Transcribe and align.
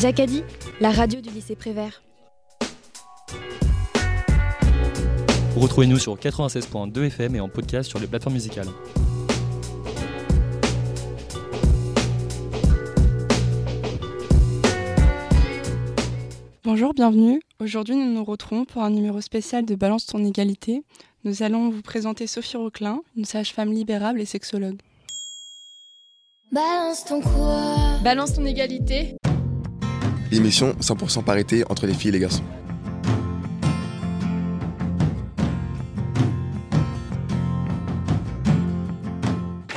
Jacadi, 0.00 0.42
la 0.78 0.90
radio 0.90 1.22
du 1.22 1.30
lycée 1.30 1.56
Prévert. 1.56 2.02
Retrouvez-nous 5.56 5.98
sur 5.98 6.16
96.2 6.16 7.06
FM 7.06 7.36
et 7.36 7.40
en 7.40 7.48
podcast 7.48 7.88
sur 7.88 7.98
les 7.98 8.06
plateformes 8.06 8.34
musicales. 8.34 8.68
Bonjour, 16.62 16.92
bienvenue. 16.92 17.40
Aujourd'hui, 17.58 17.96
nous 17.96 18.12
nous 18.12 18.24
retrouvons 18.24 18.66
pour 18.66 18.82
un 18.82 18.90
numéro 18.90 19.22
spécial 19.22 19.64
de 19.64 19.74
Balance 19.76 20.04
ton 20.04 20.22
égalité. 20.22 20.82
Nous 21.24 21.42
allons 21.42 21.70
vous 21.70 21.80
présenter 21.80 22.26
Sophie 22.26 22.58
Roquelin, 22.58 23.00
une 23.16 23.24
sage-femme 23.24 23.72
libérable 23.72 24.20
et 24.20 24.26
sexologue. 24.26 24.76
Balance 26.52 27.04
ton 27.06 27.22
quoi? 27.22 27.98
Balance 28.04 28.34
ton 28.34 28.44
égalité. 28.44 29.16
L'émission 30.30 30.72
100% 30.80 31.22
parité 31.24 31.64
entre 31.68 31.86
les 31.86 31.94
filles 31.94 32.08
et 32.08 32.12
les 32.12 32.18
garçons. 32.20 32.42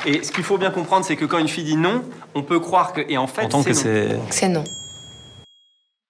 Et 0.06 0.24
ce 0.24 0.32
qu'il 0.32 0.44
faut 0.44 0.58
bien 0.58 0.72
comprendre, 0.72 1.06
c'est 1.06 1.16
que 1.16 1.26
quand 1.26 1.38
une 1.38 1.48
fille 1.48 1.66
dit 1.66 1.76
non, 1.76 2.04
on 2.34 2.42
peut 2.42 2.60
croire 2.60 2.94
que. 2.94 3.02
Et 3.10 3.18
en 3.18 3.28
fait, 3.28 3.46
Entendre 3.46 3.66
que 3.66 3.74
c'est 3.74 4.16
non. 4.16 4.22
c'est 4.30 4.34
C'est 4.34 4.50
non. 4.50 4.64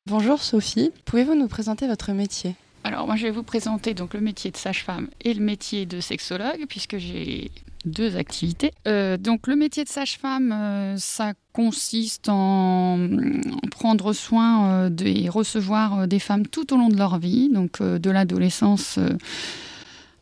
Bonjour 0.05 0.41
Sophie, 0.41 0.91
pouvez-vous 1.05 1.35
nous 1.35 1.47
présenter 1.47 1.88
votre 1.88 2.11
métier? 2.13 2.55
Alors 2.83 3.05
moi 3.05 3.16
je 3.16 3.23
vais 3.23 3.31
vous 3.31 3.44
présenter 3.44 3.94
donc 3.94 4.13
le 4.13 4.21
métier 4.21 4.49
de 4.49 4.58
sage-femme 4.58 5.09
et 5.21 5.33
le 5.33 5.44
métier 5.44 5.85
de 5.85 5.99
sexologue 5.99 6.66
puisque 6.67 6.97
j'ai 6.97 7.52
deux 7.85 8.16
activités. 8.16 8.71
Euh, 8.88 9.17
donc 9.17 9.45
le 9.47 9.55
métier 9.55 9.83
de 9.83 9.89
sage-femme, 9.89 10.52
euh, 10.52 10.97
ça 10.97 11.33
consiste 11.63 12.29
en, 12.29 12.97
en 13.03 13.67
prendre 13.69 14.13
soin 14.13 14.49
euh, 14.65 14.89
de- 14.89 15.05
et 15.07 15.27
recevoir 15.27 15.88
euh, 15.99 16.07
des 16.07 16.19
femmes 16.19 16.47
tout 16.47 16.73
au 16.73 16.77
long 16.77 16.88
de 16.88 16.95
leur 16.95 17.19
vie, 17.19 17.49
donc 17.49 17.81
euh, 17.81 17.99
de 17.99 18.09
l'adolescence 18.09 18.97
euh, 18.97 19.17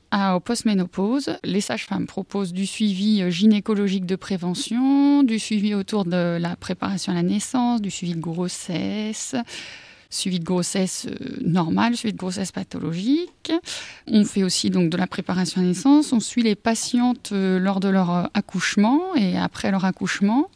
à 0.09 0.35
au 0.35 0.39
post-ménopause. 0.39 1.37
Les 1.43 1.61
sages-femmes 1.61 2.07
proposent 2.07 2.53
du 2.53 2.65
suivi 2.65 3.21
euh, 3.21 3.29
gynécologique 3.29 4.07
de 4.07 4.15
prévention, 4.15 5.21
du 5.21 5.37
suivi 5.37 5.75
autour 5.75 6.05
de 6.05 6.39
la 6.39 6.55
préparation 6.55 7.11
à 7.11 7.15
la 7.15 7.21
naissance, 7.23 7.81
du 7.83 7.91
suivi 7.91 8.15
de 8.15 8.19
grossesse, 8.19 9.35
suivi 10.09 10.39
de 10.39 10.45
grossesse 10.45 11.05
euh, 11.07 11.37
normale, 11.45 11.95
suivi 11.95 12.13
de 12.13 12.17
grossesse 12.17 12.51
pathologique. 12.51 13.51
On 14.07 14.25
fait 14.25 14.41
aussi 14.41 14.71
donc 14.71 14.89
de 14.89 14.97
la 14.97 15.05
préparation 15.05 15.61
à 15.61 15.63
la 15.65 15.69
naissance. 15.69 16.13
On 16.13 16.19
suit 16.19 16.41
les 16.41 16.55
patientes 16.55 17.29
euh, 17.31 17.59
lors 17.59 17.79
de 17.79 17.89
leur 17.89 18.09
euh, 18.09 18.23
accouchement 18.33 19.01
et 19.15 19.37
après 19.37 19.69
leur 19.69 19.85
accouchement. 19.85 20.49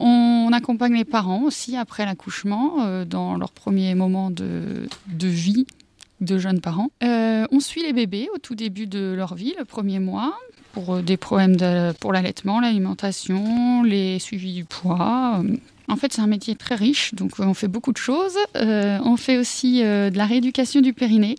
On 0.00 0.50
accompagne 0.52 0.94
les 0.94 1.04
parents 1.04 1.42
aussi 1.42 1.76
après 1.76 2.04
l'accouchement 2.04 2.76
euh, 2.84 3.04
dans 3.04 3.36
leur 3.36 3.50
premier 3.50 3.94
moment 3.94 4.30
de, 4.30 4.86
vie 5.20 5.66
de 6.20 6.38
jeunes 6.38 6.60
parents. 6.60 6.90
Euh, 7.02 7.46
on 7.50 7.60
suit 7.60 7.82
les 7.82 7.92
bébés 7.92 8.28
au 8.34 8.38
tout 8.38 8.54
début 8.54 8.86
de 8.86 9.12
leur 9.16 9.34
vie, 9.34 9.54
le 9.58 9.64
premier 9.64 9.98
mois, 9.98 10.34
pour 10.72 10.96
euh, 10.96 11.02
des 11.02 11.16
problèmes 11.16 11.56
de- 11.56 11.92
pour 12.00 12.12
l'allaitement, 12.12 12.60
l'alimentation, 12.60 13.82
les 13.82 14.18
suivis 14.18 14.54
du 14.54 14.64
poids. 14.64 15.42
en 15.88 15.96
fait, 15.96 16.12
c'est 16.12 16.20
un 16.22 16.26
métier 16.26 16.54
très 16.54 16.74
riche, 16.74 17.14
donc 17.14 17.32
on 17.38 17.54
fait 17.54 17.68
beaucoup 17.68 17.92
de 17.92 17.96
choses. 17.98 18.36
On 18.54 19.16
fait 19.16 19.38
aussi 19.38 19.80
de 19.80 20.16
la 20.16 20.26
rééducation 20.26 20.80
du 20.80 20.92
périnée 20.92 21.36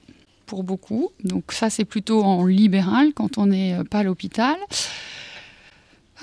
pour 0.48 0.64
beaucoup. 0.64 1.10
Donc 1.24 1.52
ça, 1.52 1.70
c'est 1.70 1.86
plutôt 1.86 2.24
en 2.24 2.44
libéral 2.46 3.14
quand 3.14 3.38
on 3.38 3.46
n'est 3.48 3.78
pas 3.92 4.00
à 4.00 4.04
l'hôpital. 4.04 4.56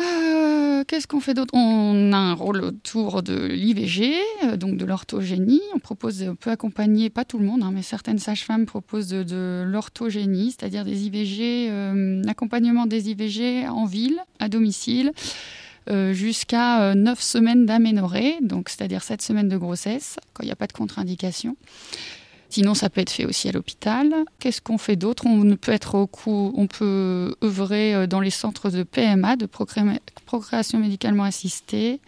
Euh, 0.01 0.85
Qu'est-ce 0.87 1.07
qu'on 1.07 1.21
fait 1.21 1.35
d'autre? 1.35 1.55
On 1.55 2.13
a 2.13 2.17
un 2.17 2.35
rôle 2.35 2.63
autour 2.63 3.23
de 3.23 3.47
l'IVG, 3.47 4.15
euh, 4.45 4.57
donc 4.57 4.77
de 4.77 4.85
l'orthogénie. 4.85 5.63
On 5.75 5.79
propose, 5.79 6.23
on 6.23 6.37
peut 6.37 6.51
accompagner, 6.51 7.11
pas 7.11 7.25
tout 7.25 7.39
le 7.39 7.45
monde, 7.45 7.63
hein, 7.63 7.71
mais 7.73 7.83
certaines 7.83 8.19
sages-femmes 8.19 8.67
proposent 8.67 9.09
de, 9.09 9.65
l'orthogénie, 9.67 10.53
c'est-à-dire 10.53 10.85
des 10.85 11.07
IVG, 11.07 11.69
euh, 11.71 12.23
l'accompagnement 12.25 12.87
des 12.87 13.11
IVG 13.11 13.67
en 13.69 13.85
ville, 13.87 14.21
à 14.39 14.49
domicile, 14.49 15.13
euh, 15.89 16.13
jusqu'à 16.13 16.95
9 16.95 17.21
semaines 17.21 17.67
d'aménorrhée, 17.67 18.37
donc 18.41 18.69
c'est-à-dire 18.69 19.03
7 19.03 19.23
semaines 19.23 19.49
de 19.49 19.57
grossesse, 19.57 20.17
quand 20.35 20.43
il 20.43 20.47
n'y 20.47 20.53
a 20.53 20.57
pas 20.57 20.67
de 20.67 20.73
contre-indication. 20.73 21.57
Sinon, 22.49 22.75
ça 22.75 22.89
peut 22.91 23.01
être 23.01 23.11
fait 23.11 23.25
aussi 23.27 23.49
à 23.49 23.53
l'hôpital. 23.53 24.15
Qu'est-ce 24.39 24.61
qu'on 24.61 24.79
fait 24.79 24.97
d'autre? 24.97 25.25
On 25.27 25.57
peut 25.57 25.73
être 25.73 25.95
au 25.97 26.07
cou- 26.07 26.53
on 26.57 26.67
peut 26.67 27.35
œuvrer 27.43 27.95
euh, 27.95 28.07
dans 28.07 28.21
les 28.21 28.31
centres 28.31 28.71
de 28.71 28.83
PMA, 28.83 29.37
de 29.37 29.47
procré- 29.47 30.01
procréation 30.27 30.79
médicalement 30.79 31.25
assistée. 31.25 32.01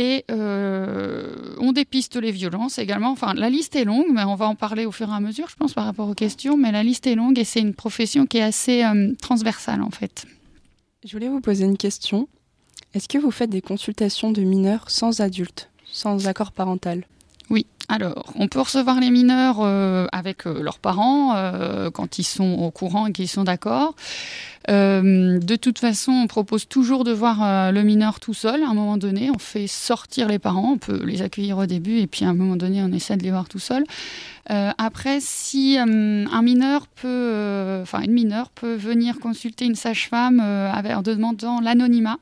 Et 0.00 0.24
euh, 0.30 1.56
on 1.58 1.72
dépiste 1.72 2.14
les 2.16 2.30
violences 2.30 2.78
également. 2.78 3.10
Enfin, 3.10 3.34
la 3.34 3.50
liste 3.50 3.74
est 3.74 3.84
longue, 3.84 4.06
mais 4.12 4.22
on 4.22 4.36
va 4.36 4.46
en 4.46 4.54
parler 4.54 4.86
au 4.86 4.92
fur 4.92 5.08
et 5.10 5.12
à 5.14 5.18
mesure, 5.20 5.48
je 5.48 5.56
pense, 5.56 5.74
par 5.74 5.84
rapport 5.84 6.08
aux 6.08 6.14
questions. 6.14 6.56
Mais 6.56 6.70
la 6.70 6.82
liste 6.84 7.06
est 7.08 7.16
longue 7.16 7.38
et 7.38 7.44
c'est 7.44 7.60
une 7.60 7.74
profession 7.74 8.24
qui 8.24 8.38
est 8.38 8.42
assez 8.42 8.84
euh, 8.84 9.12
transversale, 9.20 9.82
en 9.82 9.90
fait. 9.90 10.24
Je 11.04 11.12
voulais 11.12 11.28
vous 11.28 11.40
poser 11.40 11.64
une 11.64 11.76
question. 11.76 12.28
Est-ce 12.94 13.08
que 13.08 13.18
vous 13.18 13.30
faites 13.32 13.50
des 13.50 13.60
consultations 13.60 14.30
de 14.32 14.40
mineurs 14.42 14.88
sans 14.88 15.20
adultes, 15.20 15.68
sans 15.84 16.26
accord 16.28 16.52
parental? 16.52 17.04
Alors 17.88 18.32
on 18.34 18.48
peut 18.48 18.60
recevoir 18.60 19.00
les 19.00 19.10
mineurs 19.10 19.58
euh, 19.60 20.06
avec 20.12 20.46
euh, 20.46 20.62
leurs 20.62 20.78
parents 20.78 21.34
euh, 21.34 21.90
quand 21.90 22.18
ils 22.18 22.24
sont 22.24 22.58
au 22.60 22.70
courant 22.70 23.06
et 23.06 23.12
qu'ils 23.12 23.28
sont 23.28 23.44
d'accord. 23.44 23.94
De 24.68 25.56
toute 25.56 25.78
façon, 25.78 26.12
on 26.12 26.26
propose 26.26 26.68
toujours 26.68 27.02
de 27.02 27.10
voir 27.10 27.72
le 27.72 27.82
mineur 27.82 28.20
tout 28.20 28.34
seul. 28.34 28.62
À 28.62 28.68
un 28.68 28.74
moment 28.74 28.98
donné, 28.98 29.30
on 29.30 29.38
fait 29.38 29.66
sortir 29.66 30.28
les 30.28 30.38
parents, 30.38 30.72
on 30.72 30.76
peut 30.76 31.02
les 31.06 31.22
accueillir 31.22 31.56
au 31.56 31.64
début 31.64 32.00
et 32.00 32.06
puis 32.06 32.26
à 32.26 32.28
un 32.28 32.34
moment 32.34 32.56
donné, 32.56 32.82
on 32.82 32.92
essaie 32.92 33.16
de 33.16 33.22
les 33.22 33.30
voir 33.30 33.48
tout 33.48 33.60
seul. 33.60 33.84
Après, 34.50 35.20
si 35.22 35.78
un 35.78 36.42
mineur 36.42 36.86
peut, 36.86 37.78
enfin 37.80 38.02
une 38.02 38.12
mineure 38.12 38.50
peut 38.50 38.74
venir 38.74 39.20
consulter 39.20 39.64
une 39.64 39.74
sage-femme 39.74 40.40
en 40.40 41.00
demandant 41.00 41.62
l'anonymat. 41.62 42.18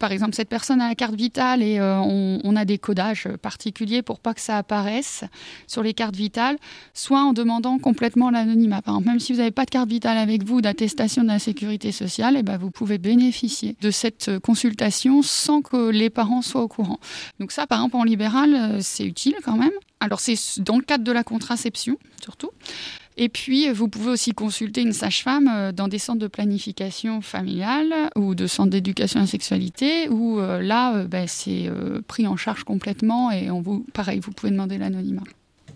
Par 0.00 0.12
exemple, 0.12 0.34
cette 0.34 0.48
personne 0.48 0.80
a 0.80 0.88
la 0.88 0.94
carte 0.94 1.14
vitale 1.14 1.62
et 1.62 1.78
euh, 1.78 1.98
on, 2.00 2.56
a 2.56 2.64
des 2.64 2.78
codages 2.78 3.28
particuliers 3.42 4.00
pour 4.00 4.18
pas 4.18 4.32
que 4.32 4.40
ça 4.40 4.56
apparaisse 4.56 5.24
sur 5.66 5.82
les 5.82 5.92
cartes 5.92 6.16
vitales, 6.16 6.56
soit 6.94 7.22
en 7.22 7.34
demandant 7.34 7.78
complètement 7.78 8.30
l'anonymat. 8.30 8.80
Par 8.80 8.94
exemple, 8.94 9.08
même 9.08 9.20
si 9.20 9.32
vous 9.32 9.38
n'avez 9.38 9.50
pas 9.50 9.66
de 9.66 9.70
carte 9.70 9.90
vitale 9.90 10.16
avec 10.16 10.42
vous, 10.42 10.62
d'attestation 10.62 11.22
de 11.22 11.28
la 11.28 11.38
sécurité 11.38 11.92
sociale, 11.92 12.36
eh 12.38 12.42
ben, 12.42 12.56
vous 12.56 12.70
pouvez 12.70 12.96
bénéficier 12.96 13.76
de 13.82 13.90
cette 13.90 14.38
consultation 14.38 15.20
sans 15.20 15.60
que 15.60 15.90
les 15.90 16.08
parents 16.08 16.40
soient 16.40 16.62
au 16.62 16.68
courant. 16.68 16.98
Donc 17.38 17.52
ça, 17.52 17.66
par 17.66 17.80
exemple, 17.80 17.96
en 17.96 18.04
libéral, 18.04 18.54
euh, 18.54 18.78
c'est 18.80 19.04
utile 19.04 19.34
quand 19.44 19.56
même. 19.56 19.70
Alors 20.00 20.20
c'est 20.20 20.36
dans 20.62 20.76
le 20.76 20.82
cadre 20.82 21.04
de 21.04 21.12
la 21.12 21.24
contraception, 21.24 21.98
surtout. 22.22 22.50
Et 23.16 23.28
puis, 23.28 23.70
vous 23.70 23.88
pouvez 23.88 24.10
aussi 24.10 24.32
consulter 24.32 24.82
une 24.82 24.92
sage-femme 24.92 25.48
euh, 25.52 25.72
dans 25.72 25.88
des 25.88 25.98
centres 25.98 26.20
de 26.20 26.26
planification 26.26 27.20
familiale 27.20 28.10
ou 28.16 28.34
de 28.34 28.46
centres 28.46 28.70
d'éducation 28.70 29.20
à 29.20 29.24
la 29.24 29.26
sexualité, 29.26 30.08
où 30.08 30.38
euh, 30.38 30.62
là, 30.62 30.96
euh, 30.96 31.04
ben, 31.04 31.26
c'est 31.26 31.70
pris 32.06 32.26
en 32.26 32.36
charge 32.36 32.64
complètement 32.64 33.30
et 33.30 33.50
on 33.50 33.60
vous, 33.60 33.84
pareil, 33.92 34.20
vous 34.20 34.32
pouvez 34.32 34.50
demander 34.50 34.78
l'anonymat. 34.78 35.24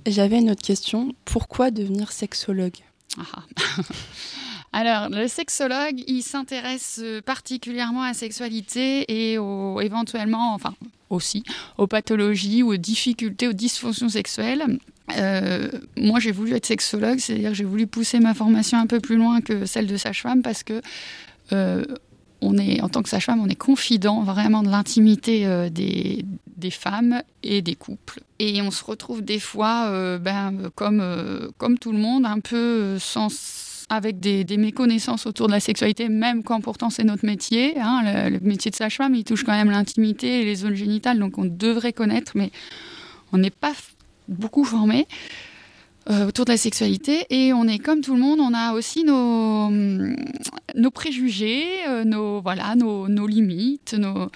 J'avais 0.07 0.39
une 0.39 0.51
autre 0.51 0.63
question. 0.63 1.15
Pourquoi 1.25 1.71
devenir 1.71 2.13
sexologue? 2.13 2.77
Ah. 3.19 3.43
Alors, 4.73 5.09
le 5.09 5.29
sexologue, 5.29 6.03
il 6.09 6.23
s'intéresse 6.23 7.01
particulièrement 7.25 8.03
à 8.03 8.09
la 8.09 8.15
sexualité 8.15 9.05
et 9.09 9.35
éventuellement, 9.35 10.53
enfin 10.53 10.75
aussi, 11.11 11.45
aux 11.79 11.87
pathologies 11.87 12.65
ou 12.65 12.73
aux 12.73 12.77
difficultés, 12.77 13.47
aux 13.47 13.53
dysfonctions 13.53 14.09
sexuelles. 14.09 14.79
Euh, 15.13 15.69
moi, 15.97 16.19
j'ai 16.19 16.33
voulu 16.33 16.55
être 16.55 16.67
sexologue, 16.67 17.19
c'est-à-dire 17.19 17.51
que 17.51 17.57
j'ai 17.57 17.65
voulu 17.65 17.87
pousser 17.87 18.21
ma 18.21 18.35
formation 18.35 18.79
un 18.79 18.87
peu 18.87 19.01
plus 19.01 19.17
loin 19.17 19.41
que 19.41 19.67
celle 19.67 19.87
de 19.87 19.97
sage-femme 19.97 20.43
parce 20.43 20.63
que 20.63 20.81
euh, 21.53 21.85
on 22.41 22.57
est, 22.59 22.81
en 22.81 22.89
tant 22.89 23.03
que 23.03 23.09
sage-femme, 23.09 23.41
on 23.41 23.49
est 23.49 23.55
confident 23.55 24.23
vraiment 24.23 24.63
de 24.63 24.71
l'intimité 24.71 25.47
euh, 25.47 25.69
des, 25.71 26.25
femmes 26.71 27.23
et 27.43 27.61
des 27.61 27.75
couples. 27.75 28.21
Et 28.39 28.63
on 28.63 28.71
se 28.71 28.83
retrouve 28.83 29.23
des 29.23 29.39
fois, 29.39 30.19
ben, 30.19 30.71
comme, 30.75 31.53
comme 31.59 31.79
tout 31.79 31.93
le 31.93 31.99
monde, 31.99 32.25
un 32.25 32.41
peu 32.41 32.99
sans 32.99 33.29
avec 33.91 34.21
des, 34.21 34.57
méconnaissances 34.57 35.27
autour 35.27 35.47
de 35.47 35.53
la 35.53 35.61
sexualité, 35.61 36.09
même 36.09 36.43
quand 36.43 36.61
pourtant 36.61 36.91
c'est 36.91 37.05
notre 37.05 37.27
métier. 37.27 37.79
Hein, 37.79 38.31
le, 38.31 38.41
métier 38.41 38.71
de 38.71 38.77
sage-femme, 38.77 39.15
il 39.15 39.25
touche 39.25 39.45
quand 39.45 39.53
même 39.53 39.71
l'intimité 39.71 40.41
et 40.41 40.45
les 40.45 40.55
zones 40.57 40.75
génitales, 40.75 41.19
donc 41.19 41.39
on 41.39 41.45
devrait 41.45 41.93
connaître, 41.93 42.33
mais 42.35 42.51
on 43.33 43.39
n'est 43.39 43.51
pas 43.51 43.73
beaucoup 44.29 44.65
formé 44.65 45.07
euh, 46.11 46.29
autour 46.29 46.45
de 46.45 46.51
la 46.51 46.57
sexualité. 46.57 47.27
Et 47.31 47.53
on 47.53 47.67
est 47.67 47.79
comme 47.79 48.01
tout 48.01 48.15
le 48.15 48.21
monde, 48.21 48.41
on 48.41 48.53
a 48.53 48.75
aussi 48.75 49.05
nos, 49.05 49.71
nos 49.71 50.91
préjugés, 50.91 51.65
euh, 51.89 52.05
nos, 52.05 52.41
voilà, 52.41 52.77
nos, 52.77 53.09
nos 53.09 53.27
limites, 53.27 53.95
nos, 53.95 54.31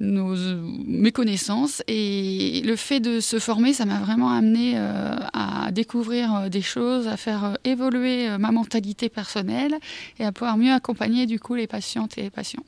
nos 0.00 0.36
euh, 0.36 0.62
méconnaissances. 0.86 1.82
Et 1.88 2.62
le 2.64 2.76
fait 2.76 3.00
de 3.00 3.20
se 3.20 3.38
former, 3.38 3.72
ça 3.72 3.84
m'a 3.86 4.00
vraiment 4.00 4.30
amené 4.30 4.74
euh, 4.76 5.16
à 5.32 5.70
découvrir 5.72 6.50
des 6.50 6.62
choses, 6.62 7.08
à 7.08 7.16
faire 7.16 7.56
évoluer 7.64 8.36
ma 8.38 8.52
mentalité 8.52 9.08
personnelle 9.08 9.76
et 10.18 10.24
à 10.24 10.32
pouvoir 10.32 10.56
mieux 10.56 10.72
accompagner 10.72 11.26
du 11.26 11.40
coup 11.40 11.54
les 11.54 11.66
patientes 11.66 12.18
et 12.18 12.22
les 12.22 12.30
patients. 12.30 12.64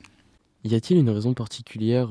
Y 0.65 0.75
a-t-il 0.75 0.99
une 0.99 1.09
raison 1.09 1.33
particulière 1.33 2.09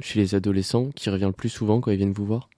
chez 0.00 0.18
les 0.18 0.34
adolescents 0.34 0.90
qui 0.96 1.08
revient 1.08 1.26
le 1.26 1.32
plus 1.32 1.48
souvent 1.48 1.80
quand 1.80 1.92
ils 1.92 1.96
viennent 1.96 2.12
vous 2.12 2.26
voir? 2.26 2.48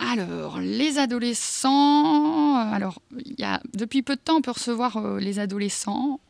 Alors, 0.00 0.58
les 0.60 0.98
adolescents. 0.98 2.56
Alors, 2.56 3.00
il 3.24 3.38
y 3.38 3.44
a, 3.44 3.60
depuis 3.74 4.02
peu 4.02 4.16
de 4.16 4.20
temps, 4.20 4.36
on 4.36 4.42
peut 4.42 4.50
recevoir 4.50 5.18
les 5.18 5.38
adolescents 5.38 6.20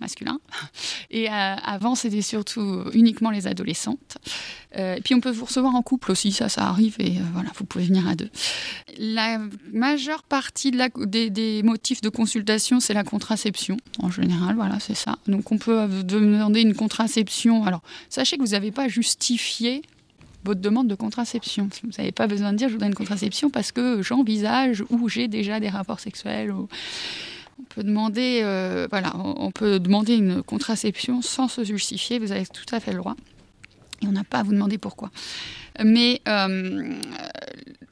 masculins. 0.00 0.40
Et 1.10 1.28
avant, 1.28 1.94
c'était 1.94 2.22
surtout 2.22 2.84
uniquement 2.92 3.30
les 3.30 3.46
adolescentes. 3.46 4.18
et 4.76 5.00
puis, 5.04 5.14
on 5.14 5.20
peut 5.20 5.30
vous 5.30 5.44
recevoir 5.44 5.74
en 5.74 5.82
couple 5.82 6.12
aussi, 6.12 6.32
ça, 6.32 6.48
ça 6.48 6.62
arrive. 6.62 6.96
Et 6.98 7.14
voilà, 7.32 7.50
vous 7.56 7.64
pouvez 7.64 7.84
venir 7.84 8.06
à 8.08 8.14
deux. 8.14 8.30
La 8.98 9.38
majeure 9.72 10.22
partie 10.22 10.70
des, 10.70 11.62
motifs 11.62 12.00
de 12.00 12.08
consultation, 12.08 12.80
c'est 12.80 12.94
la 12.94 13.04
contraception. 13.04 13.76
En 13.98 14.10
général, 14.10 14.54
voilà, 14.54 14.78
c'est 14.80 14.94
ça. 14.94 15.18
Donc, 15.26 15.50
on 15.52 15.58
peut 15.58 15.88
demander 16.04 16.62
une 16.62 16.74
contraception. 16.74 17.64
Alors, 17.64 17.82
sachez 18.08 18.36
que 18.36 18.42
vous 18.42 18.52
n'avez 18.52 18.70
pas 18.70 18.88
justifié 18.88 19.82
votre 20.44 20.60
demande 20.60 20.88
de 20.88 20.94
contraception. 20.94 21.68
Vous 21.82 21.90
n'avez 21.98 22.12
pas 22.12 22.26
besoin 22.26 22.52
de 22.52 22.58
dire 22.58 22.68
je 22.68 22.76
donne 22.76 22.88
une 22.88 22.94
contraception 22.94 23.50
parce 23.50 23.72
que 23.72 24.02
j'envisage 24.02 24.84
ou 24.90 25.08
j'ai 25.08 25.28
déjà 25.28 25.60
des 25.60 25.68
rapports 25.68 26.00
sexuels. 26.00 26.52
On 26.52 26.68
peut 27.68 27.84
demander, 27.84 28.40
euh, 28.42 28.88
on 29.14 29.50
peut 29.50 29.78
demander 29.78 30.14
une 30.16 30.42
contraception 30.42 31.22
sans 31.22 31.48
se 31.48 31.64
justifier. 31.64 32.18
Vous 32.18 32.32
avez 32.32 32.46
tout 32.46 32.74
à 32.74 32.80
fait 32.80 32.92
le 32.92 32.98
droit. 32.98 33.16
Et 34.02 34.06
on 34.06 34.12
n'a 34.12 34.24
pas 34.24 34.38
à 34.38 34.42
vous 34.42 34.52
demander 34.52 34.78
pourquoi. 34.78 35.10
Mais 35.82 36.20
euh, 36.26 36.94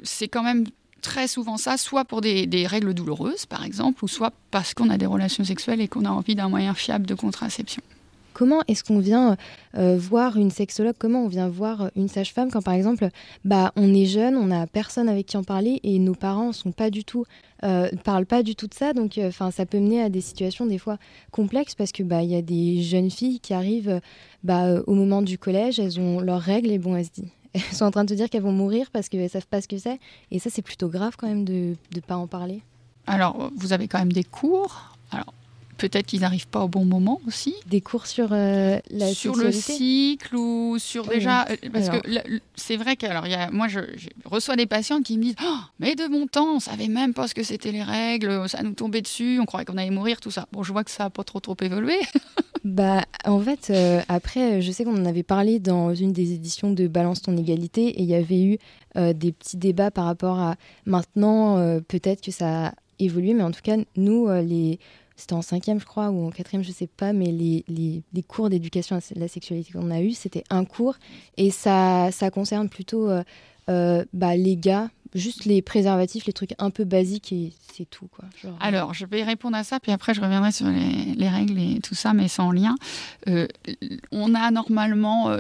c'est 0.03 0.29
quand 0.29 0.43
même 0.43 0.67
très 1.03 1.29
souvent 1.29 1.57
ça, 1.57 1.77
soit 1.77 2.05
pour 2.05 2.21
des, 2.21 2.47
des, 2.47 2.67
règles 2.67 2.95
douloureuses, 2.95 3.47
par 3.47 3.65
exemple, 3.65 4.05
ou 4.05 4.09
soit 4.09 4.33
parce 4.51 4.75
qu'on 4.75 4.91
a 4.91 4.99
des 4.99 5.07
relations 5.07 5.45
sexuelles 5.45 5.81
et 5.81 5.89
qu'on 5.89 6.05
a 6.05 6.11
envie 6.11 6.35
d'un 6.35 6.49
moyen 6.49 6.75
fiable 6.75 7.07
de 7.07 7.15
contraception. 7.15 7.83
Comment 8.41 8.63
est-ce 8.69 8.83
qu'on 8.85 9.01
vient 9.01 9.37
euh, 9.77 9.99
voir 9.99 10.39
une 10.39 10.51
sexologue 10.51 10.95
Comment 10.99 11.25
on 11.25 11.29
vient 11.29 11.51
voir 11.51 11.91
une 11.95 12.09
sage-femme 12.09 12.51
quand, 12.51 12.63
par 12.63 12.73
exemple, 12.73 13.11
bah, 13.45 13.71
on 13.77 13.93
est 13.93 14.07
jeune, 14.07 14.35
on 14.35 14.47
n'a 14.47 14.67
personne 14.67 15.11
avec 15.11 15.27
qui 15.27 15.37
en 15.37 15.45
parler 15.45 15.79
et 15.83 15.99
nos 15.99 16.15
parents 16.15 16.53
sont 16.53 16.73
euh, 17.63 17.91
parlent 18.03 18.25
pas 18.25 18.43
du 18.43 18.57
tout 18.57 18.67
de 18.67 18.73
ça. 18.73 18.95
Donc, 18.95 19.19
euh, 19.19 19.29
enfin, 19.29 19.51
ça 19.51 19.67
peut 19.67 19.79
mener 19.79 20.01
à 20.01 20.09
des 20.09 20.23
situations 20.23 20.65
des 20.65 20.79
fois 20.79 20.97
complexes 21.31 21.75
parce 21.75 21.93
que 21.93 22.03
bah, 22.03 22.23
il 22.23 22.31
y 22.31 22.35
a 22.35 22.41
des 22.41 22.81
jeunes 22.81 23.11
filles 23.11 23.41
qui 23.41 23.53
arrivent 23.53 24.01
bah, 24.43 24.81
au 24.87 24.95
moment 24.95 25.21
du 25.21 25.37
collège, 25.37 25.79
elles 25.79 26.01
ont 26.01 26.21
leurs 26.21 26.41
règles 26.41 26.71
et 26.71 26.79
bon, 26.79 26.97
elles 26.97 27.05
se 27.05 27.11
disent 27.11 27.31
elles 27.53 27.77
sont 27.77 27.85
en 27.85 27.91
train 27.91 28.05
de 28.05 28.09
te 28.09 28.15
dire 28.15 28.31
qu'elles 28.31 28.41
vont 28.41 28.53
mourir 28.53 28.91
parce 28.91 29.11
qu'elles 29.11 29.29
savent 29.29 29.49
pas 29.49 29.61
ce 29.61 29.69
que 29.69 29.77
c'est. 29.77 30.01
Et 30.31 30.39
ça, 30.39 30.49
c'est 30.49 30.63
plutôt 30.63 30.89
grave 30.89 31.17
quand 31.19 31.29
même 31.29 31.45
de 31.45 31.77
ne 31.95 32.01
pas 32.01 32.17
en 32.17 32.27
parler. 32.27 32.63
Alors, 33.07 33.51
vous 33.55 33.75
avez 33.75 33.87
quand 33.87 33.99
même 33.99 34.15
des 34.15 34.25
cours. 34.25 34.97
Alors, 35.11 35.35
peut-être 35.81 36.07
qu'ils 36.07 36.21
n'arrivent 36.21 36.47
pas 36.47 36.61
au 36.61 36.69
bon 36.69 36.85
moment 36.85 37.21
aussi. 37.27 37.55
Des 37.67 37.81
cours 37.81 38.07
sur 38.07 38.29
euh, 38.33 38.79
la 38.91 39.13
sur 39.15 39.35
le 39.35 39.51
cycle 39.51 40.37
ou 40.37 40.77
sur 40.79 41.07
déjà 41.07 41.47
euh, 41.49 41.57
parce 41.73 41.89
que 41.89 41.99
c'est 42.55 42.77
vrai 42.77 42.97
que 42.97 43.07
alors 43.07 43.27
y 43.27 43.35
a, 43.35 43.51
moi 43.51 43.67
je, 43.67 43.81
reçois 44.25 44.57
des 44.57 44.67
patientes 44.67 45.05
qui 45.05 45.17
me 45.17 45.23
disent 45.23 45.37
oh, 45.43 45.59
mais 45.79 45.95
de 45.95 46.07
mon 46.07 46.27
temps 46.27 46.57
on 46.57 46.61
savait 46.61 46.89
même 46.89 47.15
pas 47.15 47.27
ce 47.27 47.35
que 47.35 47.43
c'était 47.43 47.73
les 47.73 47.83
règles 47.83 48.49
ça 48.49 48.63
nous 48.63 48.75
tombait 48.75 49.01
dessus 49.01 49.39
on 49.41 49.47
croyait 49.47 49.65
qu'on 49.65 49.79
allait 49.79 49.91
mourir 49.91 50.21
tout 50.21 50.31
ça. 50.31 50.47
Bon 50.53 50.63
je 50.63 50.73
vois 50.73 50.85
que 50.85 50.91
ça 50.91 51.07
a 51.07 51.11
pas 51.11 51.25
trop 51.25 51.41
trop 51.41 51.57
évolué. 51.61 51.97
Bah 52.63 53.07
en 53.25 53.41
fait 53.41 53.71
euh, 53.71 54.03
après 54.09 54.61
je 54.61 54.71
sais 54.71 54.85
qu'on 54.85 55.01
en 55.01 55.07
avait 55.07 55.23
parlé 55.23 55.61
dans 55.61 55.95
une 55.95 56.13
des 56.13 56.35
éditions 56.35 56.71
de 56.71 56.89
Balance 56.89 57.23
ton 57.23 57.35
égalité 57.39 57.89
et 57.89 58.03
il 58.03 58.05
y 58.05 58.15
avait 58.15 58.43
eu 58.43 58.59
des 59.15 59.33
petits 59.33 59.57
débats 59.57 59.91
par 59.91 60.05
rapport 60.05 60.39
à 60.39 60.57
maintenant 60.85 61.57
peut-être 61.89 62.21
que 62.21 62.31
ça 62.31 62.67
a 62.67 62.73
évolué 62.99 63.33
mais 63.33 63.45
en 63.45 63.51
tout 63.51 63.63
cas 63.63 63.77
nous 63.97 64.29
les 64.29 64.79
c'était 65.21 65.35
en 65.35 65.43
cinquième, 65.43 65.79
je 65.79 65.85
crois, 65.85 66.11
ou 66.11 66.27
en 66.27 66.31
quatrième, 66.31 66.65
je 66.65 66.73
sais 66.73 66.87
pas, 66.87 67.13
mais 67.13 67.27
les, 67.27 68.23
cours 68.27 68.51
d'éducation 68.51 68.97
à 68.97 69.01
la 69.17 69.29
sexualité 69.29 69.73
qu'on 69.73 69.91
a 69.91 70.01
eu, 70.01 70.13
c'était 70.13 70.45
un 70.51 70.65
cours, 70.65 70.97
et 71.37 71.51
ça, 71.51 72.11
concerne 72.33 72.69
plutôt 72.69 73.09
euh, 73.09 73.23
euh, 73.69 74.05
bah, 74.13 74.37
les 74.37 74.57
gars, 74.57 74.89
juste 75.15 75.45
les 75.45 75.63
préservatifs, 75.63 76.27
les 76.27 76.33
trucs 76.33 76.55
un 76.59 76.71
peu 76.71 76.85
basiques, 76.85 77.33
et 77.33 77.53
c'est 77.73 77.89
tout. 77.89 78.09
Quoi. 78.09 78.25
Alors, 78.61 78.95
je 78.95 79.05
vais 79.05 79.23
répondre 79.23 79.57
à 79.57 79.65
ça, 79.65 79.79
puis 79.79 79.93
après, 79.93 80.15
je 80.15 80.21
reviendrai 80.21 80.53
sur 80.53 80.69
les, 80.69 81.15
les 81.15 81.29
règles 81.29 81.59
et 81.59 81.81
tout 81.81 81.95
ça, 81.95 82.15
mais 82.15 82.29
sans 82.29 82.51
lien. 82.51 82.75
Euh, 83.29 83.47
on 84.11 84.35
a 84.35 84.51
normalement 84.51 85.37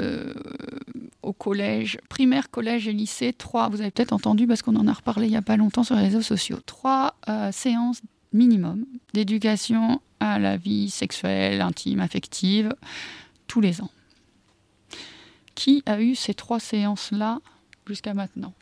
au 1.22 1.32
collège, 1.32 1.98
primaire, 2.08 2.50
collège 2.50 2.86
et 2.86 2.92
lycée, 2.92 3.32
trois, 3.32 3.68
vous 3.68 3.80
avez 3.80 3.90
peut-être 3.90 4.12
entendu 4.12 4.46
parce 4.46 4.62
qu'on 4.62 4.76
en 4.76 4.88
a 4.88 4.92
reparlé 4.92 5.26
il 5.26 5.30
n'y 5.30 5.36
a 5.36 5.42
pas 5.42 5.56
longtemps 5.56 5.84
sur 5.84 5.96
les 5.96 6.02
réseaux 6.02 6.22
sociaux, 6.22 6.58
trois 6.66 7.14
séances 7.52 8.02
minimum 8.32 8.86
d'éducation 9.14 10.00
à 10.20 10.38
la 10.38 10.56
vie 10.56 10.90
sexuelle, 10.90 11.60
intime, 11.60 12.00
affective, 12.00 12.74
tous 13.46 13.60
les 13.60 13.80
ans. 13.80 13.90
Qui 15.54 15.82
a 15.86 16.00
eu 16.00 16.14
ces 16.14 16.34
trois 16.34 16.60
séances-là 16.60 17.40
jusqu'à 17.86 18.14
maintenant? 18.14 18.54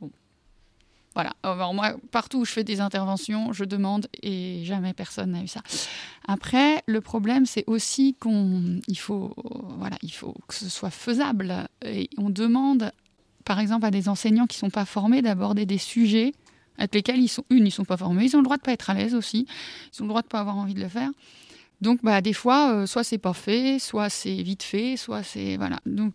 Bon. 0.00 0.10
Voilà. 1.14 1.34
Alors 1.42 1.74
moi, 1.74 1.96
partout 2.12 2.40
où 2.40 2.44
je 2.44 2.52
fais 2.52 2.64
des 2.64 2.80
interventions, 2.80 3.52
je 3.52 3.64
demande 3.64 4.06
et 4.22 4.62
jamais 4.64 4.94
personne 4.94 5.32
n'a 5.32 5.42
eu 5.42 5.48
ça. 5.48 5.60
Après, 6.28 6.82
le 6.86 7.00
problème, 7.00 7.44
c'est 7.44 7.64
aussi 7.66 8.14
qu'on, 8.14 8.80
il 8.88 8.98
faut, 8.98 9.34
voilà, 9.78 9.96
il 10.02 10.12
faut 10.12 10.34
que 10.48 10.54
ce 10.54 10.68
soit 10.68 10.90
faisable. 10.90 11.68
On 12.16 12.30
demande, 12.30 12.92
par 13.44 13.58
exemple, 13.58 13.84
à 13.84 13.90
des 13.90 14.08
enseignants 14.08 14.46
qui 14.46 14.56
ne 14.56 14.60
sont 14.60 14.70
pas 14.70 14.86
formés 14.86 15.20
d'aborder 15.20 15.66
des 15.66 15.78
sujets 15.78 16.32
avec 16.78 16.94
lesquels 16.94 17.20
ils 17.20 17.28
sont, 17.28 17.44
une, 17.50 17.66
ils 17.66 17.70
sont 17.70 17.84
pas 17.84 17.96
formés, 17.96 18.24
ils 18.24 18.36
ont 18.36 18.40
le 18.40 18.44
droit 18.44 18.56
de 18.56 18.62
pas 18.62 18.72
être 18.72 18.90
à 18.90 18.94
l'aise 18.94 19.14
aussi, 19.14 19.46
ils 19.92 20.02
ont 20.02 20.04
le 20.04 20.08
droit 20.08 20.22
de 20.22 20.28
pas 20.28 20.40
avoir 20.40 20.56
envie 20.56 20.74
de 20.74 20.80
le 20.80 20.88
faire. 20.88 21.10
Donc, 21.80 22.00
bah, 22.02 22.20
des 22.20 22.32
fois, 22.32 22.72
euh, 22.72 22.86
soit 22.86 23.04
c'est 23.04 23.18
pas 23.18 23.34
fait, 23.34 23.78
soit 23.78 24.08
c'est 24.08 24.42
vite 24.42 24.62
fait, 24.62 24.96
soit 24.96 25.22
c'est 25.22 25.56
voilà. 25.56 25.80
Donc, 25.86 26.14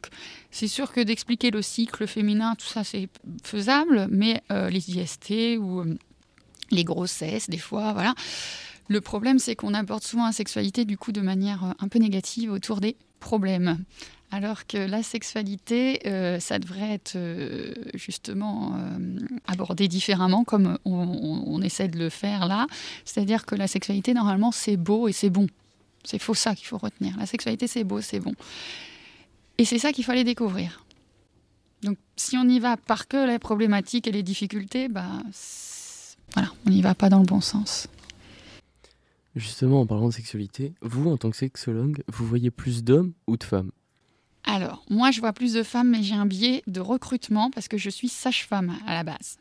c'est 0.52 0.68
sûr 0.68 0.92
que 0.92 1.02
d'expliquer 1.02 1.52
le 1.52 1.62
cycle 1.62 2.08
féminin, 2.08 2.56
tout 2.56 2.66
ça, 2.66 2.84
c'est 2.84 3.08
faisable, 3.44 4.08
mais 4.10 4.42
euh, 4.52 4.70
les 4.70 4.90
IST 4.90 5.58
ou 5.60 5.82
euh, 5.82 5.98
les 6.72 6.84
grossesses, 6.84 7.50
des 7.50 7.58
fois, 7.58 7.94
voilà. 7.94 8.16
Le 8.88 9.02
problème, 9.02 9.38
c'est 9.38 9.56
qu'on 9.56 9.76
aborde 9.76 10.04
souvent 10.04 10.26
la 10.26 10.32
sexualité 10.32 10.86
du 10.86 10.98
coup 10.98 11.12
de 11.12 11.22
manière 11.22 11.76
un 11.78 11.88
peu 11.88 12.00
négative 12.00 12.52
autour 12.52 12.82
des 12.82 12.96
problèmes. 13.20 13.78
Alors 14.32 14.68
que 14.68 14.78
la 14.78 15.02
sexualité, 15.02 16.08
euh, 16.08 16.40
ça 16.40 16.60
devrait 16.60 16.92
être 16.92 17.16
euh, 17.16 17.74
justement 17.96 18.76
euh, 18.76 19.20
abordé 19.48 19.88
différemment, 19.88 20.44
comme 20.44 20.78
on, 20.86 21.62
essaie 21.64 21.88
de 21.88 21.98
le 21.98 22.10
faire 22.10 22.48
là. 22.48 22.68
C'est-à-dire 23.06 23.46
que 23.46 23.56
la 23.56 23.68
sexualité, 23.68 24.14
normalement, 24.14 24.52
c'est 24.52 24.78
beau 24.78 25.08
et 25.08 25.14
c'est 25.14 25.32
bon. 25.32 25.48
C'est 26.04 26.20
faux 26.20 26.36
ça 26.36 26.54
qu'il 26.56 26.68
faut 26.68 26.78
retenir. 26.78 27.18
La 27.18 27.26
sexualité, 27.26 27.68
c'est 27.68 27.84
beau, 27.84 28.02
c'est 28.02 28.20
bon. 28.20 28.34
Et 29.58 29.66
c'est 29.66 29.80
ça 29.80 29.92
qu'il 29.92 30.06
fallait 30.06 30.24
découvrir. 30.24 30.86
Donc, 31.82 31.98
si 32.16 32.38
on 32.38 32.48
y 32.48 32.60
va 32.60 32.78
par 32.78 33.08
que 33.08 33.28
les 33.28 33.40
problématiques 33.40 34.08
et 34.08 34.12
les 34.12 34.24
difficultés, 34.24 34.90
bah, 34.90 35.10
voilà, 36.34 36.52
on 36.68 36.70
n'y 36.70 36.82
va 36.82 36.94
pas 36.94 37.10
dans 37.10 37.20
le 37.20 37.26
bon 37.26 37.42
sens. 37.42 37.88
Justement, 39.36 39.82
en 39.82 39.86
parlant 39.86 40.08
de 40.08 40.14
sexualité, 40.14 40.74
vous, 40.82 41.10
en 41.10 41.18
tant 41.18 41.32
que 41.32 41.38
sexologue, 41.38 42.04
vous 42.08 42.26
voyez 42.26 42.52
plus 42.52 42.84
d'hommes 42.84 43.14
ou 43.28 43.36
de 43.36 43.44
femmes? 43.44 43.72
Alors, 44.56 44.84
moi, 44.90 45.12
je 45.12 45.20
vois 45.20 45.34
plus 45.34 45.54
de 45.54 45.64
femmes, 45.64 45.90
mais 45.90 46.02
j'ai 46.04 46.16
un 46.16 46.26
biais 46.26 46.64
de 46.68 46.80
recrutement 46.80 47.52
parce 47.52 47.68
que 47.68 47.78
je 47.78 47.90
suis 47.90 48.10
sage-femme 48.10 48.74
à 48.88 48.94
la 48.94 49.04
base. 49.04 49.38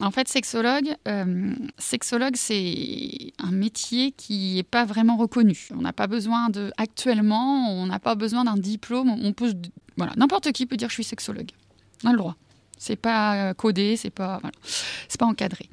En 0.00 0.10
fait, 0.10 0.28
sexologue, 0.28 0.94
euh, 1.08 1.54
sexologue, 1.78 2.36
c'est 2.36 3.32
un 3.38 3.50
métier 3.50 4.12
qui 4.12 4.56
n'est 4.56 4.62
pas 4.62 4.84
vraiment 4.84 5.16
reconnu. 5.16 5.68
On 5.74 5.80
n'a 5.80 5.92
pas 5.92 6.06
besoin 6.06 6.50
de, 6.50 6.70
actuellement, 6.76 7.70
on 7.70 7.86
n'a 7.86 7.98
pas 7.98 8.14
besoin 8.14 8.44
d'un 8.44 8.56
diplôme. 8.56 9.08
On 9.08 9.32
peut, 9.32 9.54
voilà, 9.96 10.12
n'importe 10.16 10.52
qui 10.52 10.66
peut 10.66 10.76
dire 10.76 10.88
je 10.88 10.94
suis 10.94 11.04
sexologue. 11.04 11.50
On 12.04 12.08
a 12.08 12.12
le 12.12 12.18
droit. 12.18 12.36
C'est 12.78 12.96
pas 12.96 13.54
codé, 13.54 13.96
c'est 13.96 14.10
pas, 14.10 14.38
voilà, 14.42 14.56
c'est 15.08 15.18
pas 15.18 15.26
encadré. 15.26 15.70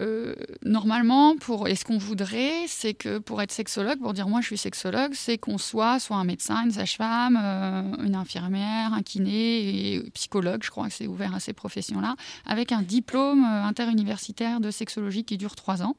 Euh, 0.00 0.34
normalement, 0.64 1.36
pour, 1.36 1.66
et 1.66 1.74
ce 1.74 1.84
qu'on 1.84 1.98
voudrait, 1.98 2.66
c'est 2.68 2.94
que 2.94 3.18
pour 3.18 3.42
être 3.42 3.50
sexologue, 3.50 3.98
pour 3.98 4.12
dire 4.12 4.28
moi 4.28 4.40
je 4.40 4.46
suis 4.46 4.58
sexologue, 4.58 5.12
c'est 5.14 5.38
qu'on 5.38 5.58
soit 5.58 5.98
soit 5.98 6.16
un 6.16 6.24
médecin, 6.24 6.64
une 6.64 6.70
sage-femme, 6.70 7.38
euh, 7.42 8.04
une 8.04 8.14
infirmière, 8.14 8.92
un 8.92 9.02
kiné 9.02 9.94
et 9.94 10.10
psychologue, 10.10 10.62
je 10.62 10.70
crois 10.70 10.86
que 10.86 10.94
c'est 10.94 11.08
ouvert 11.08 11.34
à 11.34 11.40
ces 11.40 11.52
professions-là, 11.52 12.14
avec 12.46 12.70
un 12.70 12.82
diplôme 12.82 13.44
euh, 13.44 13.64
interuniversitaire 13.64 14.60
de 14.60 14.70
sexologie 14.70 15.24
qui 15.24 15.36
dure 15.36 15.56
trois 15.56 15.82
ans. 15.82 15.96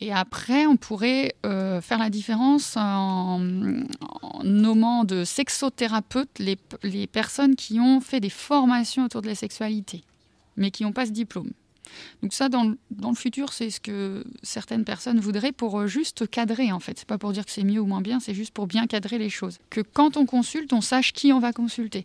Et 0.00 0.12
après, 0.12 0.66
on 0.66 0.76
pourrait 0.76 1.32
faire 1.44 1.98
la 1.98 2.10
différence 2.10 2.76
en, 2.76 3.38
nommant 4.42 5.04
de 5.04 5.22
sexothérapeutes 5.22 6.40
les 6.40 7.06
personnes 7.06 7.54
qui 7.54 7.78
ont 7.78 8.00
fait 8.00 8.18
des 8.18 8.30
formations 8.30 9.04
autour 9.04 9.22
de 9.22 9.28
la 9.28 9.36
sexualité, 9.36 10.02
mais 10.56 10.72
qui 10.72 10.82
n'ont 10.82 10.90
pas 10.90 11.06
ce 11.06 11.12
diplôme. 11.12 11.52
Donc 12.22 12.32
ça, 12.32 12.48
dans, 12.48 12.64
le 12.64 13.14
futur, 13.14 13.52
c'est 13.52 13.70
ce 13.70 13.80
que 13.80 14.24
certaines 14.42 14.84
personnes 14.84 15.20
voudraient 15.20 15.52
pour 15.52 15.80
euh, 15.80 15.86
juste 15.86 16.28
cadrer, 16.28 16.72
en 16.72 16.80
fait. 16.80 16.98
C'est 16.98 17.08
pas 17.08 17.18
pour 17.18 17.32
dire 17.32 17.44
que 17.44 17.50
c'est 17.50 17.64
mieux 17.64 17.80
ou 17.80 17.86
moins 17.86 18.00
bien, 18.00 18.20
c'est 18.20 18.34
juste 18.34 18.52
pour 18.52 18.66
bien 18.66 18.86
cadrer 18.86 19.18
les 19.18 19.30
choses. 19.30 19.58
Que 19.70 19.80
quand 19.80 20.16
on 20.16 20.26
consulte, 20.26 20.72
on 20.72 20.80
sache 20.80 21.12
qui 21.12 21.32
on 21.32 21.40
va 21.40 21.52
consulter. 21.52 22.04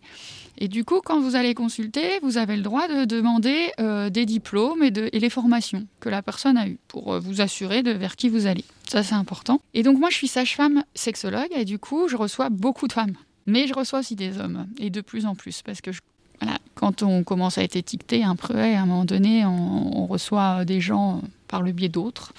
Et 0.58 0.68
du 0.68 0.84
coup, 0.84 1.00
quand 1.04 1.20
vous 1.20 1.36
allez 1.36 1.54
consulter, 1.54 2.18
vous 2.22 2.36
avez 2.38 2.56
le 2.56 2.62
droit 2.62 2.88
de 2.88 3.04
demander 3.04 3.70
euh, 3.80 4.10
des 4.10 4.26
diplômes 4.26 4.82
et, 4.82 4.90
les 4.90 5.30
formations 5.30 5.86
que 6.00 6.08
la 6.08 6.22
personne 6.22 6.56
a 6.56 6.68
eues 6.68 6.78
pour 6.88 7.14
euh, 7.14 7.20
vous 7.20 7.40
assurer 7.40 7.82
de 7.82 7.92
vers 7.92 8.16
qui 8.16 8.28
vous 8.28 8.46
allez. 8.46 8.64
Ça, 8.88 9.02
c'est 9.02 9.14
important. 9.14 9.60
Et 9.74 9.82
donc, 9.82 9.98
moi, 9.98 10.10
je 10.10 10.16
suis 10.16 10.28
sage-femme 10.28 10.84
sexologue 10.94 11.52
et 11.52 11.64
du 11.64 11.78
coup, 11.78 12.08
je 12.08 12.16
reçois 12.16 12.48
beaucoup 12.48 12.88
de 12.88 12.92
femmes. 12.92 13.14
Mais 13.46 13.66
je 13.66 13.72
reçois 13.72 14.00
aussi 14.00 14.14
des 14.14 14.38
hommes, 14.38 14.66
et 14.78 14.90
de 14.90 15.00
plus 15.00 15.24
en 15.24 15.34
plus, 15.34 15.62
parce 15.62 15.80
que 15.80 15.90
je 15.90 16.00
voilà, 16.40 16.58
quand 16.74 17.02
on 17.02 17.24
commence 17.24 17.58
à 17.58 17.62
être 17.62 17.76
étiqueté 17.76 18.24
un 18.24 18.36
peu, 18.36 18.58
à 18.58 18.80
un 18.80 18.86
moment 18.86 19.04
donné, 19.04 19.44
on, 19.44 20.02
on 20.02 20.06
reçoit 20.06 20.64
des 20.64 20.80
gens 20.80 21.22
par 21.48 21.62
le 21.62 21.72
biais 21.72 21.88
d'autres. 21.88 22.32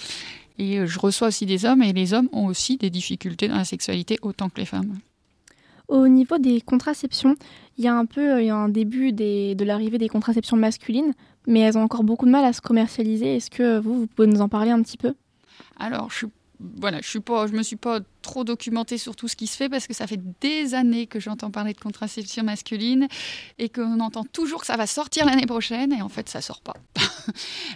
Et 0.57 0.85
je 0.85 0.99
reçois 0.99 1.29
aussi 1.29 1.45
des 1.45 1.63
hommes, 1.65 1.81
et 1.81 1.93
les 1.93 2.13
hommes 2.13 2.29
ont 2.33 2.47
aussi 2.47 2.77
des 2.77 2.89
difficultés 2.89 3.47
dans 3.47 3.55
la 3.57 3.65
sexualité 3.65 4.19
autant 4.21 4.49
que 4.49 4.59
les 4.59 4.65
femmes. 4.65 4.99
Au 5.87 6.07
niveau 6.07 6.37
des 6.37 6.61
contraceptions, 6.61 7.35
il 7.77 7.85
y 7.85 7.87
a 7.87 7.95
un 7.95 8.05
peu 8.05 8.41
il 8.41 8.47
y 8.47 8.49
a 8.49 8.55
un 8.55 8.69
début 8.69 9.11
des, 9.11 9.55
de 9.55 9.63
l'arrivée 9.65 9.97
des 9.97 10.09
contraceptions 10.09 10.57
masculines, 10.57 11.13
mais 11.47 11.61
elles 11.61 11.77
ont 11.77 11.81
encore 11.83 12.03
beaucoup 12.03 12.25
de 12.25 12.31
mal 12.31 12.45
à 12.45 12.53
se 12.53 12.61
commercialiser. 12.61 13.37
Est-ce 13.37 13.49
que 13.49 13.79
vous, 13.79 14.01
vous 14.01 14.07
pouvez 14.07 14.27
nous 14.27 14.41
en 14.41 14.49
parler 14.49 14.71
un 14.71 14.81
petit 14.83 14.97
peu? 14.97 15.15
Alors, 15.79 16.11
je 16.11 16.17
suis 16.17 16.27
voilà, 16.59 16.99
je 17.01 17.07
suis 17.07 17.19
pas, 17.21 17.47
je 17.47 17.53
me 17.53 17.63
suis 17.63 17.77
pas 17.77 17.99
trop 18.21 18.43
documentée 18.43 18.97
sur 18.97 19.15
tout 19.15 19.29
ce 19.29 19.37
qui 19.37 19.47
se 19.47 19.55
fait 19.55 19.69
parce 19.69 19.87
que 19.87 19.93
ça 19.93 20.07
fait 20.07 20.19
des 20.41 20.73
années 20.73 21.07
que 21.07 21.19
j'entends 21.19 21.51
parler 21.51 21.73
de 21.73 21.79
contraception 21.79 22.43
masculine 22.43 23.07
et 23.59 23.69
qu'on 23.69 23.99
entend 24.01 24.25
toujours 24.25 24.61
que 24.61 24.67
ça 24.67 24.75
va 24.75 24.85
sortir 24.85 25.25
l'année 25.25 25.45
prochaine 25.45 25.93
et 25.93 26.01
en 26.01 26.09
fait 26.09 26.27
ça 26.27 26.41
sort 26.41 26.61
pas. 26.61 26.75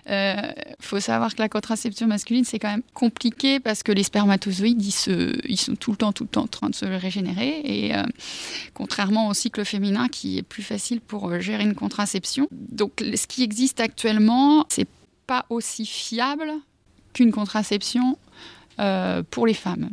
Euh, 0.10 0.52
faut 0.80 1.00
savoir 1.00 1.36
que 1.36 1.42
la 1.42 1.48
contraception 1.48 2.08
masculine 2.08 2.44
c'est 2.44 2.58
quand 2.58 2.70
même 2.70 2.82
compliqué 2.94 3.60
parce 3.60 3.84
que 3.84 3.92
les 3.92 4.04
spermatozoïdes 4.04 4.84
ils, 4.84 4.92
se, 4.92 5.38
ils 5.48 5.60
sont 5.60 5.76
tout 5.76 5.92
le 5.92 5.98
temps 5.98 6.12
tout 6.12 6.24
le 6.24 6.30
temps 6.30 6.44
en 6.44 6.48
train 6.48 6.70
de 6.70 6.76
se 6.76 6.86
régénérer 6.86 7.62
et 7.64 7.96
euh, 7.96 8.04
contrairement 8.74 9.28
au 9.28 9.34
cycle 9.34 9.64
féminin 9.64 10.08
qui 10.10 10.40
est 10.40 10.44
plus 10.44 10.64
facile 10.64 11.00
pour 11.00 11.30
euh, 11.30 11.40
gérer 11.40 11.64
une 11.64 11.76
contraception. 11.76 12.48
Donc 12.52 12.94
ce 13.00 13.28
qui 13.28 13.44
existe 13.44 13.80
actuellement 13.80 14.66
c'est 14.70 14.90
pas 15.28 15.46
aussi 15.50 15.86
fiable 15.86 16.52
qu'une 17.14 17.32
contraception 17.32 18.18
pour 19.30 19.48
les 19.48 19.54
femmes. 19.54 19.90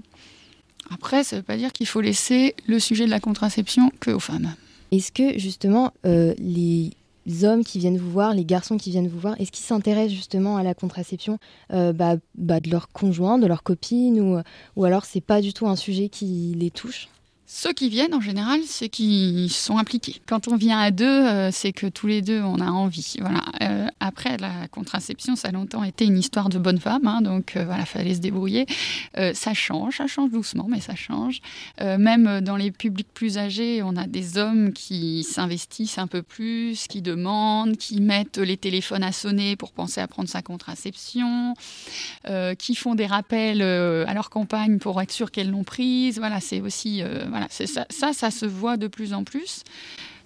Après, 0.92 1.22
ça 1.22 1.36
ne 1.36 1.40
veut 1.40 1.44
pas 1.44 1.56
dire 1.56 1.72
qu'il 1.72 1.86
faut 1.86 2.00
laisser 2.00 2.54
le 2.66 2.78
sujet 2.78 3.06
de 3.06 3.10
la 3.10 3.20
contraception 3.20 3.90
que 4.00 4.10
aux 4.10 4.20
femmes. 4.20 4.54
Est-ce 4.90 5.12
que 5.12 5.38
justement 5.38 5.92
euh, 6.04 6.34
les 6.38 6.90
hommes 7.44 7.64
qui 7.64 7.78
viennent 7.78 7.96
vous 7.96 8.10
voir, 8.10 8.34
les 8.34 8.44
garçons 8.44 8.76
qui 8.76 8.90
viennent 8.90 9.06
vous 9.06 9.20
voir, 9.20 9.40
est-ce 9.40 9.52
qu'ils 9.52 9.64
s'intéressent 9.64 10.16
justement 10.16 10.56
à 10.56 10.64
la 10.64 10.74
contraception 10.74 11.38
euh, 11.72 11.92
bah, 11.92 12.16
bah, 12.34 12.58
de 12.58 12.70
leur 12.70 12.88
conjoint, 12.88 13.38
de 13.38 13.46
leur 13.46 13.62
copine, 13.62 14.20
ou, 14.20 14.40
ou 14.74 14.84
alors 14.84 15.04
c'est 15.04 15.20
pas 15.20 15.40
du 15.40 15.52
tout 15.52 15.68
un 15.68 15.76
sujet 15.76 16.08
qui 16.08 16.54
les 16.58 16.70
touche? 16.70 17.08
Ceux 17.52 17.72
qui 17.72 17.88
viennent, 17.88 18.14
en 18.14 18.20
général, 18.20 18.60
c'est 18.64 18.88
qui 18.88 19.48
sont 19.48 19.76
impliqués. 19.76 20.22
Quand 20.26 20.46
on 20.46 20.54
vient 20.54 20.78
à 20.78 20.92
deux, 20.92 21.04
euh, 21.04 21.50
c'est 21.50 21.72
que 21.72 21.88
tous 21.88 22.06
les 22.06 22.22
deux, 22.22 22.40
on 22.40 22.60
a 22.60 22.70
envie. 22.70 23.16
Voilà. 23.18 23.42
Euh, 23.60 23.88
après, 23.98 24.36
la 24.36 24.68
contraception, 24.68 25.34
ça 25.34 25.48
a 25.48 25.50
longtemps 25.50 25.82
été 25.82 26.04
une 26.04 26.16
histoire 26.16 26.48
de 26.48 26.58
bonne 26.58 26.78
femme, 26.78 27.08
hein, 27.08 27.22
donc 27.22 27.56
euh, 27.56 27.64
voilà, 27.64 27.86
fallait 27.86 28.14
se 28.14 28.20
débrouiller. 28.20 28.66
ça 29.34 29.52
change, 29.52 29.96
ça 29.96 30.06
change 30.06 30.30
doucement, 30.30 30.66
mais 30.68 30.80
ça 30.80 30.94
change. 30.94 31.40
même 31.80 32.40
dans 32.40 32.56
les 32.56 32.70
publics 32.70 33.12
plus 33.12 33.36
âgés, 33.36 33.82
on 33.82 33.96
a 33.96 34.06
des 34.06 34.38
hommes 34.38 34.72
qui 34.72 35.24
s'investissent 35.24 35.98
un 35.98 36.06
peu 36.06 36.22
plus, 36.22 36.86
qui 36.86 37.02
demandent, 37.02 37.76
qui 37.76 38.00
mettent 38.00 38.38
les 38.38 38.56
téléphones 38.56 39.02
à 39.02 39.10
sonner 39.10 39.56
pour 39.56 39.72
penser 39.72 40.00
à 40.00 40.06
prendre 40.06 40.28
sa 40.28 40.40
contraception, 40.40 41.54
qui 42.58 42.74
font 42.76 42.94
des 42.94 43.06
rappels 43.06 43.62
à 43.62 44.14
leur 44.14 44.30
compagne 44.30 44.78
pour 44.78 45.02
être 45.02 45.12
sûr 45.12 45.32
qu'elles 45.32 45.50
l'ont 45.50 45.64
prise. 45.64 46.18
Voilà, 46.18 46.40
c'est 46.40 46.60
aussi 46.60 47.02
ça, 47.48 48.12
ça, 48.12 48.30
se 48.30 48.46
voit 48.46 48.76
de 48.76 48.86
plus 48.86 49.12
en 49.12 49.24
plus. 49.24 49.62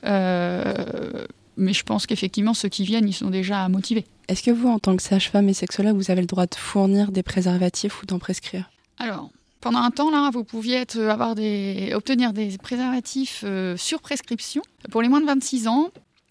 Euh, 0.04 1.26
mais 1.56 1.72
je 1.72 1.84
pense 1.84 2.06
qu'effectivement, 2.06 2.54
ceux 2.54 2.68
qui 2.68 2.84
viennent, 2.84 3.08
ils 3.08 3.14
sont 3.14 3.30
déjà 3.30 3.68
motivés. 3.68 4.04
Est-ce 4.28 4.42
que 4.42 4.50
vous, 4.50 4.68
en 4.68 4.78
tant 4.78 4.96
que 4.96 5.02
sage-femme 5.02 5.48
et 5.48 5.54
sexologue, 5.54 5.96
vous 5.96 6.10
avez 6.10 6.20
le 6.20 6.26
droit 6.26 6.46
de 6.46 6.54
fournir 6.54 7.12
des 7.12 7.22
préservatifs 7.22 8.02
ou 8.02 8.06
d'en 8.06 8.18
prescrire? 8.18 8.70
Alors, 8.98 9.30
pendant 9.60 9.80
un 9.80 9.90
temps, 9.90 10.10
là, 10.10 10.30
vous 10.32 10.44
pouviez 10.44 10.76
être, 10.76 10.98
avoir 10.98 11.34
des, 11.34 11.92
obtenir 11.94 12.32
des 12.32 12.58
préservatifs 12.58 13.42
euh, 13.44 13.76
sur 13.76 14.00
prescription 14.00 14.62
pour 14.90 15.02
les 15.02 15.08
moins 15.08 15.20
de 15.20 15.26
26 15.26 15.68
ans. 15.68 15.90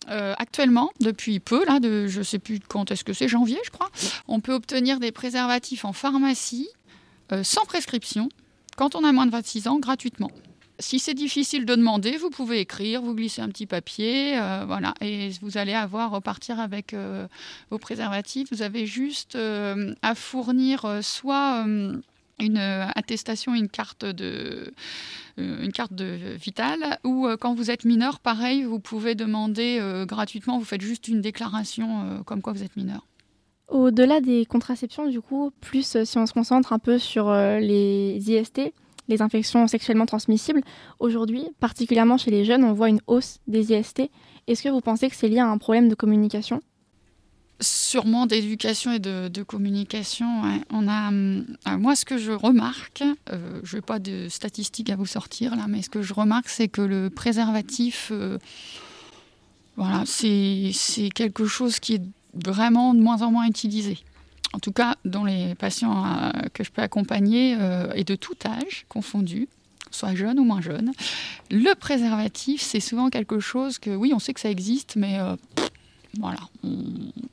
Euh, 0.09 0.33
actuellement, 0.37 0.91
depuis 0.99 1.39
peu, 1.39 1.63
là, 1.65 1.79
de, 1.79 2.07
je 2.07 2.19
ne 2.19 2.23
sais 2.23 2.39
plus 2.39 2.59
quand 2.59 2.91
est-ce 2.91 3.05
que 3.05 3.13
c'est, 3.13 3.29
janvier, 3.29 3.57
je 3.63 3.69
crois, 3.69 3.89
on 4.27 4.41
peut 4.41 4.51
obtenir 4.53 4.99
des 4.99 5.13
préservatifs 5.13 5.85
en 5.85 5.93
pharmacie 5.93 6.67
sans 7.41 7.65
prescription 7.65 8.29
quand 8.75 8.95
on 8.95 9.03
a 9.03 9.11
moins 9.11 9.25
de 9.25 9.31
26 9.31 9.67
ans 9.67 9.79
gratuitement. 9.79 10.29
Si 10.83 10.99
c'est 10.99 11.13
difficile 11.13 11.65
de 11.65 11.75
demander, 11.75 12.17
vous 12.17 12.29
pouvez 12.29 12.59
écrire, 12.59 13.01
vous 13.01 13.15
glissez 13.15 13.41
un 13.41 13.47
petit 13.47 13.65
papier, 13.65 14.37
euh, 14.37 14.65
voilà, 14.67 14.93
et 14.99 15.29
vous 15.41 15.57
allez 15.57 15.73
avoir 15.73 16.11
repartir 16.11 16.59
avec 16.59 16.93
euh, 16.93 17.25
vos 17.69 17.77
préservatifs. 17.77 18.49
Vous 18.51 18.63
avez 18.63 18.85
juste 18.85 19.37
euh, 19.37 19.95
à 20.01 20.13
fournir 20.13 20.99
soit 21.01 21.65
une 22.37 22.57
attestation, 22.57 23.55
une 23.55 23.69
carte 23.69 24.03
de, 24.03 24.73
une 25.37 25.71
carte 25.71 25.93
de 25.93 26.35
vitale, 26.35 26.99
ou 27.05 27.29
quand 27.39 27.53
vous 27.53 27.71
êtes 27.71 27.85
mineur, 27.85 28.19
pareil, 28.19 28.63
vous 28.63 28.79
pouvez 28.79 29.15
demander 29.15 29.79
gratuitement. 30.05 30.59
Vous 30.59 30.65
faites 30.65 30.81
juste 30.81 31.07
une 31.07 31.21
déclaration 31.21 32.21
comme 32.25 32.41
quoi 32.41 32.51
vous 32.51 32.63
êtes 32.63 32.75
mineur. 32.75 33.07
Au-delà 33.69 34.19
des 34.19 34.45
contraceptions, 34.45 35.07
du 35.07 35.21
coup, 35.21 35.53
plus 35.61 36.03
si 36.03 36.17
on 36.17 36.25
se 36.25 36.33
concentre 36.33 36.73
un 36.73 36.79
peu 36.79 36.99
sur 36.99 37.33
les 37.33 38.17
IST, 38.17 38.73
les 39.07 39.21
infections 39.21 39.67
sexuellement 39.67 40.05
transmissibles. 40.05 40.61
Aujourd'hui, 40.99 41.47
particulièrement 41.59 42.17
chez 42.17 42.31
les 42.31 42.45
jeunes, 42.45 42.63
on 42.63 42.73
voit 42.73 42.89
une 42.89 43.01
hausse 43.07 43.39
des 43.47 43.73
IST. 43.73 44.09
Est-ce 44.47 44.63
que 44.63 44.69
vous 44.69 44.81
pensez 44.81 45.09
que 45.09 45.15
c'est 45.15 45.29
lié 45.29 45.39
à 45.39 45.47
un 45.47 45.57
problème 45.57 45.89
de 45.89 45.95
communication? 45.95 46.61
Sûrement 47.61 48.25
d'éducation 48.25 48.91
et 48.91 48.99
de, 48.99 49.43
communication. 49.43 50.41
On 50.71 50.87
a, 50.87 51.11
euh, 51.13 51.77
moi, 51.77 51.95
ce 51.95 52.03
que 52.03 52.17
je 52.17 52.31
remarque, 52.31 53.03
euh, 53.31 53.61
je 53.63 53.77
n'ai 53.77 53.81
pas 53.81 53.99
de 53.99 54.27
statistiques 54.27 54.89
à 54.89 54.95
vous 54.95 55.05
sortir 55.05 55.55
là, 55.55 55.65
mais 55.67 55.81
ce 55.81 55.89
que 55.89 56.01
je 56.01 56.13
remarque, 56.13 56.49
c'est 56.49 56.67
que 56.67 56.81
le 56.81 57.09
préservatif, 57.09 58.09
euh, 58.11 58.37
voilà, 59.77 60.03
c'est 60.05 60.71
quelque 61.15 61.45
chose 61.45 61.79
qui 61.79 61.95
est 61.95 62.03
vraiment 62.33 62.93
de 62.93 62.99
moins 62.99 63.21
en 63.21 63.31
moins 63.31 63.45
utilisé 63.45 63.99
en 64.53 64.59
tout 64.59 64.71
cas 64.71 64.95
dans 65.03 65.25
les 65.25 65.55
patients 65.55 66.05
euh, 66.05 66.31
que 66.53 66.63
je 66.63 66.71
peux 66.71 66.81
accompagner, 66.81 67.57
euh, 67.59 67.91
et 67.95 68.03
de 68.03 68.15
tout 68.15 68.35
âge 68.45 68.85
confondu, 68.87 69.49
soit 69.91 70.15
jeune 70.15 70.39
ou 70.39 70.43
moins 70.43 70.61
jeune, 70.61 70.91
le 71.51 71.73
préservatif, 71.75 72.61
c'est 72.61 72.79
souvent 72.79 73.09
quelque 73.09 73.39
chose 73.39 73.79
que, 73.79 73.89
oui, 73.89 74.11
on 74.13 74.19
sait 74.19 74.33
que 74.33 74.39
ça 74.39 74.49
existe, 74.49 74.95
mais 74.95 75.19
euh, 75.19 75.35
voilà, 76.19 76.39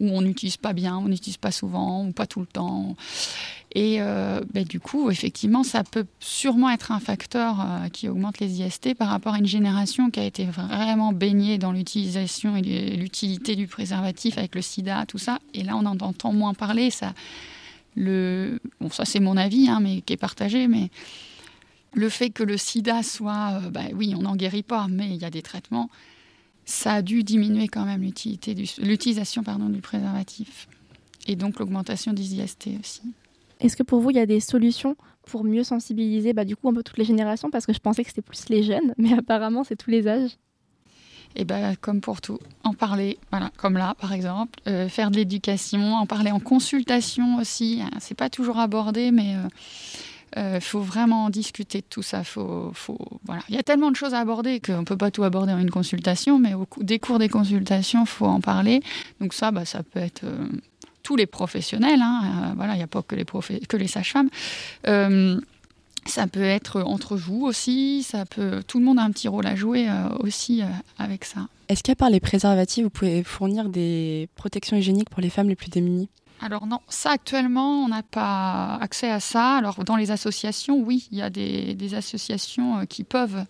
on 0.01 0.23
n'utilise 0.23 0.57
pas 0.57 0.73
bien, 0.73 0.97
on 0.97 1.09
n'utilise 1.09 1.37
pas 1.37 1.51
souvent, 1.51 2.07
ou 2.07 2.13
pas 2.13 2.27
tout 2.27 2.41
le 2.41 2.47
temps. 2.47 2.97
Et 3.73 4.01
euh, 4.01 4.41
ben, 4.53 4.65
du 4.65 4.81
coup, 4.81 5.11
effectivement, 5.11 5.63
ça 5.63 5.85
peut 5.85 6.07
sûrement 6.19 6.71
être 6.71 6.91
un 6.91 6.99
facteur 6.99 7.61
euh, 7.61 7.89
qui 7.89 8.09
augmente 8.09 8.41
les 8.41 8.63
IST 8.63 8.95
par 8.95 9.09
rapport 9.09 9.35
à 9.35 9.39
une 9.39 9.47
génération 9.47 10.11
qui 10.11 10.19
a 10.19 10.25
été 10.25 10.45
vraiment 10.47 11.13
baignée 11.13 11.59
dans 11.59 11.73
l'utilisation 11.73 12.57
et 12.57 12.63
l'utilité 12.97 13.55
du 13.55 13.67
préservatif 13.67 14.39
avec 14.39 14.55
le 14.55 14.63
sida, 14.63 15.05
tout 15.07 15.19
ça. 15.19 15.39
Et 15.55 15.63
là, 15.63 15.77
on 15.77 15.85
en 15.85 15.99
entend 15.99 16.33
moins 16.33 16.55
parler. 16.55 16.91
Ça, 16.91 17.13
le... 17.97 18.61
bon, 18.81 18.91
ça 18.91 19.05
c'est 19.05 19.21
mon 19.21 19.37
avis, 19.37 19.69
hein, 19.69 19.81
mais 19.81 20.01
qui 20.01 20.15
est 20.15 20.17
partagé, 20.17 20.67
mais 20.67 20.91
le 21.93 22.09
fait 22.09 22.31
que 22.31 22.43
le 22.43 22.57
sida 22.57 23.03
soit, 23.03 23.61
euh, 23.63 23.71
ben 23.71 23.91
oui, 23.95 24.15
on 24.17 24.23
n'en 24.23 24.37
guérit 24.37 24.63
pas, 24.63 24.87
mais 24.89 25.09
il 25.11 25.17
y 25.17 25.25
a 25.25 25.31
des 25.31 25.43
traitements, 25.43 25.91
ça 26.71 26.95
a 26.95 27.03
dû 27.03 27.23
diminuer 27.25 27.69
quand 27.69 27.85
même 27.85 28.03
l'utilisation 28.03 29.43
du 29.43 29.81
préservatif. 29.81 30.69
Et 31.27 31.37
donc 31.37 31.59
l'augmentation 31.59 32.13
des 32.13 32.37
IST 32.37 32.69
aussi. 32.81 33.03
Est-ce 33.61 33.77
que 33.77 33.83
pour 33.83 34.01
vous, 34.01 34.11
il 34.11 34.17
y 34.17 34.21
a 34.21 34.27
des 34.27 34.41
solutions 34.41 34.97
pour 35.27 35.45
mieux 35.45 35.65
sensibiliser 35.65 36.33
bah, 36.33 36.45
du 36.45 36.57
coup 36.57 36.69
un 36.69 36.73
peu 36.73 36.83
toutes 36.83 36.97
les 36.97 37.05
générations? 37.05 37.51
Parce 37.51 37.67
que 37.67 37.73
je 37.73 37.79
pensais 37.79 38.03
que 38.03 38.09
c'était 38.09 38.23
plus 38.23 38.49
les 38.49 38.63
jeunes, 38.63 38.95
mais 38.97 39.13
apparemment 39.19 39.65
c'est 39.65 39.77
tous 39.77 39.91
les 39.91 40.09
âges. 40.09 40.37
Et 41.37 41.43
eh 41.43 41.45
ben, 41.45 41.77
comme 41.81 42.01
pour 42.01 42.21
tout, 42.21 42.41
en 42.65 42.75
parler, 42.75 43.17
voilà, 43.31 43.53
comme 43.57 43.77
là 43.77 43.95
par 44.01 44.13
exemple, 44.13 44.59
euh, 44.67 44.89
faire 44.89 45.13
de 45.13 45.17
l'éducation, 45.17 45.95
en 45.95 46.07
parler 46.07 46.33
en 46.33 46.41
consultation 46.41 47.37
aussi. 47.37 47.81
Hein, 47.83 47.91
c'est 48.01 48.17
pas 48.17 48.31
toujours 48.31 48.59
abordé, 48.59 49.13
mais 49.13 49.37
il 50.37 50.39
euh, 50.39 50.57
euh, 50.57 50.61
faut 50.61 50.81
vraiment 50.81 51.25
en 51.25 51.31
discuter 51.31 51.79
de 51.79 51.87
tout 51.89 52.03
ça. 52.03 52.25
Faut, 52.25 52.73
voilà. 53.25 53.43
Il 53.49 53.55
y 53.55 53.59
a 53.59 53.63
tellement 53.63 53.91
de 53.91 53.97
choses 53.97 54.15
à 54.15 54.21
aborder 54.21 54.61
qu'on 54.61 54.81
ne 54.81 54.85
peut 54.85 54.97
pas 54.97 55.11
tout 55.11 55.25
aborder 55.25 55.53
en 55.53 55.59
une 55.59 55.71
consultation, 55.71 56.39
mais 56.39 56.55
au 56.55 56.67
des 56.81 56.99
cours 56.99 57.19
des 57.19 57.29
consultations, 57.29 58.03
il 58.03 58.09
faut 58.09 58.27
en 58.27 58.41
parler. 58.41 58.81
Donc 59.21 59.35
ça, 59.35 59.51
bah, 59.51 59.65
ça 59.65 59.83
peut 59.83 60.01
être 60.01 60.25
tous 61.03 61.17
les 61.17 61.27
professionnels, 61.27 62.01
hein, 62.03 62.23
euh, 62.25 62.53
voilà, 62.57 62.75
il 62.75 62.77
n'y 62.77 62.83
a 62.83 62.87
pas 62.87 63.03
que 63.03 63.17
les, 63.17 63.25
que 63.25 63.77
les 63.77 63.87
sages-femmes. 63.87 64.29
Euh, 64.87 65.41
ça 66.07 66.27
peut 66.27 66.43
être 66.43 66.83
entre 66.83 67.17
vous 67.17 67.45
aussi, 67.45 68.03
ça 68.03 68.25
peut, 68.25 68.63
tout 68.67 68.79
le 68.79 68.85
monde 68.85 68.99
a 68.99 69.03
un 69.03 69.11
petit 69.11 69.29
rôle 69.29 69.47
à 69.47 69.55
jouer 69.55 69.89
euh, 69.89 70.09
aussi 70.21 70.63
avec 70.99 71.25
ça. 71.25 71.49
Est-ce 71.69 71.83
qu'à 71.83 71.95
part 71.95 72.11
les 72.11 72.21
préservatifs, 72.21 72.85
vous 72.85 72.91
pouvez 72.91 73.23
fournir 73.23 73.69
des 73.69 74.29
protections 74.35 74.77
hygiéniques 74.77 75.11
pour 75.11 75.21
les 75.21 75.31
femmes 75.31 75.49
les 75.49 75.57
plus 75.57 75.69
démunies? 75.69 76.09
Alors 76.43 76.67
non, 76.67 76.79
ça 76.89 77.11
actuellement, 77.11 77.85
on 77.85 77.89
n'a 77.89 78.03
pas 78.03 78.79
accès 78.81 79.11
à 79.11 79.21
ça. 79.21 79.57
Alors 79.57 79.85
dans 79.85 79.97
les 79.97 80.11
associations, 80.11 80.81
oui, 80.81 81.07
il 81.13 81.19
y 81.19 81.23
a 81.23 81.29
des, 81.29 81.95
associations 81.95 82.87
qui 82.87 83.05
peuvent. 83.05 83.45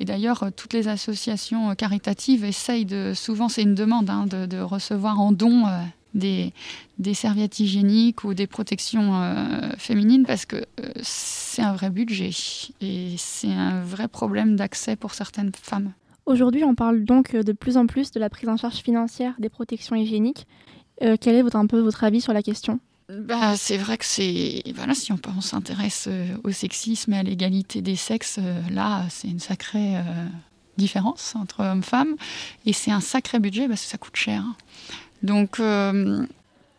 Et 0.00 0.04
d'ailleurs, 0.04 0.50
toutes 0.54 0.74
les 0.74 0.88
associations 0.88 1.74
caritatives 1.74 2.44
essayent 2.44 2.84
de. 2.84 3.12
Souvent, 3.14 3.48
c'est 3.48 3.62
une 3.62 3.74
demande 3.74 4.10
hein, 4.10 4.26
de, 4.26 4.60
recevoir 4.60 5.18
en 5.18 5.32
don 5.32 5.64
des, 6.16 7.14
serviettes 7.14 7.60
hygiéniques 7.60 8.24
ou 8.24 8.34
des 8.34 8.46
protections 8.46 9.14
euh, 9.14 9.70
féminines 9.78 10.24
parce 10.26 10.46
que 10.46 10.56
euh, 10.56 10.90
c'est 11.02 11.62
un 11.62 11.72
vrai 11.72 11.90
budget 11.90 12.30
et 12.80 13.14
c'est 13.16 13.52
un 13.52 13.82
vrai 13.82 14.08
problème 14.08 14.56
d'accès 14.56 14.96
pour 14.96 15.14
certaines 15.14 15.52
femmes. 15.54 15.92
Aujourd'hui, 16.24 16.64
on 16.64 16.74
parle 16.74 17.04
donc 17.04 17.36
de 17.36 17.52
plus 17.52 17.76
en 17.76 17.86
plus 17.86 18.10
de 18.10 18.18
la 18.18 18.28
prise 18.28 18.48
en 18.48 18.56
charge 18.56 18.78
financière 18.78 19.34
des 19.38 19.48
protections 19.48 19.94
hygiéniques. 19.94 20.46
Euh, 21.02 21.16
quel 21.20 21.34
est 21.34 21.42
votre, 21.42 21.56
un 21.56 21.66
peu 21.66 21.80
votre 21.80 22.04
avis 22.04 22.20
sur 22.20 22.32
la 22.32 22.42
question? 22.42 22.80
Bah, 23.08 23.56
c'est 23.56 23.76
vrai 23.76 23.98
que 23.98 24.04
c'est 24.04 24.64
voilà 24.74 24.94
si 24.94 25.12
on, 25.12 25.40
s'intéresse 25.40 26.06
euh, 26.08 26.26
au 26.42 26.50
sexisme 26.50 27.12
et 27.12 27.18
à 27.18 27.22
l'égalité 27.22 27.80
des 27.80 27.94
sexes, 27.94 28.40
euh, 28.42 28.60
là 28.70 29.04
c'est 29.10 29.28
une 29.28 29.38
sacrée 29.38 29.94
différence 30.76 31.34
entre 31.36 31.60
hommes-femmes 31.62 32.16
et 32.66 32.72
c'est 32.72 32.90
un 32.90 33.00
sacré 33.00 33.38
budget 33.38 33.68
parce 33.68 33.82
que 33.82 33.88
ça 33.88 33.98
coûte 33.98 34.16
cher. 34.16 34.42
Donc 35.22 35.60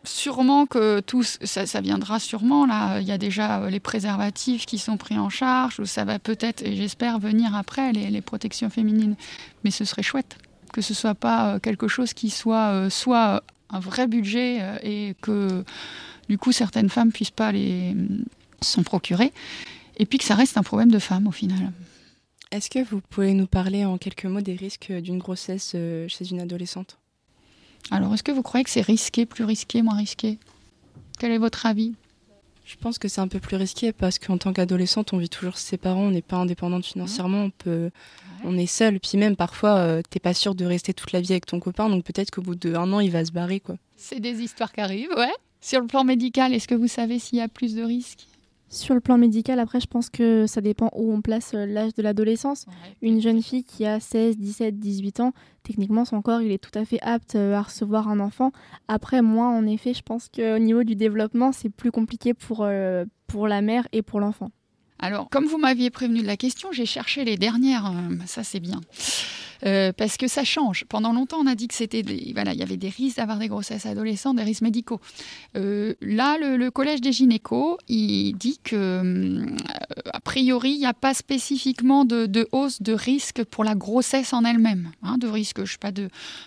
sûrement 0.04 0.66
que 0.66 1.00
tout 1.00 1.22
ça, 1.22 1.66
ça, 1.66 1.80
viendra 1.80 2.20
sûrement 2.20 2.66
là. 2.66 3.00
Il 3.00 3.06
y 3.06 3.12
a 3.12 3.18
déjà 3.18 3.68
les 3.70 3.80
préservatifs 3.80 4.66
qui 4.66 4.78
sont 4.78 4.96
pris 4.96 5.18
en 5.18 5.30
charge 5.30 5.80
ou 5.80 5.86
ça 5.86 6.04
va 6.04 6.18
peut-être 6.18 6.62
et 6.62 6.76
j'espère 6.76 7.18
venir 7.18 7.56
après 7.56 7.92
les, 7.92 8.10
les, 8.10 8.20
protections 8.20 8.70
féminines. 8.70 9.16
Mais 9.64 9.70
ce 9.70 9.84
serait 9.84 10.02
chouette 10.02 10.36
que 10.72 10.82
ce 10.82 10.92
soit 10.92 11.14
pas 11.14 11.58
quelque 11.60 11.88
chose 11.88 12.12
qui 12.12 12.28
soit 12.28 12.90
soit 12.90 13.42
un 13.70 13.80
vrai 13.80 14.06
budget 14.06 14.60
et 14.82 15.14
que 15.20 15.64
du 16.28 16.38
coup 16.38 16.52
certaines 16.52 16.88
femmes 16.88 17.12
puissent 17.12 17.30
pas 17.30 17.52
les 17.52 17.94
s'en 18.60 18.82
procurer, 18.82 19.32
et 19.96 20.06
puis 20.06 20.18
que 20.18 20.24
ça 20.24 20.34
reste 20.34 20.56
un 20.56 20.62
problème 20.62 20.90
de 20.90 20.98
femmes 20.98 21.26
au 21.26 21.32
final. 21.32 21.72
Est-ce 22.50 22.70
que 22.70 22.82
vous 22.82 23.00
pouvez 23.00 23.34
nous 23.34 23.46
parler 23.46 23.84
en 23.84 23.98
quelques 23.98 24.24
mots 24.24 24.40
des 24.40 24.54
risques 24.54 24.90
d'une 24.90 25.18
grossesse 25.18 25.72
euh, 25.74 26.06
chez 26.08 26.30
une 26.30 26.40
adolescente? 26.40 26.98
Alors, 27.90 28.14
est-ce 28.14 28.22
que 28.22 28.32
vous 28.32 28.42
croyez 28.42 28.64
que 28.64 28.70
c'est 28.70 28.80
risqué, 28.80 29.26
plus 29.26 29.44
risqué, 29.44 29.82
moins 29.82 29.96
risqué? 29.96 30.38
Quel 31.18 31.30
est 31.30 31.38
votre 31.38 31.66
avis? 31.66 31.94
Je 32.64 32.76
pense 32.76 32.98
que 32.98 33.08
c'est 33.08 33.20
un 33.20 33.28
peu 33.28 33.38
plus 33.38 33.56
risqué 33.56 33.92
parce 33.92 34.18
qu'en 34.18 34.38
tant 34.38 34.52
qu'adolescente, 34.52 35.12
on 35.12 35.18
vit 35.18 35.28
toujours 35.28 35.56
ses 35.56 35.76
parents, 35.76 36.04
on 36.04 36.10
n'est 36.10 36.22
pas 36.22 36.36
indépendante 36.36 36.84
financièrement, 36.84 37.44
on 37.44 37.50
peut, 37.50 37.90
on 38.44 38.56
est 38.56 38.66
seul. 38.66 39.00
Puis 39.00 39.18
même 39.18 39.36
parfois, 39.36 39.76
euh, 39.76 40.02
t'es 40.08 40.20
pas 40.20 40.34
sûr 40.34 40.54
de 40.54 40.64
rester 40.64 40.94
toute 40.94 41.12
la 41.12 41.20
vie 41.20 41.32
avec 41.32 41.46
ton 41.46 41.60
copain, 41.60 41.88
donc 41.88 42.04
peut-être 42.04 42.30
qu'au 42.30 42.42
bout 42.42 42.54
d'un 42.54 42.92
an, 42.92 43.00
il 43.00 43.10
va 43.10 43.24
se 43.24 43.32
barrer, 43.32 43.60
quoi. 43.60 43.76
C'est 43.96 44.20
des 44.20 44.42
histoires 44.42 44.72
qui 44.72 44.80
arrivent, 44.80 45.14
ouais. 45.16 45.32
Sur 45.60 45.80
le 45.80 45.86
plan 45.86 46.04
médical, 46.04 46.54
est-ce 46.54 46.68
que 46.68 46.74
vous 46.74 46.88
savez 46.88 47.18
s'il 47.18 47.38
y 47.38 47.42
a 47.42 47.48
plus 47.48 47.74
de 47.74 47.82
risques? 47.82 48.26
Sur 48.70 48.94
le 48.94 49.00
plan 49.00 49.16
médical, 49.16 49.58
après, 49.60 49.80
je 49.80 49.86
pense 49.86 50.10
que 50.10 50.46
ça 50.46 50.60
dépend 50.60 50.90
où 50.94 51.10
on 51.10 51.22
place 51.22 51.52
euh, 51.54 51.64
l'âge 51.64 51.94
de 51.94 52.02
l'adolescence. 52.02 52.66
Une 53.00 53.20
jeune 53.20 53.42
fille 53.42 53.64
qui 53.64 53.86
a 53.86 53.98
16, 53.98 54.36
17, 54.36 54.78
18 54.78 55.20
ans, 55.20 55.32
techniquement, 55.62 56.04
son 56.04 56.20
corps, 56.20 56.42
il 56.42 56.52
est 56.52 56.58
tout 56.58 56.78
à 56.78 56.84
fait 56.84 57.00
apte 57.00 57.34
euh, 57.34 57.54
à 57.54 57.62
recevoir 57.62 58.08
un 58.08 58.20
enfant. 58.20 58.52
Après, 58.86 59.22
moi, 59.22 59.46
en 59.46 59.66
effet, 59.66 59.94
je 59.94 60.02
pense 60.02 60.28
qu'au 60.28 60.58
niveau 60.58 60.84
du 60.84 60.96
développement, 60.96 61.50
c'est 61.52 61.70
plus 61.70 61.90
compliqué 61.90 62.34
pour, 62.34 62.58
euh, 62.60 63.06
pour 63.26 63.48
la 63.48 63.62
mère 63.62 63.88
et 63.92 64.02
pour 64.02 64.20
l'enfant. 64.20 64.50
Alors, 64.98 65.28
comme 65.30 65.46
vous 65.46 65.58
m'aviez 65.58 65.90
prévenu 65.90 66.22
de 66.22 66.26
la 66.26 66.36
question, 66.36 66.70
j'ai 66.72 66.86
cherché 66.86 67.24
les 67.24 67.36
dernières. 67.36 67.92
ça, 68.26 68.42
c'est 68.42 68.60
bien. 68.60 68.80
Euh, 69.66 69.92
parce 69.92 70.16
que 70.16 70.28
ça 70.28 70.44
change. 70.44 70.84
Pendant 70.88 71.12
longtemps, 71.12 71.38
on 71.40 71.46
a 71.46 71.54
dit 71.54 71.66
que 71.66 71.74
c'était 71.74 72.04
voilà, 72.32 72.52
il 72.52 72.60
y 72.60 72.62
avait 72.62 72.76
des 72.76 72.88
risques 72.88 73.16
d'avoir 73.16 73.38
des 73.38 73.48
grossesses 73.48 73.86
adolescentes, 73.86 74.36
des 74.36 74.44
risques 74.44 74.62
médicaux. 74.62 75.00
Euh, 75.56 75.94
là, 76.00 76.36
le, 76.38 76.70
collège 76.70 77.00
des 77.00 77.12
gynécos, 77.12 77.76
il 77.88 78.34
dit 78.34 78.60
que 78.62 78.76
euh, 78.76 79.46
a 80.12 80.20
priori, 80.20 80.72
il 80.72 80.78
n'y 80.78 80.86
a 80.86 80.94
pas 80.94 81.14
spécifiquement 81.14 82.04
de, 82.04 82.48
hausse 82.52 82.82
de 82.82 82.92
risque 82.92 83.42
pour 83.44 83.64
la 83.64 83.74
grossesse 83.74 84.32
en 84.32 84.44
elle-même, 84.44 84.92
hein, 85.02 85.18
de 85.18 85.26
risque, 85.26 85.64
je 85.64 85.72
sais 85.72 85.78
pas, 85.78 85.92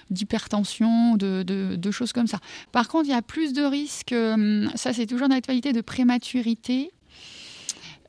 d'hypertension, 0.09 1.17
de, 1.17 1.43
de, 1.43 1.91
choses 1.91 2.13
comme 2.13 2.27
ça. 2.27 2.39
Par 2.71 2.87
contre, 2.87 3.07
il 3.07 3.11
y 3.11 3.15
a 3.15 3.21
plus 3.21 3.51
de 3.51 3.63
risques, 3.63 4.15
ça 4.75 4.93
c'est 4.93 5.05
toujours 5.05 5.27
d'actualité, 5.27 5.73
de 5.73 5.81
prématurité 5.81 6.91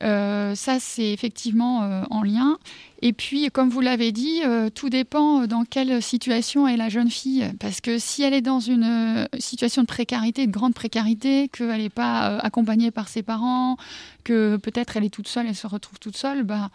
euh, 0.01 0.55
ça, 0.55 0.79
c'est 0.79 1.11
effectivement 1.11 1.83
euh, 1.83 2.03
en 2.09 2.23
lien. 2.23 2.57
Et 3.01 3.13
puis, 3.13 3.49
comme 3.51 3.69
vous 3.69 3.81
l'avez 3.81 4.11
dit, 4.11 4.41
euh, 4.43 4.69
tout 4.69 4.89
dépend 4.89 5.45
dans 5.45 5.65
quelle 5.65 6.01
situation 6.01 6.67
est 6.67 6.77
la 6.77 6.89
jeune 6.89 7.09
fille. 7.09 7.45
Parce 7.59 7.81
que 7.81 7.97
si 7.97 8.23
elle 8.23 8.33
est 8.33 8.41
dans 8.41 8.59
une 8.59 9.27
situation 9.39 9.81
de 9.81 9.87
précarité, 9.87 10.47
de 10.47 10.51
grande 10.51 10.73
précarité, 10.73 11.49
qu'elle 11.49 11.81
n'est 11.81 11.89
pas 11.89 12.37
accompagnée 12.37 12.91
par 12.91 13.07
ses 13.07 13.23
parents, 13.23 13.77
que 14.23 14.57
peut-être 14.57 14.97
elle 14.97 15.03
est 15.03 15.13
toute 15.13 15.27
seule, 15.27 15.47
elle 15.47 15.55
se 15.55 15.67
retrouve 15.67 15.99
toute 15.99 16.17
seule, 16.17 16.43
bah, 16.43 16.69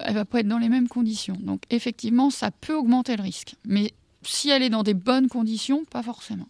elle 0.00 0.14
va 0.14 0.24
pas 0.24 0.40
être 0.40 0.48
dans 0.48 0.58
les 0.58 0.68
mêmes 0.68 0.88
conditions. 0.88 1.36
Donc, 1.40 1.62
effectivement, 1.70 2.30
ça 2.30 2.50
peut 2.50 2.74
augmenter 2.74 3.16
le 3.16 3.22
risque. 3.22 3.54
Mais 3.64 3.92
si 4.22 4.50
elle 4.50 4.62
est 4.62 4.70
dans 4.70 4.82
des 4.82 4.94
bonnes 4.94 5.28
conditions, 5.28 5.84
pas 5.84 6.02
forcément. 6.02 6.48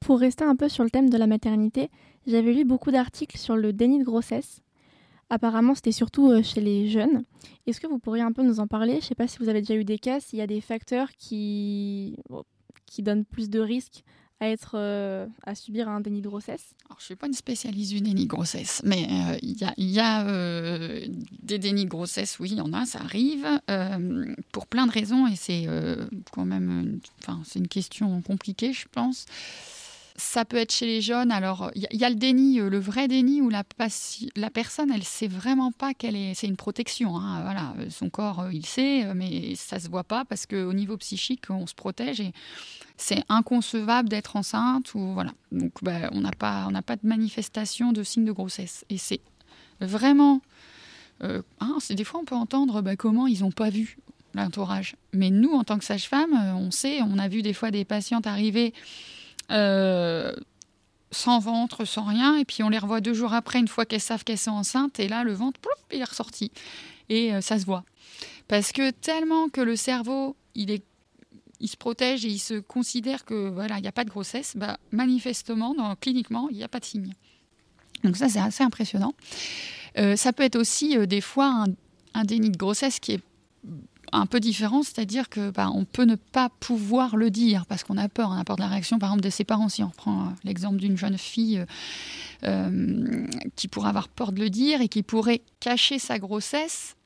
Pour 0.00 0.18
rester 0.18 0.44
un 0.44 0.56
peu 0.56 0.68
sur 0.68 0.84
le 0.84 0.90
thème 0.90 1.10
de 1.10 1.16
la 1.16 1.26
maternité, 1.26 1.90
j'avais 2.26 2.52
lu 2.52 2.64
beaucoup 2.64 2.90
d'articles 2.90 3.38
sur 3.38 3.56
le 3.56 3.72
déni 3.72 3.98
de 3.98 4.04
grossesse 4.04 4.61
Apparemment, 5.32 5.74
c'était 5.74 5.92
surtout 5.92 6.30
euh, 6.30 6.42
chez 6.42 6.60
les 6.60 6.90
jeunes. 6.90 7.24
Est-ce 7.66 7.80
que 7.80 7.86
vous 7.86 7.98
pourriez 7.98 8.22
un 8.22 8.32
peu 8.32 8.42
nous 8.42 8.60
en 8.60 8.66
parler? 8.66 8.92
Je 8.92 8.98
ne 8.98 9.00
sais 9.00 9.14
pas 9.14 9.26
si 9.26 9.38
vous 9.38 9.48
avez 9.48 9.62
déjà 9.62 9.74
eu 9.76 9.84
des 9.84 9.98
cas, 9.98 10.20
s'il 10.20 10.38
y 10.38 10.42
a 10.42 10.46
des 10.46 10.60
facteurs 10.60 11.08
qui, 11.16 12.18
donnent 12.98 13.24
plus 13.24 13.48
de 13.48 13.58
risques 13.58 14.04
à 14.40 14.48
être 14.48 14.72
euh, 14.74 15.26
à 15.44 15.54
subir 15.54 15.88
un 15.88 16.02
déni 16.02 16.20
de 16.20 16.28
grossesse? 16.28 16.74
Alors, 16.84 16.98
Je 16.98 17.04
ne 17.04 17.06
suis 17.06 17.16
pas 17.16 17.28
une 17.28 17.32
spécialiste 17.32 17.92
du 17.92 18.02
déni 18.02 18.24
de 18.24 18.28
grossesse, 18.28 18.82
mais 18.84 19.06
euh, 19.08 19.38
il 19.40 19.88
y 19.90 20.00
a, 20.00 20.22
des 21.42 21.58
dénis 21.58 21.86
de 21.86 21.90
grossesse, 21.90 22.38
oui, 22.38 22.50
il 22.50 22.58
y 22.58 22.60
en 22.60 22.74
a, 22.74 22.84
ça 22.84 23.00
arrive, 23.00 23.48
pour 24.52 24.66
plein 24.66 24.86
de 24.86 24.92
raisons, 24.92 25.26
et 25.26 25.36
c'est 25.36 25.66
quand 26.32 26.44
même 26.44 27.00
une 27.54 27.68
question 27.68 28.20
compliquée, 28.20 28.74
je 28.74 28.86
pense. 28.92 29.24
Ça 30.22 30.44
peut 30.44 30.56
être 30.56 30.72
chez 30.72 30.86
les 30.86 31.00
jeunes. 31.00 31.32
Alors, 31.32 31.72
il 31.74 31.86
y, 31.90 32.04
a 32.04 32.08
le 32.08 32.14
déni, 32.14 32.60
euh, 32.60 32.70
le 32.70 32.78
vrai 32.78 33.08
déni 33.08 33.42
où 33.42 33.50
la, 33.50 33.64
personne, 34.50 34.92
elle 34.92 35.02
sait 35.02 35.26
vraiment 35.26 35.72
pas 35.72 35.94
qu'elle 35.94 36.14
est. 36.14 36.34
C'est 36.34 36.46
une 36.46 36.56
protection. 36.56 37.16
Hein, 37.16 37.42
voilà, 37.42 37.74
euh, 37.80 37.90
son 37.90 38.08
corps, 38.08 38.40
euh, 38.40 38.52
il 38.52 38.64
sait, 38.64 39.12
mais 39.14 39.56
ça 39.56 39.80
se 39.80 39.88
voit 39.88 40.04
pas 40.04 40.24
parce 40.24 40.46
qu'au 40.46 40.72
niveau 40.72 40.96
psychique, 40.96 41.50
on 41.50 41.66
se 41.66 41.74
protège 41.74 42.20
et 42.20 42.32
c'est 42.96 43.24
inconcevable 43.28 44.08
d'être 44.08 44.36
enceinte 44.36 44.94
ou 44.94 45.12
voilà. 45.12 45.32
Donc, 45.50 45.72
bah, 45.82 46.08
on 46.12 46.20
n'a 46.20 46.30
pas, 46.30 46.66
on 46.68 46.70
n'a 46.70 46.82
pas 46.82 46.94
de 46.94 47.06
manifestation 47.06 47.92
de 47.92 48.04
signe 48.04 48.24
de 48.24 48.32
grossesse. 48.32 48.84
Et 48.90 48.98
c'est 48.98 49.20
vraiment. 49.80 50.40
Hein, 51.20 51.78
des 51.90 52.04
fois, 52.04 52.20
on 52.20 52.24
peut 52.24 52.36
entendre 52.36 52.80
bah, 52.80 52.94
comment 52.94 53.26
ils 53.26 53.40
n'ont 53.40 53.50
pas 53.50 53.70
vu 53.70 53.98
l'entourage. 54.34 54.94
Mais 55.12 55.30
nous, 55.30 55.50
en 55.52 55.64
tant 55.64 55.78
que 55.78 55.84
sage-femme, 55.84 56.32
on 56.56 56.70
sait, 56.70 57.02
on 57.02 57.18
a 57.18 57.26
vu 57.28 57.42
des 57.42 57.52
fois 57.52 57.72
des 57.72 57.84
patientes 57.84 58.28
arriver 58.28 58.72
euh, 59.52 60.32
sans 61.10 61.38
ventre, 61.38 61.84
sans 61.84 62.04
rien, 62.04 62.36
et 62.36 62.44
puis 62.44 62.62
on 62.62 62.68
les 62.68 62.78
revoit 62.78 63.00
deux 63.00 63.14
jours 63.14 63.34
après, 63.34 63.58
une 63.58 63.68
fois 63.68 63.84
qu'elles 63.84 64.00
savent 64.00 64.24
qu'elles 64.24 64.38
sont 64.38 64.52
enceintes, 64.52 64.98
et 64.98 65.08
là, 65.08 65.24
le 65.24 65.32
ventre, 65.32 65.60
il 65.92 66.00
est 66.00 66.04
ressorti. 66.04 66.50
Et 67.08 67.34
euh, 67.34 67.40
ça 67.40 67.58
se 67.58 67.66
voit. 67.66 67.84
Parce 68.48 68.72
que 68.72 68.90
tellement 68.90 69.48
que 69.48 69.60
le 69.60 69.76
cerveau, 69.76 70.36
il, 70.54 70.70
est, 70.70 70.84
il 71.60 71.68
se 71.68 71.76
protège 71.76 72.24
et 72.24 72.28
il 72.28 72.38
se 72.38 72.54
considère 72.54 73.24
que 73.24 73.50
voilà, 73.50 73.78
il 73.78 73.82
n'y 73.82 73.88
a 73.88 73.92
pas 73.92 74.04
de 74.04 74.10
grossesse, 74.10 74.56
bah, 74.56 74.78
manifestement, 74.90 75.74
cliniquement, 75.96 76.48
il 76.50 76.56
n'y 76.56 76.64
a 76.64 76.68
pas 76.68 76.80
de 76.80 76.84
signe. 76.84 77.12
Donc 78.04 78.16
ça, 78.16 78.28
c'est 78.28 78.40
assez 78.40 78.64
impressionnant. 78.64 79.14
Euh, 79.98 80.16
ça 80.16 80.32
peut 80.32 80.42
être 80.42 80.56
aussi 80.56 80.96
des 81.06 81.20
fois 81.20 81.46
un, 81.46 81.66
un, 82.14 82.24
déni 82.24 82.50
de 82.50 82.56
grossesse 82.56 82.98
qui 82.98 83.12
est 83.12 83.20
un 84.12 84.26
peu 84.26 84.40
différent, 84.40 84.82
c'est-à-dire 84.82 85.28
que 85.28 85.50
bah, 85.50 85.70
on 85.74 85.84
peut 85.84 86.04
ne 86.04 86.16
pas 86.16 86.50
pouvoir 86.60 87.16
le 87.16 87.30
dire 87.30 87.64
parce 87.66 87.82
qu'on 87.82 87.96
a 87.96 88.08
peur, 88.08 88.28
on 88.30 88.38
a 88.38 88.44
peur 88.44 88.56
de 88.56 88.62
la 88.62 88.68
réaction 88.68 88.98
par 88.98 89.10
exemple 89.10 89.24
de 89.24 89.30
ses 89.30 89.44
parents. 89.44 89.68
Si 89.68 89.82
on 89.82 89.88
reprend 89.88 90.26
euh, 90.26 90.30
l'exemple 90.44 90.76
d'une 90.76 90.96
jeune 90.96 91.16
fille 91.16 91.58
euh, 91.58 91.66
euh, 92.44 93.26
qui 93.56 93.68
pourrait 93.68 93.88
avoir 93.88 94.08
peur 94.08 94.32
de 94.32 94.40
le 94.40 94.50
dire 94.50 94.80
et 94.82 94.88
qui 94.88 95.02
pourrait 95.02 95.40
cacher 95.60 95.98
sa 95.98 96.18
grossesse, 96.18 96.96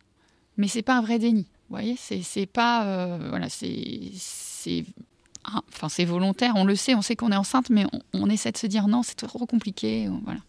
mais 0.57 0.69
c'est 0.69 0.83
pas 0.83 0.97
un 0.97 1.03
vrai 1.03 1.19
déni. 1.19 1.47
Vous 1.69 1.77
voyez, 1.77 1.97
c'est 1.97 2.47
pas 2.47 3.19
voilà, 3.29 3.49
c'est 3.49 4.13
enfin 5.45 5.89
c'est 5.89 6.05
volontaire, 6.05 6.53
on 6.55 6.65
le 6.65 6.77
sait, 6.77 6.95
on 6.95 7.03
sait 7.03 7.17
qu'on 7.17 7.33
est 7.33 7.37
enceinte, 7.37 7.71
mais 7.71 7.85
on, 8.13 8.31
essaie 8.31 8.53
de 8.53 8.57
se 8.57 8.69
dire 8.69 8.87
non, 8.87 9.03
c'est 9.03 9.17
trop 9.17 9.47
compliqué, 9.47 10.09
voilà. 10.23 10.41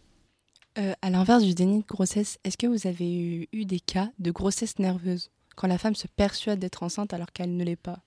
à 1.02 1.10
l'inverse 1.10 1.43
du 1.43 1.56
déni 1.56 1.80
de 1.82 1.88
grossesse, 1.88 2.38
est-ce 2.43 2.56
que 2.56 2.67
vous 2.67 2.86
avez 2.86 3.50
eu 3.52 3.65
des 3.65 3.80
cas 3.80 4.10
de 4.20 4.30
grossesse 4.30 4.78
nerveuse? 4.78 5.32
Quand 5.58 5.67
la 5.67 5.78
femme 5.78 5.96
se 5.96 6.08
persuade 6.08 6.60
d'être 6.60 6.84
enceinte 6.84 7.13
alors 7.13 7.34
qu'elle 7.34 7.58
ne 7.58 7.63
l'est 7.65 7.76
pas 7.76 8.00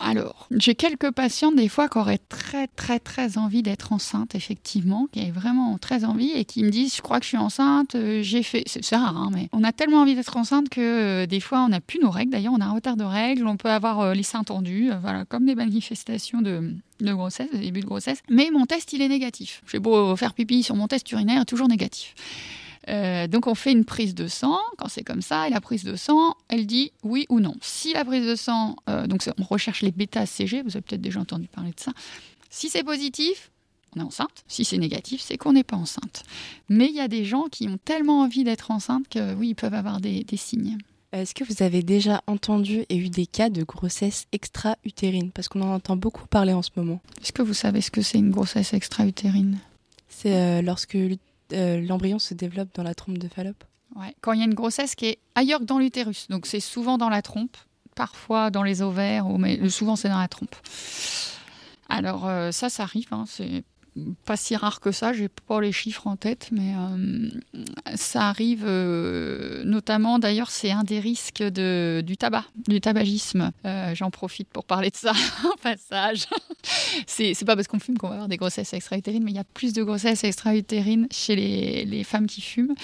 alors, 0.00 0.48
j'ai 0.50 0.74
quelques 0.74 1.12
patientes 1.12 1.54
des 1.54 1.68
fois 1.68 1.88
qui 1.88 1.98
auraient 1.98 2.18
très 2.28 2.66
très 2.66 2.98
très 2.98 3.38
envie 3.38 3.62
d'être 3.62 3.92
enceinte, 3.92 4.34
effectivement, 4.34 5.06
qui 5.12 5.20
avaient 5.20 5.30
vraiment 5.30 5.78
très 5.78 6.04
envie 6.04 6.32
et 6.32 6.44
qui 6.44 6.64
me 6.64 6.70
disent 6.70 6.96
je 6.96 7.02
crois 7.02 7.18
que 7.20 7.24
je 7.24 7.28
suis 7.28 7.36
enceinte, 7.36 7.94
euh, 7.94 8.20
j'ai 8.20 8.42
fait, 8.42 8.64
c'est 8.66 8.96
rare, 8.96 9.16
hein, 9.16 9.30
mais 9.32 9.48
on 9.52 9.62
a 9.62 9.70
tellement 9.70 9.98
envie 9.98 10.16
d'être 10.16 10.36
enceinte 10.36 10.70
que 10.70 10.80
euh, 10.80 11.26
des 11.26 11.38
fois 11.38 11.60
on 11.60 11.68
n'a 11.68 11.80
plus 11.80 12.00
nos 12.00 12.10
règles. 12.10 12.32
D'ailleurs, 12.32 12.54
on 12.54 12.60
a 12.60 12.64
un 12.64 12.72
retard 12.72 12.96
de 12.96 13.04
règles, 13.04 13.46
on 13.46 13.56
peut 13.56 13.70
avoir 13.70 14.00
euh, 14.00 14.14
les 14.14 14.24
seins 14.24 14.42
tendus, 14.42 14.90
voilà, 15.00 15.24
comme 15.24 15.46
des 15.46 15.54
manifestations 15.54 16.42
de, 16.42 16.74
de 17.00 17.12
grossesse, 17.12 17.50
de 17.52 17.58
début 17.58 17.80
de 17.80 17.86
grossesse. 17.86 18.22
Mais 18.28 18.50
mon 18.50 18.66
test 18.66 18.92
il 18.92 19.02
est 19.02 19.08
négatif. 19.08 19.62
J'ai 19.70 19.78
beau 19.78 20.16
faire 20.16 20.34
pipi 20.34 20.64
sur 20.64 20.74
mon 20.74 20.88
test 20.88 21.10
urinaire, 21.12 21.46
toujours 21.46 21.68
négatif. 21.68 22.14
Euh, 22.88 23.26
donc 23.28 23.46
on 23.46 23.54
fait 23.54 23.72
une 23.72 23.84
prise 23.84 24.14
de 24.14 24.26
sang, 24.26 24.58
quand 24.78 24.88
c'est 24.88 25.04
comme 25.04 25.22
ça, 25.22 25.46
et 25.46 25.50
la 25.50 25.60
prise 25.60 25.84
de 25.84 25.96
sang, 25.96 26.34
elle 26.48 26.66
dit 26.66 26.92
oui 27.02 27.26
ou 27.28 27.40
non. 27.40 27.54
Si 27.60 27.92
la 27.92 28.04
prise 28.04 28.26
de 28.26 28.34
sang, 28.34 28.76
euh, 28.88 29.06
donc 29.06 29.22
on 29.38 29.44
recherche 29.44 29.82
les 29.82 29.92
bêta-CG, 29.92 30.62
vous 30.62 30.70
avez 30.70 30.82
peut-être 30.82 31.00
déjà 31.00 31.20
entendu 31.20 31.48
parler 31.48 31.70
de 31.70 31.80
ça. 31.80 31.92
Si 32.50 32.68
c'est 32.68 32.84
positif, 32.84 33.50
on 33.94 34.00
est 34.00 34.04
enceinte. 34.04 34.44
Si 34.48 34.64
c'est 34.64 34.78
négatif, 34.78 35.20
c'est 35.20 35.36
qu'on 35.36 35.52
n'est 35.52 35.64
pas 35.64 35.76
enceinte. 35.76 36.24
Mais 36.68 36.86
il 36.86 36.94
y 36.94 37.00
a 37.00 37.08
des 37.08 37.24
gens 37.24 37.44
qui 37.50 37.68
ont 37.68 37.78
tellement 37.84 38.20
envie 38.22 38.44
d'être 38.44 38.70
enceinte 38.70 39.08
que 39.08 39.34
oui, 39.34 39.50
ils 39.50 39.54
peuvent 39.54 39.74
avoir 39.74 40.00
des, 40.00 40.24
signes. 40.36 40.78
Est-ce 41.12 41.34
que 41.34 41.44
vous 41.44 41.62
avez 41.62 41.82
déjà 41.82 42.22
entendu 42.26 42.84
et 42.88 42.96
eu 42.96 43.10
des 43.10 43.26
cas 43.26 43.50
de 43.50 43.62
grossesse 43.64 44.26
extra-utérine? 44.32 45.30
Parce 45.30 45.48
qu'on 45.48 45.60
en 45.60 45.74
entend 45.74 45.96
beaucoup 45.96 46.26
parler 46.26 46.54
en 46.54 46.62
ce 46.62 46.70
moment. 46.74 47.00
Est-ce 47.20 47.32
que 47.32 47.42
vous 47.42 47.54
savez 47.54 47.82
ce 47.82 47.90
que 47.90 48.00
c'est 48.00 48.18
une 48.18 48.30
grossesse 48.30 48.72
extra-utérine? 48.72 49.58
C'est 50.08 50.34
euh, 50.34 50.62
lorsque 50.62 50.96
euh, 51.52 51.80
l'embryon 51.80 52.18
se 52.18 52.34
développe 52.34 52.74
dans 52.74 52.82
la 52.82 52.94
trompe 52.94 53.18
de 53.18 53.28
Fallope. 53.28 53.64
Ouais. 53.96 54.14
Quand 54.20 54.32
il 54.32 54.38
y 54.38 54.42
a 54.42 54.46
une 54.46 54.54
grossesse 54.54 54.94
qui 54.94 55.06
est 55.06 55.18
ailleurs 55.34 55.60
que 55.60 55.64
dans 55.64 55.78
l'utérus, 55.78 56.28
donc 56.28 56.46
c'est 56.46 56.60
souvent 56.60 56.98
dans 56.98 57.10
la 57.10 57.22
trompe, 57.22 57.56
parfois 57.94 58.50
dans 58.50 58.62
les 58.62 58.80
ovaires, 58.80 59.26
mais 59.38 59.68
souvent 59.68 59.96
c'est 59.96 60.08
dans 60.08 60.18
la 60.18 60.28
trompe. 60.28 60.54
Alors 61.88 62.26
euh, 62.26 62.52
ça, 62.52 62.70
ça 62.70 62.84
arrive, 62.84 63.08
hein, 63.12 63.24
pas 64.24 64.36
si 64.36 64.56
rare 64.56 64.80
que 64.80 64.90
ça, 64.90 65.12
j'ai 65.12 65.28
pas 65.28 65.60
les 65.60 65.72
chiffres 65.72 66.06
en 66.06 66.16
tête, 66.16 66.48
mais 66.50 66.74
euh, 66.74 67.28
ça 67.94 68.28
arrive 68.28 68.64
euh, 68.66 69.62
notamment, 69.64 70.18
d'ailleurs, 70.18 70.50
c'est 70.50 70.70
un 70.70 70.82
des 70.82 70.98
risques 70.98 71.42
du 71.42 72.16
tabac, 72.16 72.44
du 72.68 72.80
tabagisme. 72.80 73.52
Euh, 73.66 73.94
j'en 73.94 74.10
profite 74.10 74.48
pour 74.48 74.64
parler 74.64 74.90
de 74.90 74.96
ça 74.96 75.12
en 75.44 75.56
passage. 75.62 76.26
c'est, 77.06 77.34
pas 77.44 77.54
parce 77.54 77.68
qu'on 77.68 77.78
fume 77.78 77.98
qu'on 77.98 78.08
va 78.08 78.14
avoir 78.14 78.28
des 78.28 78.38
grossesses 78.38 78.72
extra-utérines, 78.72 79.24
mais 79.24 79.32
il 79.32 79.36
y 79.36 79.40
a 79.40 79.44
plus 79.44 79.74
de 79.74 79.82
grossesses 79.82 80.24
extra-utérines 80.24 81.06
chez 81.10 81.36
les, 81.36 82.04
femmes 82.04 82.26
qui 82.26 82.40
fument 82.40 82.74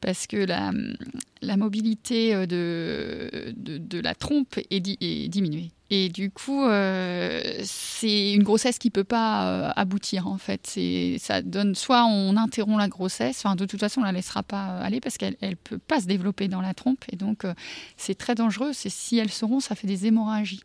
parce 0.00 0.26
que 0.26 0.36
la, 0.36 1.56
mobilité 1.56 2.46
de, 2.46 4.00
la 4.02 4.14
trompe 4.14 4.58
est 4.70 4.80
diminuée. 4.80 5.70
Et 5.94 6.08
du 6.08 6.30
coup, 6.30 6.64
euh, 6.64 7.42
c'est 7.64 8.32
une 8.32 8.44
grossesse 8.44 8.78
qui 8.78 8.88
peut 8.88 9.04
pas 9.04 9.44
euh, 9.44 9.72
aboutir 9.76 10.26
en 10.26 10.38
fait. 10.38 10.62
C'est, 10.66 11.16
ça 11.18 11.42
donne 11.42 11.74
soit 11.74 12.06
on 12.06 12.38
interrompt 12.38 12.78
la 12.78 12.88
grossesse, 12.88 13.42
enfin 13.44 13.56
de 13.56 13.66
toute 13.66 13.78
façon 13.78 14.00
on 14.00 14.04
la 14.04 14.12
laissera 14.12 14.42
pas 14.42 14.78
aller 14.78 15.00
parce 15.00 15.18
qu'elle 15.18 15.36
elle 15.42 15.58
peut 15.58 15.76
pas 15.76 16.00
se 16.00 16.06
développer 16.06 16.48
dans 16.48 16.62
la 16.62 16.72
trompe 16.72 17.04
et 17.12 17.16
donc 17.16 17.44
euh, 17.44 17.52
c'est 17.98 18.14
très 18.14 18.34
dangereux. 18.34 18.70
C'est 18.72 18.88
si 18.88 19.18
elles 19.18 19.30
seront, 19.30 19.60
ça 19.60 19.74
fait 19.74 19.86
des 19.86 20.06
hémorragies. 20.06 20.62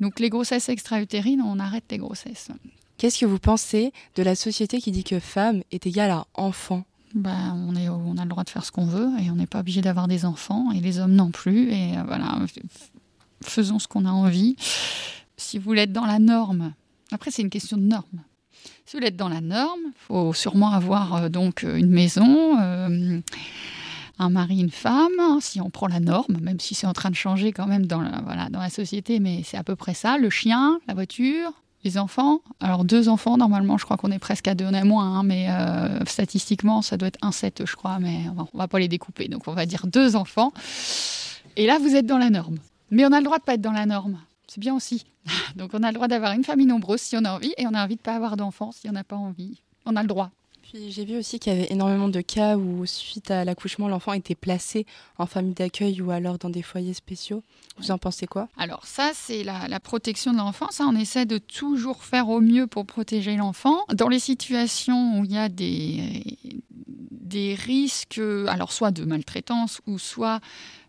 Donc 0.00 0.18
les 0.18 0.28
grossesses 0.28 0.68
extra-utérines, 0.68 1.40
on 1.40 1.60
arrête 1.60 1.84
les 1.92 1.98
grossesses. 1.98 2.48
Qu'est-ce 2.98 3.20
que 3.20 3.26
vous 3.26 3.38
pensez 3.38 3.92
de 4.16 4.24
la 4.24 4.34
société 4.34 4.80
qui 4.80 4.90
dit 4.90 5.04
que 5.04 5.20
femme 5.20 5.62
est 5.70 5.86
égale 5.86 6.10
à 6.10 6.26
enfant? 6.34 6.82
Bah, 7.14 7.54
on, 7.54 7.76
est, 7.76 7.88
on 7.88 8.16
a 8.18 8.24
le 8.24 8.28
droit 8.28 8.42
de 8.42 8.50
faire 8.50 8.64
ce 8.64 8.72
qu'on 8.72 8.86
veut 8.86 9.10
et 9.20 9.30
on 9.30 9.36
n'est 9.36 9.46
pas 9.46 9.60
obligé 9.60 9.82
d'avoir 9.82 10.08
des 10.08 10.24
enfants 10.24 10.72
et 10.72 10.80
les 10.80 10.98
hommes 10.98 11.14
non 11.14 11.30
plus. 11.30 11.70
Et 11.72 11.92
voilà, 12.04 12.40
faisons 13.46 13.78
ce 13.78 13.88
qu'on 13.88 14.04
a 14.04 14.10
envie. 14.10 14.56
Si 15.36 15.58
vous 15.58 15.64
voulez 15.64 15.82
être 15.82 15.92
dans 15.92 16.06
la 16.06 16.18
norme, 16.18 16.72
après 17.12 17.30
c'est 17.30 17.42
une 17.42 17.50
question 17.50 17.76
de 17.76 17.82
norme. 17.82 18.22
Si 18.86 18.96
vous 18.96 18.98
voulez 18.98 19.08
être 19.08 19.16
dans 19.16 19.28
la 19.28 19.40
norme, 19.40 19.80
il 19.86 19.92
faut 19.96 20.32
sûrement 20.32 20.70
avoir 20.70 21.14
euh, 21.14 21.28
donc 21.28 21.62
une 21.62 21.90
maison, 21.90 22.60
euh, 22.60 23.20
un 24.18 24.30
mari, 24.30 24.60
une 24.60 24.70
femme. 24.70 25.12
Hein, 25.18 25.38
si 25.40 25.60
on 25.60 25.70
prend 25.70 25.86
la 25.86 26.00
norme, 26.00 26.38
même 26.40 26.60
si 26.60 26.74
c'est 26.74 26.86
en 26.86 26.92
train 26.92 27.10
de 27.10 27.16
changer 27.16 27.52
quand 27.52 27.66
même 27.66 27.86
dans 27.86 28.00
la, 28.00 28.20
voilà, 28.24 28.48
dans 28.48 28.60
la 28.60 28.70
société, 28.70 29.20
mais 29.20 29.42
c'est 29.44 29.56
à 29.56 29.64
peu 29.64 29.76
près 29.76 29.94
ça. 29.94 30.18
Le 30.18 30.30
chien, 30.30 30.78
la 30.86 30.94
voiture, 30.94 31.52
les 31.84 31.98
enfants. 31.98 32.40
Alors 32.60 32.84
deux 32.84 33.08
enfants, 33.08 33.36
normalement, 33.36 33.78
je 33.78 33.84
crois 33.84 33.96
qu'on 33.96 34.10
est 34.10 34.18
presque 34.18 34.48
à 34.48 34.54
deux, 34.54 34.64
on 34.64 34.72
est 34.72 34.84
moins, 34.84 35.18
hein, 35.18 35.22
mais 35.22 35.46
euh, 35.50 36.04
statistiquement, 36.06 36.82
ça 36.82 36.96
doit 36.96 37.08
être 37.08 37.18
un 37.22 37.32
7, 37.32 37.62
je 37.66 37.76
crois, 37.76 37.98
mais 38.00 38.20
on 38.36 38.58
va 38.58 38.68
pas 38.68 38.78
les 38.78 38.88
découper. 38.88 39.28
Donc 39.28 39.48
on 39.48 39.52
va 39.52 39.66
dire 39.66 39.86
deux 39.86 40.16
enfants. 40.16 40.52
Et 41.56 41.66
là, 41.66 41.78
vous 41.78 41.94
êtes 41.94 42.06
dans 42.06 42.18
la 42.18 42.30
norme. 42.30 42.58
Mais 42.94 43.04
on 43.04 43.10
a 43.10 43.18
le 43.18 43.24
droit 43.24 43.38
de 43.38 43.42
pas 43.42 43.54
être 43.54 43.60
dans 43.60 43.72
la 43.72 43.86
norme. 43.86 44.20
C'est 44.46 44.60
bien 44.60 44.72
aussi. 44.72 45.04
Donc 45.56 45.72
on 45.74 45.82
a 45.82 45.88
le 45.88 45.94
droit 45.94 46.06
d'avoir 46.06 46.30
une 46.30 46.44
famille 46.44 46.66
nombreuse 46.66 47.00
si 47.00 47.16
on 47.16 47.24
a 47.24 47.32
envie 47.32 47.52
et 47.58 47.66
on 47.66 47.74
a 47.74 47.82
envie 47.82 47.96
de 47.96 48.00
pas 48.00 48.14
avoir 48.14 48.36
d'enfants 48.36 48.70
si 48.70 48.88
on 48.88 48.92
n'a 48.92 49.02
pas 49.02 49.16
envie. 49.16 49.60
On 49.84 49.96
a 49.96 50.02
le 50.02 50.06
droit. 50.06 50.30
J'ai 50.74 51.04
vu 51.04 51.16
aussi 51.16 51.38
qu'il 51.38 51.52
y 51.52 51.56
avait 51.56 51.70
énormément 51.70 52.08
de 52.08 52.20
cas 52.20 52.56
où 52.56 52.84
suite 52.84 53.30
à 53.30 53.44
l'accouchement, 53.44 53.86
l'enfant 53.86 54.12
était 54.12 54.34
placé 54.34 54.86
en 55.18 55.26
famille 55.26 55.54
d'accueil 55.54 56.02
ou 56.02 56.10
alors 56.10 56.36
dans 56.36 56.50
des 56.50 56.62
foyers 56.62 56.94
spéciaux. 56.94 57.44
Vous 57.78 57.92
en 57.92 57.98
pensez 57.98 58.26
quoi? 58.26 58.48
Alors 58.56 58.84
ça, 58.84 59.12
c'est 59.14 59.44
la, 59.44 59.68
la, 59.68 59.78
protection 59.78 60.32
de 60.32 60.38
l'enfant. 60.38 60.66
Ça, 60.70 60.84
on 60.86 60.96
essaie 60.96 61.26
de 61.26 61.38
toujours 61.38 62.02
faire 62.02 62.28
au 62.28 62.40
mieux 62.40 62.66
pour 62.66 62.86
protéger 62.86 63.36
l'enfant. 63.36 63.84
Dans 63.94 64.08
les 64.08 64.18
situations 64.18 65.20
où 65.20 65.24
il 65.24 65.32
y 65.32 65.38
a 65.38 65.48
des, 65.48 66.24
des 67.10 67.54
risques, 67.54 68.20
alors 68.48 68.72
soit 68.72 68.90
de 68.90 69.04
maltraitance 69.04 69.80
ou 69.86 69.98
soit 69.98 70.40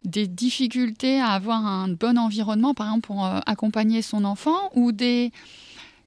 des 0.04 0.28
difficultés 0.28 1.20
à 1.20 1.30
avoir 1.30 1.66
un 1.66 1.90
bon 1.90 2.18
environnement, 2.18 2.74
par 2.74 2.88
exemple 2.88 3.08
pour 3.08 3.26
euh, 3.26 3.40
accompagner 3.46 4.02
son 4.02 4.24
enfant, 4.26 4.70
ou 4.74 4.92
des, 4.92 5.32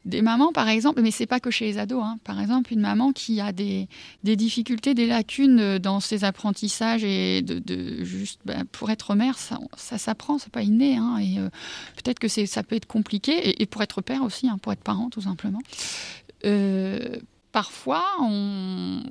des 0.08 0.22
mamans, 0.22 0.52
par 0.52 0.68
exemple, 0.68 1.02
mais 1.02 1.10
c'est 1.10 1.26
pas 1.26 1.40
que 1.40 1.50
chez 1.50 1.66
les 1.66 1.78
ados, 1.78 2.02
hein, 2.02 2.18
par 2.24 2.40
exemple, 2.40 2.72
une 2.72 2.80
maman 2.80 3.12
qui 3.12 3.40
a 3.40 3.52
des, 3.52 3.88
des, 4.24 4.36
difficultés, 4.36 4.94
des 4.94 5.06
lacunes 5.06 5.78
dans 5.78 6.00
ses 6.00 6.24
apprentissages 6.24 7.04
et 7.04 7.42
de, 7.42 8.04
juste 8.04 8.40
ben, 8.44 8.64
pour 8.72 8.90
être 8.90 9.14
mère, 9.14 9.38
ça, 9.38 9.58
ça 9.76 9.98
s'apprend, 9.98 10.38
c'est 10.38 10.52
pas 10.52 10.62
inné, 10.62 10.96
hein, 10.96 11.18
et 11.18 11.38
euh, 11.38 11.48
peut-être 11.96 12.18
que 12.18 12.28
ça 12.28 12.62
peut 12.62 12.76
être 12.76 12.86
compliqué, 12.86 13.60
et, 13.60 13.66
pour 13.66 13.82
être 13.82 14.00
père 14.00 14.22
aussi, 14.22 14.48
hein, 14.48 14.58
pour 14.60 14.72
être 14.72 14.82
parent 14.82 15.10
tout 15.10 15.22
simplement. 15.22 15.60
Euh, 16.44 17.16
parfois, 17.52 18.04
on, 18.20 19.02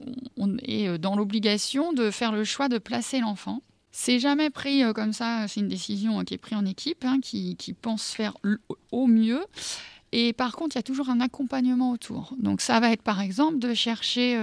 est 0.64 0.98
dans 0.98 1.16
l'obligation 1.16 1.94
de 1.94 2.10
faire 2.10 2.32
le 2.32 2.44
choix 2.44 2.70
de 2.70 2.78
placer 2.78 3.20
l'enfant 3.20 3.62
c'est 4.00 4.20
jamais 4.20 4.52
pris 4.52 4.84
euh, 4.84 4.94
comme 4.94 5.12
ça, 5.12 5.48
c'est 5.48 5.60
une 5.60 5.68
décision 5.68 6.20
euh, 6.20 6.24
qui 6.24 6.36
est 6.36 6.38
prise 6.38 6.56
en 6.56 6.66
équipe, 6.66 7.04
qui, 7.24 7.56
qui, 7.56 7.74
pense 7.74 8.12
faire 8.12 8.38
au 8.92 9.08
mieux. 9.08 9.44
Et 10.20 10.34
par 10.34 10.56
contre, 10.56 10.76
il 10.76 10.80
y 10.80 10.82
a 10.82 10.84
toujours 10.84 11.10
un 11.10 11.22
accompagnement 11.22 11.92
autour. 11.92 12.34
Donc 12.40 12.62
ça 12.62 12.80
va 12.80 12.92
être 12.92 13.04
par 13.04 13.22
exemple 13.22 13.60
de 13.60 13.76
chercher 13.76 14.36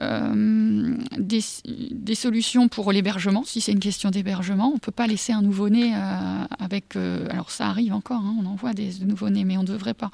euh, 0.00 0.96
des, 1.18 2.14
solutions 2.14 2.68
pour 2.68 2.90
l'hébergement, 2.90 3.44
si 3.44 3.60
c'est 3.60 3.72
une 3.72 3.80
question 3.80 4.10
d'hébergement. 4.10 4.70
On 4.70 4.74
ne 4.74 4.78
peut 4.78 4.92
pas 4.92 5.06
laisser 5.06 5.32
un 5.32 5.42
nouveau-né 5.42 5.94
euh, 5.94 6.44
avec... 6.58 6.96
Euh, 6.96 7.26
alors 7.30 7.50
ça 7.50 7.68
arrive 7.68 7.92
encore, 7.92 8.20
hein, 8.20 8.36
on 8.40 8.46
envoie 8.46 8.72
des 8.72 8.90
nouveau-nés, 9.04 9.44
mais 9.44 9.56
on 9.56 9.62
ne 9.62 9.68
devrait 9.68 9.94
pas. 9.94 10.10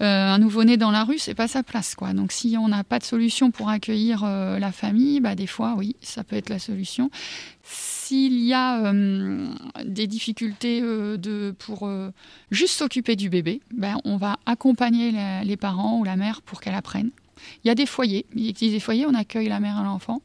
un 0.00 0.38
nouveau-né 0.38 0.76
dans 0.76 0.90
la 0.90 1.04
rue, 1.04 1.18
c'est 1.18 1.34
pas 1.34 1.48
sa 1.48 1.62
place, 1.62 1.94
quoi. 1.94 2.12
Donc, 2.14 2.32
si 2.32 2.56
on 2.58 2.68
n'a 2.68 2.84
pas 2.84 2.98
de 2.98 3.04
solution 3.04 3.50
pour 3.50 3.68
accueillir 3.68 4.24
la 4.24 4.72
famille, 4.72 5.20
bah, 5.20 5.34
des 5.34 5.46
fois, 5.46 5.74
oui, 5.76 5.96
ça 6.00 6.24
peut 6.24 6.36
être 6.36 6.48
la 6.48 6.58
solution. 6.58 7.10
S'il 7.62 8.40
y 8.40 8.54
a 8.54 8.92
des 9.84 10.06
difficultés 10.06 10.80
de, 10.80 11.54
pour 11.58 11.88
juste 12.50 12.74
s'occuper 12.74 13.16
du 13.16 13.30
bébé, 13.30 13.60
ben, 13.72 13.98
on 14.04 14.16
va 14.16 14.36
accompagner 14.46 15.12
les 15.44 15.56
parents 15.56 15.98
ou 15.98 16.04
la 16.04 16.16
mère 16.16 16.42
pour 16.42 16.60
qu'elle 16.60 16.74
apprenne. 16.74 17.10
Il 17.64 17.68
y 17.68 17.70
a 17.70 17.74
des 17.74 17.86
foyers, 17.86 18.26
il 18.34 18.48
existe 18.48 18.72
des 18.72 18.80
foyers, 18.80 19.06
on 19.06 19.14
accueille 19.14 19.48
la 19.48 19.60
mère 19.60 19.78
et 19.80 19.84
l'enfant. 19.84 20.20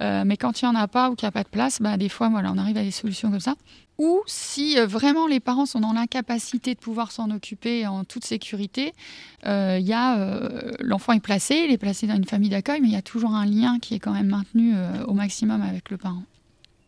mais 0.00 0.36
quand 0.36 0.60
il 0.60 0.64
n'y 0.64 0.70
en 0.70 0.74
a 0.74 0.88
pas 0.88 1.10
ou 1.10 1.14
qu'il 1.14 1.26
n'y 1.26 1.28
a 1.28 1.32
pas 1.32 1.42
de 1.42 1.48
place, 1.48 1.80
ben, 1.80 1.96
des 1.96 2.08
fois, 2.08 2.28
voilà, 2.28 2.52
on 2.52 2.58
arrive 2.58 2.76
à 2.76 2.82
des 2.82 2.90
solutions 2.90 3.30
comme 3.30 3.40
ça. 3.40 3.54
Ou 3.98 4.20
si 4.26 4.76
vraiment 4.76 5.28
les 5.28 5.38
parents 5.38 5.66
sont 5.66 5.78
dans 5.78 5.92
l'incapacité 5.92 6.74
de 6.74 6.80
pouvoir 6.80 7.12
s'en 7.12 7.30
occuper 7.30 7.86
en 7.86 8.04
toute 8.04 8.24
sécurité, 8.24 8.92
y 9.44 9.92
a 9.92 10.40
l'enfant 10.80 11.12
est 11.12 11.20
placé, 11.20 11.64
il 11.66 11.72
est 11.72 11.78
placé 11.78 12.06
dans 12.06 12.16
une 12.16 12.24
famille 12.24 12.50
d'accueil, 12.50 12.80
mais 12.80 12.88
il 12.88 12.94
y 12.94 12.96
a 12.96 13.02
toujours 13.02 13.34
un 13.34 13.46
lien 13.46 13.78
qui 13.78 13.94
est 13.94 14.00
quand 14.00 14.12
même 14.12 14.28
maintenu 14.28 14.74
au 15.06 15.14
maximum 15.14 15.62
avec 15.62 15.90
le 15.90 15.96
parent. 15.96 16.24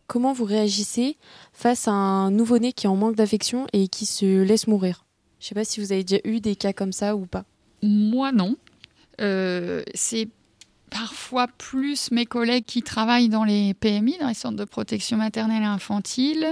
Comment 0.07 0.33
vous 0.33 0.45
réagissez 0.45 1.17
face 1.51 1.87
à 1.87 1.91
un 1.91 2.31
nouveau-né 2.31 2.71
qui 2.71 2.87
est 2.87 2.89
en 2.89 2.95
manque 2.95 3.15
d'affection 3.15 3.67
et 3.73 3.87
qui 3.87 4.05
se 4.05 4.41
laisse 4.43 4.67
mourir? 4.67 5.05
Je 5.39 5.45
ne 5.45 5.47
sais 5.49 5.55
pas 5.55 5.65
si 5.65 5.79
vous 5.79 5.91
avez 5.91 6.03
déjà 6.03 6.21
eu 6.25 6.39
des 6.39 6.55
cas 6.55 6.73
comme 6.73 6.91
ça 6.91 7.15
ou 7.15 7.25
pas. 7.25 7.43
Moi, 7.83 8.31
non. 8.31 8.55
Euh, 9.21 9.83
c'est 9.93 10.29
parfois 10.89 11.47
plus 11.47 12.11
mes 12.11 12.25
collègues 12.25 12.65
qui 12.65 12.81
travaillent 12.81 13.29
dans 13.29 13.43
les 13.43 13.73
PMI, 13.73 14.17
dans 14.19 14.27
les 14.27 14.33
centres 14.33 14.57
de 14.57 14.63
protection 14.63 15.17
maternelle 15.17 15.63
et 15.63 15.65
infantile. 15.65 16.47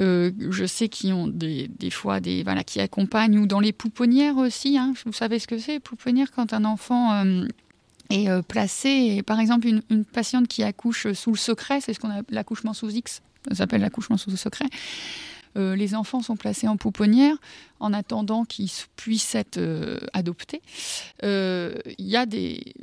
Euh, 0.00 0.30
je 0.50 0.64
sais 0.64 0.88
qu'ils 0.88 1.12
ont 1.12 1.28
des, 1.28 1.68
fois 1.90 2.20
des 2.20 2.42
voilà 2.42 2.64
qui 2.64 2.80
accompagnent 2.80 3.38
ou 3.38 3.46
dans 3.46 3.60
les 3.60 3.72
pouponnières 3.72 4.36
aussi. 4.36 4.76
Hein. 4.76 4.94
Vous 5.06 5.12
savez 5.12 5.38
ce 5.38 5.46
que 5.46 5.58
c'est 5.58 5.80
pouponnière 5.80 6.30
quand 6.32 6.52
un 6.52 6.64
enfant 6.64 7.12
euh, 7.14 7.46
euh, 8.12 8.42
placer, 8.42 9.22
par 9.22 9.38
exemple, 9.38 9.68
une, 9.68 9.82
une, 9.90 10.04
patiente 10.04 10.48
qui 10.48 10.62
accouche 10.62 11.12
sous 11.12 11.30
le 11.30 11.38
secret, 11.38 11.80
c'est 11.80 11.94
ce 11.94 12.00
qu'on 12.00 12.10
appelle 12.10 12.34
l'accouchement 12.34 12.74
sous 12.74 12.90
X, 12.90 13.22
ça 13.48 13.54
s'appelle 13.54 13.82
l'accouchement 13.82 14.16
sous 14.16 14.30
le 14.30 14.36
secret. 14.36 14.66
Euh, 15.56 15.76
les 15.76 15.94
enfants 15.94 16.20
sont 16.20 16.36
placés 16.36 16.68
en 16.68 16.76
pouponnière 16.76 17.36
en 17.80 17.92
attendant 17.92 18.44
qu'ils 18.44 18.70
puissent 18.96 19.34
être 19.34 19.58
euh, 19.58 19.98
adoptés. 20.12 20.62
Euh, 21.24 21.74
il 21.98 22.06
y 22.06 22.16
a 22.16 22.26
des, 22.26 22.74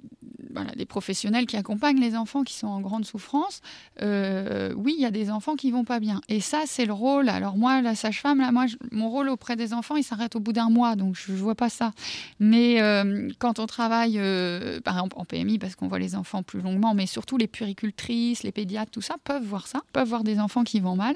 professionnels 0.90 1.46
qui 1.46 1.58
accompagnent 1.58 2.00
les 2.00 2.16
enfants 2.16 2.44
qui 2.44 2.54
sont 2.54 2.68
en 2.68 2.82
grande 2.82 3.06
souffrance. 3.06 3.62
Euh, 4.02 4.74
oui, 4.76 4.96
il 4.98 5.02
y 5.02 5.06
a 5.06 5.12
des 5.12 5.30
enfants 5.30 5.56
qui 5.56 5.72
vont 5.72 5.84
pas 5.84 6.00
bien. 6.00 6.22
Et 6.30 6.40
ça, 6.40 6.64
c'est 6.66 6.86
le 6.86 6.94
rôle. 6.94 7.30
Alors 7.30 7.58
moi, 7.58 7.82
la 7.82 7.96
sage-femme, 7.96 8.40
là, 8.40 8.52
je, 8.68 8.76
mon 8.92 9.10
rôle 9.10 9.30
auprès 9.30 9.56
des 9.56 9.74
enfants, 9.74 9.96
il 9.96 10.04
s'arrête 10.04 10.36
au 10.36 10.40
bout 10.40 10.54
d'un 10.54 10.70
mois, 10.70 10.96
donc 10.96 11.16
je, 11.16 11.32
ne 11.32 11.38
vois 11.38 11.56
pas 11.56 11.70
ça. 11.70 11.92
Mais 12.40 12.82
euh, 12.82 13.30
quand 13.40 13.60
on 13.60 13.68
travaille, 13.68 14.18
euh, 14.18 14.80
par 14.82 14.96
exemple 14.96 15.18
en 15.20 15.26
PMI, 15.26 15.60
parce 15.60 15.76
qu'on 15.76 15.88
voit 15.88 16.00
les 16.00 16.16
enfants 16.16 16.44
plus 16.44 16.62
longuement, 16.62 16.94
mais 16.94 17.06
surtout 17.06 17.38
les 17.38 17.48
puéricultrices, 17.48 18.44
les 18.44 18.52
pédiatres, 18.52 18.92
tout 18.92 19.02
ça, 19.02 19.16
peuvent 19.24 19.44
voir 19.44 19.68
ça, 19.68 19.82
peuvent 19.94 20.08
voir 20.08 20.24
des 20.24 20.40
enfants 20.40 20.64
qui 20.64 20.80
vont 20.80 20.96
mal. 20.96 21.16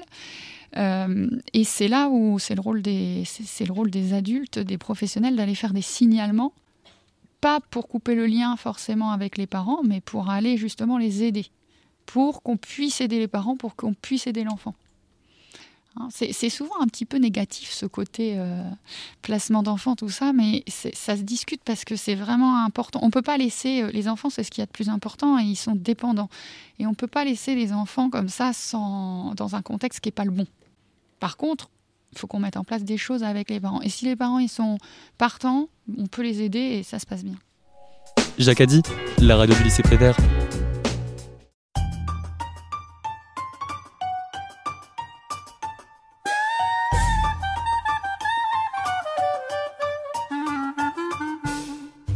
Euh, 0.76 1.28
et 1.52 1.64
c'est 1.64 1.88
là 1.88 2.08
où 2.08 2.38
c'est 2.38 2.54
le 2.54 2.60
rôle 2.60 2.82
des, 2.82 3.24
c'est 3.26 3.66
le 3.66 3.72
rôle 3.72 3.90
des 3.90 4.14
adultes, 4.14 4.58
des 4.58 4.78
professionnels, 4.78 5.36
d'aller 5.36 5.54
faire 5.54 5.72
des 5.72 5.82
signalements 5.82 6.52
pas 7.42 7.58
pour 7.60 7.88
couper 7.88 8.14
le 8.14 8.26
lien 8.26 8.56
forcément 8.56 9.10
avec 9.10 9.36
les 9.36 9.48
parents, 9.48 9.80
mais 9.84 10.00
pour 10.00 10.30
aller 10.30 10.56
justement 10.56 10.96
les 10.96 11.24
aider, 11.24 11.46
pour 12.06 12.40
qu'on 12.42 12.56
puisse 12.56 13.00
aider 13.00 13.18
les 13.18 13.26
parents, 13.26 13.56
pour 13.56 13.74
qu'on 13.74 13.94
puisse 13.94 14.28
aider 14.28 14.44
l'enfant. 14.44 14.74
Hein, 15.96 16.08
c'est 16.10 16.48
souvent 16.48 16.80
un 16.80 16.86
petit 16.86 17.04
peu 17.04 17.18
négatif 17.18 17.70
ce 17.70 17.84
côté 17.84 18.36
euh, 18.38 18.62
placement 19.20 19.62
d'enfants, 19.64 19.96
tout 19.96 20.08
ça, 20.08 20.32
mais 20.32 20.64
ça 20.68 21.16
se 21.16 21.22
discute 21.22 21.62
parce 21.64 21.84
que 21.84 21.96
c'est 21.96 22.14
vraiment 22.14 22.64
important. 22.64 23.00
On 23.02 23.06
ne 23.06 23.10
peut 23.10 23.22
pas 23.22 23.36
laisser 23.36 23.90
les 23.90 24.08
enfants, 24.08 24.30
c'est 24.30 24.44
ce 24.44 24.50
qu'il 24.50 24.62
y 24.62 24.64
a 24.64 24.66
de 24.66 24.70
plus 24.70 24.88
important, 24.88 25.38
et 25.38 25.42
ils 25.42 25.56
sont 25.56 25.74
dépendants. 25.74 26.30
Et 26.78 26.86
on 26.86 26.90
ne 26.90 26.94
peut 26.94 27.08
pas 27.08 27.24
laisser 27.24 27.56
les 27.56 27.72
enfants 27.72 28.08
comme 28.08 28.28
ça 28.28 28.52
sans, 28.52 29.34
dans 29.34 29.56
un 29.56 29.62
contexte 29.62 30.00
qui 30.00 30.08
n'est 30.08 30.12
pas 30.12 30.24
le 30.24 30.30
bon. 30.30 30.46
Par 31.22 31.36
contre, 31.36 31.70
il 32.10 32.18
faut 32.18 32.26
qu'on 32.26 32.40
mette 32.40 32.56
en 32.56 32.64
place 32.64 32.82
des 32.82 32.96
choses 32.96 33.22
avec 33.22 33.48
les 33.48 33.60
parents. 33.60 33.80
Et 33.80 33.88
si 33.88 34.06
les 34.06 34.16
parents 34.16 34.40
ils 34.40 34.48
sont 34.48 34.78
partants, 35.18 35.68
on 35.96 36.08
peut 36.08 36.22
les 36.22 36.42
aider 36.42 36.58
et 36.58 36.82
ça 36.82 36.98
se 36.98 37.06
passe 37.06 37.22
bien. 37.22 37.36
Jacques 38.38 38.60
a 38.60 38.66
dit, 38.66 38.82
la 39.18 39.36
radio 39.36 39.54
du 39.54 39.62
lycée 39.62 39.84
Prévert. 39.84 40.16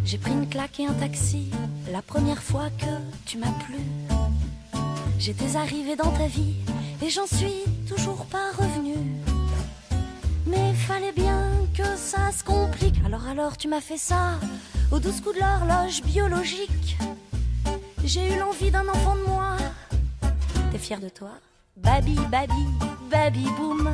J'ai 0.04 0.18
pris 0.18 0.32
une 0.32 0.48
claque 0.48 0.80
et 0.80 0.86
un 0.86 0.94
taxi 0.94 1.52
la 1.92 2.02
première 2.02 2.42
fois 2.42 2.70
que 2.70 2.86
tu 3.24 3.38
m'as 3.38 3.52
plu. 3.52 3.76
J'étais 5.18 5.56
arrivée 5.56 5.96
dans 5.96 6.10
ta 6.12 6.26
vie 6.26 6.54
et 7.02 7.10
j'en 7.10 7.26
suis 7.26 7.64
toujours 7.88 8.26
pas 8.26 8.52
revenue. 8.56 8.94
Mais 10.46 10.72
fallait 10.74 11.12
bien 11.12 11.42
que 11.74 11.96
ça 11.96 12.30
se 12.32 12.44
complique. 12.44 12.96
Alors 13.04 13.26
alors 13.26 13.56
tu 13.56 13.66
m'as 13.68 13.80
fait 13.80 13.96
ça 13.98 14.38
aux 14.92 14.98
douze 14.98 15.20
coups 15.20 15.36
de 15.36 15.40
l'horloge 15.40 16.02
biologique. 16.02 16.96
J'ai 18.04 18.34
eu 18.34 18.38
l'envie 18.38 18.70
d'un 18.70 18.86
enfant 18.88 19.16
de 19.16 19.28
moi. 19.28 19.56
T'es 20.70 20.78
fier 20.78 21.00
de 21.00 21.08
toi? 21.08 21.30
Baby, 21.76 22.16
baby, 22.30 22.66
baby, 23.10 23.46
boum. 23.58 23.90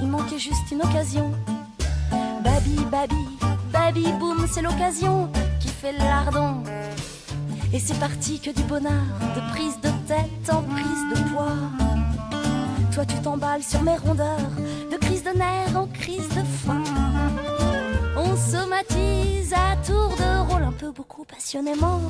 Il 0.00 0.08
manquait 0.08 0.38
juste 0.38 0.70
une 0.70 0.82
occasion. 0.82 1.32
Baby, 2.44 2.76
baby, 2.90 3.26
baby, 3.72 4.12
boum, 4.18 4.46
c'est 4.50 4.62
l'occasion 4.62 5.30
qui 5.60 5.68
fait 5.68 5.92
lardon. 5.92 6.62
Et 7.72 7.78
c'est 7.78 7.98
parti 8.00 8.40
que 8.40 8.50
du 8.50 8.62
bonheur, 8.64 9.04
de 9.36 9.52
prise 9.52 9.76
de 9.80 9.90
tête 10.08 10.50
en 10.52 10.62
prise 10.62 11.04
de 11.14 11.32
poids. 11.32 11.56
Toi 12.92 13.04
tu 13.06 13.16
t'emballes 13.22 13.62
sur 13.62 13.80
mes 13.82 13.96
rondeurs, 13.96 14.50
de 14.90 14.96
crise 14.96 15.22
de 15.22 15.30
nerfs 15.30 15.76
en 15.76 15.86
crise 15.86 16.28
de 16.30 16.42
faim. 16.64 16.82
On 18.16 18.36
somatise 18.36 19.54
à 19.54 19.76
tour 19.86 20.16
de 20.18 20.50
rôle, 20.50 20.64
un 20.64 20.72
peu 20.72 20.90
beaucoup 20.90 21.24
passionnément. 21.24 22.00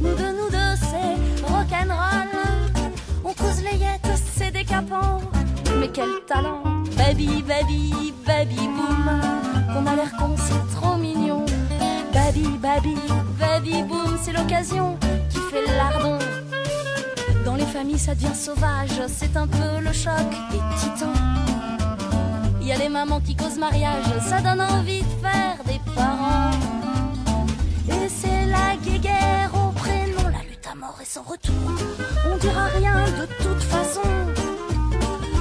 Nous 0.00 0.14
deux, 0.14 0.32
nous 0.32 0.50
deux, 0.50 0.76
c'est 0.80 1.44
rock'n'roll. 1.46 2.30
On 3.22 3.32
cause 3.34 3.62
les 3.70 3.78
yettes, 3.78 4.18
c'est 4.34 4.50
décapant. 4.50 5.20
Mais 5.78 5.88
quel 5.92 6.08
talent, 6.26 6.62
baby, 6.96 7.42
baby, 7.42 8.14
baby, 8.26 8.56
boom. 8.56 9.20
Qu'on 9.72 9.86
a 9.86 9.94
l'air 9.94 10.12
con, 10.18 10.34
c'est 10.36 10.74
trop 10.74 10.96
mignon. 10.96 11.44
Baby, 12.12 12.58
baby, 12.60 12.96
baby, 13.38 13.82
boom, 13.84 14.18
c'est 14.22 14.32
l'occasion 14.32 14.98
qui 15.30 15.38
fait 15.50 15.66
lardon. 15.76 16.18
Dans 17.44 17.56
les 17.56 17.64
familles, 17.64 17.98
ça 17.98 18.14
devient 18.14 18.34
sauvage, 18.34 18.90
c'est 19.08 19.36
un 19.36 19.46
peu 19.46 19.80
le 19.80 19.92
choc 19.92 20.12
et 20.52 20.78
titan. 20.78 21.12
Il 22.60 22.66
y 22.66 22.72
a 22.72 22.76
les 22.76 22.88
mamans 22.88 23.20
qui 23.20 23.34
causent 23.34 23.58
mariage, 23.58 24.04
ça 24.28 24.40
donne 24.40 24.60
envie 24.60 25.00
de 25.02 25.26
faire 25.26 25.56
des 25.66 25.80
parents. 25.94 26.50
Et 27.88 28.08
c'est 28.08 28.46
la 28.46 28.76
guéguerre 28.76 29.50
au 29.54 29.72
prénom, 29.72 30.24
la 30.24 30.42
lutte 30.48 30.66
à 30.70 30.74
mort 30.74 30.98
et 31.00 31.06
sans 31.06 31.22
retour. 31.22 31.54
On 32.30 32.36
dira 32.36 32.66
rien 32.76 33.04
de 33.20 33.26
toute 33.42 33.62
façon. 33.62 34.08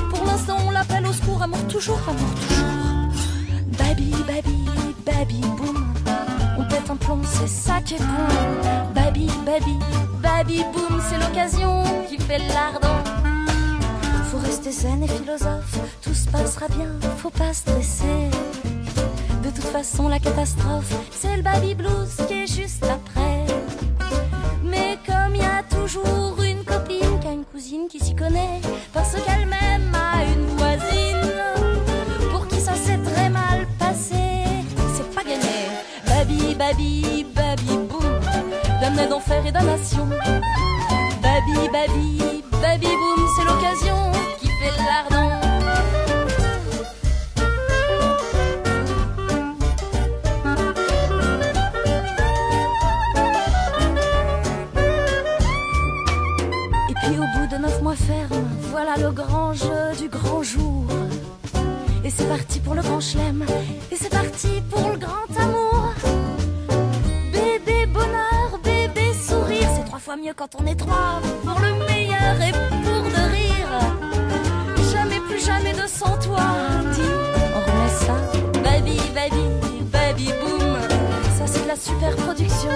Pour 0.10 0.26
l'instant, 0.26 0.58
on 0.66 0.72
l'appelle 0.72 1.06
au 1.06 1.14
secours, 1.14 1.42
amour 1.42 1.68
toujours, 1.68 2.00
amour 2.08 2.34
toujours. 2.48 2.66
Baby, 3.78 4.14
baby, 4.26 4.66
baby, 5.06 5.42
boom. 5.58 5.91
C'est 7.24 7.48
ça 7.48 7.80
qui 7.82 7.96
est 7.96 8.00
bon. 8.00 8.94
Baby, 8.94 9.30
baby, 9.46 9.80
baby, 10.22 10.66
boom, 10.74 11.02
c'est 11.08 11.18
l'occasion 11.18 11.84
qui 12.10 12.18
fait 12.18 12.40
l'ardent. 12.40 13.02
Faut 14.30 14.40
rester 14.40 14.72
zen 14.72 15.02
et 15.04 15.08
philosophe, 15.08 15.80
tout 16.02 16.14
se 16.14 16.28
passera 16.28 16.68
bien, 16.68 16.90
faut 17.18 17.30
pas 17.30 17.54
stresser. 17.54 18.30
De 19.42 19.50
toute 19.50 19.72
façon, 19.72 20.10
la 20.10 20.20
catastrophe, 20.20 20.94
c'est 21.12 21.38
le 21.38 21.44
baby 21.44 21.76
blues 21.76 22.16
qui 22.28 22.34
est 22.34 22.48
juste 22.48 22.84
après. 22.84 23.46
Mais 24.64 24.98
comme 25.06 25.36
il 25.36 25.42
y 25.42 25.46
a 25.46 25.64
toujours 25.64 26.42
une 26.44 26.64
copine 26.66 27.20
qui 27.22 27.28
a 27.28 27.32
une 27.32 27.46
cousine 27.46 27.88
qui 27.90 28.00
s'y 28.00 28.16
connaît, 28.16 28.60
d'enfer 39.22 39.46
et 39.46 39.52
damnation. 39.52 40.08
Baby, 41.22 41.70
baby, 41.72 42.44
baby, 42.62 42.88
boum, 42.88 43.28
c'est 43.36 43.44
l'occasion 43.46 44.12
qui 44.40 44.48
fait 44.48 44.78
l'ardent. 44.86 45.40
Et 56.90 56.94
puis 56.94 57.18
au 57.18 57.40
bout 57.40 57.48
de 57.48 57.58
neuf 57.58 57.82
mois 57.82 57.96
ferme, 57.96 58.50
voilà 58.72 58.98
le 58.98 59.12
grand 59.12 59.54
jeu 59.54 59.96
du 60.00 60.10
grand 60.10 60.44
jour. 60.44 60.86
Et 62.04 62.10
c'est 62.10 62.28
parti 62.28 62.60
pour 62.60 62.74
le 62.74 62.82
grand 62.82 63.00
chelem, 63.00 63.46
et 63.92 63.96
c'est 63.96 64.10
parti 64.10 64.61
quand 70.30 70.56
on 70.62 70.66
est 70.68 70.76
trois. 70.76 71.20
Pour 71.44 71.60
le 71.60 71.74
meilleur 71.86 72.36
et 72.40 72.52
pour 72.84 73.04
de 73.04 73.24
rire. 73.32 73.74
Jamais 74.94 75.20
plus 75.22 75.44
jamais 75.44 75.74
de 75.74 75.88
sans 75.88 76.18
toi. 76.18 76.44
Dis, 76.94 77.02
on 77.56 77.60
remet 77.60 77.90
ça. 77.90 78.16
Baby, 78.64 79.00
baby, 79.16 79.44
baby, 79.92 80.32
boom. 80.42 80.78
Ça 81.38 81.48
c'est 81.48 81.64
de 81.64 81.68
la 81.68 81.76
super 81.76 82.16
production. 82.16 82.70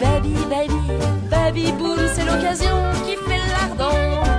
Baby, 0.00 0.34
baby, 0.48 0.82
baby, 1.30 1.72
boom. 1.72 1.98
C'est 2.14 2.24
l'occasion 2.24 2.76
qui 3.04 3.16
fait 3.16 3.40
l'ardent. 3.50 4.35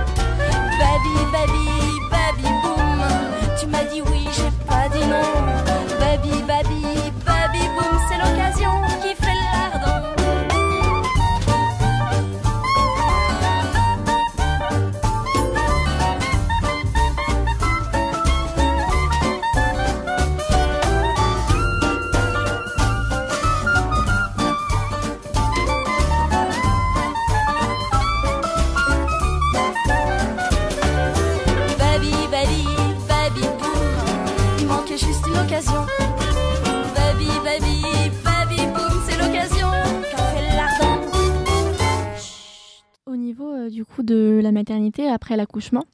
Maternité 44.58 45.08
après 45.08 45.36
l'accouchement, 45.36 45.84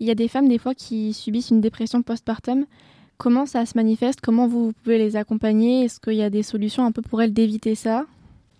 il 0.00 0.06
y 0.06 0.10
a 0.10 0.14
des 0.14 0.28
femmes 0.28 0.48
des 0.48 0.58
fois 0.58 0.74
qui 0.74 1.12
subissent 1.12 1.50
une 1.50 1.60
dépression 1.60 2.02
postpartum. 2.02 2.66
Comment 3.18 3.46
ça 3.46 3.66
se 3.66 3.76
manifeste? 3.76 4.20
Comment 4.20 4.48
vous 4.48 4.72
pouvez 4.82 4.98
les 4.98 5.16
accompagner? 5.16 5.84
Est-ce 5.84 6.00
qu'il 6.00 6.14
y 6.14 6.22
a 6.22 6.30
des 6.30 6.42
solutions 6.42 6.84
un 6.84 6.92
peu 6.92 7.02
pour 7.02 7.22
elles 7.22 7.32
d'éviter 7.32 7.74
ça? 7.74 8.06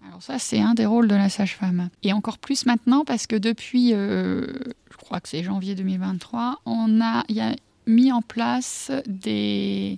Alors 0.06 0.22
ça, 0.22 0.38
c'est 0.38 0.60
un 0.60 0.74
des 0.74 0.86
rôles 0.86 1.08
de 1.08 1.14
la 1.14 1.28
sage-femme. 1.28 1.88
Et 2.02 2.12
encore 2.12 2.38
plus 2.38 2.66
maintenant 2.66 3.04
parce 3.04 3.26
que 3.26 3.36
depuis, 3.36 3.92
euh, 3.94 4.46
je 4.90 4.96
crois 4.96 5.20
que 5.20 5.28
c'est 5.28 5.42
janvier 5.42 5.74
2023, 5.74 6.60
on 6.66 7.00
a, 7.00 7.24
mis 7.86 8.12
en 8.12 8.22
place 8.22 8.92
des, 9.06 9.96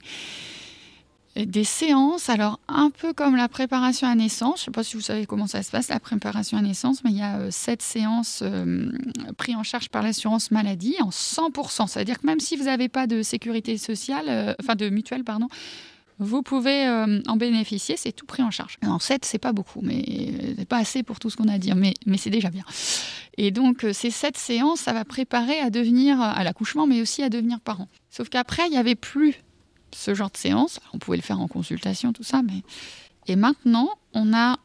des 1.37 1.65
séances. 1.65 2.29
Alors 2.29 2.61
un 2.69 2.91
peu 2.91 3.13
comme 3.13 3.37
la 3.37 3.49
préparation 3.49 4.07
à 4.07 4.15
naissance. 4.15 4.61
Je 4.61 4.63
ne 4.63 4.65
sais 4.67 4.71
pas 4.71 4.85
si 4.85 4.97
vous 4.97 5.03
savez 5.03 5.27
comment 5.27 5.47
ça 5.47 5.63
se 5.63 5.71
passe, 5.71 5.89
la 5.89 6.01
préparation 6.01 6.59
à 6.59 6.63
naissance, 6.63 7.03
mais 7.05 7.11
il 7.11 7.19
y 7.19 7.23
a 7.23 7.39
euh, 7.39 7.51
sept 7.51 7.83
séances 7.83 8.41
euh, 8.43 8.91
prises 9.37 9.57
en 9.57 9.63
charge 9.63 9.89
par 9.89 10.03
l'assurance 10.03 10.51
maladie 10.51 10.97
en 11.01 11.11
100%. 11.11 11.89
C'est-à-dire 11.89 12.21
que 12.21 12.27
même 12.27 12.41
si 12.41 12.57
vous 12.57 12.65
n'avez 12.65 12.89
pas 12.89 13.07
de 13.07 13.23
sécurité 13.23 13.79
sociale, 13.79 14.27
euh, 14.29 14.55
enfin 14.61 14.75
de 14.75 14.89
mutuelle, 14.89 15.25
pardon, 15.25 15.49
vous 16.21 16.43
pouvez 16.43 16.87
en 17.27 17.37
bénéficier, 17.37 17.97
c'est 17.97 18.13
tout 18.13 18.25
pris 18.25 18.45
en 18.45 18.53
charge. 18.53 18.77
En 18.87 19.01
7, 19.01 19.25
c'est 19.25 19.41
pas 19.41 19.53
beaucoup, 19.53 19.81
mais 19.83 20.55
c'est 20.57 20.69
pas 20.69 20.77
assez 20.77 21.03
pour 21.03 21.19
tout 21.19 21.29
ce 21.29 21.37
qu'on 21.37 21.49
a 21.49 21.55
à 21.55 21.59
dire, 21.59 21.75
mais, 21.75 21.93
mais 22.07 22.19
c'est 22.19 22.31
déjà 22.31 22.51
bien. 22.51 22.63
Et 23.37 23.51
donc, 23.51 23.85
ces 23.93 24.11
7 24.11 24.37
séances, 24.37 24.79
ça 24.79 24.93
va 24.93 25.05
préparer 25.05 25.59
à 25.59 25.71
devenir, 25.71 26.21
à 26.21 26.45
l'accouchement, 26.45 26.87
mais 26.87 27.01
aussi 27.01 27.25
à 27.25 27.31
devenir 27.31 27.59
parent. 27.59 27.89
Sauf 28.11 28.29
qu'après, 28.29 28.69
il 28.69 28.71
n'y 28.71 28.77
avait 28.77 28.95
plus 28.95 29.35
ce 29.95 30.15
genre 30.15 30.31
de 30.31 30.37
séance. 30.37 30.81
On 30.93 30.99
pouvait 30.99 31.17
le 31.17 31.23
faire 31.23 31.41
en 31.41 31.49
consultation, 31.49 32.13
tout 32.13 32.25
ça, 32.25 32.43
mais. 32.43 32.63
Et 33.27 33.37
maintenant, 33.37 33.89
on 34.13 34.35
a 34.35 34.59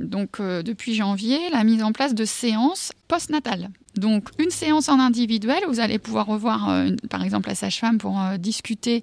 donc 0.00 0.40
depuis 0.40 0.94
janvier 0.94 1.38
la 1.52 1.62
mise 1.62 1.80
en 1.80 1.92
place 1.92 2.12
de 2.12 2.24
séances 2.24 2.90
postnatales. 3.06 3.70
Donc 3.96 4.30
une 4.38 4.50
séance 4.50 4.88
en 4.88 4.98
individuel, 4.98 5.62
vous 5.68 5.80
allez 5.80 5.98
pouvoir 5.98 6.26
revoir 6.26 6.68
euh, 6.68 6.90
par 7.10 7.22
exemple 7.22 7.48
la 7.48 7.54
sage-femme 7.54 7.98
pour 7.98 8.20
euh, 8.20 8.36
discuter 8.38 9.02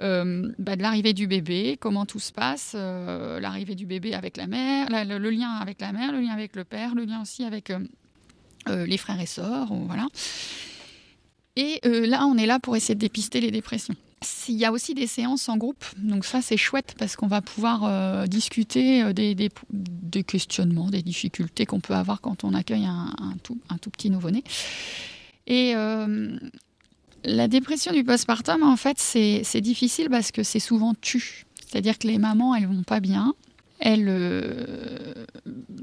euh, 0.00 0.52
bah, 0.58 0.76
de 0.76 0.82
l'arrivée 0.82 1.12
du 1.12 1.26
bébé, 1.26 1.76
comment 1.80 2.06
tout 2.06 2.20
se 2.20 2.32
passe, 2.32 2.74
l'arrivée 2.74 3.74
du 3.74 3.84
bébé 3.84 4.14
avec 4.14 4.36
la 4.36 4.46
mère, 4.46 4.88
le, 4.90 5.30
lien 5.30 5.50
avec 5.50 5.80
la 5.80 5.92
mère, 5.92 6.12
le 6.12 6.20
lien 6.20 6.30
avec 6.30 6.54
le 6.54 6.64
père, 6.64 6.94
le 6.94 7.04
lien 7.04 7.20
aussi 7.20 7.44
avec 7.44 7.72
les 8.68 8.98
frères 8.98 9.20
et 9.20 9.26
sœurs, 9.26 9.68
voilà. 9.72 10.06
Et 11.56 11.80
là, 11.84 12.26
on 12.26 12.36
est 12.36 12.46
là 12.46 12.60
pour 12.60 12.76
essayer 12.76 12.94
de 12.94 13.00
dépister 13.00 13.40
les 13.40 13.50
dépressions. 13.50 13.96
Il 14.48 14.56
y 14.56 14.64
a 14.64 14.72
aussi 14.72 14.94
des 14.94 15.06
séances 15.06 15.48
en 15.48 15.56
groupe, 15.56 15.84
donc 15.96 16.24
ça 16.24 16.42
c'est 16.42 16.56
chouette 16.56 16.94
parce 16.98 17.14
qu'on 17.14 17.28
va 17.28 17.40
pouvoir 17.40 17.84
euh, 17.84 18.26
discuter 18.26 19.02
euh, 19.02 19.12
des, 19.12 20.22
questionnements, 20.24 20.90
des 20.90 21.02
difficultés 21.02 21.66
qu'on 21.66 21.80
peut 21.80 21.94
avoir 21.94 22.20
quand 22.20 22.42
on 22.42 22.54
accueille 22.54 22.86
un, 22.86 23.14
tout, 23.42 23.58
un 23.68 23.78
tout, 23.78 23.90
petit 23.90 24.10
nouveau-né. 24.10 24.42
Et 25.46 25.74
euh, 25.76 26.36
la 27.24 27.46
dépression 27.46 27.92
du 27.92 28.02
postpartum, 28.02 28.62
en 28.62 28.76
fait, 28.76 28.98
c'est 28.98 29.60
difficile 29.60 30.08
parce 30.10 30.32
que 30.32 30.42
c'est 30.42 30.60
souvent 30.60 30.94
tu. 31.00 31.44
C'est-à-dire 31.66 31.98
que 31.98 32.08
les 32.08 32.18
mamans, 32.18 32.54
elles 32.54 32.66
vont 32.66 32.82
pas 32.82 33.00
bien, 33.00 33.34
euh, 33.86 35.14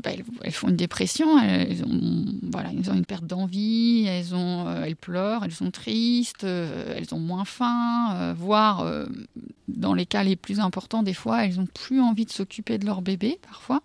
bah, 0.04 0.12
elles, 0.44 0.52
font 0.52 0.68
une 0.68 0.76
dépression, 0.76 1.40
elles 1.40 1.84
ont, 1.86 2.26
voilà, 2.52 2.72
elles 2.78 2.92
ont 2.92 2.94
une 2.94 3.06
perte 3.06 3.26
d'envie, 3.26 4.06
elles, 4.06 4.26
euh, 4.34 4.94
pleurent, 5.00 5.46
elles 5.46 5.54
sont 5.54 5.72
tristes, 5.72 6.44
euh, 6.44 6.94
elles 6.98 7.14
ont 7.14 7.20
moins 7.20 7.46
faim, 7.46 8.34
voire 8.38 8.86
dans 9.68 9.94
les 9.94 10.06
cas 10.06 10.24
les 10.24 10.36
plus 10.36 10.60
importants, 10.60 11.04
des 11.04 11.14
fois, 11.14 11.46
elles 11.46 11.56
n'ont 11.56 11.68
plus 11.68 12.02
envie 12.02 12.26
de 12.26 12.32
s'occuper 12.32 12.78
de 12.78 12.86
leur 12.86 13.02
bébé 13.02 13.40
parfois. 13.42 13.82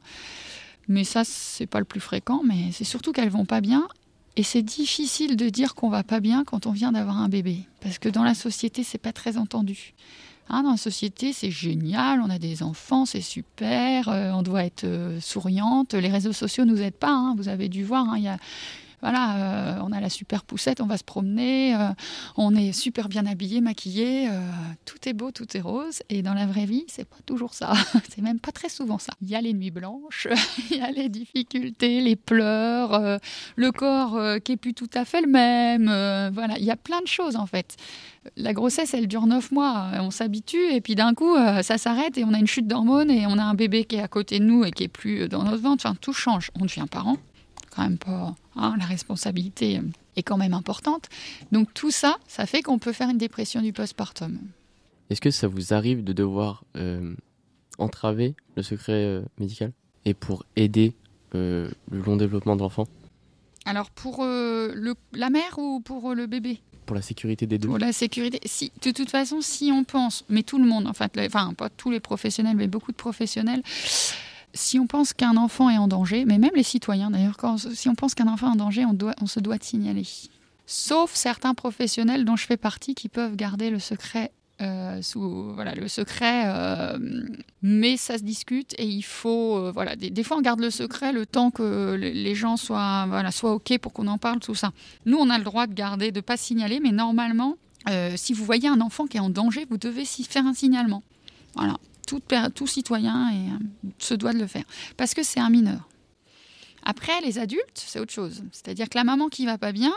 Mais 0.88 1.04
ça, 1.04 1.22
c'est 1.24 1.66
pas 1.66 1.78
le 1.78 1.84
plus 1.84 2.00
fréquent, 2.00 2.42
mais 2.44 2.72
c'est 2.72 2.84
surtout 2.84 3.12
qu'elles 3.12 3.30
vont 3.30 3.44
pas 3.44 3.60
bien. 3.60 3.86
Et 4.36 4.42
c'est 4.42 4.62
difficile 4.62 5.36
de 5.36 5.48
dire 5.48 5.74
qu'on 5.74 5.88
va 5.88 6.02
pas 6.02 6.20
bien 6.20 6.44
quand 6.44 6.66
on 6.66 6.72
vient 6.72 6.92
d'avoir 6.92 7.18
un 7.18 7.28
bébé, 7.28 7.58
parce 7.80 7.98
que 7.98 8.08
dans 8.08 8.24
la 8.24 8.34
société, 8.34 8.82
c'est 8.82 8.98
pas 8.98 9.12
très 9.12 9.36
entendu. 9.36 9.94
Hein, 10.52 10.64
dans 10.64 10.72
la 10.72 10.76
société, 10.76 11.32
c'est 11.32 11.52
génial, 11.52 12.20
on 12.20 12.28
a 12.28 12.40
des 12.40 12.64
enfants, 12.64 13.04
c'est 13.04 13.20
super, 13.20 14.08
euh, 14.08 14.32
on 14.32 14.42
doit 14.42 14.64
être 14.64 14.82
euh, 14.82 15.20
souriante. 15.20 15.94
Les 15.94 16.08
réseaux 16.08 16.32
sociaux 16.32 16.64
nous 16.64 16.82
aident 16.82 16.92
pas, 16.92 17.12
hein, 17.12 17.34
vous 17.36 17.48
avez 17.48 17.68
dû 17.68 17.84
voir, 17.84 18.08
hein, 18.08 18.16
il 18.18 18.36
voilà, 19.02 19.36
euh, 19.36 19.82
on 19.82 19.92
a 19.92 20.00
la 20.00 20.10
super 20.10 20.44
poussette, 20.44 20.80
on 20.80 20.86
va 20.86 20.98
se 20.98 21.04
promener, 21.04 21.74
euh, 21.74 21.88
on 22.36 22.54
est 22.54 22.72
super 22.72 23.08
bien 23.08 23.24
habillé, 23.26 23.60
maquillé, 23.60 24.28
euh, 24.28 24.40
tout 24.84 25.08
est 25.08 25.14
beau, 25.14 25.30
tout 25.30 25.56
est 25.56 25.60
rose. 25.60 26.00
Et 26.10 26.22
dans 26.22 26.34
la 26.34 26.46
vraie 26.46 26.66
vie, 26.66 26.84
c'est 26.88 27.08
pas 27.08 27.16
toujours 27.24 27.54
ça. 27.54 27.72
c'est 28.10 28.20
même 28.20 28.40
pas 28.40 28.52
très 28.52 28.68
souvent 28.68 28.98
ça. 28.98 29.12
Il 29.22 29.28
y 29.28 29.34
a 29.34 29.40
les 29.40 29.54
nuits 29.54 29.70
blanches, 29.70 30.28
il 30.70 30.76
y 30.76 30.80
a 30.80 30.90
les 30.90 31.08
difficultés, 31.08 32.00
les 32.00 32.16
pleurs, 32.16 33.18
le 33.56 33.72
corps 33.72 34.18
qui 34.44 34.52
est 34.52 34.56
plus 34.56 34.74
tout 34.74 34.90
à 34.94 35.04
fait 35.04 35.22
le 35.22 35.28
même. 35.28 35.86
voilà, 36.32 36.58
il 36.58 36.64
y 36.64 36.70
a 36.70 36.76
plein 36.76 37.00
de 37.00 37.08
choses 37.08 37.36
en 37.36 37.46
fait. 37.46 37.76
La 38.36 38.52
grossesse, 38.52 38.92
elle 38.92 39.08
dure 39.08 39.26
neuf 39.26 39.50
mois. 39.50 39.92
On 40.00 40.10
s'habitue 40.10 40.72
et 40.72 40.82
puis 40.82 40.94
d'un 40.94 41.14
coup, 41.14 41.36
ça 41.62 41.78
s'arrête 41.78 42.18
et 42.18 42.24
on 42.24 42.34
a 42.34 42.38
une 42.38 42.46
chute 42.46 42.66
d'hormones 42.66 43.10
et 43.10 43.26
on 43.26 43.38
a 43.38 43.42
un 43.42 43.54
bébé 43.54 43.84
qui 43.84 43.96
est 43.96 44.02
à 44.02 44.08
côté 44.08 44.38
de 44.40 44.44
nous 44.44 44.64
et 44.64 44.70
qui 44.70 44.84
est 44.84 44.88
plus 44.88 45.28
dans 45.28 45.42
notre 45.42 45.62
ventre. 45.62 45.86
Enfin, 45.86 45.96
tout 45.98 46.12
change. 46.12 46.50
On 46.60 46.66
devient 46.66 46.84
parent 46.90 47.16
quand 47.70 47.82
même 47.82 47.98
pas. 47.98 48.34
Hein, 48.56 48.76
la 48.78 48.84
responsabilité 48.84 49.80
est 50.16 50.22
quand 50.22 50.36
même 50.36 50.54
importante. 50.54 51.08
Donc 51.52 51.72
tout 51.74 51.90
ça, 51.90 52.16
ça 52.26 52.46
fait 52.46 52.62
qu'on 52.62 52.78
peut 52.78 52.92
faire 52.92 53.08
une 53.08 53.18
dépression 53.18 53.62
du 53.62 53.72
postpartum. 53.72 54.38
Est-ce 55.08 55.20
que 55.20 55.30
ça 55.30 55.48
vous 55.48 55.72
arrive 55.72 56.04
de 56.04 56.12
devoir 56.12 56.64
euh, 56.76 57.14
entraver 57.78 58.34
le 58.56 58.62
secret 58.62 58.92
euh, 58.92 59.22
médical 59.38 59.72
et 60.04 60.14
pour 60.14 60.44
aider 60.56 60.94
euh, 61.34 61.70
le 61.90 62.00
long 62.00 62.16
développement 62.16 62.56
de 62.56 62.60
l'enfant? 62.60 62.86
Alors 63.66 63.90
pour 63.90 64.24
le, 64.24 64.94
la 65.12 65.30
mère 65.30 65.58
ou 65.58 65.80
pour 65.80 66.14
le 66.14 66.26
bébé? 66.26 66.60
Pour 66.86 66.96
la 66.96 67.02
sécurité 67.02 67.46
des 67.46 67.58
deux 67.58 67.68
Pour 67.68 67.78
la 67.78 67.92
sécurité. 67.92 68.40
Si, 68.46 68.72
de 68.82 68.90
toute 68.90 69.10
façon, 69.10 69.40
si 69.42 69.70
on 69.72 69.84
pense, 69.84 70.24
mais 70.28 70.42
tout 70.42 70.58
le 70.58 70.64
monde, 70.64 70.86
en 70.88 70.92
fait, 70.92 71.12
enfin, 71.18 71.54
pas 71.54 71.68
tous 71.68 71.90
les 71.90 72.00
professionnels, 72.00 72.56
mais 72.56 72.66
beaucoup 72.66 72.90
de 72.90 72.96
professionnels, 72.96 73.62
si 74.54 74.78
on 74.78 74.86
pense 74.86 75.12
qu'un 75.12 75.36
enfant 75.36 75.70
est 75.70 75.78
en 75.78 75.88
danger, 75.88 76.24
mais 76.24 76.38
même 76.38 76.50
les 76.54 76.62
citoyens 76.62 77.10
d'ailleurs, 77.10 77.36
si 77.72 77.88
on 77.88 77.94
pense 77.94 78.14
qu'un 78.14 78.28
enfant 78.28 78.48
est 78.48 78.54
en 78.54 78.56
danger, 78.56 78.84
on, 78.84 78.92
doit, 78.92 79.14
se 79.26 79.40
doit 79.40 79.58
de 79.58 79.64
signaler. 79.64 80.06
Sauf 80.66 81.14
certains 81.14 81.54
professionnels 81.54 82.24
dont 82.24 82.36
je 82.36 82.46
fais 82.46 82.56
partie 82.56 82.94
qui 82.94 83.08
peuvent 83.08 83.36
garder 83.36 83.70
le 83.70 83.78
secret 83.78 84.32
euh, 84.60 85.00
voilà 85.54 85.74
le 85.74 85.88
secret, 85.88 86.42
euh, 86.44 86.98
mais 87.62 87.96
ça 87.96 88.18
se 88.18 88.22
discute 88.22 88.74
et 88.76 88.84
il 88.84 89.00
faut 89.00 89.56
euh, 89.56 89.72
voilà 89.72 89.96
des, 89.96 90.22
fois 90.22 90.36
on 90.36 90.42
garde 90.42 90.60
le 90.60 90.68
secret 90.68 91.12
le 91.12 91.24
temps 91.24 91.50
que 91.50 91.94
les 91.94 92.34
gens 92.34 92.58
soient 92.58 93.06
voilà 93.08 93.30
soient 93.30 93.54
ok 93.54 93.78
pour 93.78 93.94
qu'on 93.94 94.06
en 94.06 94.18
parle 94.18 94.38
tout 94.38 94.54
ça. 94.54 94.72
Nous 95.06 95.16
on 95.16 95.30
a 95.30 95.38
le 95.38 95.44
droit 95.44 95.66
de 95.66 95.72
garder 95.72 96.12
de 96.12 96.20
pas 96.20 96.36
signaler, 96.36 96.78
mais 96.78 96.92
normalement 96.92 97.56
si 98.16 98.34
vous 98.34 98.44
voyez 98.44 98.68
un 98.68 98.82
enfant 98.82 99.06
qui 99.06 99.16
est 99.16 99.20
en 99.20 99.30
danger, 99.30 99.66
vous 99.70 99.78
devez 99.78 100.04
faire 100.04 100.44
un 100.44 100.52
signalement. 100.52 101.02
Voilà 101.54 101.78
tout, 102.54 102.66
citoyen 102.66 103.30
et, 103.30 103.50
euh, 103.50 103.90
se 103.98 104.14
doit 104.14 104.32
de 104.32 104.38
le 104.38 104.46
faire. 104.46 104.64
Parce 104.96 105.14
que 105.14 105.22
c'est 105.22 105.40
un 105.40 105.50
mineur. 105.50 105.88
Après, 106.82 107.20
les 107.20 107.38
adultes, 107.38 107.62
c'est 107.74 108.00
autre 108.00 108.12
chose. 108.12 108.42
C'est-à-dire 108.52 108.88
que 108.88 108.96
la 108.96 109.04
maman 109.04 109.28
qui 109.28 109.46
va 109.46 109.58
pas 109.58 109.72
bien, 109.72 109.94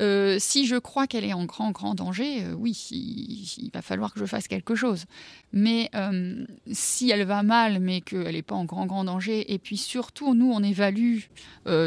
euh, 0.00 0.36
si 0.38 0.66
je 0.66 0.76
crois 0.76 1.06
qu'elle 1.06 1.24
est 1.24 1.32
en 1.32 1.44
grand, 1.44 1.70
grand 1.70 1.94
danger, 1.94 2.44
euh, 2.44 2.54
oui, 2.54 2.72
il, 2.90 3.70
va 3.72 3.82
falloir 3.82 4.12
que 4.12 4.20
je 4.20 4.26
fasse 4.26 4.48
quelque 4.48 4.74
chose. 4.74 5.04
Mais 5.52 5.90
euh, 5.94 6.44
si 6.70 7.10
elle 7.10 7.24
va 7.24 7.42
mal, 7.42 7.80
mais 7.80 8.00
qu'elle 8.00 8.32
n'est 8.32 8.42
pas 8.42 8.54
en 8.54 8.64
grand, 8.64 8.86
grand 8.86 9.04
danger, 9.04 9.52
et 9.52 9.58
puis 9.58 9.76
surtout, 9.76 10.34
nous, 10.34 10.50
on 10.50 10.62
évalue 10.62 11.20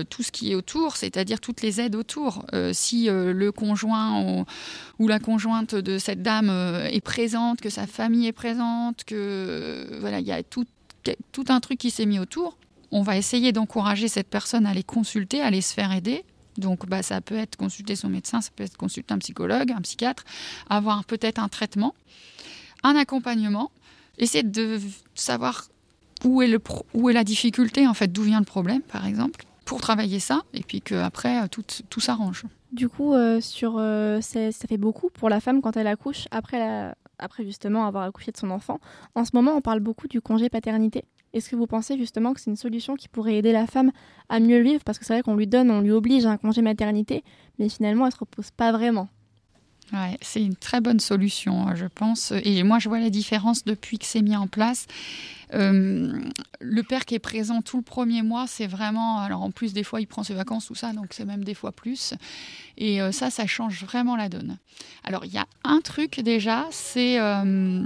tout 0.10 0.24
ce 0.24 0.32
qui 0.32 0.52
est 0.52 0.56
autour, 0.56 0.96
c'est-à-dire 0.96 1.42
toutes 1.42 1.62
les 1.62 1.82
aides 1.82 1.96
autour. 1.96 2.46
si 2.72 3.08
le 3.08 3.50
conjoint 3.52 4.46
ou, 5.00 5.08
la 5.08 5.20
conjointe 5.20 5.76
de 5.76 5.98
cette 5.98 6.22
dame 6.22 6.50
est 6.50 7.02
présente, 7.02 7.62
que 7.62 7.70
sa 7.70 7.88
famille 7.88 8.28
est 8.28 8.32
présente, 8.32 9.04
que 9.04 9.98
voilà, 10.00 10.20
il 10.20 10.26
y 10.26 10.32
a 10.32 10.44
tout, 10.44 10.66
tout 11.32 11.46
un 11.50 11.60
truc 11.60 11.80
qui 11.80 11.92
s'est 11.92 12.06
mis 12.06 12.20
autour, 12.20 12.58
on 12.92 13.02
va 13.02 13.18
essayer 13.18 13.52
d'encourager 13.52 14.08
cette 14.08 14.30
personne 14.30 14.66
à 14.66 14.74
les 14.74 14.84
consulter, 14.84 15.42
à 15.42 15.48
aller 15.48 15.62
se 15.62 15.74
faire 15.74 15.92
aider 15.92 16.24
donc, 16.58 16.88
bah, 16.88 17.04
ça 17.04 17.22
peut 17.22 17.36
être 17.36 17.56
consulter 17.58 17.96
son 17.96 18.10
médecin, 18.10 18.42
ça 18.42 18.50
peut 18.56 18.64
être 18.64 18.78
consulter 18.78 19.14
un 19.14 19.18
psychologue, 19.20 19.72
un 19.72 19.82
psychiatre, 19.82 20.24
avoir 20.70 21.04
peut-être 21.06 21.40
un 21.40 21.50
traitement, 21.50 21.96
un 22.84 22.96
accompagnement, 22.96 23.72
essayer 24.18 24.44
de 24.44 24.80
savoir 25.14 25.68
où 26.24 26.42
est, 26.42 26.48
le 26.48 26.60
où 26.94 27.10
est 27.10 27.14
la 27.14 27.24
difficulté, 27.24 27.88
en 27.88 27.94
fait, 27.94 28.12
d'où 28.12 28.24
vient 28.24 28.40
le 28.40 28.46
problème, 28.46 28.82
par 28.82 29.06
exemple, 29.06 29.46
pour 29.66 29.82
travailler 29.82 30.20
ça, 30.20 30.44
et 30.54 30.62
puis 30.62 30.82
qu'après, 30.82 31.48
tout, 31.50 31.64
tout 31.90 32.00
s'arrange. 32.00 32.46
Du 32.72 32.90
coup, 32.90 33.14
euh, 33.14 33.42
sur, 33.42 33.76
euh, 33.78 34.22
ça 34.22 34.52
fait 34.68 34.78
beaucoup 34.78 35.10
pour 35.10 35.30
la 35.30 35.40
femme 35.40 35.62
quand 35.62 35.78
elle 35.78 35.88
accouche, 35.88 36.28
après, 36.32 36.60
la, 36.60 36.96
après 37.20 37.46
justement 37.46 37.86
avoir 37.86 38.04
accouché 38.04 38.32
de 38.32 38.38
son 38.38 38.52
enfant. 38.52 38.80
En 39.16 39.26
ce 39.26 39.32
moment, 39.34 39.54
on 39.56 39.62
parle 39.62 39.80
beaucoup 39.80 40.08
du 40.08 40.22
congé 40.22 40.50
paternité. 40.50 41.06
Est-ce 41.36 41.50
que 41.50 41.58
vous 41.58 41.68
pensez 41.68 41.98
justement 41.98 42.34
que 42.34 42.40
c'est 42.40 42.50
une 42.50 42.56
solution 42.56 42.96
qui 42.96 43.10
pourrait 43.10 43.36
aider 43.36 43.52
la 43.52 43.68
femme 43.68 43.92
à 44.30 44.40
mieux 44.40 44.62
vivre? 44.62 44.82
Parce 44.86 44.98
que 44.98 45.04
c'est 45.04 45.14
vrai 45.14 45.22
qu'on 45.22 45.36
lui 45.36 45.48
donne, 45.48 45.70
on 45.70 45.82
lui 45.82 45.92
oblige 45.92 46.26
à 46.26 46.32
un 46.32 46.38
congé 46.38 46.62
maternité, 46.62 47.26
mais 47.60 47.68
finalement, 47.68 48.06
elle 48.06 48.12
ne 48.12 48.14
se 48.14 48.20
repose 48.20 48.52
pas 48.52 48.72
vraiment. 48.72 49.10
C'est 50.22 50.44
une 50.44 50.56
très 50.56 50.82
bonne 50.82 51.00
solution, 51.00 51.68
hein, 51.68 51.76
je 51.76 51.86
pense. 51.86 52.34
Et 52.44 52.64
moi, 52.64 52.80
je 52.80 52.90
vois 52.90 53.00
la 53.00 53.10
différence 53.10 53.64
depuis 53.64 53.98
que 53.98 54.06
c'est 54.06 54.22
mis 54.22 54.36
en 54.36 54.48
place. 54.48 54.88
Euh, 55.54 56.20
le 56.60 56.84
père 56.84 57.06
qui 57.06 57.16
est 57.16 57.20
présent 57.20 57.62
tout 57.62 57.78
le 57.78 57.84
premier 57.84 58.22
mois, 58.22 58.46
c'est 58.48 58.68
vraiment. 58.68 59.20
Alors, 59.20 59.44
en 59.44 59.52
plus, 59.52 59.74
des 59.74 59.84
fois, 59.84 60.02
il 60.02 60.08
prend 60.08 60.24
ses 60.24 60.34
vacances, 60.34 60.66
tout 60.66 60.76
ça, 60.76 60.92
donc 60.92 61.08
c'est 61.12 61.26
même 61.26 61.44
des 61.44 61.54
fois 61.54 61.72
plus. 61.72 62.14
Et 62.78 63.02
euh, 63.02 63.12
ça, 63.12 63.30
ça 63.30 63.46
change 63.46 63.84
vraiment 63.84 64.16
la 64.16 64.28
donne. 64.28 64.58
Alors, 65.04 65.24
il 65.26 65.34
y 65.34 65.38
a 65.38 65.48
un 65.64 65.82
truc 65.82 66.20
déjà, 66.20 66.66
c'est. 66.72 67.18
Euh, 67.20 67.84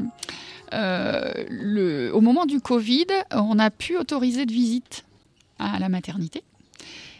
au 2.12 2.22
moment 2.22 2.46
du 2.46 2.62
Covid, 2.62 3.08
on 3.32 3.58
a 3.60 3.72
pu 3.72 3.98
autoriser 3.98 4.46
de 4.46 4.54
visite 4.54 5.04
à 5.58 5.80
la 5.80 5.90
maternité. 5.90 6.44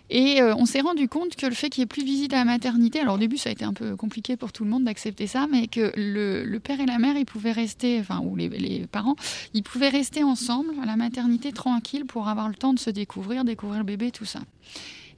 Et 0.10 0.42
euh, 0.42 0.56
on 0.56 0.66
s'est 0.66 0.82
rendu 0.82 1.08
compte 1.08 1.36
que 1.36 1.46
le 1.46 1.54
fait 1.54 1.70
qu'il 1.70 1.82
n'y 1.82 1.84
ait 1.84 1.88
plus 1.88 2.02
de 2.02 2.08
visite 2.08 2.34
à 2.34 2.38
la 2.38 2.46
maternité, 2.46 3.00
alors 3.00 3.16
au 3.16 3.18
début 3.20 3.38
ça 3.38 3.50
a 3.50 3.52
été 3.52 3.64
un 3.64 3.74
peu 3.74 3.96
compliqué 3.96 4.38
pour 4.38 4.52
tout 4.52 4.64
le 4.64 4.70
monde 4.70 4.84
d'accepter 4.84 5.28
ça, 5.28 5.48
mais 5.50 5.68
que 5.68 5.92
le, 5.96 6.58
père 6.58 6.80
et 6.80 6.86
la 6.86 6.98
mère, 6.98 7.16
ils 7.16 7.26
pouvaient 7.26 7.52
rester, 7.52 8.00
enfin, 8.00 8.20
ou 8.24 8.36
les, 8.36 8.50
les, 8.50 8.88
parents, 8.88 9.16
ils 9.54 9.64
pouvaient 9.64 9.90
rester 9.90 10.24
ensemble 10.24 10.74
à 10.82 10.86
la 10.86 10.96
maternité 10.96 11.52
tranquille 11.52 12.06
pour 12.06 12.28
avoir 12.28 12.50
le 12.50 12.56
temps 12.56 12.74
de 12.74 12.80
se 12.80 12.90
découvrir, 12.90 13.44
découvrir 13.44 13.80
le 13.80 13.86
bébé, 13.86 14.12
tout 14.12 14.26
ça. 14.26 14.40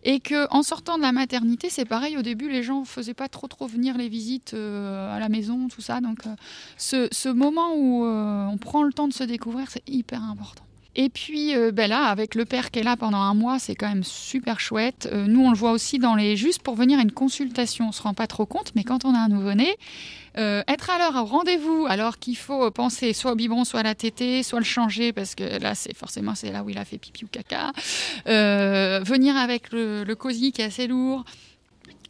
Et 0.03 0.19
que 0.19 0.47
en 0.51 0.63
sortant 0.63 0.97
de 0.97 1.03
la 1.03 1.11
maternité, 1.11 1.69
c'est 1.69 1.85
pareil. 1.85 2.17
Au 2.17 2.23
début, 2.23 2.49
les 2.49 2.63
gens 2.63 2.85
faisaient 2.85 3.13
pas 3.13 3.27
trop 3.27 3.47
trop 3.47 3.67
venir 3.67 3.97
les 3.97 4.09
visites 4.09 4.55
à 4.55 5.19
la 5.19 5.29
maison, 5.29 5.67
tout 5.67 5.81
ça. 5.81 6.01
Donc, 6.01 6.21
ce, 6.75 7.07
ce, 7.11 7.29
moment 7.29 7.75
où 7.75 8.03
on 8.03 8.57
prend 8.57 8.81
le 8.81 8.93
temps 8.93 9.07
de 9.07 9.13
se 9.13 9.23
découvrir, 9.23 9.69
c'est 9.69 9.87
hyper 9.87 10.23
important. 10.23 10.63
Et 10.95 11.09
puis 11.09 11.55
euh, 11.55 11.71
ben 11.71 11.89
là, 11.89 12.05
avec 12.05 12.35
le 12.35 12.43
père 12.43 12.69
qui 12.69 12.79
est 12.79 12.83
là 12.83 12.97
pendant 12.97 13.19
un 13.19 13.33
mois, 13.33 13.59
c'est 13.59 13.75
quand 13.75 13.87
même 13.87 14.03
super 14.03 14.59
chouette. 14.59 15.07
Euh, 15.11 15.25
nous, 15.25 15.41
on 15.41 15.51
le 15.51 15.57
voit 15.57 15.71
aussi 15.71 15.99
dans 15.99 16.15
les 16.15 16.35
juste 16.35 16.61
pour 16.61 16.75
venir 16.75 16.99
à 16.99 17.01
une 17.01 17.11
consultation. 17.11 17.89
On 17.89 17.91
se 17.91 18.01
rend 18.01 18.13
pas 18.13 18.27
trop 18.27 18.45
compte, 18.45 18.73
mais 18.75 18.83
quand 18.83 19.05
on 19.05 19.15
a 19.15 19.19
un 19.19 19.29
nouveau-né, 19.29 19.75
euh, 20.37 20.63
être 20.67 20.89
à 20.89 20.97
l'heure 20.97 21.15
au 21.15 21.25
rendez-vous, 21.25 21.85
alors 21.87 22.19
qu'il 22.19 22.35
faut 22.35 22.69
penser 22.71 23.13
soit 23.13 23.31
au 23.31 23.35
biberon, 23.35 23.63
soit 23.63 23.81
à 23.81 23.83
la 23.83 23.95
tétée, 23.95 24.43
soit 24.43 24.59
le 24.59 24.65
changer 24.65 25.13
parce 25.13 25.33
que 25.33 25.59
là, 25.61 25.75
c'est 25.75 25.95
forcément 25.95 26.35
c'est 26.35 26.51
là 26.51 26.63
où 26.63 26.69
il 26.69 26.77
a 26.77 26.83
fait 26.83 26.97
pipi 26.97 27.23
ou 27.23 27.27
caca. 27.27 27.71
venir 28.25 29.37
avec 29.37 29.71
le, 29.71 30.03
le 30.03 30.15
cosy 30.15 30.51
qui 30.51 30.61
est 30.61 30.65
assez 30.65 30.87
lourd. 30.87 31.23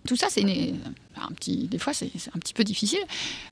Tout 0.07 0.15
ça, 0.15 0.27
c'est 0.29 0.43
des 1.47 1.77
fois, 1.77 1.93
c'est 1.93 2.11
un 2.33 2.39
petit 2.39 2.53
peu 2.53 2.63
difficile. 2.63 2.99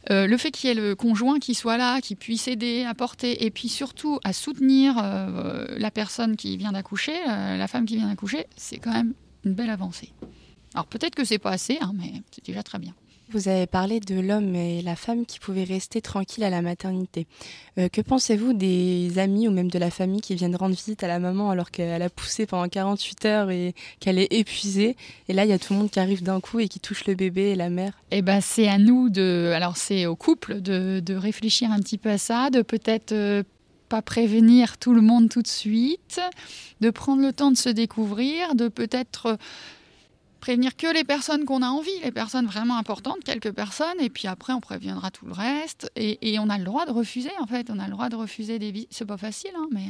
Euh, 0.09 0.27
le 0.27 0.37
fait 0.37 0.51
qu'il 0.51 0.69
y 0.69 0.71
ait 0.71 0.75
le 0.75 0.95
conjoint 0.95 1.39
qui 1.39 1.55
soit 1.55 1.77
là, 1.77 2.01
qui 2.01 2.15
puisse 2.15 2.47
aider, 2.47 2.83
apporter, 2.83 3.45
et 3.45 3.51
puis 3.51 3.69
surtout 3.69 4.19
à 4.23 4.33
soutenir 4.33 4.95
euh, 5.01 5.65
la 5.77 5.91
personne 5.91 6.35
qui 6.35 6.57
vient 6.57 6.71
d'accoucher, 6.71 7.17
euh, 7.27 7.57
la 7.57 7.67
femme 7.67 7.85
qui 7.85 7.95
vient 7.97 8.07
d'accoucher, 8.07 8.45
c'est 8.55 8.77
quand 8.77 8.93
même 8.93 9.13
une 9.45 9.53
belle 9.53 9.69
avancée. 9.69 10.11
Alors 10.73 10.85
peut-être 10.85 11.15
que 11.15 11.23
c'est 11.23 11.39
pas 11.39 11.51
assez, 11.51 11.77
hein, 11.81 11.93
mais 11.95 12.21
c'est 12.31 12.45
déjà 12.45 12.63
très 12.63 12.79
bien. 12.79 12.93
Vous 13.31 13.47
avez 13.47 13.67
parlé 13.67 13.99
de 13.99 14.19
l'homme 14.19 14.55
et 14.55 14.81
la 14.81 14.95
femme 14.95 15.23
qui 15.23 15.37
pouvaient 15.37 15.63
rester 15.63 16.01
tranquilles 16.01 16.43
à 16.43 16.49
la 16.49 16.63
maternité. 16.63 17.27
Euh, 17.77 17.87
que 17.87 18.01
pensez-vous 18.01 18.53
des 18.53 19.19
amis 19.19 19.47
ou 19.47 19.51
même 19.51 19.69
de 19.69 19.77
la 19.77 19.91
famille 19.91 20.19
qui 20.19 20.33
viennent 20.33 20.55
rendre 20.55 20.73
visite 20.73 21.03
à 21.03 21.07
la 21.07 21.19
maman 21.19 21.51
alors 21.51 21.69
qu'elle 21.69 22.01
a 22.01 22.09
poussé 22.09 22.47
pendant 22.47 22.67
48 22.67 23.25
heures 23.25 23.51
et 23.51 23.75
qu'elle 23.99 24.17
est 24.17 24.33
épuisée 24.33 24.97
Et 25.27 25.33
là, 25.33 25.45
il 25.45 25.49
y 25.49 25.53
a 25.53 25.59
tout 25.59 25.73
le 25.73 25.79
monde 25.79 25.91
qui 25.91 25.99
arrive 25.99 26.23
d'un 26.23 26.39
coup 26.39 26.59
et 26.59 26.67
qui 26.67 26.79
touche 26.79 27.05
le 27.05 27.13
bébé 27.13 27.51
et 27.51 27.55
la 27.55 27.69
mère? 27.69 27.93
Eh 28.09 28.23
ben, 28.23 28.41
c'est 28.41 28.67
à 28.67 28.79
nous 28.79 29.09
de, 29.09 29.51
alors 29.53 29.77
c'est 29.77 30.07
au 30.07 30.15
couple 30.15 30.59
de, 30.59 31.15
réfléchir 31.15 31.71
un 31.71 31.79
petit 31.79 31.99
peu 31.99 32.09
à 32.09 32.17
ça, 32.17 32.49
de 32.49 32.63
peut-être 32.63 33.11
euh, 33.11 33.43
pas 33.89 34.01
prévenir 34.01 34.79
tout 34.79 34.95
le 34.95 35.01
monde 35.01 35.29
tout 35.29 35.43
de 35.43 35.47
suite, 35.47 36.19
de 36.81 36.89
prendre 36.89 37.21
le 37.21 37.31
temps 37.31 37.51
de 37.51 37.57
se 37.57 37.69
découvrir, 37.69 38.55
de 38.55 38.69
peut-être 38.69 39.37
prévenir 40.39 40.75
que 40.75 40.91
les 40.91 41.03
personnes 41.03 41.45
qu'on 41.45 41.61
a 41.61 41.67
envie, 41.67 41.91
les 42.03 42.11
personnes 42.11 42.45
vraiment 42.45 42.77
importantes, 42.77 43.19
quelques 43.23 43.51
personnes, 43.51 43.99
et 43.99 44.09
puis 44.09 44.27
après 44.27 44.53
on 44.53 44.59
préviendra 44.59 45.11
tout 45.11 45.25
le 45.25 45.33
reste. 45.33 45.91
Et, 45.95 46.37
on 46.39 46.49
a 46.49 46.57
le 46.57 46.63
droit 46.63 46.85
de 46.85 46.91
refuser, 46.91 47.31
en 47.39 47.47
fait, 47.47 47.69
on 47.69 47.79
a 47.79 47.85
le 47.85 47.91
droit 47.91 48.07
de 48.07 48.15
refuser 48.15 48.59
des 48.59 48.71
visites. 48.71 48.89
C'est 48.91 49.05
pas 49.05 49.17
facile, 49.17 49.51
hein, 49.57 49.67
mais 49.71 49.87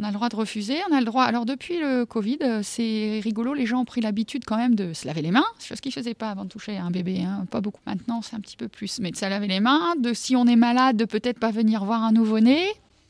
on 0.00 0.04
a 0.04 0.08
le 0.08 0.14
droit 0.14 0.28
de 0.28 0.36
refuser, 0.36 0.78
on 0.90 0.94
a 0.94 0.98
le 0.98 1.04
droit. 1.04 1.24
Alors 1.24 1.46
depuis 1.46 1.78
le 1.78 2.04
Covid, 2.04 2.38
euh, 2.42 2.60
c'est 2.62 3.20
rigolo, 3.22 3.54
les 3.54 3.66
gens 3.66 3.80
ont 3.80 3.84
pris 3.84 4.00
l'habitude 4.00 4.44
quand 4.44 4.56
même 4.56 4.74
de 4.74 4.92
se 4.92 5.06
laver 5.06 5.22
les 5.22 5.30
mains, 5.30 5.44
chose 5.60 5.80
qu'ils 5.80 5.92
faisaient 5.92 6.14
pas 6.14 6.30
avant 6.30 6.44
de 6.44 6.48
toucher 6.48 6.76
un 6.76 6.90
bébé, 6.90 7.22
hein. 7.22 7.46
pas 7.50 7.60
beaucoup. 7.60 7.80
Maintenant, 7.86 8.22
c'est 8.22 8.34
un 8.34 8.40
petit 8.40 8.56
peu 8.56 8.68
plus, 8.68 8.98
mais 9.00 9.10
de 9.10 9.16
se 9.16 9.24
laver 9.26 9.46
les 9.46 9.60
mains, 9.60 9.94
de 9.98 10.12
si 10.12 10.34
on 10.34 10.46
est 10.46 10.56
malade, 10.56 10.96
de 10.96 11.04
peut-être 11.04 11.38
pas 11.38 11.50
venir 11.50 11.84
voir 11.84 12.02
un 12.02 12.12
nouveau-né, 12.12 12.66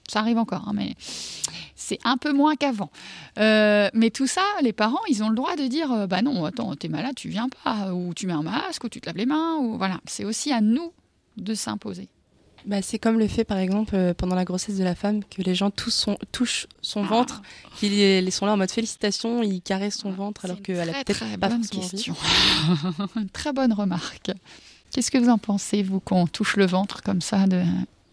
ça 0.08 0.20
arrive 0.20 0.38
encore, 0.38 0.64
hein, 0.66 0.72
mais 0.74 0.94
c'est 1.76 1.98
un 2.04 2.16
peu 2.16 2.32
moins 2.32 2.56
qu'avant. 2.56 2.90
Euh, 3.38 3.88
mais 3.94 4.10
tout 4.10 4.26
ça, 4.26 4.42
les 4.62 4.72
parents, 4.72 5.00
ils 5.08 5.22
ont 5.22 5.28
le 5.28 5.36
droit 5.36 5.56
de 5.56 5.66
dire 5.66 5.92
euh, 5.92 6.06
bah 6.06 6.22
non, 6.22 6.44
attends, 6.44 6.74
t'es 6.76 6.88
malade, 6.88 7.14
tu 7.14 7.28
viens 7.28 7.48
pas, 7.64 7.92
ou 7.92 8.14
tu 8.14 8.26
mets 8.26 8.32
un 8.32 8.42
masque, 8.42 8.84
ou 8.84 8.88
tu 8.88 9.00
te 9.00 9.06
laves 9.06 9.16
les 9.16 9.26
mains, 9.26 9.56
ou 9.56 9.76
voilà. 9.76 10.00
C'est 10.06 10.24
aussi 10.24 10.52
à 10.52 10.60
nous 10.60 10.92
de 11.36 11.54
s'imposer. 11.54 12.08
Bah, 12.66 12.80
c'est 12.80 12.98
comme 12.98 13.18
le 13.18 13.28
fait, 13.28 13.44
par 13.44 13.58
exemple, 13.58 13.94
euh, 13.94 14.14
pendant 14.14 14.34
la 14.34 14.44
grossesse 14.44 14.78
de 14.78 14.84
la 14.84 14.94
femme, 14.94 15.22
que 15.24 15.42
les 15.42 15.54
gens 15.54 15.70
son, 15.88 16.16
touchent 16.32 16.66
son 16.80 17.04
ah. 17.04 17.08
ventre, 17.08 17.42
qu'ils 17.76 18.32
sont 18.32 18.46
là 18.46 18.52
en 18.52 18.56
mode 18.56 18.70
félicitations, 18.70 19.42
ils 19.42 19.60
caressent 19.60 19.98
son 19.98 20.12
ventre, 20.12 20.46
alors 20.46 20.62
qu'elle 20.62 20.88
a 20.88 21.04
peut-être 21.04 21.38
pas 21.38 21.48
bonne 21.48 21.66
question. 21.66 22.16
très 23.34 23.52
bonne 23.52 23.74
remarque. 23.74 24.30
Qu'est-ce 24.90 25.10
que 25.10 25.18
vous 25.18 25.28
en 25.28 25.38
pensez, 25.38 25.82
vous, 25.82 26.00
qu'on 26.00 26.26
touche 26.26 26.56
le 26.56 26.66
ventre 26.66 27.02
comme 27.02 27.20
ça 27.20 27.46
de, 27.46 27.62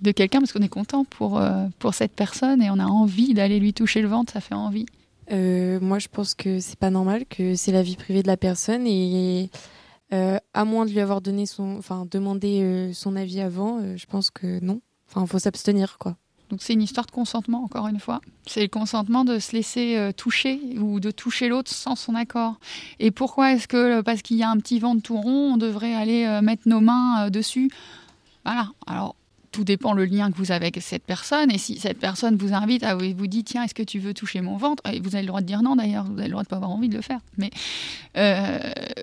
de 0.01 0.11
quelqu'un 0.11 0.39
parce 0.39 0.51
qu'on 0.51 0.61
est 0.61 0.69
content 0.69 1.05
pour, 1.05 1.37
euh, 1.37 1.67
pour 1.79 1.93
cette 1.93 2.13
personne 2.13 2.61
et 2.61 2.69
on 2.69 2.79
a 2.79 2.85
envie 2.85 3.33
d'aller 3.33 3.59
lui 3.59 3.73
toucher 3.73 4.01
le 4.01 4.07
ventre, 4.07 4.33
ça 4.33 4.41
fait 4.41 4.55
envie. 4.55 4.85
Euh, 5.31 5.79
moi, 5.79 5.99
je 5.99 6.07
pense 6.07 6.33
que 6.33 6.59
c'est 6.59 6.77
pas 6.77 6.89
normal, 6.89 7.25
que 7.29 7.55
c'est 7.55 7.71
la 7.71 7.83
vie 7.83 7.95
privée 7.95 8.23
de 8.23 8.27
la 8.27 8.37
personne 8.37 8.85
et 8.87 9.49
euh, 10.11 10.37
à 10.53 10.65
moins 10.65 10.85
de 10.85 10.91
lui 10.91 10.99
avoir 10.99 11.21
donné 11.21 11.45
son, 11.45 11.77
enfin, 11.77 12.05
demandé 12.09 12.91
son 12.93 13.15
avis 13.15 13.39
avant, 13.39 13.79
je 13.95 14.05
pense 14.07 14.29
que 14.29 14.59
non. 14.59 14.81
Enfin, 15.07 15.25
faut 15.25 15.39
s'abstenir, 15.39 15.97
quoi. 15.99 16.15
Donc 16.49 16.61
c'est 16.61 16.73
une 16.73 16.81
histoire 16.81 17.05
de 17.05 17.11
consentement, 17.11 17.63
encore 17.63 17.87
une 17.87 17.99
fois. 17.99 18.19
C'est 18.45 18.61
le 18.61 18.67
consentement 18.67 19.23
de 19.23 19.39
se 19.39 19.53
laisser 19.53 20.11
toucher 20.17 20.59
ou 20.77 20.99
de 20.99 21.09
toucher 21.09 21.47
l'autre 21.47 21.71
sans 21.71 21.95
son 21.95 22.13
accord. 22.13 22.55
Et 22.99 23.09
pourquoi 23.09 23.53
est-ce 23.53 23.69
que, 23.69 24.01
parce 24.01 24.21
qu'il 24.21 24.35
y 24.35 24.43
a 24.43 24.49
un 24.49 24.57
petit 24.57 24.79
ventre 24.79 25.01
tout 25.01 25.15
rond, 25.15 25.53
on 25.53 25.57
devrait 25.57 25.93
aller 25.93 26.41
mettre 26.43 26.63
nos 26.67 26.81
mains 26.81 27.29
dessus? 27.29 27.71
Voilà. 28.43 28.67
Alors, 28.85 29.15
tout 29.51 29.63
dépend 29.63 29.93
le 29.93 30.05
lien 30.05 30.31
que 30.31 30.37
vous 30.37 30.51
avez 30.51 30.67
avec 30.67 30.81
cette 30.81 31.03
personne. 31.03 31.51
Et 31.51 31.57
si 31.57 31.77
cette 31.77 31.99
personne 31.99 32.37
vous 32.37 32.53
invite, 32.53 32.85
vous 32.85 33.27
dit 33.27 33.43
tiens, 33.43 33.63
est-ce 33.63 33.73
que 33.73 33.83
tu 33.83 33.99
veux 33.99 34.13
toucher 34.13 34.41
mon 34.41 34.57
ventre? 34.57 34.83
Vous 35.01 35.15
avez 35.15 35.23
le 35.23 35.27
droit 35.27 35.41
de 35.41 35.45
dire 35.45 35.61
non 35.61 35.75
d'ailleurs, 35.75 36.05
vous 36.05 36.17
avez 36.17 36.27
le 36.27 36.31
droit 36.31 36.43
de 36.43 36.47
pas 36.47 36.55
avoir 36.55 36.71
envie 36.71 36.89
de 36.89 36.95
le 36.95 37.01
faire. 37.01 37.19
Mais 37.37 37.51
euh, 38.17 38.59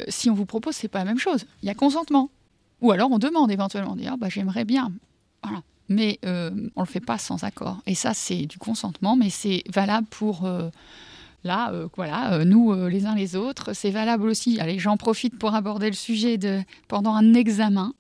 si 0.09 0.31
on 0.31 0.35
vous 0.35 0.47
propose, 0.47 0.75
c'est 0.75 0.89
pas 0.89 1.01
la 1.01 1.05
même 1.05 1.19
chose. 1.19 1.45
Il 1.63 1.67
y 1.67 1.71
a 1.71 1.75
consentement. 1.75 2.31
Ou 2.81 2.93
alors 2.93 3.11
on 3.11 3.19
demande 3.19 3.51
éventuellement, 3.51 3.97
on 3.99 4.07
ah, 4.07 4.17
bah, 4.19 4.29
j'aimerais 4.31 4.65
bien. 4.65 4.91
Mais 5.91 6.19
euh, 6.27 6.51
on 6.77 6.83
le 6.83 6.87
fait 6.87 7.01
pas 7.01 7.17
sans 7.17 7.45
accord. 7.45 7.79
Et 7.87 7.95
ça, 7.95 8.13
c'est 8.13 8.45
du 8.45 8.59
consentement, 8.59 9.17
mais 9.17 9.31
c'est 9.31 9.63
valable 9.73 10.07
pour. 10.11 10.45
Euh, 10.45 10.69
là, 11.45 11.73
voilà, 11.97 12.45
nous 12.45 12.75
les 12.89 13.07
uns 13.07 13.15
les 13.15 13.37
autres. 13.37 13.73
C'est 13.73 13.91
valable 13.91 14.29
aussi. 14.29 14.61
Allez, 14.61 14.79
j'en 14.79 14.97
profite 14.97 15.39
pour 15.39 15.55
aborder 15.55 15.87
le 15.87 15.95
sujet 15.95 16.37
de 16.37 16.61
pendant 16.89 17.15
un 17.15 17.33
examen. 17.35 17.95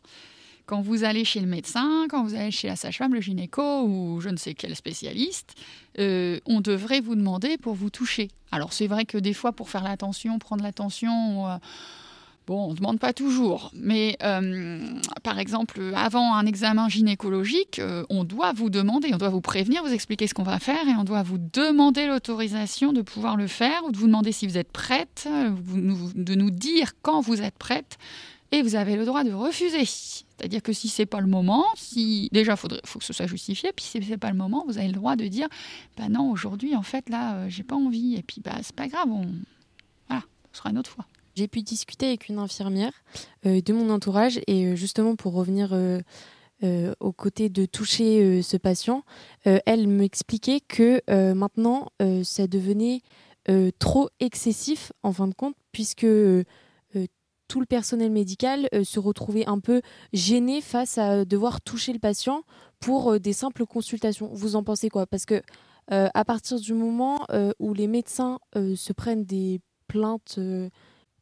Quand 0.68 0.82
vous 0.82 1.02
allez 1.02 1.24
chez 1.24 1.40
le 1.40 1.46
médecin, 1.46 2.04
quand 2.10 2.22
vous 2.22 2.34
allez 2.34 2.50
chez 2.50 2.68
la 2.68 2.76
sage-femme, 2.76 3.14
le 3.14 3.22
gynéco 3.22 3.84
ou 3.84 4.20
je 4.20 4.28
ne 4.28 4.36
sais 4.36 4.52
quel 4.52 4.76
spécialiste, 4.76 5.54
euh, 5.98 6.40
on 6.44 6.60
devrait 6.60 7.00
vous 7.00 7.14
demander 7.14 7.56
pour 7.56 7.72
vous 7.72 7.88
toucher. 7.88 8.28
Alors 8.52 8.74
c'est 8.74 8.86
vrai 8.86 9.06
que 9.06 9.16
des 9.16 9.32
fois, 9.32 9.52
pour 9.52 9.70
faire 9.70 9.82
l'attention, 9.82 10.38
prendre 10.38 10.62
l'attention, 10.62 11.48
euh, 11.48 11.56
bon, 12.46 12.66
on 12.66 12.70
ne 12.72 12.76
demande 12.76 12.98
pas 12.98 13.14
toujours. 13.14 13.70
Mais 13.72 14.18
euh, 14.22 14.78
par 15.22 15.38
exemple, 15.38 15.80
avant 15.96 16.34
un 16.34 16.44
examen 16.44 16.86
gynécologique, 16.90 17.80
on 18.10 18.24
doit 18.24 18.52
vous 18.52 18.68
demander, 18.68 19.08
on 19.14 19.16
doit 19.16 19.30
vous 19.30 19.40
prévenir, 19.40 19.82
vous 19.82 19.94
expliquer 19.94 20.26
ce 20.26 20.34
qu'on 20.34 20.42
va 20.42 20.58
faire 20.58 20.86
et 20.86 20.94
on 20.98 21.04
doit 21.04 21.22
vous 21.22 21.38
demander 21.38 22.06
l'autorisation 22.06 22.92
de 22.92 23.00
pouvoir 23.00 23.36
le 23.36 23.46
faire 23.46 23.86
ou 23.86 23.90
de 23.90 23.96
vous 23.96 24.06
demander 24.06 24.32
si 24.32 24.46
vous 24.46 24.58
êtes 24.58 24.70
prête, 24.70 25.26
de 25.30 26.34
nous 26.34 26.50
dire 26.50 26.92
quand 27.00 27.22
vous 27.22 27.40
êtes 27.40 27.56
prête 27.56 27.96
et 28.53 28.62
vous 28.62 28.74
avez 28.74 28.96
le 28.96 29.05
droit 29.05 29.24
de 29.24 29.32
refuser. 29.32 29.84
C'est-à-dire 29.84 30.62
que 30.62 30.72
si 30.72 30.88
c'est 30.88 31.07
pas 31.07 31.20
le 31.20 31.26
moment, 31.26 31.64
si 31.74 32.28
déjà 32.32 32.57
faudrait, 32.57 32.80
faut 32.84 32.99
que 32.99 33.05
ce 33.05 33.12
soit 33.12 33.26
justifié, 33.26 33.72
puis 33.74 33.84
si 33.84 34.03
c'est 34.03 34.16
pas 34.16 34.30
le 34.30 34.36
moment, 34.36 34.64
vous 34.66 34.78
avez 34.78 34.86
le 34.86 34.94
droit 34.94 35.16
de 35.16 35.26
dire, 35.26 35.49
bah 35.96 36.09
non, 36.09 36.30
aujourd'hui 36.30 36.76
en 36.76 36.82
fait 36.82 37.09
là, 37.09 37.36
euh, 37.36 37.46
j'ai 37.49 37.64
pas 37.64 37.76
envie, 37.76 38.14
et 38.14 38.22
puis 38.22 38.40
bah 38.40 38.55
c'est 38.62 38.74
pas 38.74 38.88
grave, 38.88 39.09
on, 39.11 39.26
voilà, 40.09 40.22
ce 40.53 40.59
sera 40.59 40.70
une 40.70 40.78
autre 40.78 40.90
fois. 40.90 41.07
J'ai 41.34 41.49
pu 41.49 41.62
discuter 41.62 42.07
avec 42.07 42.28
une 42.28 42.38
infirmière 42.38 42.92
euh, 43.46 43.61
de 43.61 43.72
mon 43.72 43.90
entourage 43.90 44.40
et 44.46 44.66
euh, 44.66 44.76
justement 44.76 45.14
pour 45.16 45.34
revenir 45.34 45.76
aux 47.01 47.12
côtés 47.12 47.49
de 47.49 47.66
toucher 47.66 48.42
ce 48.42 48.57
patient, 48.57 49.05
elle 49.44 49.86
m'expliquait 49.86 50.59
que 50.59 51.01
maintenant 51.32 51.92
ça 52.24 52.49
devenait 52.49 53.01
trop 53.78 54.09
excessif 54.18 54.92
en 55.05 55.12
fin 55.12 55.28
de 55.28 55.34
compte 55.34 55.55
puisque 55.70 56.05
tout 57.49 57.61
le 57.61 57.66
personnel 57.66 58.12
médical 58.12 58.68
euh, 58.74 58.84
se 58.84 59.01
retrouvait 59.01 59.46
un 59.46 59.59
peu 59.59 59.80
gêné 60.12 60.61
face 60.61 60.99
à 60.99 61.24
devoir 61.24 61.61
toucher 61.61 61.92
le 61.92 61.99
patient 61.99 62.42
pour 62.78 63.12
euh, 63.12 63.18
des 63.18 63.32
simples 63.32 63.66
consultations. 63.66 64.30
Vous 64.32 64.55
en 64.55 64.62
pensez 64.62 64.90
quoi? 64.90 65.07
Parce 65.07 65.24
que 65.24 65.42
euh, 65.90 66.09
à 66.12 66.24
partir 66.24 66.61
du 66.61 66.74
moment 66.74 67.26
où 67.59 67.72
les 67.72 67.86
médecins 67.86 68.40
se 68.55 68.92
prennent 68.92 69.24
des 69.24 69.62
plaintes 69.86 70.38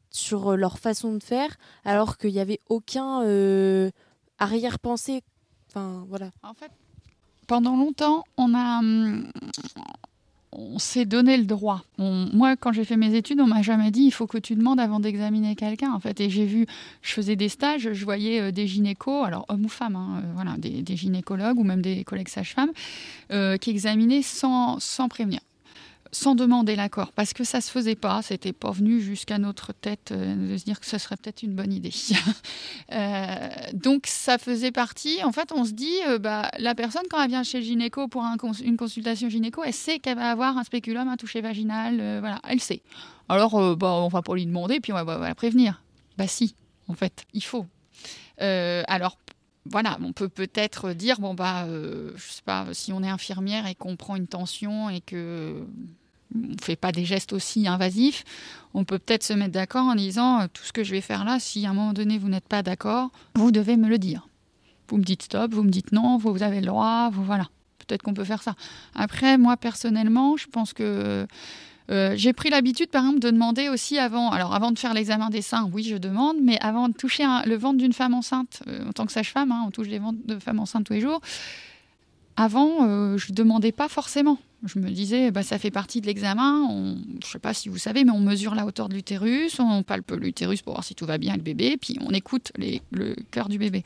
sur 0.09 0.57
leur 0.57 0.77
façon 0.77 1.13
de 1.13 1.23
faire, 1.23 1.55
alors 1.85 2.17
qu'il 2.17 2.33
n'y 2.33 2.41
avait 2.41 2.59
aucun 2.67 3.21
arrière-pensée, 4.39 5.21
enfin 5.69 6.05
voilà. 6.09 6.31
En 6.43 6.53
fait, 6.53 6.71
pendant 7.47 7.77
longtemps, 7.77 8.25
on 8.35 8.53
a, 8.53 8.79
hum, 8.79 9.31
on 10.51 10.79
s'est 10.79 11.05
donné 11.05 11.37
le 11.37 11.45
droit. 11.45 11.83
moi, 11.97 12.55
quand 12.55 12.71
j'ai 12.71 12.85
fait 12.85 12.97
mes 12.97 13.13
études, 13.15 13.39
on 13.41 13.47
m'a 13.47 13.61
jamais 13.61 13.91
dit 13.91 14.03
il 14.03 14.11
faut 14.11 14.27
que 14.27 14.37
tu 14.37 14.55
demandes 14.55 14.79
avant 14.79 14.99
d'examiner 14.99 15.55
quelqu'un. 15.55 15.91
En 15.91 15.99
fait, 15.99 16.19
et 16.21 16.29
j'ai 16.29 16.45
vu, 16.45 16.65
je 17.01 17.13
faisais 17.13 17.35
des 17.35 17.49
stages, 17.49 17.91
je 17.91 18.05
voyais 18.05 18.39
euh, 18.39 18.51
des 18.51 18.67
gynécos, 18.67 19.25
alors 19.25 19.45
hommes 19.49 19.65
ou 19.65 19.69
femmes, 19.69 19.95
hein, 19.95 20.21
euh, 20.23 20.31
voilà, 20.35 20.55
des, 20.57 20.95
gynécologues 20.95 21.59
ou 21.59 21.63
même 21.63 21.81
des 21.81 22.03
collègues 22.03 22.29
sages-femmes 22.29 22.71
euh, 23.31 23.57
qui 23.57 23.69
examinaient 23.69 24.21
sans, 24.21 24.79
sans 24.79 25.09
prévenir 25.09 25.41
sans 26.11 26.35
demander 26.35 26.75
l'accord, 26.75 27.11
parce 27.11 27.33
que 27.33 27.43
ça 27.43 27.61
se 27.61 27.71
faisait 27.71 27.95
pas, 27.95 28.21
c'était 28.21 28.53
pas 28.53 28.71
venu 28.71 29.01
jusqu'à 29.01 29.37
notre 29.37 29.73
tête 29.73 30.11
euh, 30.11 30.51
de 30.51 30.57
se 30.57 30.63
dire 30.65 30.79
que 30.79 30.85
ce 30.85 30.97
serait 30.97 31.15
peut-être 31.17 31.43
une 31.43 31.55
bonne 31.55 31.73
idée. 31.73 31.93
Euh, 32.93 33.49
donc 33.73 34.07
ça 34.07 34.37
faisait 34.37 34.71
partie, 34.71 35.21
en 35.23 35.31
fait 35.31 35.51
on 35.51 35.65
se 35.65 35.71
dit, 35.71 35.97
euh, 36.07 36.19
bah, 36.19 36.49
la 36.57 36.73
personne 36.73 37.03
quand 37.09 37.21
elle 37.21 37.29
vient 37.29 37.43
chez 37.43 37.59
le 37.59 37.65
gynéco 37.65 38.07
pour 38.07 38.23
une 38.23 38.77
consultation 38.77 39.27
gynéco, 39.29 39.61
elle 39.63 39.73
sait 39.73 39.99
qu'elle 39.99 40.15
va 40.15 40.31
avoir 40.31 40.57
un 40.57 40.63
spéculum, 40.63 41.07
un 41.07 41.17
toucher 41.17 41.41
vaginal, 41.41 42.19
voilà, 42.19 42.39
elle 42.47 42.61
sait. 42.61 42.81
Alors, 43.27 43.75
bah, 43.75 43.91
on 43.91 44.07
va 44.07 44.21
pas 44.21 44.35
lui 44.35 44.45
demander, 44.45 44.79
puis 44.79 44.93
on 44.93 45.03
va, 45.03 45.17
la 45.17 45.35
prévenir. 45.35 45.81
Bah 46.17 46.27
si, 46.27 46.55
en 46.87 46.93
fait, 46.93 47.25
il 47.33 47.43
faut. 47.43 47.65
Alors, 48.39 49.17
voilà, 49.71 49.97
on 50.03 50.13
peut 50.13 50.29
peut-être 50.29 50.93
dire, 50.93 51.19
bon, 51.19 51.33
bah, 51.33 51.65
euh, 51.65 52.11
je 52.15 52.31
sais 52.31 52.41
pas, 52.43 52.67
si 52.73 52.93
on 52.93 53.03
est 53.03 53.09
infirmière 53.09 53.67
et 53.67 53.75
qu'on 53.75 53.95
prend 53.95 54.15
une 54.15 54.27
tension 54.27 54.89
et 54.89 55.01
que 55.01 55.63
on 56.35 56.39
ne 56.39 56.61
fait 56.61 56.75
pas 56.75 56.91
des 56.91 57.05
gestes 57.05 57.31
aussi 57.33 57.67
invasifs, 57.67 58.25
on 58.73 58.83
peut 58.83 58.99
peut-être 58.99 59.23
se 59.23 59.33
mettre 59.33 59.53
d'accord 59.53 59.85
en 59.85 59.95
disant, 59.95 60.47
tout 60.51 60.63
ce 60.63 60.73
que 60.73 60.83
je 60.83 60.91
vais 60.91 61.01
faire 61.01 61.23
là, 61.23 61.39
si 61.39 61.65
à 61.65 61.69
un 61.69 61.73
moment 61.73 61.93
donné 61.93 62.17
vous 62.17 62.27
n'êtes 62.27 62.47
pas 62.47 62.63
d'accord, 62.63 63.11
vous 63.35 63.51
devez 63.51 63.77
me 63.77 63.87
le 63.87 63.97
dire. 63.97 64.27
Vous 64.89 64.97
me 64.97 65.03
dites 65.03 65.23
stop, 65.23 65.53
vous 65.53 65.63
me 65.63 65.69
dites 65.69 65.91
non, 65.91 66.17
vous 66.17 66.43
avez 66.43 66.59
le 66.61 66.67
droit, 66.67 67.09
vous 67.11 67.23
voilà. 67.23 67.49
Peut-être 67.79 68.03
qu'on 68.03 68.13
peut 68.13 68.25
faire 68.25 68.43
ça. 68.43 68.55
Après, 68.95 69.37
moi 69.37 69.55
personnellement, 69.55 70.35
je 70.35 70.47
pense 70.47 70.73
que 70.73 71.25
euh, 71.89 72.13
j'ai 72.15 72.33
pris 72.33 72.49
l'habitude, 72.49 72.89
par 72.89 73.03
exemple, 73.03 73.19
de 73.19 73.29
demander 73.29 73.69
aussi 73.69 73.97
avant, 73.97 74.29
alors 74.29 74.53
avant 74.53 74.71
de 74.71 74.79
faire 74.79 74.93
l'examen 74.93 75.29
des 75.29 75.41
seins, 75.41 75.69
oui, 75.71 75.83
je 75.83 75.95
demande, 75.95 76.37
mais 76.41 76.59
avant 76.59 76.89
de 76.89 76.93
toucher 76.93 77.23
le 77.45 77.55
ventre 77.55 77.77
d'une 77.77 77.93
femme 77.93 78.13
enceinte, 78.13 78.61
euh, 78.67 78.89
en 78.89 78.91
tant 78.91 79.05
que 79.05 79.11
sage-femme, 79.11 79.51
hein, 79.51 79.63
on 79.65 79.71
touche 79.71 79.87
des 79.87 79.99
ventres 79.99 80.19
de 80.25 80.37
femmes 80.39 80.59
enceintes 80.59 80.85
tous 80.85 80.93
les 80.93 81.01
jours. 81.01 81.21
Avant, 82.35 82.85
euh, 82.85 83.17
je 83.17 83.31
ne 83.31 83.35
demandais 83.35 83.71
pas 83.71 83.87
forcément. 83.87 84.37
Je 84.63 84.79
me 84.79 84.89
disais, 84.89 85.31
bah, 85.31 85.43
ça 85.43 85.57
fait 85.57 85.71
partie 85.71 86.01
de 86.01 86.07
l'examen. 86.07 86.67
Je 86.69 87.27
ne 87.27 87.31
sais 87.31 87.39
pas 87.39 87.53
si 87.53 87.69
vous 87.69 87.77
savez, 87.77 88.03
mais 88.03 88.11
on 88.11 88.19
mesure 88.19 88.53
la 88.53 88.65
hauteur 88.65 88.89
de 88.89 88.95
l'utérus, 88.95 89.59
on 89.59 89.83
palpe 89.83 90.11
l'utérus 90.11 90.61
pour 90.61 90.73
voir 90.73 90.83
si 90.83 90.93
tout 90.93 91.05
va 91.05 91.17
bien, 91.17 91.35
le 91.35 91.41
bébé, 91.41 91.77
puis 91.77 91.97
on 92.01 92.11
écoute 92.11 92.51
le 92.57 93.15
cœur 93.31 93.49
du 93.49 93.57
bébé. 93.57 93.83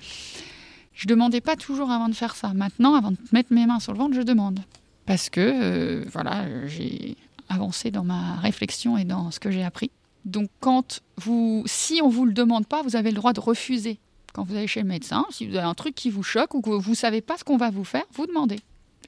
Je 0.93 1.07
demandais 1.07 1.41
pas 1.41 1.55
toujours 1.55 1.91
avant 1.91 2.09
de 2.09 2.15
faire 2.15 2.35
ça. 2.35 2.53
Maintenant, 2.53 2.95
avant 2.95 3.11
de 3.11 3.17
mettre 3.31 3.53
mes 3.53 3.65
mains 3.65 3.79
sur 3.79 3.93
le 3.93 3.99
ventre, 3.99 4.15
je 4.15 4.21
demande. 4.21 4.59
Parce 5.05 5.29
que, 5.29 6.07
voilà, 6.09 6.45
j'ai 6.67 7.17
avancer 7.51 7.91
dans 7.91 8.03
ma 8.03 8.35
réflexion 8.35 8.97
et 8.97 9.05
dans 9.05 9.31
ce 9.31 9.39
que 9.39 9.51
j'ai 9.51 9.63
appris. 9.63 9.91
Donc 10.25 10.49
quand 10.59 11.01
vous, 11.17 11.63
si 11.65 12.01
on 12.03 12.09
vous 12.09 12.25
le 12.25 12.33
demande 12.33 12.67
pas, 12.67 12.83
vous 12.83 12.95
avez 12.95 13.09
le 13.09 13.15
droit 13.15 13.33
de 13.33 13.39
refuser. 13.39 13.99
Quand 14.33 14.43
vous 14.43 14.55
allez 14.55 14.67
chez 14.67 14.81
le 14.81 14.87
médecin, 14.87 15.25
si 15.29 15.47
vous 15.47 15.55
avez 15.55 15.67
un 15.67 15.73
truc 15.73 15.95
qui 15.95 16.09
vous 16.09 16.23
choque 16.23 16.53
ou 16.53 16.61
que 16.61 16.69
vous 16.69 16.95
savez 16.95 17.21
pas 17.21 17.37
ce 17.37 17.43
qu'on 17.43 17.57
va 17.57 17.69
vous 17.69 17.83
faire, 17.83 18.05
vous 18.13 18.27
demandez 18.27 18.59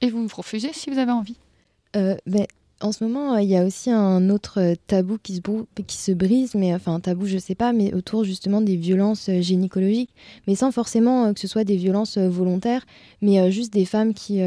et 0.02 0.10
vous 0.10 0.26
refusez 0.34 0.72
si 0.72 0.90
vous 0.90 0.98
avez 0.98 1.12
envie. 1.12 1.36
Euh, 1.96 2.16
ben, 2.26 2.46
en 2.80 2.92
ce 2.92 3.04
moment, 3.04 3.38
il 3.38 3.48
y 3.48 3.56
a 3.56 3.64
aussi 3.64 3.90
un 3.90 4.28
autre 4.28 4.74
tabou 4.86 5.16
qui 5.22 5.36
se, 5.36 5.82
qui 5.82 5.96
se 5.96 6.12
brise, 6.12 6.54
mais 6.54 6.74
enfin 6.74 6.94
un 6.94 7.00
tabou, 7.00 7.24
je 7.26 7.38
sais 7.38 7.54
pas, 7.54 7.72
mais 7.72 7.94
autour 7.94 8.24
justement 8.24 8.60
des 8.60 8.76
violences 8.76 9.30
gynécologiques, 9.30 10.10
mais 10.46 10.56
sans 10.56 10.72
forcément 10.72 11.32
que 11.32 11.40
ce 11.40 11.46
soit 11.46 11.64
des 11.64 11.76
violences 11.76 12.18
volontaires, 12.18 12.84
mais 13.22 13.50
juste 13.50 13.72
des 13.72 13.86
femmes 13.86 14.12
qui, 14.12 14.42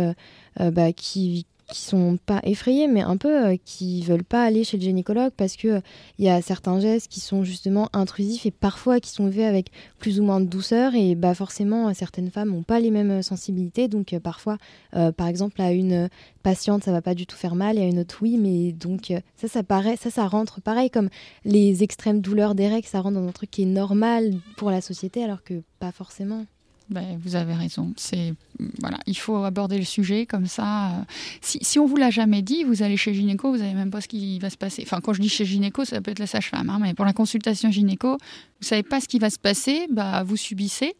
bah, 0.59 0.91
qui, 0.93 1.47
qui 1.67 1.81
sont 1.81 2.17
pas 2.25 2.39
effrayés, 2.43 2.87
mais 2.87 3.01
un 3.01 3.17
peu 3.17 3.47
euh, 3.47 3.55
qui 3.63 4.01
veulent 4.01 4.23
pas 4.23 4.43
aller 4.43 4.63
chez 4.63 4.77
le 4.77 4.83
gynécologue 4.83 5.33
parce 5.35 5.57
que 5.57 5.81
il 6.17 6.25
y 6.25 6.29
a 6.29 6.41
certains 6.41 6.79
gestes 6.79 7.09
qui 7.09 7.19
sont 7.19 7.43
justement 7.43 7.89
intrusifs 7.93 8.45
et 8.45 8.51
parfois 8.51 8.99
qui 8.99 9.09
sont 9.09 9.29
faits 9.31 9.45
avec 9.45 9.71
plus 9.99 10.19
ou 10.19 10.23
moins 10.23 10.39
de 10.39 10.45
douceur 10.45 10.95
et 10.95 11.15
bah 11.15 11.33
forcément 11.33 11.93
certaines 11.93 12.31
femmes 12.31 12.51
n'ont 12.51 12.63
pas 12.63 12.79
les 12.79 12.91
mêmes 12.91 13.21
sensibilités 13.21 13.87
donc 13.87 14.13
euh, 14.13 14.19
parfois 14.19 14.57
euh, 14.95 15.11
par 15.11 15.27
exemple 15.27 15.61
à 15.61 15.71
une 15.71 16.09
patiente 16.41 16.83
ça 16.83 16.91
va 16.91 17.01
pas 17.01 17.15
du 17.15 17.25
tout 17.25 17.35
faire 17.35 17.55
mal 17.55 17.77
et 17.77 17.81
à 17.81 17.87
une 17.87 17.99
autre 17.99 18.19
oui 18.21 18.37
mais 18.37 18.71
donc 18.71 19.13
ça 19.35 19.47
ça 19.47 19.63
paraît 19.63 19.97
ça 19.97 20.09
ça 20.09 20.27
rentre 20.27 20.61
pareil 20.61 20.89
comme 20.89 21.09
les 21.43 21.83
extrêmes 21.83 22.21
douleurs 22.21 22.55
des 22.55 22.67
règles 22.67 22.87
ça 22.87 23.01
rentre 23.01 23.19
dans 23.19 23.27
un 23.27 23.31
truc 23.31 23.51
qui 23.51 23.63
est 23.63 23.65
normal 23.65 24.35
pour 24.55 24.71
la 24.71 24.81
société 24.81 25.23
alors 25.23 25.43
que 25.43 25.61
pas 25.79 25.91
forcément. 25.91 26.45
Ben, 26.89 27.19
vous 27.21 27.35
avez 27.35 27.53
raison. 27.53 27.93
C'est 27.97 28.33
voilà, 28.79 28.97
il 29.05 29.17
faut 29.17 29.43
aborder 29.43 29.77
le 29.77 29.83
sujet 29.83 30.25
comme 30.25 30.45
ça. 30.45 31.05
Si, 31.41 31.59
si 31.61 31.79
on 31.79 31.85
vous 31.85 31.97
l'a 31.97 32.09
jamais 32.09 32.41
dit, 32.41 32.63
vous 32.63 32.81
allez 32.81 32.97
chez 32.97 33.13
gynéco, 33.13 33.51
vous 33.51 33.57
savez 33.57 33.73
même 33.73 33.91
pas 33.91 34.01
ce 34.01 34.07
qui 34.07 34.39
va 34.39 34.49
se 34.49 34.57
passer. 34.57 34.83
Enfin, 34.85 35.01
quand 35.01 35.13
je 35.13 35.21
dis 35.21 35.29
chez 35.29 35.45
gynéco, 35.45 35.83
ça 35.83 35.99
peut 36.01 36.11
être 36.11 36.19
la 36.19 36.27
sage-femme, 36.27 36.69
hein, 36.69 36.79
mais 36.81 36.93
pour 36.93 37.05
la 37.05 37.13
consultation 37.13 37.69
gynéco, 37.71 38.13
vous 38.13 38.67
savez 38.67 38.83
pas 38.83 39.01
ce 39.01 39.07
qui 39.07 39.19
va 39.19 39.29
se 39.29 39.39
passer, 39.39 39.87
bah 39.91 40.23
vous 40.23 40.37
subissez. 40.37 40.95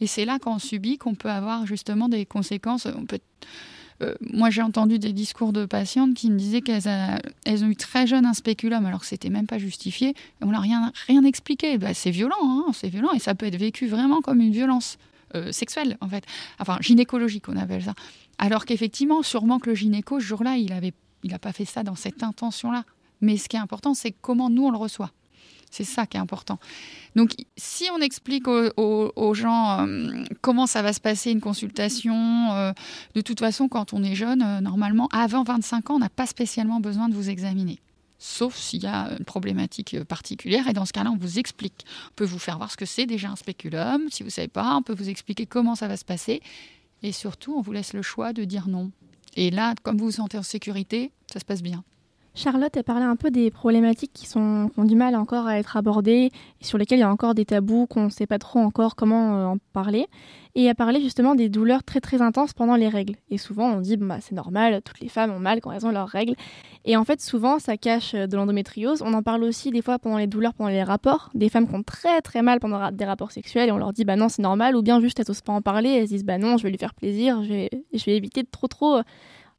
Et 0.00 0.06
c'est 0.06 0.24
là 0.24 0.38
quand 0.40 0.54
on 0.54 0.58
subit 0.58 0.98
qu'on 0.98 1.14
peut 1.14 1.30
avoir 1.30 1.66
justement 1.66 2.08
des 2.08 2.26
conséquences. 2.26 2.86
On 2.86 3.04
peut 3.04 3.18
euh, 4.02 4.14
moi, 4.20 4.50
j'ai 4.50 4.62
entendu 4.62 4.98
des 4.98 5.12
discours 5.12 5.52
de 5.52 5.64
patientes 5.64 6.14
qui 6.14 6.30
me 6.30 6.36
disaient 6.36 6.60
qu'elles 6.60 6.88
elles 7.44 7.64
ont 7.64 7.68
eu 7.68 7.76
très 7.76 8.06
jeune 8.06 8.26
un 8.26 8.34
spéculum, 8.34 8.84
alors 8.84 9.00
que 9.00 9.06
c'était 9.06 9.30
même 9.30 9.46
pas 9.46 9.58
justifié. 9.58 10.14
On 10.42 10.48
n'a 10.48 10.60
rien, 10.60 10.92
rien 11.06 11.24
expliqué. 11.24 11.78
Bah, 11.78 11.94
c'est 11.94 12.10
violent, 12.10 12.36
hein, 12.42 12.66
c'est 12.74 12.88
violent, 12.88 13.12
et 13.14 13.18
ça 13.18 13.34
peut 13.34 13.46
être 13.46 13.56
vécu 13.56 13.86
vraiment 13.86 14.20
comme 14.20 14.40
une 14.40 14.52
violence. 14.52 14.98
Euh, 15.34 15.50
sexuelle, 15.50 15.96
en 16.00 16.08
fait. 16.08 16.24
Enfin, 16.60 16.78
gynécologique, 16.80 17.48
on 17.48 17.56
appelle 17.56 17.82
ça. 17.82 17.94
Alors 18.38 18.64
qu'effectivement, 18.64 19.22
sûrement 19.22 19.58
que 19.58 19.70
le 19.70 19.74
gynéco, 19.74 20.20
ce 20.20 20.24
jour-là, 20.24 20.56
il 20.56 20.72
avait, 20.72 20.92
il 21.24 21.32
n'a 21.32 21.40
pas 21.40 21.52
fait 21.52 21.64
ça 21.64 21.82
dans 21.82 21.96
cette 21.96 22.22
intention-là. 22.22 22.84
Mais 23.20 23.36
ce 23.36 23.48
qui 23.48 23.56
est 23.56 23.60
important, 23.60 23.94
c'est 23.94 24.12
comment 24.12 24.50
nous, 24.50 24.66
on 24.66 24.70
le 24.70 24.76
reçoit. 24.76 25.10
C'est 25.70 25.84
ça 25.84 26.06
qui 26.06 26.16
est 26.16 26.20
important. 26.20 26.60
Donc, 27.16 27.34
si 27.56 27.88
on 27.92 28.00
explique 28.00 28.46
aux, 28.46 29.34
gens 29.34 29.86
euh, 29.86 30.22
comment 30.42 30.66
ça 30.66 30.80
va 30.80 30.92
se 30.92 31.00
passer 31.00 31.32
une 31.32 31.40
consultation, 31.40 32.52
euh, 32.52 32.72
de 33.14 33.20
toute 33.20 33.40
façon, 33.40 33.68
quand 33.68 33.92
on 33.92 34.04
est 34.04 34.14
jeune, 34.14 34.60
normalement, 34.60 35.08
avant 35.12 35.42
25 35.42 35.90
ans, 35.90 35.94
on 35.96 35.98
n'a 35.98 36.08
pas 36.08 36.26
spécialement 36.26 36.78
besoin 36.78 37.08
de 37.08 37.14
vous 37.14 37.30
examiner 37.30 37.80
sauf 38.18 38.56
s'il 38.56 38.82
y 38.82 38.86
a 38.86 39.10
une 39.18 39.24
problématique 39.24 39.94
euh, 39.94 40.04
particulière. 40.04 40.68
Et 40.68 40.72
dans 40.72 40.84
ce 40.84 40.92
cas-là, 40.92 41.10
on 41.10 41.16
vous 41.16 41.38
explique. 41.38 41.84
On 42.10 42.14
peut 42.16 42.24
vous 42.24 42.38
faire 42.38 42.56
voir 42.58 42.70
ce 42.70 42.76
que 42.76 42.86
c'est 42.86 43.06
déjà 43.06 43.30
un 43.30 43.36
spéculum. 43.36 44.08
Si 44.10 44.22
vous 44.22 44.28
ne 44.28 44.32
savez 44.32 44.48
pas, 44.48 44.76
on 44.76 44.82
peut 44.82 44.94
vous 44.94 45.08
expliquer 45.08 45.46
comment 45.46 45.74
ça 45.74 45.88
va 45.88 45.96
se 45.96 46.04
passer. 46.04 46.40
Et 47.02 47.12
surtout, 47.12 47.54
on 47.56 47.60
vous 47.60 47.72
laisse 47.72 47.92
le 47.92 48.02
choix 48.02 48.32
de 48.32 48.44
dire 48.44 48.68
non. 48.68 48.90
Et 49.36 49.50
là, 49.50 49.74
comme 49.82 49.98
vous 49.98 50.06
vous 50.06 50.12
sentez 50.12 50.38
en 50.38 50.42
sécurité, 50.42 51.12
ça 51.32 51.40
se 51.40 51.44
passe 51.44 51.62
bien. 51.62 51.84
Charlotte 52.36 52.76
a 52.76 52.82
parlé 52.82 53.02
un 53.02 53.16
peu 53.16 53.30
des 53.30 53.50
problématiques 53.50 54.12
qui, 54.12 54.26
sont, 54.26 54.70
ont 54.76 54.84
du 54.84 54.94
mal 54.94 55.16
encore 55.16 55.46
à 55.46 55.58
être 55.58 55.78
abordées 55.78 56.30
et 56.60 56.64
sur 56.64 56.76
lesquelles 56.76 56.98
il 56.98 57.00
y 57.00 57.04
a 57.04 57.10
encore 57.10 57.34
des 57.34 57.46
tabous 57.46 57.86
qu'on 57.86 58.04
ne 58.04 58.10
sait 58.10 58.26
pas 58.26 58.38
trop 58.38 58.58
encore 58.58 58.94
comment 58.94 59.36
euh, 59.36 59.44
en 59.46 59.56
parler. 59.72 60.06
Et 60.54 60.68
a 60.68 60.74
parlé 60.74 61.00
justement 61.00 61.34
des 61.34 61.48
douleurs 61.48 61.82
très 61.82 62.00
très 62.00 62.20
intenses 62.20 62.52
pendant 62.52 62.76
les 62.76 62.88
règles. 62.88 63.14
Et 63.30 63.38
souvent 63.38 63.70
on 63.70 63.80
dit 63.80 63.96
bah, 63.96 64.18
c'est 64.20 64.34
normal, 64.34 64.82
toutes 64.84 65.00
les 65.00 65.08
femmes 65.08 65.30
ont 65.30 65.38
mal 65.38 65.62
quand 65.62 65.72
elles 65.72 65.86
ont 65.86 65.90
leurs 65.90 66.08
règles. 66.08 66.34
Et 66.84 66.98
en 66.98 67.04
fait 67.04 67.22
souvent 67.22 67.58
ça 67.58 67.78
cache 67.78 68.12
euh, 68.14 68.26
de 68.26 68.36
l'endométriose. 68.36 69.00
On 69.00 69.14
en 69.14 69.22
parle 69.22 69.42
aussi 69.42 69.70
des 69.70 69.80
fois 69.80 69.98
pendant 69.98 70.18
les 70.18 70.26
douleurs, 70.26 70.52
pendant 70.52 70.68
les 70.68 70.82
rapports. 70.82 71.30
Des 71.32 71.48
femmes 71.48 71.66
qui 71.66 71.74
ont 71.74 71.82
très 71.82 72.20
très 72.20 72.42
mal 72.42 72.60
pendant 72.60 72.90
des 72.90 73.04
rapports 73.06 73.32
sexuels 73.32 73.70
et 73.70 73.72
on 73.72 73.78
leur 73.78 73.94
dit 73.94 74.04
bah 74.04 74.16
non 74.16 74.28
c'est 74.28 74.42
normal. 74.42 74.76
Ou 74.76 74.82
bien 74.82 75.00
juste 75.00 75.18
elles 75.18 75.26
n'osent 75.26 75.40
pas 75.40 75.54
en 75.54 75.62
parler, 75.62 75.88
elles 75.88 76.08
se 76.08 76.12
disent 76.12 76.24
bah 76.24 76.36
non 76.36 76.58
je 76.58 76.64
vais 76.64 76.70
lui 76.70 76.78
faire 76.78 76.94
plaisir, 76.94 77.42
je 77.44 77.48
vais, 77.48 77.70
je 77.94 78.04
vais 78.04 78.16
éviter 78.18 78.42
de 78.42 78.48
trop 78.50 78.68
trop 78.68 79.00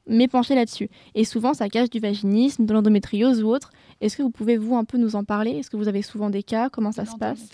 m'épancher 0.07 0.55
là-dessus. 0.55 0.89
Et 1.15 1.25
souvent, 1.25 1.53
ça 1.53 1.69
cache 1.69 1.89
du 1.89 1.99
vaginisme, 1.99 2.65
de 2.65 2.73
l'endométriose 2.73 3.43
ou 3.43 3.49
autre. 3.49 3.71
Est-ce 3.99 4.17
que 4.17 4.21
vous 4.21 4.29
pouvez, 4.29 4.57
vous, 4.57 4.75
un 4.75 4.83
peu 4.83 4.97
nous 4.97 5.15
en 5.15 5.23
parler? 5.23 5.51
Est-ce 5.51 5.69
que 5.69 5.77
vous 5.77 5.87
avez 5.87 6.01
souvent 6.01 6.29
des 6.29 6.43
cas? 6.43 6.69
Comment 6.69 6.91
ça 6.91 7.05
se 7.05 7.15
passe? 7.15 7.49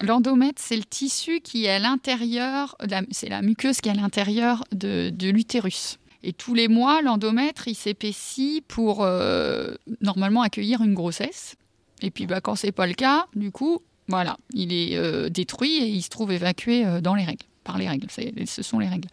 L'endomètre, 0.00 0.60
c'est 0.60 0.76
le 0.76 0.84
tissu 0.84 1.40
qui 1.40 1.66
est 1.66 1.70
à 1.70 1.78
l'intérieur, 1.78 2.76
c'est 3.10 3.28
la 3.28 3.40
muqueuse 3.40 3.80
qui 3.80 3.88
est 3.88 3.92
à 3.92 3.94
l'intérieur 3.94 4.64
de, 4.72 5.12
l'utérus. 5.30 5.98
Et 6.22 6.32
tous 6.32 6.54
les 6.54 6.68
mois, 6.68 7.02
l'endomètre, 7.02 7.68
il 7.68 7.74
s'épaissit 7.74 8.62
pour 8.66 9.04
euh, 9.04 9.74
normalement 10.00 10.42
accueillir 10.42 10.82
une 10.82 10.94
grossesse. 10.94 11.54
Et 12.02 12.10
puis, 12.10 12.26
bah, 12.26 12.40
quand 12.40 12.56
c'est 12.56 12.72
pas 12.72 12.86
le 12.86 12.94
cas, 12.94 13.26
du 13.34 13.50
coup, 13.50 13.80
voilà, 14.08 14.36
il 14.52 14.72
est 14.72 14.96
euh, 14.96 15.28
détruit 15.28 15.78
et 15.78 15.86
il 15.86 16.02
se 16.02 16.08
trouve 16.08 16.32
évacué 16.32 16.84
euh, 16.84 17.00
dans 17.00 17.14
les 17.14 17.24
règles, 17.24 17.46
par 17.62 17.78
les 17.78 17.88
règles. 17.88 18.08
Ce 18.10 18.62
sont 18.62 18.80
les 18.80 18.88
règles. 18.88 19.08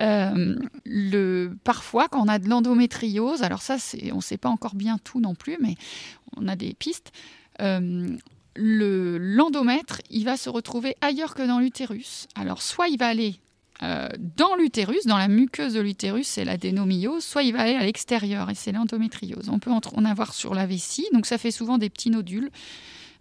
Euh, 0.00 1.48
parfois, 1.64 2.08
quand 2.08 2.22
on 2.24 2.28
a 2.28 2.38
de 2.38 2.48
l'endométriose, 2.48 3.42
alors 3.42 3.62
ça, 3.62 3.76
on 4.12 4.16
ne 4.16 4.20
sait 4.20 4.36
pas 4.36 4.48
encore 4.48 4.74
bien 4.74 4.98
tout 4.98 5.20
non 5.20 5.34
plus, 5.34 5.56
mais 5.60 5.74
on 6.36 6.48
a 6.48 6.56
des 6.56 6.74
pistes. 6.74 7.12
Euh, 7.60 8.08
l'endomètre, 8.56 10.00
il 10.10 10.24
va 10.24 10.36
se 10.36 10.48
retrouver 10.48 10.96
ailleurs 11.00 11.34
que 11.34 11.46
dans 11.46 11.58
l'utérus. 11.58 12.26
Alors, 12.34 12.62
soit 12.62 12.88
il 12.88 12.98
va 12.98 13.08
aller 13.08 13.36
euh, 13.82 14.08
dans 14.36 14.54
l'utérus, 14.56 15.04
dans 15.06 15.18
la 15.18 15.28
muqueuse 15.28 15.74
de 15.74 15.80
l'utérus, 15.80 16.26
c'est 16.26 16.44
l'adénomyose, 16.44 17.22
soit 17.22 17.42
il 17.42 17.52
va 17.52 17.60
aller 17.60 17.74
à 17.74 17.84
l'extérieur 17.84 18.48
et 18.48 18.54
c'est 18.54 18.72
l'endométriose. 18.72 19.48
On 19.50 19.58
peut 19.58 19.70
en 19.70 20.04
avoir 20.04 20.32
sur 20.32 20.54
la 20.54 20.66
vessie, 20.66 21.06
donc 21.12 21.26
ça 21.26 21.36
fait 21.36 21.50
souvent 21.50 21.76
des 21.76 21.90
petits 21.90 22.10
nodules. 22.10 22.50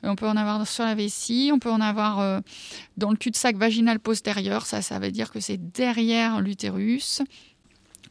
On 0.06 0.16
peut 0.16 0.28
en 0.28 0.38
avoir 0.38 0.68
sur 0.68 0.84
la 0.84 0.96
vessie, 0.96 1.52
on 1.54 1.60
peut 1.60 1.72
en 1.72 1.82
avoir 1.82 2.20
euh, 2.20 2.40
dans 2.98 3.12
le 3.12 3.18
cul-de-sac 3.18 3.58
vaginal 3.58 4.00
postérieur, 4.00 4.66
ça, 4.66 4.82
ça 4.82 5.00
veut 5.00 5.12
dire 5.12 5.32
que 5.32 5.40
c'est 5.40 5.58
derrière 5.72 6.42
l'utérus. 6.42 7.22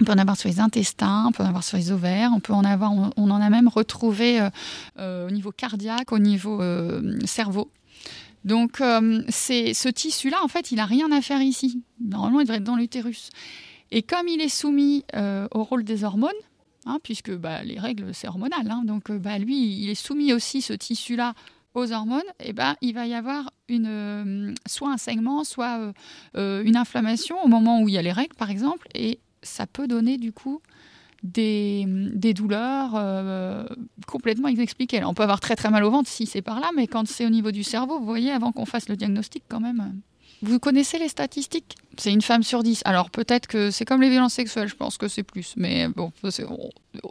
On 0.01 0.05
peut 0.05 0.13
en 0.13 0.19
avoir 0.19 0.37
sur 0.37 0.49
les 0.49 0.59
intestins, 0.59 1.27
on 1.29 1.33
peut 1.33 1.45
en 1.45 1.47
avoir 1.47 1.63
sur 1.63 1.77
les 1.77 1.93
ovaires, 1.93 2.31
on 2.35 2.41
peut 2.41 2.53
en 2.53 2.65
avoir, 2.65 2.93
on, 2.93 3.31
en 3.31 3.41
a 3.41 3.49
même 3.49 3.69
retrouvé 3.69 4.41
euh, 4.41 4.51
euh, 4.99 5.29
au 5.29 5.31
niveau 5.31 5.53
cardiaque, 5.53 6.11
au 6.11 6.19
niveau 6.19 6.61
cerveau. 7.25 7.71
Donc, 8.45 8.83
c'est 9.29 9.73
ce 9.73 9.89
tissu-là, 9.89 10.37
en 10.43 10.49
fait, 10.49 10.71
il 10.71 10.77
n'a 10.77 10.85
rien 10.85 11.11
à 11.13 11.23
faire 11.23 11.41
ici. 11.41 11.83
Normalement, 12.05 12.41
il 12.41 12.45
devrait 12.45 12.59
être 12.59 12.65
dans 12.65 12.77
l'utérus. 12.77 13.31
Et 13.91 14.03
comme 14.03 14.29
il 14.29 14.43
est 14.43 14.51
soumis 14.51 15.05
au 15.15 15.63
rôle 15.63 15.85
des 15.85 16.05
hormones, 16.05 16.33
hein, 16.85 16.99
puisque 17.03 17.35
bah, 17.35 17.63
les 17.63 17.79
règles, 17.79 18.13
c'est 18.13 18.29
hormonal, 18.29 18.69
hein, 18.71 18.83
donc 18.85 19.11
bah, 19.13 19.39
lui, 19.39 19.81
il 19.83 19.89
est 19.89 19.95
soumis 19.95 20.33
aussi, 20.33 20.61
ce 20.61 20.73
tissu-là, 20.73 21.35
aux 21.75 21.93
hormones, 21.93 22.23
eh 22.41 22.53
ben, 22.53 22.77
il 22.81 22.95
va 22.95 23.07
y 23.07 23.15
avoir 23.15 23.51
une, 23.69 23.87
euh, 23.89 24.55
soit 24.67 24.91
un 24.91 24.97
saignement, 24.97 25.45
soit 25.45 25.79
euh, 25.79 25.93
euh, 26.37 26.63
une 26.65 26.77
inflammation 26.77 27.43
au 27.43 27.49
moment 27.49 27.83
où 27.83 27.89
il 27.89 27.95
y 27.95 27.99
a 27.99 28.03
les 28.03 28.13
règles, 28.13 28.35
par 28.37 28.51
exemple, 28.51 28.89
et 28.95 29.19
ça 29.43 29.67
peut 29.67 29.89
donner 29.89 30.17
du 30.17 30.33
coup 30.33 30.61
des, 31.23 31.87
douleurs 32.35 32.93
complètement 34.07 34.49
inexpliquées. 34.49 35.03
On 35.05 35.15
peut 35.15 35.23
avoir 35.23 35.41
très 35.41 35.57
très 35.57 35.71
mal 35.71 35.85
au 35.85 35.91
ventre 35.91 36.09
si 36.09 36.27
c'est 36.27 36.43
par 36.43 36.61
là, 36.61 36.71
mais 36.77 36.87
quand 36.87 37.07
c'est 37.09 37.27
au 37.27 37.31
niveau 37.31 37.51
du 37.51 37.63
cerveau, 37.63 37.99
vous 37.99 38.07
voyez, 38.07 38.31
avant 38.31 38.53
qu'on 38.53 38.67
fasse 38.67 38.89
le 38.89 38.97
diagnostic 38.97 39.43
quand 39.49 39.61
même. 39.61 40.01
Vous 40.43 40.59
connaissez 40.59 40.99
les 40.99 41.09
statistiques? 41.09 41.77
C'est 41.97 42.13
une 42.13 42.23
femme 42.23 42.43
sur 42.43 42.63
dix. 42.63 42.83
Alors 42.85 43.11
peut-être 43.11 43.47
que 43.47 43.71
c'est 43.71 43.85
comme 43.85 44.03
les 44.03 44.11
violences 44.11 44.35
sexuelles, 44.35 44.69
je 44.69 44.77
pense 44.77 44.99
que 44.99 45.09
c'est 45.09 45.23
plus. 45.23 45.55
Mais 45.57 45.89
bon, 45.89 46.13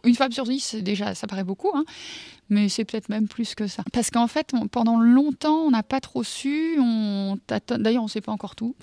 une 0.04 0.16
femme 0.16 0.32
sur 0.32 0.46
dix, 0.46 0.60
c'est 0.60 0.82
déjà, 0.82 1.16
ça 1.16 1.28
paraît 1.28 1.44
beaucoup, 1.44 1.70
hein, 1.74 1.84
mais 2.50 2.70
c'est 2.70 2.86
peut-être 2.86 3.10
même 3.10 3.28
plus 3.28 3.56
que 3.56 3.68
ça. 3.68 3.84
Parce 3.94 4.10
qu'en 4.12 4.28
fait, 4.28 4.52
pendant 4.72 5.00
longtemps, 5.00 5.60
on 5.66 5.72
n'a 5.72 5.82
pas 5.84 6.00
trop 6.02 6.24
su. 6.24 6.78
On 6.80 7.38
D'ailleurs, 7.70 8.04
on 8.04 8.06
ne 8.06 8.12
sait 8.12 8.22
pas 8.22 8.32
encore 8.32 8.56
tout. 8.56 8.76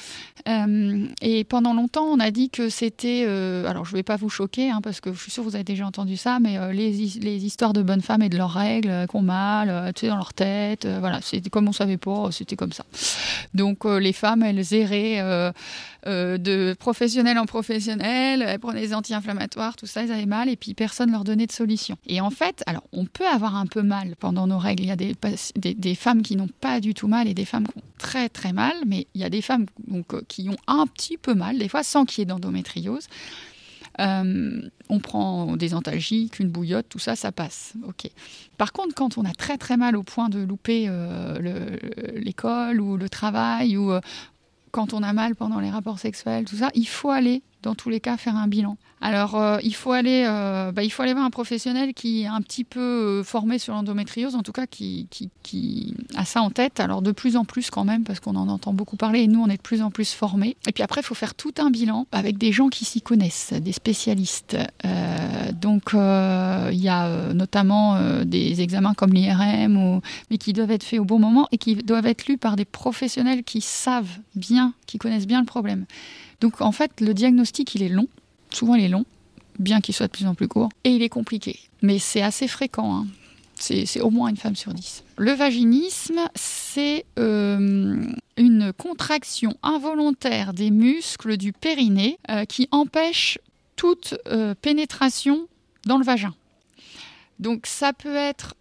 Euh, 0.49 1.07
et 1.21 1.45
pendant 1.45 1.75
longtemps, 1.75 2.05
on 2.05 2.19
a 2.21 2.31
dit 2.31 2.51
que 2.51 2.69
c'était. 2.69 3.25
euh, 3.29 3.67
alors, 3.69 3.85
je 3.85 3.93
ne 3.93 3.97
vais 3.99 4.03
pas 4.03 4.17
vous 4.17 4.31
choquer, 4.31 4.71
hein, 4.71 4.81
parce 4.83 5.01
que 5.01 5.13
je 5.13 5.21
suis 5.21 5.31
sûre 5.31 5.45
que 5.45 5.49
vous 5.51 5.55
avez 5.55 5.65
déjà 5.65 5.87
entendu 5.87 6.17
ça, 6.17 6.39
mais 6.41 6.57
euh, 6.59 6.73
les, 6.73 6.91
his- 7.03 7.21
les 7.21 7.45
histoires 7.45 7.73
de 7.73 7.83
bonnes 7.83 8.01
femmes 8.01 8.23
et 8.23 8.29
de 8.29 8.37
leurs 8.39 8.53
règles, 8.53 9.07
qu'on 9.09 9.23
mal, 9.23 9.93
tu 9.95 10.01
sais, 10.01 10.09
dans 10.09 10.17
leur 10.17 10.33
tête, 10.35 10.87
voilà, 10.99 11.21
c'était 11.23 11.51
comme 11.51 11.69
on 11.69 11.73
savait 11.73 11.99
pas, 11.99 12.31
c'était 12.33 12.57
comme 12.57 12.73
ça. 12.73 12.85
Donc, 13.55 13.85
les 13.85 14.13
femmes, 14.13 14.43
elles 14.43 14.75
erraient 14.75 15.53
euh, 16.07 16.21
euh, 16.21 16.39
de 16.39 16.75
professionnel 16.79 17.39
en 17.39 17.47
professionnel, 17.47 18.43
elles 18.47 18.59
prenaient 18.59 18.81
des 18.81 18.95
anti-inflammatoires, 18.95 19.77
tout 19.77 19.87
ça, 19.87 20.03
elles 20.03 20.13
avaient 20.13 20.27
mal, 20.27 20.49
et 20.49 20.57
puis 20.57 20.75
personne 20.75 21.11
leur 21.11 21.25
donnait 21.25 21.47
de 21.47 21.53
solution. 21.53 21.97
Et 22.07 22.21
en 22.21 22.31
fait, 22.31 22.63
alors, 22.67 22.85
on 22.93 23.05
peut 23.05 23.27
avoir 23.27 23.57
un 23.57 23.67
peu 23.67 23.83
mal 23.83 24.17
pendant 24.19 24.47
nos 24.47 24.59
règles. 24.59 24.83
Il 24.83 24.89
y 24.89 24.91
a 24.91 24.97
des, 24.97 25.95
femmes 25.95 26.23
qui 26.23 26.37
n'ont 26.37 26.49
pas 26.61 26.81
du 26.81 26.95
tout 26.95 27.09
mal 27.09 27.29
et 27.29 27.35
des 27.35 27.45
femmes 27.45 27.67
qui 27.67 27.79
ont 27.79 27.83
très 27.99 28.29
très 28.29 28.53
mal, 28.53 28.73
mais 28.87 29.07
il 29.15 29.21
y 29.21 29.25
a 29.25 29.31
des 29.31 29.43
femmes 29.43 29.67
donc, 29.87 30.15
euh, 30.15 30.23
qui 30.29 30.49
ont 30.49 30.57
un 30.67 30.87
petit 30.87 31.17
peu 31.17 31.35
mal, 31.35 31.59
des 31.59 31.69
fois 31.69 31.83
sans 31.83 32.05
qu'il 32.05 32.21
y 32.21 32.23
ait 32.23 32.27
d'endométriose. 32.27 33.07
Euh, 33.99 34.63
on 34.89 34.99
prend 35.01 35.57
des 35.57 35.75
antalgiques, 35.75 36.39
une 36.39 36.49
bouillotte, 36.49 36.87
tout 36.89 36.99
ça, 36.99 37.17
ça 37.17 37.33
passe. 37.33 37.75
Par 38.57 38.73
contre, 38.73 38.95
quand 38.95 39.19
on 39.19 39.25
a 39.25 39.33
très 39.33 39.59
très 39.59 39.77
mal 39.77 39.97
au 39.97 40.03
point 40.03 40.29
de 40.29 40.39
louper 40.41 40.87
euh, 40.89 41.39
le- 41.39 42.19
l'école 42.19 42.81
ou 42.81 42.97
le 42.97 43.09
travail 43.09 43.77
ou 43.77 43.93
euh, 43.93 44.01
quand 44.71 44.95
on 44.95 45.03
a 45.03 45.13
mal 45.13 45.35
pendant 45.35 45.61
les 45.61 45.71
rapports 45.71 45.99
sexuels, 45.99 46.45
tout 46.45 46.57
ça, 46.57 46.71
il 46.75 46.87
faut 46.87 47.11
aller 47.11 47.43
dans 47.63 47.75
tous 47.75 47.91
les 47.91 48.01
cas 48.01 48.17
faire 48.17 48.37
un 48.37 48.49
bilan. 48.49 48.77
Alors, 49.03 49.35
euh, 49.37 49.57
il, 49.63 49.75
faut 49.75 49.93
aller, 49.93 50.25
euh, 50.27 50.73
bah, 50.73 50.85
il 50.85 50.91
faut 50.91 51.03
aller 51.03 51.15
voir 51.15 51.25
un 51.25 51.31
professionnel 51.31 51.95
qui 51.95 52.23
est 52.23 52.27
un 52.27 52.43
petit 52.43 52.65
peu 52.65 52.81
euh, 52.81 53.25
formé 53.25 53.59
sur 53.59 53.73
l'endométriose, 53.73 54.35
en 54.35 54.43
tout 54.43 54.53
cas 54.53 54.67
qui, 54.67 55.07
a 56.17 56.25
ça 56.27 56.43
en 56.43 56.51
tête. 56.51 56.81
Alors, 56.81 57.01
de 57.01 57.11
plus 57.11 57.37
en 57.37 57.47
plus 57.47 57.71
quand 57.71 57.85
même, 57.85 58.05
parce 58.05 58.21
qu'on 58.21 58.37
en 58.37 58.49
entend 58.49 58.75
beaucoup 58.75 58.97
parler, 58.97 59.21
et 59.21 59.27
nous, 59.27 59.41
on 59.41 59.49
est 59.49 59.57
de 59.57 59.63
plus 59.63 59.81
en 59.81 59.91
plus 59.91 60.13
formés. 60.13 60.57
Et 60.69 60.73
puis 60.73 60.83
après, 60.83 61.01
il 61.01 61.05
faut 61.05 61.15
faire 61.15 61.35
tout 61.35 61.55
un 61.59 61.71
bilan 61.71 62.07
avec 62.13 62.37
des 62.37 62.53
gens 62.53 62.69
qui 62.69 62.85
s'y 62.85 63.01
connaissent, 63.01 63.55
des 63.55 63.73
spécialistes. 63.73 64.57
Donc, 65.55 65.93
il 65.95 66.81
y 66.81 66.89
a 66.89 67.33
notamment 67.33 67.99
des 68.25 68.61
examens 68.61 68.95
comme 68.95 69.13
l'IRM, 69.15 70.01
mais 70.31 70.39
qui 70.39 70.53
doivent 70.53 70.71
être 70.71 70.85
faits 70.85 71.01
au 71.01 71.05
bon 71.05 71.19
moment 71.19 71.49
et 71.53 71.59
qui 71.59 71.77
doivent 71.77 72.07
être 72.07 72.27
lus 72.27 72.39
par 72.39 72.57
des 72.57 72.65
professionnels 72.65 73.45
qui 73.45 73.61
savent 73.61 74.19
bien, 74.35 74.75
qui 74.87 74.99
connaissent 74.99 75.27
bien 75.27 75.41
le 75.41 75.47
problème. 75.47 75.87
Donc, 76.41 76.61
en 76.61 76.73
fait, 76.73 77.01
le 77.01 77.15
diagnostic, 77.15 77.75
il 77.75 77.83
est 77.83 77.89
long. 77.89 78.09
Souvent, 78.51 78.75
il 78.75 78.85
est 78.85 78.89
long, 78.89 79.05
bien 79.59 79.81
qu'il 79.81 79.95
soit 79.95 80.07
de 80.07 80.13
plus 80.13 80.27
en 80.27 80.35
plus 80.35 80.49
court. 80.49 80.69
Et 80.85 80.91
il 80.91 81.03
est 81.03 81.09
compliqué. 81.09 81.59
Mais 81.83 81.99
c'est 81.99 82.23
assez 82.23 82.49
fréquent. 82.49 82.95
hein. 82.95 83.07
C'est 83.61 84.01
au 84.01 84.09
moins 84.09 84.29
une 84.29 84.39
femme 84.39 84.57
sur 84.57 84.73
dix. 84.73 85.05
Le 85.19 85.33
vaginisme, 85.33 86.21
c'est 86.35 87.05
euh, 87.19 88.03
une 88.39 88.73
contraction 88.73 89.55
involontaire 89.63 90.55
des 90.55 90.71
muscles 90.71 91.37
du 91.37 91.53
périnée 91.53 92.19
euh, 92.31 92.47
qui 92.47 92.69
empêche 92.71 93.39
toute 93.77 94.15
euh, 94.29 94.55
pénétration 94.63 95.47
dans 95.85 95.99
le 95.99 96.05
vagin. 96.05 96.35
Donc 97.39 97.67
ça 97.67 97.93
peut 97.93 98.17
être 98.17 98.55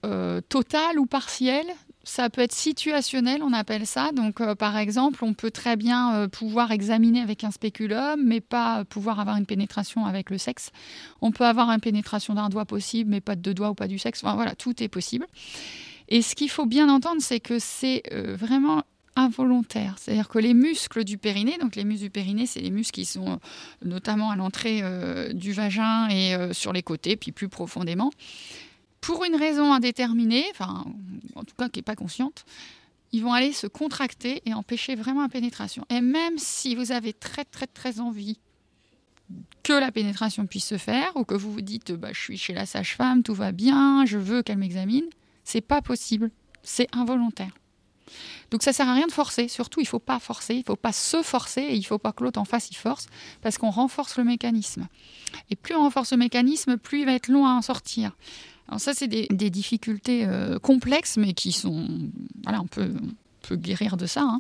total 0.50 1.00
ou 1.00 1.06
partiel, 1.06 1.66
ça 2.10 2.30
peut 2.30 2.42
être 2.42 2.54
situationnel, 2.54 3.44
on 3.44 3.54
appelle 3.54 3.86
ça. 3.86 4.12
Donc 4.12 4.42
euh, 4.42 4.56
par 4.56 4.78
exemple, 4.78 5.24
on 5.24 5.34
peut 5.34 5.52
très 5.52 5.76
bien 5.76 6.16
euh, 6.16 6.28
pouvoir 6.28 6.72
examiner 6.72 7.22
avec 7.22 7.44
un 7.44 7.52
spéculum, 7.52 8.22
mais 8.26 8.42
pas 8.42 8.84
pouvoir 8.86 9.20
avoir 9.20 9.38
une 9.38 9.46
pénétration 9.46 10.06
avec 10.06 10.32
le 10.32 10.40
sexe. 10.40 10.72
On 11.22 11.32
peut 11.32 11.46
avoir 11.46 11.70
une 11.70 11.80
pénétration 11.80 12.34
d'un 12.34 12.50
doigt 12.50 12.66
possible, 12.66 13.12
mais 13.12 13.22
pas 13.22 13.36
de 13.36 13.42
deux 13.42 13.54
doigts 13.54 13.70
ou 13.70 13.76
pas 13.76 13.88
du 13.88 14.00
sexe. 14.00 14.24
Enfin 14.24 14.36
voilà, 14.36 14.56
tout 14.56 14.82
est 14.82 14.88
possible. 14.88 15.28
Et 16.08 16.24
ce 16.24 16.34
qu'il 16.34 16.50
faut 16.50 16.66
bien 16.66 16.90
entendre, 16.90 17.22
c'est 17.22 17.40
que 17.40 17.60
c'est 17.60 18.02
euh, 18.12 18.36
vraiment 18.36 18.84
involontaire. 19.16 19.96
C'est-à-dire 20.00 20.30
que 20.30 20.40
les 20.40 20.56
muscles 20.56 21.04
du 21.04 21.20
périnée, 21.20 21.58
donc 21.62 21.76
les 21.76 21.84
muscles 21.84 22.10
du 22.10 22.48
c'est 22.48 22.62
les 22.62 22.72
muscles 22.72 22.96
qui 22.96 23.06
sont 23.06 23.40
notamment 23.84 24.32
à 24.32 24.36
l'entrée 24.36 24.82
du 25.34 25.52
vagin 25.52 26.08
et 26.08 26.54
sur 26.54 26.72
les 26.72 26.84
côtés, 26.84 27.18
puis 27.18 27.34
plus 27.34 27.50
profondément. 27.50 28.12
Pour 29.02 29.24
une 29.24 29.36
raison 29.36 29.74
indéterminée, 29.74 30.46
enfin, 30.52 30.86
en 31.36 31.44
tout 31.44 31.56
cas 31.58 31.70
qui 31.70 31.80
n'est 31.80 31.84
pas 31.84 31.96
consciente, 31.96 32.46
ils 33.12 33.24
vont 33.24 33.34
aller 33.34 33.54
se 33.54 33.68
contracter 33.68 34.42
et 34.46 34.54
empêcher 34.54 34.96
vraiment 34.96 35.22
la 35.22 35.30
pénétration. 35.30 35.86
Et 35.90 36.02
même 36.02 36.38
si 36.38 36.76
vous 36.76 36.92
avez 36.92 37.14
très 37.14 37.46
très 37.46 37.68
très 37.68 38.00
envie 38.00 38.40
que 39.64 39.74
la 39.74 39.92
pénétration 39.92 40.48
puisse 40.48 40.66
se 40.66 40.78
faire, 40.78 41.12
ou 41.16 41.24
que 41.24 41.36
vous 41.36 41.52
vous 41.52 41.62
dites 41.62 41.92
bah, 41.92 42.10
je 42.12 42.20
suis 42.20 42.38
chez 42.38 42.54
la 42.54 42.66
sage-femme, 42.66 43.24
tout 43.24 43.34
va 43.34 43.52
bien, 43.52 44.06
je 44.06 44.18
veux 44.18 44.42
qu'elle 44.42 44.58
m'examine, 44.58 45.06
c'est 45.44 45.62
pas 45.62 45.82
possible, 45.82 46.32
c'est 46.64 46.88
involontaire. 46.96 47.52
Donc 48.50 48.64
ça 48.64 48.74
sert 48.74 48.88
à 48.88 48.94
rien 48.96 49.06
de 49.06 49.12
forcer, 49.12 49.48
surtout 49.48 49.82
il 49.82 49.88
faut 49.88 50.00
pas 50.00 50.20
forcer, 50.20 50.56
il 50.56 50.64
faut 50.64 50.76
pas 50.76 50.92
se 50.92 51.22
forcer 51.22 51.62
et 51.62 51.76
il 51.76 51.84
faut 51.84 52.00
pas 52.00 52.12
que 52.12 52.24
l'autre 52.24 52.40
en 52.40 52.46
face 52.46 52.72
y 52.72 52.74
force 52.74 53.06
parce 53.42 53.58
qu'on 53.60 53.70
renforce 53.70 54.18
le 54.18 54.24
mécanisme. 54.24 54.88
Et 55.52 55.56
plus 55.56 55.76
on 55.76 55.82
renforce 55.82 56.12
le 56.12 56.18
mécanisme, 56.18 56.78
plus 56.78 57.02
il 57.02 57.06
va 57.06 57.14
être 57.14 57.28
long 57.28 57.46
à 57.46 57.52
en 57.52 57.62
sortir. 57.62 58.16
Alors 58.70 58.80
ça 58.80 58.94
c'est 58.94 59.08
des, 59.08 59.50
difficultés 59.50 60.26
euh, 60.26 60.60
complexes 60.60 61.18
mais 61.18 61.34
qui 61.34 61.52
sont 61.52 61.88
voilà 62.44 62.62
on 62.62 62.68
peut 62.68 62.94
peut 63.42 63.56
guérir 63.56 63.98
de 63.98 64.06
ça, 64.06 64.22
hein. 64.22 64.40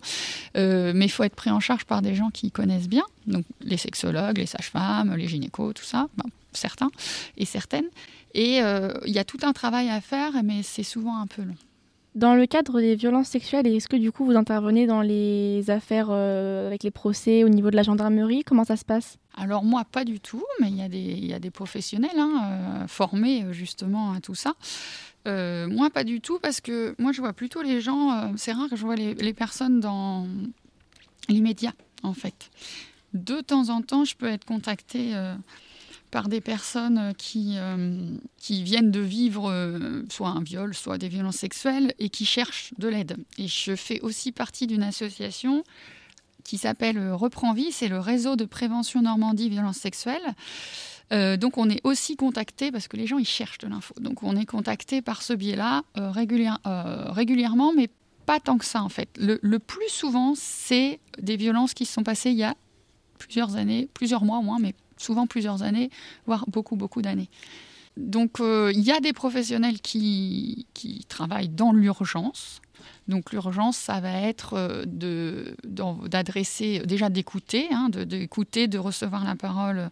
Euh, 0.57 0.91
mais 0.93 1.05
il 1.05 1.09
faut 1.09 1.23
être 1.23 1.35
pris 1.35 1.49
en 1.49 1.59
charge 1.59 1.85
par 1.85 2.01
des 2.01 2.15
gens 2.15 2.29
qui 2.29 2.51
connaissent 2.51 2.89
bien, 2.89 3.05
donc 3.27 3.45
les 3.61 3.77
sexologues, 3.77 4.37
les 4.37 4.45
sages-femmes, 4.45 5.15
les 5.15 5.27
gynécos, 5.27 5.73
tout 5.73 5.85
ça, 5.85 6.07
certains 6.51 6.91
et 7.37 7.45
certaines. 7.45 7.87
Et 8.33 8.61
euh, 8.61 8.93
il 9.05 9.13
y 9.13 9.19
a 9.19 9.23
tout 9.23 9.39
un 9.43 9.53
travail 9.53 9.89
à 9.89 10.01
faire, 10.01 10.31
mais 10.43 10.63
c'est 10.63 10.83
souvent 10.83 11.17
un 11.17 11.27
peu 11.27 11.43
long. 11.43 11.55
Dans 12.15 12.35
le 12.35 12.45
cadre 12.45 12.81
des 12.81 12.95
violences 12.95 13.29
sexuelles, 13.29 13.67
est-ce 13.67 13.87
que 13.87 13.95
du 13.95 14.11
coup 14.11 14.25
vous 14.25 14.35
intervenez 14.35 14.85
dans 14.85 15.01
les 15.01 15.69
affaires 15.69 16.11
avec 16.11 16.83
les 16.83 16.91
procès 16.91 17.43
au 17.43 17.49
niveau 17.49 17.71
de 17.71 17.77
la 17.77 17.83
gendarmerie? 17.83 18.43
Comment 18.43 18.65
ça 18.65 18.75
se 18.75 18.85
passe? 18.85 19.18
Alors 19.35 19.63
moi, 19.63 19.85
pas 19.85 20.05
du 20.05 20.19
tout, 20.19 20.43
mais 20.59 20.69
il 20.69 20.77
y 20.77 20.81
a 20.81 20.89
des, 20.89 20.99
y 20.99 21.33
a 21.33 21.39
des 21.39 21.51
professionnels 21.51 22.17
hein, 22.17 22.41
euh, 22.43 22.87
formés 22.87 23.43
euh, 23.43 23.53
justement 23.53 24.13
à 24.13 24.21
tout 24.21 24.35
ça. 24.35 24.53
Euh, 25.27 25.67
moi, 25.67 25.89
pas 25.89 26.03
du 26.03 26.21
tout, 26.21 26.39
parce 26.39 26.61
que 26.61 26.95
moi, 26.97 27.11
je 27.11 27.21
vois 27.21 27.33
plutôt 27.33 27.61
les 27.61 27.81
gens, 27.81 28.33
c'est 28.37 28.51
rare 28.51 28.69
que 28.69 28.75
je 28.75 28.85
vois 28.85 28.95
les, 28.95 29.13
les 29.15 29.33
personnes 29.33 29.79
dans 29.79 30.27
l'immédiat, 31.27 31.73
en 32.03 32.13
fait. 32.13 32.49
De 33.13 33.41
temps 33.41 33.69
en 33.69 33.81
temps, 33.81 34.05
je 34.05 34.15
peux 34.15 34.27
être 34.27 34.45
contactée 34.45 35.13
par 36.09 36.29
des 36.29 36.41
personnes 36.41 37.13
qui, 37.17 37.57
qui 38.37 38.63
viennent 38.63 38.91
de 38.91 39.01
vivre 39.01 39.53
soit 40.09 40.29
un 40.29 40.41
viol, 40.41 40.73
soit 40.73 40.97
des 40.97 41.09
violences 41.09 41.35
sexuelles, 41.35 41.93
et 41.99 42.09
qui 42.09 42.25
cherchent 42.25 42.73
de 42.77 42.87
l'aide. 42.87 43.17
Et 43.37 43.47
je 43.47 43.75
fais 43.75 43.99
aussi 43.99 44.31
partie 44.31 44.67
d'une 44.67 44.83
association 44.83 45.63
qui 46.49 46.57
s'appelle 46.57 46.97
euh, 46.97 47.15
Reprends 47.15 47.53
Vie, 47.53 47.71
c'est 47.71 47.89
le 47.89 47.99
réseau 47.99 48.35
de 48.35 48.45
prévention 48.45 49.03
Normandie 49.03 49.49
violences 49.49 49.77
sexuelles. 49.77 50.33
Euh, 51.11 51.37
donc 51.37 51.57
on 51.59 51.69
est 51.69 51.79
aussi 51.83 52.15
contacté 52.15 52.71
parce 52.71 52.87
que 52.87 52.97
les 52.97 53.05
gens 53.05 53.19
ils 53.19 53.27
cherchent 53.27 53.59
de 53.59 53.67
l'info. 53.67 53.93
Donc 53.99 54.23
on 54.23 54.35
est 54.35 54.45
contacté 54.45 55.03
par 55.03 55.21
ce 55.21 55.33
biais-là 55.33 55.83
euh, 55.97 56.09
régulière- 56.09 56.59
régulièrement, 56.65 57.71
mais 57.75 57.87
pas 58.25 58.39
tant 58.39 58.57
que 58.57 58.65
ça 58.65 58.81
en 58.81 58.89
fait. 58.89 59.09
Le, 59.19 59.37
le 59.41 59.59
plus 59.59 59.89
souvent 59.89 60.33
c'est 60.35 60.99
des 61.21 61.37
violences 61.37 61.75
qui 61.75 61.85
se 61.85 61.93
sont 61.93 62.03
passées 62.03 62.31
il 62.31 62.37
y 62.37 62.43
a 62.43 62.55
plusieurs 63.19 63.55
années, 63.55 63.87
plusieurs 63.93 64.23
mois 64.23 64.39
au 64.39 64.43
moins, 64.43 64.59
mais 64.59 64.73
souvent 64.97 65.27
plusieurs 65.27 65.61
années, 65.61 65.89
voire 66.25 66.45
beaucoup 66.47 66.75
beaucoup 66.75 67.01
d'années. 67.03 67.29
Donc 67.99 68.39
euh, 68.39 68.71
il 68.73 68.81
y 68.81 68.91
a 68.91 68.99
des 69.01 69.13
professionnels 69.13 69.81
qui, 69.81 70.65
qui 70.73 71.05
travaillent 71.09 71.49
dans 71.49 71.73
l'urgence. 71.73 72.61
Donc 73.07 73.33
l'urgence, 73.33 73.75
ça 73.77 73.99
va 73.99 74.21
être 74.21 74.53
euh, 74.53 74.83
de- 74.85 75.55
d'adresser, 76.07 76.79
déjà 76.85 77.09
d'écouter, 77.09 77.67
hein, 77.71 77.89
de- 77.89 78.05
d'écouter, 78.05 78.67
de, 78.67 78.77
recevoir 78.77 79.25
la 79.25 79.35
parole 79.35 79.89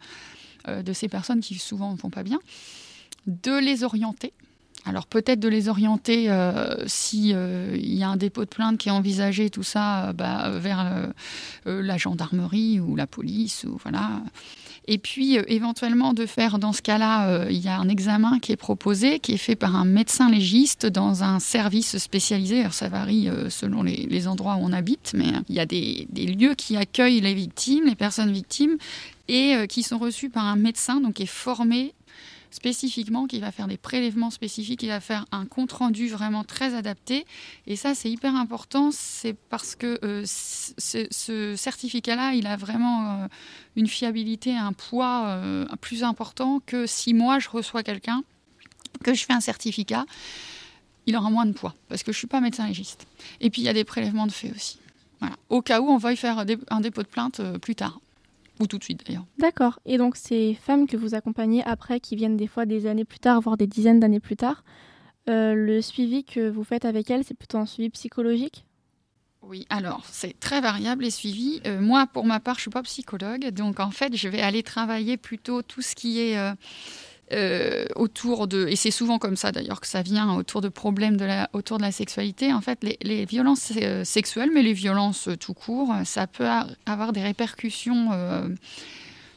euh, 0.67 0.81
de 0.83 0.93
ces 0.93 1.09
personnes 1.09 1.41
qui 1.41 1.55
souvent 1.55 1.91
ne 1.91 1.97
font 1.97 2.09
pas 2.09 2.23
bien, 2.23 2.39
de 3.27 3.59
les 3.59 3.83
orienter. 3.83 4.33
Alors 4.87 5.05
peut-être 5.05 5.39
de 5.39 5.49
les 5.49 5.67
orienter 5.67 6.29
euh, 6.29 6.75
si 6.87 7.33
euh, 7.33 7.77
y 7.97 8.03
a 8.03 8.09
un 8.09 8.15
dépôt 8.15 8.45
de 8.45 8.49
plainte 8.49 8.77
qui 8.77 8.89
est 8.89 8.91
envisagé, 8.91 9.49
tout 9.49 9.63
ça, 9.63 10.05
euh, 10.05 10.13
bah, 10.13 10.49
vers 10.59 10.79
euh, 10.79 11.07
euh, 11.67 11.81
la 11.81 11.97
gendarmerie 11.97 12.79
ou 12.79 12.95
la 12.95 13.07
police, 13.07 13.65
ou 13.67 13.77
voilà. 13.81 14.21
Et 14.89 14.97
puis, 14.97 15.35
éventuellement, 15.47 16.13
de 16.13 16.25
faire, 16.25 16.59
dans 16.59 16.71
ce 16.71 16.81
cas-là, 16.81 17.49
il 17.49 17.57
y 17.57 17.67
a 17.67 17.77
un 17.77 17.89
examen 17.89 18.39
qui 18.39 18.53
est 18.53 18.57
proposé, 18.57 19.19
qui 19.19 19.33
est 19.33 19.37
fait 19.37 19.57
par 19.57 19.75
un 19.75 19.83
médecin 19.83 20.31
légiste 20.31 20.85
dans 20.85 21.25
un 21.25 21.41
service 21.41 21.97
spécialisé. 21.97 22.61
Alors, 22.61 22.73
ça 22.73 22.87
varie 22.87 23.29
selon 23.49 23.83
les, 23.83 24.27
endroits 24.29 24.55
où 24.55 24.59
on 24.61 24.71
habite, 24.71 25.11
mais 25.13 25.25
il 25.49 25.55
y 25.55 25.59
a 25.59 25.65
des, 25.65 26.07
lieux 26.15 26.55
qui 26.55 26.77
accueillent 26.77 27.19
les 27.19 27.33
victimes, 27.33 27.83
les 27.85 27.95
personnes 27.95 28.31
victimes, 28.31 28.77
et 29.27 29.67
qui 29.67 29.83
sont 29.83 29.97
reçus 29.97 30.29
par 30.29 30.45
un 30.45 30.55
médecin, 30.55 31.01
donc 31.01 31.15
qui 31.15 31.23
est 31.23 31.25
formé 31.25 31.93
spécifiquement, 32.51 33.27
qui 33.27 33.39
va 33.39 33.51
faire 33.51 33.67
des 33.67 33.77
prélèvements 33.77 34.29
spécifiques, 34.29 34.79
qui 34.79 34.87
va 34.87 34.99
faire 34.99 35.25
un 35.31 35.45
compte-rendu 35.45 36.07
vraiment 36.07 36.43
très 36.43 36.75
adapté. 36.75 37.25
Et 37.65 37.75
ça, 37.75 37.95
c'est 37.95 38.09
hyper 38.09 38.35
important, 38.35 38.89
c'est 38.91 39.33
parce 39.33 39.75
que 39.75 39.99
euh, 40.03 40.23
ce, 40.25 41.55
certificat-là, 41.55 42.33
il 42.33 42.47
a 42.47 42.55
vraiment 42.55 43.23
euh, 43.23 43.27
une 43.75 43.87
fiabilité, 43.87 44.55
un 44.55 44.73
poids 44.73 45.27
euh, 45.27 45.65
plus 45.81 46.03
important 46.03 46.61
que 46.65 46.85
si 46.85 47.13
moi, 47.13 47.39
je 47.39 47.49
reçois 47.49 47.83
quelqu'un, 47.83 48.23
que 49.03 49.13
je 49.13 49.25
fais 49.25 49.33
un 49.33 49.41
certificat, 49.41 50.05
il 51.05 51.15
aura 51.15 51.29
moins 51.29 51.45
de 51.45 51.53
poids, 51.53 51.75
parce 51.87 52.03
que 52.03 52.11
je 52.11 52.17
suis 52.17 52.27
pas 52.27 52.41
médecin 52.41 52.67
légiste. 52.67 53.07
Et 53.39 53.49
puis, 53.49 53.61
il 53.61 53.65
y 53.65 53.69
a 53.69 53.73
des 53.73 53.85
prélèvements 53.85 54.27
de 54.27 54.31
fait 54.31 54.51
aussi. 54.51 54.79
Au 55.49 55.61
cas 55.63 55.81
où 55.81 55.89
on 55.89 55.97
va 55.97 56.13
y 56.13 56.17
faire 56.17 56.45
un 56.69 56.81
dépôt 56.81 57.01
de 57.01 57.07
plainte 57.07 57.41
plus 57.59 57.73
tard. 57.73 57.99
Ou 58.59 58.67
tout 58.67 58.77
de 58.77 58.83
suite 58.83 59.05
d'ailleurs. 59.05 59.25
D'accord. 59.37 59.79
Et 59.85 59.97
donc 59.97 60.15
ces 60.15 60.53
femmes 60.55 60.87
que 60.87 60.97
vous 60.97 61.15
accompagnez 61.15 61.63
après, 61.63 61.99
qui 61.99 62.15
viennent 62.15 62.37
des 62.37 62.47
fois 62.47 62.65
des 62.65 62.87
années 62.87 63.05
plus 63.05 63.19
tard, 63.19 63.39
voire 63.41 63.57
des 63.57 63.67
dizaines 63.67 63.99
d'années 63.99 64.19
plus 64.19 64.35
tard, 64.35 64.63
euh, 65.29 65.53
le 65.53 65.81
suivi 65.81 66.23
que 66.23 66.49
vous 66.49 66.63
faites 66.63 66.85
avec 66.85 67.11
elles, 67.11 67.23
c'est 67.23 67.37
plutôt 67.37 67.57
un 67.57 67.65
suivi 67.65 67.89
psychologique? 67.89 68.65
Oui, 69.43 69.65
alors 69.69 70.03
c'est 70.11 70.37
très 70.39 70.61
variable 70.61 71.03
les 71.03 71.11
suivis. 71.11 71.61
Euh, 71.65 71.79
moi, 71.79 72.07
pour 72.07 72.25
ma 72.25 72.39
part, 72.39 72.55
je 72.55 72.61
suis 72.61 72.69
pas 72.69 72.83
psychologue, 72.83 73.49
donc 73.51 73.79
en 73.79 73.91
fait, 73.91 74.15
je 74.15 74.27
vais 74.27 74.41
aller 74.41 74.63
travailler 74.63 75.15
plutôt 75.15 75.61
tout 75.61 75.81
ce 75.81 75.95
qui 75.95 76.19
est 76.19 76.37
euh, 76.37 76.53
euh, 77.33 77.85
autour 77.97 78.47
de, 78.47 78.67
et 78.69 78.77
c'est 78.77 78.91
souvent 78.91 79.19
comme 79.19 79.35
ça 79.35 79.51
d'ailleurs 79.51 79.81
que 79.81 79.87
ça 79.87 80.01
vient 80.01 80.33
autour 80.35 80.61
de 80.61 80.69
problèmes 80.69 81.17
de 81.17 81.25
la, 81.25 81.49
autour 81.51 81.77
de 81.77 81.81
la 81.81 81.91
sexualité. 81.91 82.53
En 82.53 82.61
fait, 82.61 82.85
les, 83.01 83.25
violences 83.25 83.73
euh, 83.81 84.05
sexuelles, 84.05 84.49
mais 84.53 84.63
les 84.63 84.71
violences 84.71 85.27
tout 85.37 85.53
court, 85.53 85.93
ça 86.05 86.25
peut 86.25 86.47
avoir 86.85 87.11
des 87.11 87.21
répercussions 87.21 88.11
euh, 88.13 88.47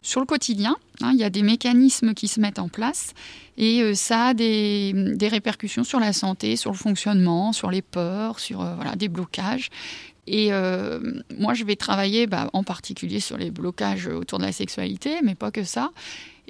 sur 0.03 0.21
le 0.21 0.27
quotidien. 0.27 0.77
Hein. 1.01 1.11
il 1.15 1.19
y 1.19 1.25
a 1.25 1.31
des 1.31 1.43
mécanismes 1.43 2.15
qui 2.15 2.29
se 2.29 2.39
mettent 2.39 2.61
en 2.61 2.69
place 2.69 3.13
et 3.57 3.95
ça 3.97 4.29
a 4.29 4.35
des, 4.35 4.93
des, 4.95 5.29
répercussions 5.29 5.83
sur 5.83 5.99
la 5.99 6.13
santé, 6.13 6.55
sur 6.55 6.71
le 6.71 6.77
fonctionnement, 6.77 7.53
sur 7.53 7.73
les 7.73 7.83
peurs, 7.83 8.39
sur 8.39 8.63
voilà, 8.77 8.95
des 8.95 9.09
blocages. 9.09 9.69
Et 10.27 10.51
moi, 11.37 11.55
je 11.55 11.65
vais 11.65 11.77
travailler 11.77 12.27
bah, 12.27 12.49
en 12.53 12.63
particulier 12.63 13.19
sur 13.21 13.37
les 13.37 13.51
blocages 13.51 14.07
autour 14.07 14.39
de 14.39 14.45
la 14.45 14.53
sexualité, 14.53 15.17
mais 15.25 15.35
pas 15.35 15.51
que 15.51 15.65
ça. 15.65 15.91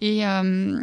Et 0.01 0.27
euh, 0.27 0.81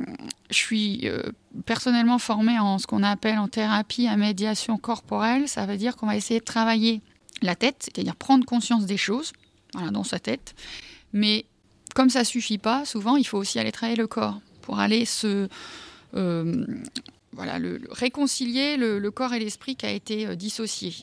je 0.50 0.56
suis 0.56 1.02
euh, 1.06 1.24
personnellement 1.66 2.20
formée 2.20 2.60
en 2.60 2.78
ce 2.78 2.88
qu'on 2.88 3.04
appelle 3.04 3.40
en 3.40 3.48
thérapie 3.48 4.08
à 4.08 4.16
médiation 4.16 4.78
corporelle. 4.78 5.48
Ça 5.48 5.66
veut 5.66 5.78
dire 5.78 5.96
qu'on 5.96 6.08
va 6.08 6.16
essayer 6.16 6.40
de 6.40 6.46
travailler 6.46 7.02
la 7.42 7.56
tête, 7.56 7.78
c'est-à-dire 7.80 8.16
prendre 8.16 8.46
conscience 8.46 8.86
des 8.86 8.98
choses 8.98 9.34
dans 9.92 10.04
sa 10.04 10.20
tête. 10.20 10.56
Mais 11.14 11.46
comme 11.94 12.10
ça 12.10 12.24
suffit 12.24 12.58
pas, 12.58 12.86
souvent 12.86 13.16
il 13.16 13.26
faut 13.26 13.38
aussi 13.38 13.60
aller 13.60 13.72
travailler 13.72 13.98
le 13.98 14.08
corps 14.08 14.40
pour 14.62 14.80
aller 14.80 15.06
se 15.06 15.48
euh, 16.16 16.66
voilà, 17.38 17.60
le, 17.60 17.80
réconcilier 17.92 18.78
le, 18.78 19.12
corps 19.12 19.34
et 19.34 19.40
l'esprit 19.40 19.76
qui 19.76 19.86
a 19.86 19.92
été 19.92 20.26
euh, 20.26 20.36
dissocié. 20.36 20.94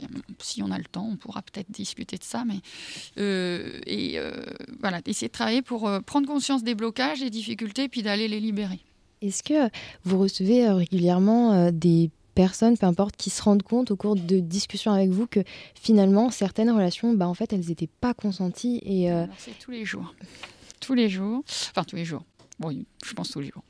Si 0.41 0.63
on 0.63 0.71
a 0.71 0.79
le 0.79 0.85
temps, 0.85 1.09
on 1.11 1.17
pourra 1.17 1.43
peut-être 1.43 1.71
discuter 1.71 2.19
de 2.19 2.25
ça, 2.25 2.45
mais 2.45 2.57
euh, 3.19 3.81
et 3.87 4.19
euh, 4.19 4.33
voilà, 4.81 5.01
essayer 5.07 5.29
de 5.29 5.33
travailler 5.33 5.63
pour 5.63 5.89
prendre 6.05 6.27
conscience 6.27 6.65
des 6.65 6.75
blocages, 6.75 7.21
des 7.21 7.31
difficultés, 7.31 7.89
puis 7.89 8.03
d'aller 8.03 8.29
les 8.29 8.41
libérer. 8.41 8.81
Est-ce 9.23 9.43
que 9.43 9.71
vous 10.03 10.19
recevez 10.19 10.69
régulièrement 10.69 11.71
des 11.71 12.11
personnes, 12.35 12.77
peu 12.77 12.87
importe, 12.87 13.17
qui 13.17 13.31
se 13.31 13.41
rendent 13.41 13.63
compte 13.63 13.93
au 13.93 13.97
cours 13.97 14.17
de 14.17 14.41
discussions 14.41 14.93
avec 14.93 15.11
vous 15.11 15.27
que 15.29 15.41
finalement 15.77 16.31
certaines 16.31 16.71
relations, 16.71 17.15
bah 17.15 17.29
en 17.29 17.35
fait, 17.35 17.53
elles 17.53 17.67
n'étaient 17.69 17.89
pas 18.01 18.13
consenties 18.13 18.83
et 18.85 19.09
c'est 19.39 19.59
tous 19.59 19.71
les 19.71 19.85
jours, 19.85 20.15
tous 20.81 20.95
les 20.95 21.09
jours, 21.09 21.43
enfin 21.71 21.85
tous 21.85 21.97
les 21.97 22.05
jours. 22.05 22.25
Bon, 22.59 22.77
je 23.05 23.13
pense 23.15 23.31
tous 23.31 23.41
les 23.41 23.49
jours. 23.49 23.65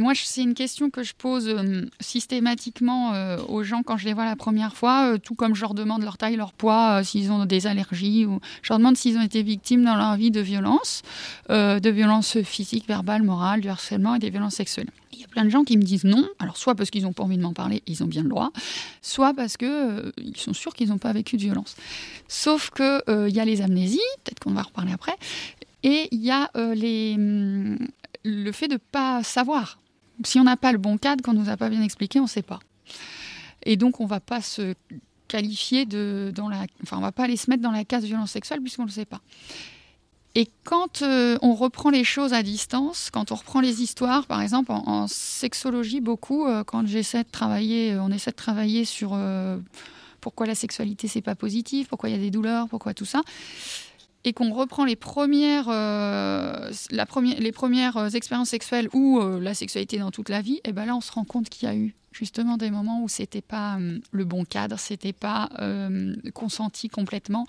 Moi, 0.00 0.12
c'est 0.14 0.42
une 0.42 0.54
question 0.54 0.90
que 0.90 1.02
je 1.02 1.12
pose 1.12 1.48
euh, 1.48 1.84
systématiquement 1.98 3.14
euh, 3.14 3.36
aux 3.48 3.64
gens 3.64 3.82
quand 3.82 3.96
je 3.96 4.04
les 4.04 4.14
vois 4.14 4.24
la 4.24 4.36
première 4.36 4.76
fois, 4.76 5.14
euh, 5.14 5.18
tout 5.18 5.34
comme 5.34 5.56
je 5.56 5.60
leur 5.60 5.74
demande 5.74 6.04
leur 6.04 6.16
taille, 6.16 6.36
leur 6.36 6.52
poids, 6.52 7.02
s'ils 7.02 7.32
ont 7.32 7.44
des 7.46 7.66
allergies, 7.66 8.24
je 8.62 8.68
leur 8.72 8.78
demande 8.78 8.96
s'ils 8.96 9.18
ont 9.18 9.22
été 9.22 9.42
victimes 9.42 9.84
dans 9.84 9.96
leur 9.96 10.14
vie 10.14 10.30
de 10.30 10.40
violences, 10.40 11.02
de 11.48 11.90
violences 11.90 12.40
physiques, 12.42 12.86
verbales, 12.86 13.24
morales, 13.24 13.60
du 13.60 13.68
harcèlement 13.68 14.14
et 14.14 14.20
des 14.20 14.30
violences 14.30 14.54
sexuelles. 14.54 14.88
Il 15.12 15.18
y 15.18 15.24
a 15.24 15.26
plein 15.26 15.44
de 15.44 15.50
gens 15.50 15.64
qui 15.64 15.76
me 15.76 15.82
disent 15.82 16.04
non, 16.04 16.28
alors 16.38 16.56
soit 16.56 16.76
parce 16.76 16.90
qu'ils 16.90 17.02
n'ont 17.02 17.12
pas 17.12 17.24
envie 17.24 17.36
de 17.36 17.42
m'en 17.42 17.52
parler, 17.52 17.82
ils 17.88 18.04
ont 18.04 18.06
bien 18.06 18.22
le 18.22 18.28
droit, 18.28 18.52
soit 19.02 19.34
parce 19.34 19.56
qu'ils 19.56 20.12
ils 20.18 20.36
sont 20.36 20.52
sûrs 20.52 20.74
qu'ils 20.74 20.90
n'ont 20.90 20.98
pas 20.98 21.12
vécu 21.12 21.36
de 21.36 21.42
violence. 21.42 21.74
Sauf 22.28 22.70
qu'il 22.70 23.02
il 23.08 23.34
y 23.34 23.40
a 23.40 23.44
les 23.44 23.62
amnésies, 23.62 23.98
peut-être 24.22 24.38
qu'on 24.38 24.52
va 24.52 24.62
reparler 24.62 24.92
après, 24.92 25.16
et 25.82 26.08
il 26.12 26.22
y 26.22 26.30
a 26.30 26.50
les, 26.74 27.14
hum, 27.16 27.78
le 28.24 28.52
fait 28.52 28.68
de 28.68 28.74
ne 28.74 28.78
pas 28.78 29.24
savoir 29.24 29.78
si 30.24 30.38
on 30.38 30.44
n'a 30.44 30.56
pas 30.56 30.72
le 30.72 30.78
bon 30.78 30.98
cadre, 30.98 31.22
qu'on 31.22 31.32
nous 31.32 31.48
a 31.48 31.56
pas 31.56 31.68
bien 31.68 31.82
expliqué, 31.82 32.18
on 32.20 32.24
ne 32.24 32.28
sait 32.28 32.42
pas. 32.42 32.60
Et 33.64 33.76
donc, 33.76 34.00
on 34.00 34.04
ne 34.04 34.08
va 34.08 34.20
pas 34.20 34.40
se 34.40 34.74
qualifier 35.28 35.84
de. 35.84 36.32
Enfin, 36.82 36.98
on 36.98 37.00
va 37.00 37.12
pas 37.12 37.24
aller 37.24 37.36
se 37.36 37.50
mettre 37.50 37.62
dans 37.62 37.70
la 37.70 37.84
case 37.84 38.04
violence 38.04 38.32
sexuelle 38.32 38.60
puisqu'on 38.60 38.82
ne 38.82 38.88
le 38.88 38.92
sait 38.92 39.04
pas. 39.04 39.20
Et 40.34 40.48
quand 40.64 41.02
euh, 41.02 41.38
on 41.42 41.54
reprend 41.54 41.90
les 41.90 42.04
choses 42.04 42.32
à 42.32 42.42
distance, 42.42 43.10
quand 43.12 43.32
on 43.32 43.34
reprend 43.34 43.60
les 43.60 43.82
histoires, 43.82 44.26
par 44.26 44.40
exemple 44.40 44.70
en, 44.70 45.06
sexologie, 45.08 46.00
beaucoup, 46.00 46.46
euh, 46.46 46.64
quand 46.64 46.86
j'essaie 46.86 47.24
de 47.24 47.30
travailler, 47.30 47.92
euh, 47.92 48.02
on 48.02 48.10
essaie 48.10 48.30
de 48.30 48.36
travailler 48.36 48.84
sur 48.84 49.18
pourquoi 50.20 50.46
la 50.46 50.54
sexualité 50.54 51.08
c'est 51.08 51.22
pas 51.22 51.34
positif, 51.34 51.88
pourquoi 51.88 52.08
il 52.08 52.12
y 52.12 52.18
a 52.18 52.20
des 52.20 52.30
douleurs, 52.30 52.68
pourquoi 52.68 52.94
tout 52.94 53.04
ça 53.04 53.22
et 54.28 54.34
qu'on 54.34 54.52
reprend 54.52 54.84
les 54.84 54.94
premières, 54.94 55.68
euh, 55.70 56.70
la 56.90 57.06
première, 57.06 57.40
les 57.40 57.52
premières 57.52 57.96
euh, 57.96 58.08
expériences 58.10 58.50
sexuelles 58.50 58.88
ou 58.92 59.18
euh, 59.18 59.40
la 59.40 59.54
sexualité 59.54 59.98
dans 59.98 60.10
toute 60.10 60.28
la 60.28 60.42
vie, 60.42 60.60
et 60.64 60.72
ben 60.72 60.84
là 60.84 60.94
on 60.94 61.00
se 61.00 61.10
rend 61.10 61.24
compte 61.24 61.48
qu'il 61.48 61.66
y 61.66 61.72
a 61.72 61.74
eu 61.74 61.94
justement 62.12 62.58
des 62.58 62.70
moments 62.70 63.02
où 63.02 63.08
c'était 63.08 63.40
pas 63.40 63.78
le 64.10 64.24
bon 64.24 64.44
cadre, 64.44 64.78
c'était 64.78 65.12
pas 65.12 65.48
consenti 66.34 66.88
complètement. 66.88 67.46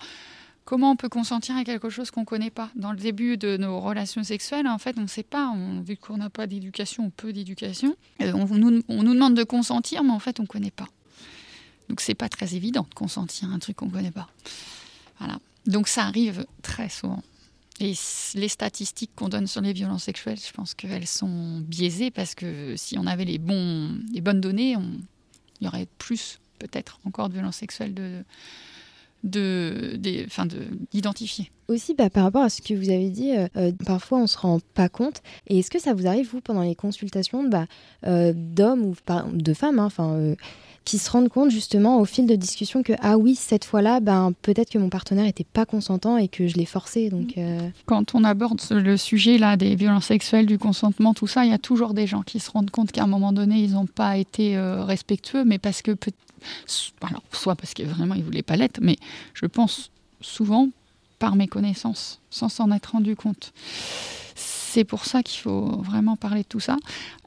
Comment 0.64 0.92
on 0.92 0.96
peut 0.96 1.08
consentir 1.08 1.56
à 1.56 1.64
quelque 1.64 1.90
chose 1.90 2.12
qu'on 2.12 2.24
connaît 2.24 2.50
pas? 2.50 2.70
Dans 2.76 2.92
le 2.92 2.98
début 2.98 3.36
de 3.36 3.56
nos 3.56 3.80
relations 3.80 4.22
sexuelles, 4.22 4.68
en 4.68 4.78
fait, 4.78 4.96
on 4.96 5.02
ne 5.02 5.06
sait 5.08 5.24
pas. 5.24 5.52
Vu 5.84 5.96
qu'on 5.96 6.18
n'a 6.18 6.30
pas 6.30 6.46
d'éducation 6.46 7.06
ou 7.06 7.10
peu 7.10 7.32
d'éducation, 7.32 7.96
on, 8.20 8.46
nous, 8.46 8.82
demande 8.88 9.34
de 9.34 9.42
consentir, 9.42 10.04
mais 10.04 10.12
en 10.12 10.20
fait, 10.20 10.38
on 10.38 10.46
connaît 10.46 10.70
pas. 10.70 10.86
Donc 11.88 12.00
c'est 12.00 12.14
pas 12.14 12.28
très 12.28 12.54
évident 12.54 12.86
de 12.88 12.94
consentir 12.94 13.50
à 13.50 13.54
un 13.54 13.58
truc 13.58 13.76
qu'on 13.76 13.90
connaît 13.90 14.12
pas. 14.12 14.28
Voilà. 15.18 15.40
Donc 15.66 15.88
ça 15.88 16.04
arrive 16.04 16.46
très 16.62 16.88
souvent. 16.88 17.22
Et 17.80 17.94
les 18.34 18.48
statistiques 18.48 19.12
qu'on 19.16 19.30
donne 19.30 19.46
sur 19.46 19.62
les 19.62 19.72
violences 19.72 20.04
sexuelles, 20.04 20.38
je 20.38 20.52
pense 20.52 20.74
qu'elles 20.74 21.06
sont 21.06 21.60
biaisées 21.60 22.10
parce 22.10 22.34
que 22.34 22.74
si 22.76 22.98
on 22.98 23.06
avait 23.06 23.24
les, 23.24 23.38
bonnes 23.38 24.40
données, 24.40 24.76
il 25.60 25.64
y 25.64 25.66
aurait 25.66 25.88
plus 25.96 26.40
peut-être 26.58 27.00
encore 27.06 27.28
de 27.30 27.34
violences 27.34 27.56
sexuelles 27.56 27.94
de, 27.94 28.22
de, 29.24 29.98
d'identifier. 30.92 31.50
Aussi, 31.68 31.94
bah, 31.94 32.10
par 32.10 32.24
rapport 32.24 32.42
à 32.42 32.50
ce 32.50 32.60
que 32.60 32.74
vous 32.74 32.90
avez 32.90 33.08
dit, 33.08 33.32
euh, 33.32 33.48
euh, 33.56 33.72
parfois 33.86 34.18
on 34.18 34.22
ne 34.22 34.26
se 34.26 34.36
rend 34.36 34.60
pas 34.74 34.88
compte. 34.88 35.22
Et 35.46 35.60
est-ce 35.60 35.70
que 35.70 35.80
ça 35.80 35.94
vous 35.94 36.06
arrive, 36.06 36.28
vous, 36.30 36.40
pendant 36.42 36.62
les 36.62 36.74
consultations 36.74 37.44
bah, 37.44 37.66
euh, 38.06 38.32
d'hommes 38.34 38.82
ou 38.82 38.94
de 39.32 39.54
femmes, 39.54 39.78
hein, 39.78 39.86
enfin, 39.86 40.34
qui 40.84 40.98
se 40.98 41.10
rendent 41.10 41.28
compte 41.28 41.50
justement 41.50 42.00
au 42.00 42.04
fil 42.04 42.26
de 42.26 42.34
discussion 42.34 42.82
que 42.82 42.92
ah 43.00 43.18
oui 43.18 43.34
cette 43.34 43.64
fois-là 43.64 44.00
ben 44.00 44.32
peut-être 44.42 44.70
que 44.70 44.78
mon 44.78 44.88
partenaire 44.88 45.26
était 45.26 45.44
pas 45.44 45.66
consentant 45.66 46.16
et 46.16 46.28
que 46.28 46.48
je 46.48 46.56
l'ai 46.56 46.64
forcé 46.64 47.10
donc 47.10 47.36
mm. 47.36 47.40
euh, 47.40 47.68
quand 47.86 48.14
on 48.14 48.24
aborde 48.24 48.60
le 48.70 48.96
sujet 48.96 49.38
là 49.38 49.56
des 49.56 49.74
violences 49.74 50.06
sexuelles 50.06 50.46
du 50.46 50.58
consentement 50.58 51.14
tout 51.14 51.26
ça 51.26 51.44
il 51.44 51.50
y 51.50 51.54
a 51.54 51.58
toujours 51.58 51.94
des 51.94 52.06
gens 52.06 52.22
qui 52.22 52.40
se 52.40 52.50
rendent 52.50 52.70
compte 52.70 52.92
qu'à 52.92 53.04
un 53.04 53.08
moment 53.08 53.32
donné 53.32 53.60
ils 53.60 53.72
n'ont 53.72 53.86
pas 53.86 54.16
été 54.16 54.56
euh, 54.56 54.84
respectueux 54.84 55.44
mais 55.44 55.58
parce 55.58 55.82
que 55.82 55.92
alors 57.02 57.22
soit 57.32 57.56
parce 57.56 57.74
que 57.74 57.82
vraiment 57.82 58.14
ils 58.14 58.24
voulaient 58.24 58.42
pas 58.42 58.56
l'être 58.56 58.80
mais 58.80 58.96
je 59.34 59.46
pense 59.46 59.90
souvent 60.22 60.68
par 61.18 61.36
méconnaissance 61.36 62.20
sans 62.30 62.48
s'en 62.48 62.72
être 62.72 62.92
rendu 62.92 63.16
compte 63.16 63.52
c'est 64.70 64.84
pour 64.84 65.04
ça 65.04 65.24
qu'il 65.24 65.40
faut 65.40 65.82
vraiment 65.82 66.16
parler 66.16 66.42
de 66.42 66.48
tout 66.48 66.60
ça. 66.60 66.76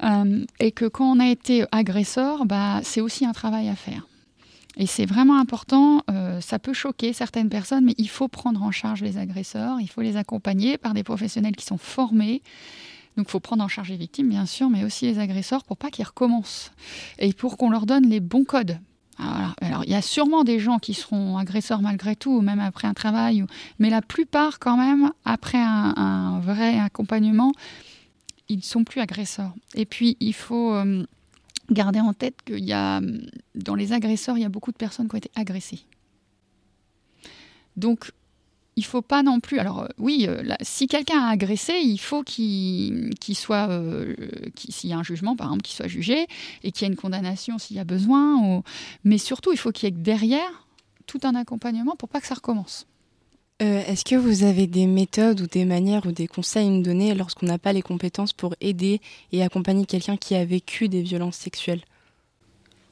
Euh, 0.04 0.46
et 0.62 0.72
que 0.72 0.86
quand 0.86 1.12
on 1.12 1.20
a 1.20 1.28
été 1.28 1.66
agresseur, 1.72 2.46
bah, 2.46 2.80
c'est 2.84 3.02
aussi 3.02 3.26
un 3.26 3.34
travail 3.34 3.68
à 3.68 3.76
faire. 3.76 4.08
Et 4.78 4.88
c'est 4.88 5.06
vraiment 5.06 5.38
important, 5.38 6.02
euh, 6.10 6.42
ça 6.42 6.58
peut 6.58 6.74
choquer 6.74 7.14
certaines 7.14 7.50
personnes, 7.50 7.86
mais 7.86 7.96
il 7.98 8.10
faut 8.10 8.28
prendre 8.28 8.64
en 8.64 8.72
charge 8.72 9.02
les 9.04 9.18
agresseurs, 9.18 9.80
il 9.82 9.88
faut 9.88 10.02
les 10.02 10.16
accompagner 10.18 10.78
par 10.78 10.94
des 10.94 11.04
professionnels 11.04 11.56
qui 11.56 11.66
sont 11.66 11.78
formés. 11.78 12.42
Donc 13.18 13.28
il 13.28 13.32
faut 13.32 13.42
prendre 13.42 13.64
en 13.64 13.68
charge 13.68 13.90
les 13.90 13.98
victimes, 13.98 14.30
bien 14.30 14.48
sûr, 14.48 14.70
mais 14.70 14.84
aussi 14.84 15.06
les 15.06 15.20
agresseurs 15.20 15.64
pour 15.66 15.78
pas 15.78 15.92
qu'ils 15.92 16.06
recommencent. 16.06 16.72
Et 17.20 17.34
pour 17.34 17.58
qu'on 17.58 17.70
leur 17.70 17.86
donne 17.86 18.08
les 18.08 18.22
bons 18.22 18.46
codes. 18.46 18.80
Alors, 19.18 19.84
il 19.86 19.92
y 19.92 19.96
a 19.96 20.02
sûrement 20.02 20.44
des 20.44 20.60
gens 20.60 20.80
qui 20.80 20.94
seront 20.94 21.38
agresseurs 21.38 21.82
malgré 21.82 22.16
tout, 22.16 22.42
même 22.42 22.60
après 22.60 22.88
un 22.88 22.94
travail, 22.94 23.46
mais 23.80 23.90
la 23.90 24.02
plupart, 24.02 24.60
quand 24.60 24.78
même, 24.78 25.12
après 25.24 25.60
un, 25.60 26.40
vrai 26.40 26.80
accompagnement, 26.80 27.52
ils 28.50 28.58
ne 28.58 28.64
sont 28.64 28.84
plus 28.84 29.02
agresseurs. 29.02 29.54
Et 29.76 29.86
puis, 29.86 30.18
il 30.20 30.34
faut 30.34 30.74
euh, 30.74 31.06
garder 31.70 32.00
en 32.00 32.14
tête 32.14 32.42
qu'il 32.44 32.64
y 32.66 32.74
a, 32.74 33.02
dans 33.56 33.76
les 33.76 33.94
agresseurs, 33.94 34.38
il 34.38 34.42
y 34.42 34.46
a 34.46 34.50
beaucoup 34.50 34.72
de 34.72 34.78
personnes 34.78 35.08
qui 35.08 35.16
ont 35.16 35.20
été 35.20 35.32
agressées. 35.36 35.86
Donc, 37.78 38.12
il 38.76 38.86
faut 38.86 39.02
pas 39.02 39.24
non 39.24 39.40
plus. 39.40 39.60
Alors 39.60 39.88
oui, 39.98 40.28
si 40.62 40.88
quelqu'un 40.88 41.22
a 41.22 41.30
agressé, 41.30 41.74
il 41.84 41.98
faut 41.98 42.24
qu'il 42.24 43.14
soit, 43.34 43.70
s'il 44.58 44.90
y 44.90 44.94
a 44.94 44.98
un 44.98 45.04
jugement 45.04 45.36
par 45.36 45.48
exemple, 45.48 45.64
qu'il 45.64 45.76
soit 45.76 45.88
jugé 45.88 46.28
et 46.64 46.72
qu'il 46.72 46.88
y 46.88 46.90
ait 46.90 46.94
une 46.94 47.00
condamnation 47.00 47.58
s'il 47.58 47.78
y 47.78 47.80
a 47.80 47.84
besoin. 47.84 48.64
Mais 49.04 49.18
surtout, 49.18 49.52
il 49.52 49.58
faut 49.58 49.72
qu'il 49.72 49.88
y 49.88 49.92
ait 49.92 49.96
derrière 49.96 50.68
tout 51.06 51.20
un 51.24 51.36
accompagnement 51.36 51.96
pour 51.96 52.10
pas 52.10 52.22
que 52.22 52.28
ça 52.28 52.36
recommence. 52.36 52.88
Euh, 53.62 53.84
est-ce 53.86 54.04
que 54.04 54.16
vous 54.16 54.44
avez 54.44 54.68
des 54.68 54.88
méthodes 54.88 55.42
ou 55.42 55.48
des 55.48 55.64
manières 55.64 56.06
ou 56.06 56.12
des 56.12 56.28
conseils 56.28 56.68
à 56.68 56.70
nous 56.70 56.82
donner 56.82 57.14
lorsqu'on 57.14 57.46
n'a 57.46 57.60
pas 57.60 57.72
les 57.72 57.82
compétences 57.82 58.34
pour 58.34 58.56
aider 58.62 59.00
et 59.32 59.44
accompagner 59.44 59.86
quelqu'un 59.86 60.18
qui 60.18 60.36
a 60.36 60.44
vécu 60.44 60.90
des 60.90 61.02
violences 61.02 61.38
sexuelles? 61.38 61.84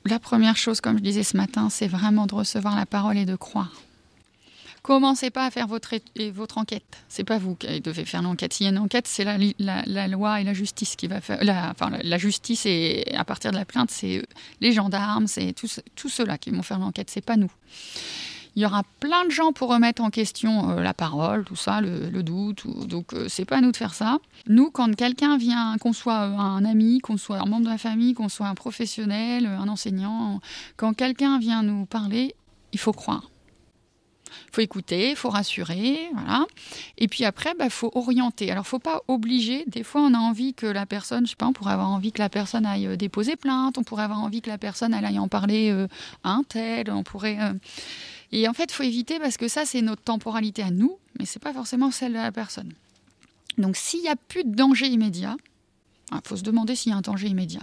La 0.06 0.20
première 0.20 0.58
chose, 0.58 0.80
comme 0.80 0.98
je 0.98 1.04
disais 1.04 1.24
ce 1.24 1.36
matin, 1.36 1.70
c'est 1.70 1.88
vraiment 1.88 2.26
de 2.26 2.36
recevoir 2.36 2.76
la 2.76 2.86
parole 2.86 3.18
et 3.18 3.26
de 3.26 3.36
croire. 3.36 3.82
Commencez 4.82 5.30
pas 5.30 5.46
à 5.46 5.52
faire 5.52 5.68
votre, 5.68 5.94
votre 6.32 6.58
enquête. 6.58 6.84
C'est 7.08 7.24
pas 7.24 7.38
vous 7.38 7.56
qui 7.56 7.82
devez 7.82 8.06
faire 8.06 8.22
l'enquête. 8.22 8.54
S'il 8.54 8.66
y 8.66 8.70
a 8.70 8.72
une 8.72 8.80
enquête, 8.80 9.08
c'est 9.08 9.24
la, 9.24 9.38
la, 9.86 10.08
loi 10.08 10.42
et 10.42 10.44
la 10.44 10.54
justice 10.54 10.96
qui 10.96 11.08
va 11.08 11.22
faire. 11.22 11.44
La, 11.44 11.70
enfin, 11.70 11.92
la, 12.02 12.18
justice 12.18 12.66
et 12.66 13.06
à 13.16 13.24
partir 13.24 13.52
de 13.52 13.58
la 13.58 13.66
plainte, 13.66 13.92
c'est 13.92 14.24
les 14.60 14.72
gendarmes, 14.72 15.28
c'est 15.28 15.54
tous 15.54 16.10
ceux-là 16.10 16.38
qui 16.38 16.50
vont 16.50 16.64
faire 16.64 16.80
l'enquête. 16.80 17.12
C'est 17.12 17.24
pas 17.24 17.38
nous. 17.38 17.52
Il 18.56 18.62
y 18.62 18.66
aura 18.66 18.84
plein 19.00 19.24
de 19.26 19.32
gens 19.32 19.54
pour 19.54 19.70
remettre 19.70 20.02
en 20.02 20.10
question 20.10 20.72
euh, 20.72 20.82
la 20.82 20.94
parole, 20.94 21.46
tout 21.46 21.56
ça, 21.56 21.80
le, 21.80 22.22
doute. 22.22 22.66
donc, 22.88 23.14
euh, 23.14 23.28
c'est 23.30 23.46
pas 23.46 23.58
à 23.58 23.62
nous 23.62 23.72
de 23.72 23.78
faire 23.78 23.94
ça. 23.94 24.20
Nous, 24.48 24.72
quand 24.72 24.94
quelqu'un 24.94 25.38
vient, 25.38 25.78
qu'on 25.80 25.94
soit 25.94 26.24
euh, 26.24 26.38
un 26.38 26.66
ami, 26.66 27.00
qu'on 27.00 27.16
soit 27.16 27.40
un 27.40 27.46
membre 27.46 27.66
de 27.66 27.70
la 27.70 27.78
famille, 27.78 28.14
qu'on 28.14 28.28
soit 28.28 28.48
un 28.48 28.56
professionnel, 28.56 29.46
un 29.46 29.70
enseignant, 29.70 30.42
quand 30.76 30.94
quelqu'un 30.94 31.40
vient 31.40 31.64
nous 31.64 31.86
parler, 31.86 32.36
il 32.74 32.80
faut 32.80 32.92
croire. 32.92 33.30
Faut 34.52 34.62
écouter, 34.62 35.12
il 35.12 35.16
faut 35.16 35.30
rassurer, 35.30 36.10
voilà. 36.14 36.46
Et 36.98 37.08
puis 37.08 37.24
après, 37.24 37.52
il 37.54 37.58
bah, 37.58 37.70
faut 37.70 37.92
orienter. 37.96 38.52
Alors, 38.52 38.68
faut 38.68 38.80
pas 38.80 39.02
obliger. 39.08 39.64
Des 39.68 39.84
fois, 39.84 40.02
on 40.02 40.14
a 40.14 40.18
envie 40.18 40.54
que 40.54 40.66
la 40.66 40.86
personne, 40.86 41.26
je 41.26 41.32
sais 41.32 41.36
pas, 41.38 41.48
on 41.48 41.54
pourrait 41.54 41.74
avoir 41.74 41.90
envie 41.90 42.12
que 42.12 42.20
la 42.20 42.30
personne 42.30 42.66
aille 42.66 42.98
déposer 42.98 43.36
plainte, 43.38 43.78
on 43.78 43.84
pourrait 43.84 44.04
avoir 44.04 44.20
envie 44.20 44.42
que 44.42 44.50
la 44.50 44.58
personne 44.58 44.94
aille 44.94 45.20
en 45.20 45.28
parler 45.30 45.72
à 46.24 46.32
un 46.32 46.44
tel, 46.44 46.92
on 46.92 47.04
pourrait. 47.04 47.38
Et 48.32 48.48
en 48.48 48.54
fait, 48.54 48.66
il 48.66 48.74
faut 48.74 48.84
éviter 48.84 49.20
parce 49.20 49.38
que 49.38 49.48
ça, 49.48 49.66
c'est 49.66 49.82
notre 49.82 50.02
temporalité 50.02 50.64
à 50.64 50.72
nous, 50.72 50.98
mais 51.20 51.26
c'est 51.26 51.42
pas 51.42 51.54
forcément 51.54 51.92
celle 51.92 52.12
de 52.14 52.18
la 52.18 52.32
personne. 52.32 52.74
Donc, 53.58 53.76
s'il 53.76 54.02
n'y 54.02 54.10
a 54.10 54.16
plus 54.16 54.44
de 54.44 54.56
danger 54.56 54.88
immédiat, 54.88 55.36
il 56.12 56.18
ah, 56.18 56.22
faut 56.26 56.36
se 56.36 56.44
demander 56.44 56.76
s'il 56.76 56.92
y 56.92 56.96
a 56.96 56.98
un 56.98 57.02
danger 57.02 57.28
immédiat. 57.28 57.62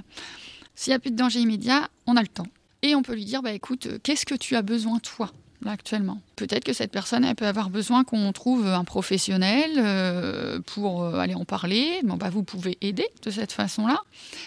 S'il 0.75 0.93
n'y 0.93 0.97
a 0.97 0.99
plus 0.99 1.11
de 1.11 1.17
danger 1.17 1.41
immédiat, 1.41 1.89
on 2.07 2.17
a 2.17 2.23
le 2.23 2.29
temps. 2.29 2.47
Et 2.83 2.95
on 2.95 3.03
peut 3.03 3.15
lui 3.15 3.25
dire, 3.25 3.43
bah, 3.43 3.53
écoute, 3.53 3.87
euh, 3.87 3.99
qu'est-ce 4.03 4.25
que 4.25 4.35
tu 4.35 4.57
as 4.57 4.63
besoin, 4.63 4.99
toi? 5.01 5.33
Là, 5.63 5.73
actuellement. 5.73 6.21
Peut-être 6.37 6.63
que 6.63 6.73
cette 6.73 6.93
personne, 6.93 7.25
elle 7.25 7.35
peut 7.35 7.47
avoir 7.47 7.69
besoin 7.69 8.05
qu'on 8.05 8.33
trouve 8.33 8.67
un 8.67 8.85
professionnel 8.85 9.73
euh, 9.77 10.61
pour 10.61 11.03
euh, 11.03 11.19
aller 11.19 11.35
en 11.35 11.45
parler. 11.45 12.01
Bon, 12.05 12.17
bah, 12.17 12.31
vous 12.31 12.45
pouvez 12.45 12.79
aider 12.81 13.09
de 13.23 13.31
cette 13.31 13.51
façon-là. 13.51 13.99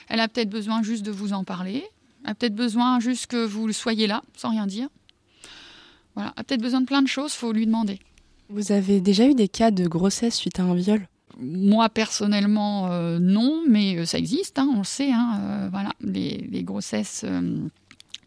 Elle 0.08 0.22
a 0.22 0.30
peut-être 0.30 0.50
besoin 0.50 0.84
juste 0.84 1.04
de 1.04 1.12
vous 1.12 1.34
en 1.34 1.44
parler. 1.44 1.84
Elle 2.24 2.32
a 2.32 2.36
peut-être 2.36 2.56
besoin 2.56 3.00
juste 3.02 3.28
que 3.28 3.46
vous 3.46 3.72
soyez 3.74 4.08
là, 4.08 4.22
sans 4.38 4.52
rien 4.52 4.68
dire. 4.68 4.88
Voilà, 6.16 6.34
a 6.36 6.44
peut-être 6.44 6.62
besoin 6.62 6.82
de 6.82 6.86
plein 6.86 7.02
de 7.02 7.08
choses, 7.08 7.34
faut 7.34 7.52
lui 7.52 7.66
demander. 7.66 8.00
Vous 8.50 8.72
avez 8.72 9.00
déjà 9.00 9.26
eu 9.28 9.34
des 9.34 9.48
cas 9.48 9.72
de 9.72 9.88
grossesse 9.88 10.36
suite 10.36 10.60
à 10.60 10.64
un 10.64 10.76
viol? 10.76 11.08
Moi 11.40 11.88
personnellement 11.88 12.92
euh, 12.92 13.18
non, 13.20 13.64
mais 13.68 14.06
ça 14.06 14.18
existe, 14.18 14.60
hein, 14.60 14.70
on 14.74 14.80
le 14.80 14.84
sait. 14.84 15.12
Hein, 15.12 15.40
euh, 15.42 15.70
voilà, 15.72 15.92
les, 16.02 16.64
grossesses 16.64 17.26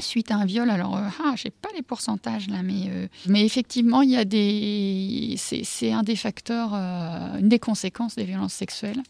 suite 0.01 0.30
à 0.30 0.36
un 0.36 0.45
viol. 0.45 0.70
Alors, 0.70 0.97
ah, 0.97 1.34
j'ai 1.36 1.51
pas 1.51 1.68
les 1.74 1.82
pourcentages 1.82 2.49
là, 2.49 2.62
mais 2.62 3.09
mais 3.26 3.45
effectivement, 3.45 4.03
il 4.03 4.11
y 4.11 4.16
a 4.16 4.24
des, 4.24 5.34
c'est 5.36 5.92
un 5.92 6.03
des 6.03 6.16
facteurs, 6.16 6.74
une 6.74 7.49
des 7.49 7.59
conséquences 7.59 8.16
des 8.16 8.24
violences 8.24 8.55
sexuelles. 8.55 9.03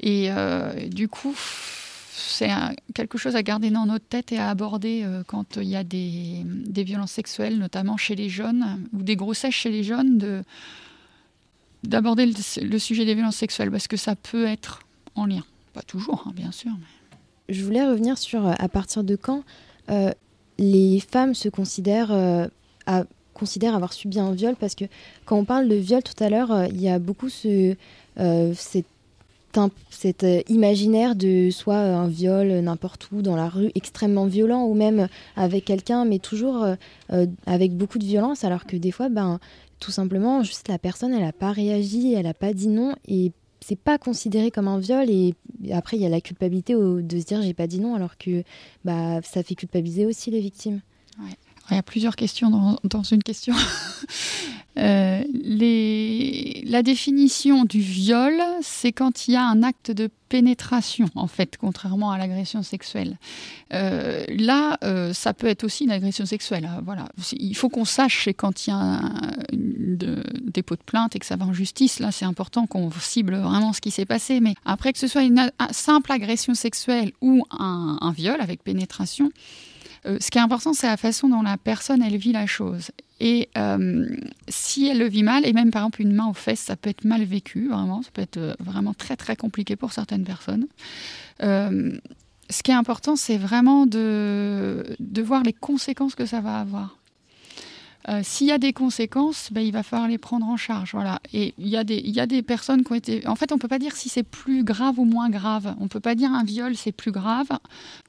Et 0.00 0.30
du 0.90 1.08
coup, 1.08 1.34
c'est 2.16 2.50
quelque 2.94 3.18
chose 3.18 3.36
à 3.36 3.42
garder 3.42 3.70
dans 3.70 3.86
notre 3.86 4.06
tête 4.06 4.32
et 4.32 4.38
à 4.38 4.48
aborder 4.48 5.02
euh, 5.04 5.22
quand 5.26 5.56
il 5.56 5.68
y 5.68 5.76
a 5.76 5.84
des, 5.84 6.44
violences 6.84 7.12
sexuelles, 7.12 7.58
notamment 7.58 7.96
chez 7.96 8.14
les 8.14 8.28
jeunes, 8.28 8.88
ou 8.92 9.02
des 9.02 9.16
grossesses 9.16 9.54
chez 9.54 9.70
les 9.70 9.82
jeunes, 9.82 10.18
de, 10.18 10.42
d'aborder 11.84 12.26
le, 12.26 12.78
sujet 12.78 13.04
des 13.04 13.14
violences 13.14 13.36
sexuelles, 13.36 13.70
parce 13.70 13.88
que 13.88 13.96
ça 13.96 14.16
peut 14.16 14.46
être 14.46 14.80
en 15.14 15.26
lien. 15.26 15.44
Pas 15.72 15.82
toujours, 15.82 16.24
hein, 16.26 16.32
bien 16.34 16.52
sûr. 16.52 16.72
Je 17.48 17.62
voulais 17.62 17.86
revenir 17.86 18.18
sur 18.18 18.46
euh, 18.46 18.54
à 18.58 18.68
partir 18.68 19.04
de 19.04 19.14
quand 19.14 19.44
euh, 19.90 20.10
les 20.58 21.00
femmes 21.00 21.34
se 21.34 21.48
considèrent, 21.48 22.48
considèrent 23.34 23.74
avoir 23.74 23.92
subi 23.92 24.18
un 24.18 24.32
viol, 24.32 24.56
parce 24.58 24.74
que 24.74 24.84
quand 25.24 25.36
on 25.36 25.44
parle 25.44 25.68
de 25.68 25.74
viol 25.74 26.02
tout 26.02 26.24
à 26.24 26.30
l'heure, 26.30 26.64
il 26.66 26.80
y 26.80 26.88
a 26.88 26.98
beaucoup 26.98 27.28
ce, 27.28 27.76
cet 29.90 30.24
euh, 30.24 30.42
imaginaire 30.48 31.14
de 31.14 31.50
soit 31.50 31.74
euh, 31.74 31.96
un 31.96 32.08
viol 32.08 32.48
n'importe 32.60 33.08
où 33.12 33.22
dans 33.22 33.36
la 33.36 33.48
rue 33.48 33.70
extrêmement 33.74 34.26
violent 34.26 34.64
ou 34.64 34.74
même 34.74 35.08
avec 35.36 35.64
quelqu'un 35.64 36.04
mais 36.04 36.18
toujours 36.18 36.64
euh, 37.12 37.26
avec 37.46 37.72
beaucoup 37.76 37.98
de 37.98 38.04
violence 38.04 38.44
alors 38.44 38.66
que 38.66 38.76
des 38.76 38.90
fois 38.90 39.08
ben 39.08 39.40
tout 39.80 39.90
simplement 39.90 40.42
juste 40.42 40.68
la 40.68 40.78
personne 40.78 41.14
elle 41.14 41.24
n'a 41.24 41.32
pas 41.32 41.52
réagi 41.52 42.14
elle 42.14 42.24
n'a 42.24 42.34
pas 42.34 42.52
dit 42.52 42.68
non 42.68 42.94
et 43.08 43.32
c'est 43.66 43.74
pas 43.74 43.98
considéré 43.98 44.52
comme 44.52 44.68
un 44.68 44.78
viol 44.78 45.10
et 45.10 45.34
après 45.72 45.96
il 45.96 46.02
y 46.02 46.06
a 46.06 46.08
la 46.08 46.20
culpabilité 46.20 46.74
de 46.74 47.18
se 47.18 47.24
dire 47.24 47.42
j'ai 47.42 47.52
pas 47.52 47.66
dit 47.66 47.80
non 47.80 47.96
alors 47.96 48.16
que 48.16 48.44
bah 48.84 49.20
ça 49.22 49.42
fait 49.42 49.56
culpabiliser 49.56 50.06
aussi 50.06 50.30
les 50.30 50.40
victimes. 50.40 50.80
Il 51.70 51.74
y 51.74 51.78
a 51.78 51.82
plusieurs 51.82 52.16
questions 52.16 52.78
dans, 52.84 53.02
une 53.02 53.22
question. 53.22 53.54
Euh, 54.78 55.24
la 56.66 56.82
définition 56.82 57.64
du 57.64 57.80
viol, 57.80 58.34
c'est 58.60 58.92
quand 58.92 59.26
il 59.26 59.32
y 59.32 59.36
a 59.36 59.42
un 59.42 59.62
acte 59.62 59.90
de 59.90 60.10
pénétration, 60.28 61.08
en 61.14 61.26
fait, 61.28 61.56
contrairement 61.56 62.10
à 62.10 62.18
l'agression 62.18 62.62
sexuelle. 62.62 63.16
Euh, 63.72 64.22
là, 64.28 64.76
euh, 64.84 65.14
ça 65.14 65.32
peut 65.32 65.46
être 65.46 65.64
aussi 65.64 65.84
une 65.84 65.92
agression 65.92 66.26
sexuelle. 66.26 66.66
Hein, 66.66 66.82
voilà. 66.84 67.08
Il 67.32 67.56
faut 67.56 67.70
qu'on 67.70 67.86
sache 67.86 68.28
quand 68.36 68.66
il 68.66 68.70
y 68.70 68.72
a 68.74 68.76
un, 68.76 69.30
dépôt 70.42 70.76
de 70.76 70.82
plainte 70.82 71.16
et 71.16 71.20
que 71.20 71.26
ça 71.26 71.36
va 71.36 71.46
en 71.46 71.54
justice. 71.54 71.98
Là, 71.98 72.12
c'est 72.12 72.26
important 72.26 72.66
qu'on 72.66 72.90
cible 72.90 73.36
vraiment 73.36 73.72
ce 73.72 73.80
qui 73.80 73.90
s'est 73.90 74.04
passé. 74.04 74.40
Mais 74.40 74.56
après, 74.66 74.92
que 74.92 74.98
ce 74.98 75.06
soit 75.06 75.22
une 75.22 75.50
simple 75.70 76.12
agression 76.12 76.52
sexuelle 76.52 77.12
ou 77.22 77.44
un 77.50 78.12
viol 78.14 78.42
avec 78.42 78.62
pénétration, 78.62 79.30
euh, 80.06 80.18
ce 80.20 80.30
qui 80.30 80.38
est 80.38 80.42
important, 80.42 80.72
c'est 80.72 80.86
la 80.86 80.96
façon 80.96 81.28
dont 81.28 81.42
la 81.42 81.56
personne, 81.56 82.02
elle 82.02 82.16
vit 82.16 82.32
la 82.32 82.46
chose. 82.46 82.90
Et 83.20 83.48
euh, 83.56 84.06
si 84.48 84.86
elle 84.86 84.98
le 84.98 85.08
vit 85.08 85.22
mal, 85.22 85.46
et 85.46 85.52
même 85.52 85.70
par 85.70 85.82
exemple 85.82 86.02
une 86.02 86.12
main 86.12 86.26
aux 86.26 86.34
fesses, 86.34 86.60
ça 86.60 86.76
peut 86.76 86.90
être 86.90 87.04
mal 87.04 87.24
vécu, 87.24 87.68
vraiment, 87.68 88.02
ça 88.02 88.10
peut 88.12 88.22
être 88.22 88.36
euh, 88.36 88.54
vraiment 88.60 88.94
très 88.94 89.16
très 89.16 89.36
compliqué 89.36 89.74
pour 89.76 89.92
certaines 89.92 90.24
personnes. 90.24 90.66
ce 91.40 92.62
qui 92.62 92.70
est 92.70 92.74
important, 92.74 93.16
c'est 93.16 93.38
vraiment 93.38 93.86
de, 93.86 94.96
de 95.00 95.22
voir 95.22 95.42
les 95.42 95.52
conséquences 95.52 96.14
que 96.14 96.26
ça 96.26 96.40
va 96.40 96.60
avoir. 96.60 96.96
Euh, 98.08 98.20
s'il 98.22 98.46
y 98.46 98.52
a 98.52 98.58
des 98.58 98.72
conséquences, 98.72 99.48
ben, 99.50 99.62
il 99.62 99.72
va 99.72 99.82
falloir 99.82 100.08
les 100.08 100.18
prendre 100.18 100.46
en 100.46 100.56
charge. 100.56 100.92
Voilà. 100.92 101.20
Et 101.32 101.54
il 101.58 101.66
y, 101.66 101.76
a 101.76 101.84
des, 101.84 102.42
personnes 102.42 102.84
qui 102.84 102.92
ont 102.92 102.94
été. 102.94 103.26
En 103.26 103.34
fait, 103.34 103.50
on 103.50 103.56
ne 103.56 103.60
peut 103.60 103.68
pas 103.68 103.80
dire 103.80 103.96
si 103.96 104.08
c'est 104.08 104.22
plus 104.22 104.62
grave 104.62 104.98
ou 104.98 105.04
moins 105.04 105.28
grave. 105.28 105.74
On 105.80 105.84
ne 105.84 105.88
peut 105.88 106.00
pas 106.00 106.14
dire 106.14 106.30
un 106.30 106.44
viol, 106.44 106.76
c'est 106.76 106.92
plus 106.92 107.10
grave. 107.10 107.48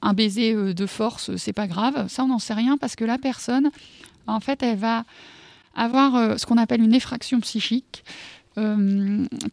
Un 0.02 0.12
baiser 0.12 0.54
euh, 0.54 0.72
de 0.72 0.86
force, 0.86 1.34
c'est 1.36 1.52
pas 1.52 1.66
grave. 1.66 2.06
Ça, 2.08 2.24
on 2.24 2.28
n'en 2.28 2.38
sait 2.38 2.54
rien 2.54 2.76
parce 2.76 2.94
que 2.94 3.04
la 3.04 3.18
personne, 3.18 3.70
en 4.26 4.40
fait, 4.40 4.62
elle 4.62 4.78
va 4.78 5.04
avoir 5.74 6.14
euh, 6.14 6.36
ce 6.36 6.46
qu'on 6.46 6.58
appelle 6.58 6.82
une 6.82 6.94
effraction 6.94 7.40
psychique 7.40 8.04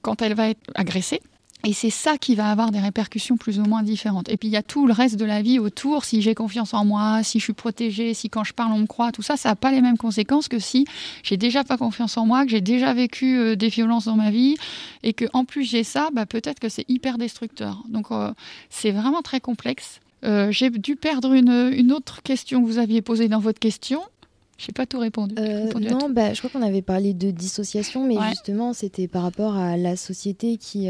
quand 0.02 0.24
elle 0.24 0.34
va 0.34 0.50
être 0.50 0.72
agressée. 0.74 1.22
Et 1.64 1.74
c'est 1.74 1.90
ça 1.90 2.18
qui 2.20 2.36
va 2.36 2.52
avoir 2.52 2.70
des 2.70 2.80
répercussions 2.80 3.38
plus 3.38 3.60
ou 3.60 3.64
moins 3.64 3.82
différentes. 3.82 4.30
Et 4.30 4.38
puis 4.38 4.48
il 4.48 4.52
y 4.52 4.58
a 4.58 4.62
tout 4.62 4.86
le 4.86 4.94
reste 4.94 5.16
de 5.16 5.26
la 5.26 5.42
vie 5.42 5.58
autour, 5.58 6.06
si 6.06 6.22
j'ai 6.22 6.36
confiance 6.36 6.76
en 6.76 6.86
moi, 6.86 7.24
si 7.24 7.40
je 7.40 7.44
suis 7.44 7.54
protégée, 7.54 8.14
si 8.14 8.30
quand 8.30 8.44
je 8.44 8.54
parle 8.54 8.72
on 8.72 8.80
me 8.80 8.86
croit, 8.86 9.12
tout 9.12 9.24
ça, 9.24 9.36
ça 9.36 9.50
n'a 9.50 9.56
pas 9.56 9.72
les 9.72 9.82
mêmes 9.82 9.98
conséquences 9.98 10.48
que 10.48 10.60
si 10.60 10.86
j'ai 11.24 11.38
déjà 11.38 11.64
pas 11.64 11.78
confiance 11.78 12.18
en 12.18 12.26
moi, 12.28 12.46
que 12.46 12.52
j'ai 12.52 12.62
déjà 12.62 12.94
vécu 12.94 13.38
euh, 13.38 13.56
des 13.56 13.70
violences 13.70 14.06
dans 14.06 14.16
ma 14.16 14.30
vie, 14.30 14.58
et 15.02 15.14
que 15.14 15.26
en 15.34 15.44
plus 15.44 15.64
j'ai 15.64 15.84
ça, 15.84 16.10
bah, 16.14 16.28
peut-être 16.28 16.60
que 16.60 16.70
c'est 16.70 16.86
hyper 16.88 17.18
destructeur. 17.18 17.84
Donc 17.90 18.12
euh, 18.12 18.32
c'est 18.70 18.92
vraiment 18.92 19.24
très 19.24 19.40
complexe. 19.40 20.02
Euh, 20.24 20.52
j'ai 20.52 20.70
dû 20.70 20.96
perdre 20.96 21.34
une, 21.34 21.72
une, 21.74 21.92
autre 21.92 22.22
question 22.22 22.62
que 22.62 22.68
vous 22.68 22.78
aviez 22.78 23.02
posée 23.02 23.28
dans 23.28 23.40
votre 23.40 23.60
question. 23.60 24.02
Je 24.58 24.68
n'ai 24.68 24.74
pas 24.74 24.86
tout 24.86 25.00
répondu. 25.00 25.36
non, 25.36 26.10
bah, 26.10 26.34
je 26.34 26.40
crois 26.40 26.50
qu'on 26.50 26.66
avait 26.66 26.82
parlé 26.82 27.14
de 27.14 27.32
dissociation, 27.32 28.06
mais 28.06 28.16
justement, 28.30 28.74
c'était 28.74 29.08
par 29.08 29.24
rapport 29.24 29.56
à 29.56 29.78
la 29.78 29.98
société 29.98 30.58
qui, 30.58 30.88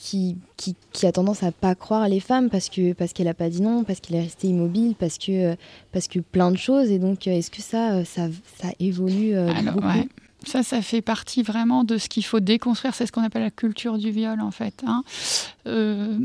qui, 0.00 0.38
qui, 0.56 0.74
qui, 0.92 1.06
a 1.06 1.12
tendance 1.12 1.42
à 1.42 1.52
pas 1.52 1.74
croire 1.74 2.08
les 2.08 2.20
femmes 2.20 2.48
parce 2.48 2.70
que 2.70 2.94
parce 2.94 3.12
qu'elle 3.12 3.28
a 3.28 3.34
pas 3.34 3.50
dit 3.50 3.60
non, 3.60 3.84
parce 3.84 4.00
qu'elle 4.00 4.16
est 4.16 4.22
restée 4.22 4.48
immobile, 4.48 4.94
parce 4.98 5.18
que 5.18 5.56
parce 5.92 6.08
que 6.08 6.20
plein 6.20 6.50
de 6.50 6.56
choses. 6.56 6.90
Et 6.90 6.98
donc, 6.98 7.28
euh, 7.28 7.32
est-ce 7.32 7.50
que 7.50 7.60
ça, 7.60 7.92
euh, 7.92 8.04
ça, 8.04 8.28
ça 8.62 8.68
évolue 8.80 9.34
euh, 9.34 9.52
beaucoup? 9.74 9.86
Ça, 10.46 10.62
ça 10.62 10.80
fait 10.80 11.02
partie 11.02 11.42
vraiment 11.42 11.84
de 11.84 11.98
ce 11.98 12.08
qu'il 12.08 12.24
faut 12.24 12.40
déconstruire. 12.40 12.94
C'est 12.94 13.06
ce 13.06 13.12
qu'on 13.12 13.22
appelle 13.22 13.42
la 13.42 13.50
culture 13.50 13.98
du 13.98 14.10
viol, 14.10 14.40
en 14.40 14.50
fait. 14.50 14.82
Hein. 14.86 15.04
Euh, 15.66 16.18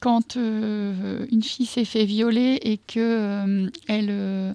quand 0.00 0.36
euh, 0.36 1.26
une 1.32 1.42
fille 1.42 1.66
s'est 1.66 1.84
fait 1.84 2.04
violer 2.04 2.60
et 2.62 2.76
que 2.78 3.00
euh, 3.00 3.70
elle, 3.88 4.54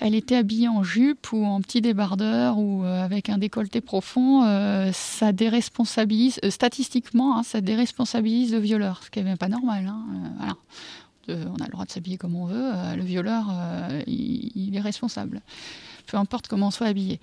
elle 0.00 0.14
était 0.14 0.36
habillée 0.36 0.68
en 0.68 0.82
jupe 0.82 1.32
ou 1.32 1.44
en 1.44 1.60
petit 1.60 1.80
débardeur 1.80 2.58
ou 2.58 2.84
avec 2.84 3.30
un 3.30 3.38
décolleté 3.38 3.80
profond, 3.80 4.42
ça 4.92 5.32
déresponsabilise, 5.32 6.38
statistiquement, 6.50 7.38
hein, 7.38 7.42
ça 7.42 7.60
déresponsabilise 7.60 8.52
le 8.52 8.58
violeur, 8.58 9.02
ce 9.04 9.10
qui 9.10 9.22
n'est 9.22 9.36
pas 9.36 9.48
normal. 9.48 9.86
Hein. 9.86 10.56
on 11.28 11.56
a 11.62 11.64
le 11.64 11.72
droit 11.72 11.86
de 11.86 11.90
s'habiller 11.90 12.18
comme 12.18 12.36
on 12.36 12.46
veut. 12.46 12.72
le 12.96 13.02
violeur, 13.04 13.46
il, 14.06 14.50
il, 14.54 14.76
est 14.76 14.80
responsable, 14.80 15.40
peu 16.06 16.16
importe 16.16 16.48
comment 16.48 16.66
on 16.66 16.72
soit 16.72 16.88
habillé. 16.88 17.20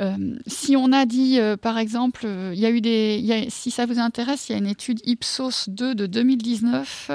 Euh, 0.00 0.36
si 0.46 0.76
on 0.76 0.90
a 0.92 1.04
dit, 1.04 1.38
euh, 1.38 1.56
par 1.56 1.78
exemple, 1.78 2.22
euh, 2.24 2.52
il 2.54 2.60
y 2.60 2.66
a 2.66 2.70
eu 2.70 2.80
des, 2.80 3.46
si 3.50 3.70
ça 3.70 3.86
vous 3.86 3.98
intéresse, 3.98 4.48
il 4.48 4.52
y 4.52 4.54
a 4.54 4.58
une 4.58 4.66
étude 4.66 5.00
Ipsos 5.04 5.68
2 5.68 5.94
de 5.94 6.06
2019 6.06 7.10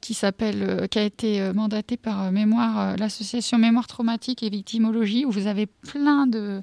qui 0.00 0.14
s'appelle, 0.14 0.88
qui 0.90 0.98
a 0.98 1.02
été 1.02 1.52
mandatée 1.52 1.96
par 1.96 2.32
Mémoire, 2.32 2.96
l'association 2.96 3.58
Mémoire 3.58 3.86
traumatique 3.86 4.42
et 4.42 4.48
victimologie, 4.48 5.24
où 5.24 5.30
vous 5.30 5.46
avez 5.46 5.66
plein 5.66 6.26
de 6.26 6.62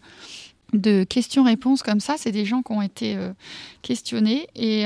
de 0.74 1.04
questions-réponses 1.04 1.84
comme 1.84 2.00
ça. 2.00 2.16
C'est 2.18 2.32
des 2.32 2.46
gens 2.46 2.64
qui 2.64 2.72
ont 2.72 2.82
été 2.82 3.16
questionnés 3.84 4.48
et 4.56 4.86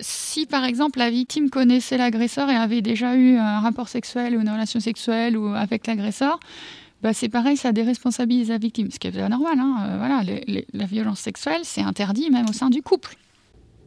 si 0.00 0.46
par 0.46 0.64
exemple 0.64 0.98
la 0.98 1.08
victime 1.08 1.50
connaissait 1.50 1.98
l'agresseur 1.98 2.50
et 2.50 2.56
avait 2.56 2.82
déjà 2.82 3.14
eu 3.14 3.36
un 3.36 3.60
rapport 3.60 3.88
sexuel 3.88 4.36
ou 4.36 4.40
une 4.40 4.50
relation 4.50 4.80
sexuelle 4.80 5.36
ou 5.38 5.54
avec 5.54 5.86
l'agresseur, 5.86 6.40
bah, 7.02 7.12
c'est 7.12 7.28
pareil, 7.28 7.56
ça 7.56 7.72
déresponsabilise 7.72 8.48
la 8.50 8.58
victime, 8.58 8.90
ce 8.90 8.98
qui 8.98 9.08
est 9.08 9.28
normal. 9.28 9.58
Hein. 9.58 9.76
Euh, 9.80 9.96
voilà, 9.98 10.22
la 10.72 10.86
violence 10.86 11.18
sexuelle, 11.18 11.62
c'est 11.64 11.82
interdit 11.82 12.30
même 12.30 12.48
au 12.48 12.52
sein 12.52 12.70
du 12.70 12.80
couple. 12.80 13.16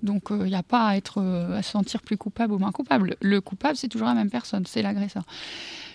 Donc 0.03 0.23
il 0.29 0.35
euh, 0.35 0.47
n'y 0.47 0.55
a 0.55 0.63
pas 0.63 0.87
à, 0.87 0.97
être, 0.97 1.21
euh, 1.21 1.57
à 1.57 1.63
se 1.63 1.71
sentir 1.71 2.01
plus 2.01 2.17
coupable 2.17 2.53
ou 2.53 2.57
moins 2.57 2.73
coupable. 2.73 3.15
Le 3.21 3.39
coupable, 3.39 3.77
c'est 3.77 3.87
toujours 3.87 4.07
la 4.07 4.13
même 4.13 4.29
personne, 4.29 4.65
c'est 4.67 4.81
l'agresseur. 4.81 5.23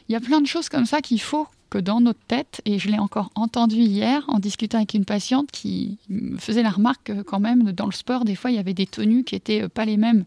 Il 0.09 0.13
y 0.13 0.17
a 0.17 0.21
plein 0.21 0.41
de 0.41 0.47
choses 0.47 0.71
comme 0.71 0.87
ça 0.87 1.03
qu'il 1.03 1.21
faut 1.21 1.47
que 1.69 1.79
dans 1.79 2.01
notre 2.01 2.21
tête, 2.27 2.63
et 2.65 2.79
je 2.81 2.89
l'ai 2.89 2.99
encore 2.99 3.31
entendu 3.37 3.77
hier 3.77 4.25
en 4.27 4.41
discutant 4.41 4.79
avec 4.79 4.95
une 4.95 5.05
patiente 5.05 5.53
qui 5.53 5.99
faisait 6.39 6.65
la 6.65 6.71
remarque 6.71 7.13
quand 7.27 7.39
même 7.39 7.71
dans 7.71 7.87
le 7.87 7.93
sport, 7.93 8.25
des 8.25 8.35
fois 8.35 8.51
il 8.51 8.57
y 8.57 8.59
avait 8.59 8.75
des 8.75 8.87
tenues 8.87 9.23
qui 9.23 9.37
n'étaient 9.37 9.69
pas 9.69 9.85
les 9.85 9.97
mêmes 9.97 10.25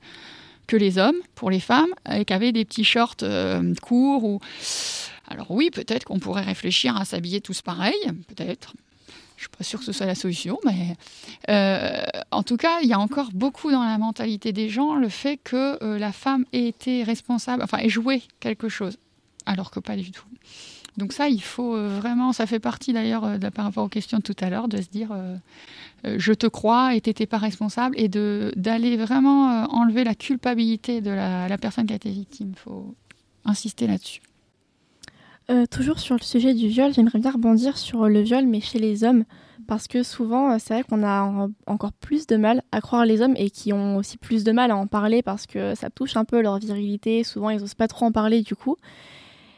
que 0.68 0.78
les 0.78 0.98
hommes 0.98 1.18
pour 1.36 1.50
les 1.50 1.60
femmes, 1.60 1.90
et 2.10 2.24
qui 2.24 2.32
avaient 2.32 2.54
des 2.54 2.64
petits 2.64 2.86
shorts 2.86 3.18
courts 3.82 4.24
ou 4.24 4.40
alors 5.28 5.52
oui, 5.52 5.70
peut-être 5.72 6.04
qu'on 6.06 6.20
pourrait 6.20 6.44
réfléchir 6.44 6.98
à 6.98 7.06
s'habiller 7.06 7.42
tous 7.42 7.62
pareil, 7.62 7.96
peut-être. 8.28 8.74
Je 9.36 9.48
ne 9.48 9.50
suis 9.50 9.58
pas 9.58 9.64
sûre 9.64 9.80
que 9.80 9.86
ce 9.86 9.92
soit 9.92 10.06
la 10.06 10.16
solution, 10.16 10.60
mais 10.64 10.96
euh, 11.50 12.02
en 12.32 12.44
tout 12.44 12.58
cas, 12.58 12.80
il 12.82 12.88
y 12.88 12.94
a 12.94 13.00
encore 13.00 13.30
beaucoup 13.34 13.72
dans 13.72 13.84
la 13.84 13.98
mentalité 13.98 14.54
des 14.54 14.70
gens 14.70 14.96
le 14.96 15.10
fait 15.10 15.38
que 15.38 15.84
euh, 15.84 15.98
la 15.98 16.12
femme 16.12 16.46
ait 16.54 16.68
été 16.68 17.04
responsable, 17.04 17.64
enfin 17.64 17.80
ait 17.80 17.90
joué 17.90 18.22
quelque 18.40 18.70
chose, 18.70 18.98
alors 19.46 19.72
que 19.72 19.80
pas 19.80 19.96
du 19.96 20.12
tout. 20.12 20.24
Donc 20.98 21.12
ça, 21.12 21.28
il 21.28 21.42
faut 21.42 21.76
euh, 21.76 21.98
vraiment, 22.00 22.32
ça 22.32 22.46
fait 22.46 22.60
partie 22.60 22.94
d'ailleurs 22.94 23.40
par 23.54 23.66
rapport 23.66 23.84
aux 23.84 23.90
questions 23.90 24.20
de 24.20 24.24
tout 24.24 24.36
à 24.40 24.50
l'heure, 24.50 24.68
de 24.68 24.78
se 24.78 24.90
dire 24.90 25.10
je 26.06 26.34
te 26.34 26.48
crois 26.48 26.96
et 26.96 27.02
t'étais 27.02 27.26
pas 27.26 27.38
responsable 27.38 27.96
et 27.98 28.08
d'aller 28.08 28.98
vraiment 28.98 29.66
enlever 29.74 30.04
la 30.04 30.16
culpabilité 30.16 31.02
de 31.02 31.12
la, 31.12 31.48
la 31.48 31.58
personne 31.58 31.88
qui 31.88 31.94
a 31.94 31.96
été 31.96 32.12
victime. 32.12 32.52
Il 32.52 32.60
faut 32.60 32.94
insister 33.46 33.88
là-dessus. 33.88 34.22
Euh, 35.52 35.66
toujours 35.66 36.00
sur 36.00 36.16
le 36.16 36.22
sujet 36.22 36.54
du 36.54 36.68
viol, 36.68 36.94
j'aimerais 36.94 37.20
bien 37.20 37.32
rebondir 37.32 37.78
sur 37.78 38.08
le 38.08 38.22
viol, 38.22 38.46
mais 38.46 38.62
chez 38.62 38.80
les 38.80 39.04
hommes, 39.04 39.26
parce 39.68 39.90
que 39.90 40.02
souvent, 40.02 40.52
euh, 40.52 40.58
c'est 40.58 40.74
vrai 40.74 40.84
qu'on 40.84 41.04
a 41.04 41.50
encore 41.68 41.92
plus 41.92 42.28
de 42.28 42.38
mal 42.38 42.64
à 42.72 42.80
croire 42.80 43.06
les 43.06 43.22
hommes 43.22 43.36
et 43.38 43.50
qui 43.50 43.74
ont 43.74 43.98
aussi 43.98 44.18
plus 44.18 44.46
de 44.46 44.54
mal 44.54 44.72
à 44.72 44.78
en 44.78 44.88
parler 44.88 45.22
parce 45.22 45.46
que 45.46 45.76
ça 45.76 45.90
touche 45.90 46.16
un 46.16 46.24
peu 46.24 46.42
leur 46.42 46.60
virilité. 46.60 47.24
Souvent, 47.26 47.50
ils 47.50 47.60
n'osent 47.60 47.74
pas 47.74 47.90
trop 47.90 48.06
en 48.06 48.12
parler 48.14 48.42
du 48.42 48.56
coup. 48.56 48.78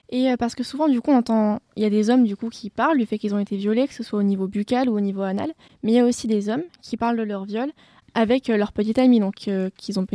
Et 0.09 0.31
euh, 0.31 0.37
parce 0.37 0.55
que 0.55 0.63
souvent, 0.63 0.87
du 0.87 1.01
coup, 1.01 1.11
on 1.11 1.17
entend, 1.17 1.59
il 1.75 1.83
y 1.83 1.85
a 1.85 1.89
des 1.91 2.09
hommes 2.09 2.23
du 2.23 2.35
coup 2.35 2.49
qui 2.49 2.71
parlent 2.71 2.97
du 2.97 3.05
fait 3.05 3.19
qu'ils 3.19 3.35
ont 3.35 3.39
été 3.39 3.55
violés, 3.55 3.87
que 3.87 3.93
ce 3.93 4.03
soit 4.03 4.19
au 4.19 4.23
niveau 4.23 4.47
buccal 4.47 4.89
ou 4.89 4.97
au 4.97 5.01
niveau 5.01 5.21
anal, 5.21 5.51
mais 5.83 5.91
il 5.91 5.95
y 5.95 5.99
a 5.99 6.05
aussi 6.05 6.27
des 6.27 6.49
hommes 6.49 6.63
qui 6.81 6.97
parlent 6.97 7.17
de 7.17 7.23
leur 7.23 7.45
viol 7.45 7.71
avec 8.15 8.47
leur 8.47 8.71
petite 8.71 8.97
amie. 8.97 9.19
Donc, 9.19 9.49
qu'ils 9.77 9.99
ont 9.99 10.07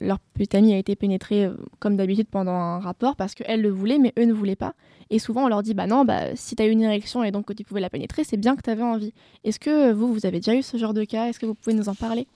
leur 0.00 0.18
petite 0.34 0.54
amie 0.56 0.74
a 0.74 0.78
été 0.78 0.96
pénétrée 0.96 1.50
comme 1.80 1.96
d'habitude 1.96 2.28
pendant 2.28 2.52
un 2.52 2.80
rapport 2.80 3.14
parce 3.14 3.34
qu'elle 3.34 3.60
le 3.60 3.70
voulait, 3.70 3.98
mais 3.98 4.12
eux 4.18 4.24
ne 4.24 4.32
voulaient 4.32 4.56
pas. 4.56 4.74
Et 5.12 5.18
souvent, 5.18 5.44
on 5.44 5.48
leur 5.48 5.62
dit, 5.62 5.74
bah 5.74 5.86
non, 5.86 6.06
bah, 6.06 6.34
si 6.36 6.56
tu 6.56 6.62
as 6.62 6.66
une 6.66 6.80
érection 6.80 7.22
et 7.22 7.30
donc 7.30 7.44
que 7.44 7.52
tu 7.52 7.64
pouvais 7.64 7.82
la 7.82 7.90
pénétrer, 7.90 8.24
c'est 8.24 8.38
bien 8.38 8.56
que 8.56 8.62
tu 8.62 8.70
avais 8.70 8.82
envie. 8.82 9.12
Est-ce 9.44 9.60
que 9.60 9.92
vous, 9.92 10.10
vous 10.10 10.24
avez 10.24 10.38
déjà 10.38 10.54
eu 10.54 10.62
ce 10.62 10.78
genre 10.78 10.94
de 10.94 11.04
cas? 11.04 11.26
Est-ce 11.26 11.38
que 11.38 11.44
vous 11.44 11.54
pouvez 11.54 11.76
nous 11.76 11.90
en 11.90 11.94
parler? 11.94 12.26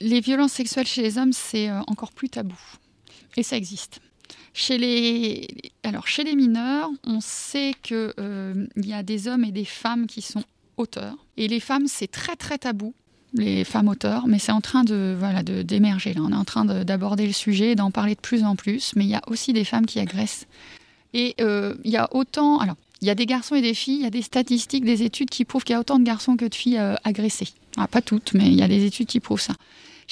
Les 0.00 0.20
violences 0.20 0.52
sexuelles 0.52 0.86
chez 0.86 1.02
les 1.02 1.18
hommes, 1.18 1.32
c'est 1.32 1.68
euh, 1.68 1.80
encore 1.88 2.12
plus 2.12 2.28
tabou. 2.28 2.54
Et 3.36 3.42
ça 3.42 3.56
existe. 3.56 3.98
Chez 4.54 4.78
les, 4.78 5.48
alors, 5.82 6.06
chez 6.06 6.22
les 6.22 6.36
mineurs, 6.36 6.88
on 7.02 7.20
sait 7.20 7.74
qu'il 7.82 8.12
euh, 8.20 8.66
y 8.76 8.92
a 8.92 9.02
des 9.02 9.26
hommes 9.26 9.42
et 9.42 9.50
des 9.50 9.64
femmes 9.64 10.06
qui 10.06 10.22
sont 10.22 10.44
auteurs. 10.76 11.16
Et 11.36 11.48
les 11.48 11.60
femmes, 11.60 11.88
c'est 11.88 12.08
très 12.08 12.36
très 12.36 12.58
tabou 12.58 12.94
les 13.34 13.62
femmes 13.64 13.88
auteurs, 13.88 14.26
mais 14.26 14.40
c'est 14.40 14.50
en 14.50 14.60
train 14.60 14.82
de 14.82 15.14
voilà 15.16 15.44
d'émerger 15.44 16.14
là. 16.14 16.20
On 16.24 16.32
est 16.32 16.36
en 16.36 16.44
train 16.44 16.64
d'aborder 16.64 17.28
le 17.28 17.32
sujet, 17.32 17.76
d'en 17.76 17.92
parler 17.92 18.16
de 18.16 18.20
plus 18.20 18.42
en 18.42 18.56
plus. 18.56 18.92
Mais 18.96 19.04
il 19.04 19.10
y 19.10 19.14
a 19.14 19.22
aussi 19.28 19.52
des 19.52 19.64
femmes 19.64 19.86
qui 19.86 20.00
agressent 20.00 20.46
et 21.14 21.34
euh, 21.40 21.74
il 21.84 21.90
y 21.90 21.96
a 21.96 22.08
autant. 22.14 22.58
Alors, 22.58 22.76
il 23.02 23.08
y 23.08 23.10
a 23.10 23.14
des 23.14 23.26
garçons 23.26 23.54
et 23.54 23.62
des 23.62 23.74
filles, 23.74 23.96
il 23.96 24.02
y 24.02 24.06
a 24.06 24.10
des 24.10 24.22
statistiques, 24.22 24.84
des 24.84 25.02
études 25.02 25.30
qui 25.30 25.44
prouvent 25.44 25.64
qu'il 25.64 25.72
y 25.72 25.76
a 25.76 25.80
autant 25.80 25.98
de 25.98 26.04
garçons 26.04 26.36
que 26.36 26.44
de 26.44 26.54
filles 26.54 26.78
euh, 26.78 26.94
agressés. 27.04 27.48
Ah, 27.76 27.86
pas 27.86 28.02
toutes, 28.02 28.34
mais 28.34 28.46
il 28.46 28.54
y 28.54 28.62
a 28.62 28.68
des 28.68 28.84
études 28.84 29.06
qui 29.06 29.20
prouvent 29.20 29.40
ça. 29.40 29.54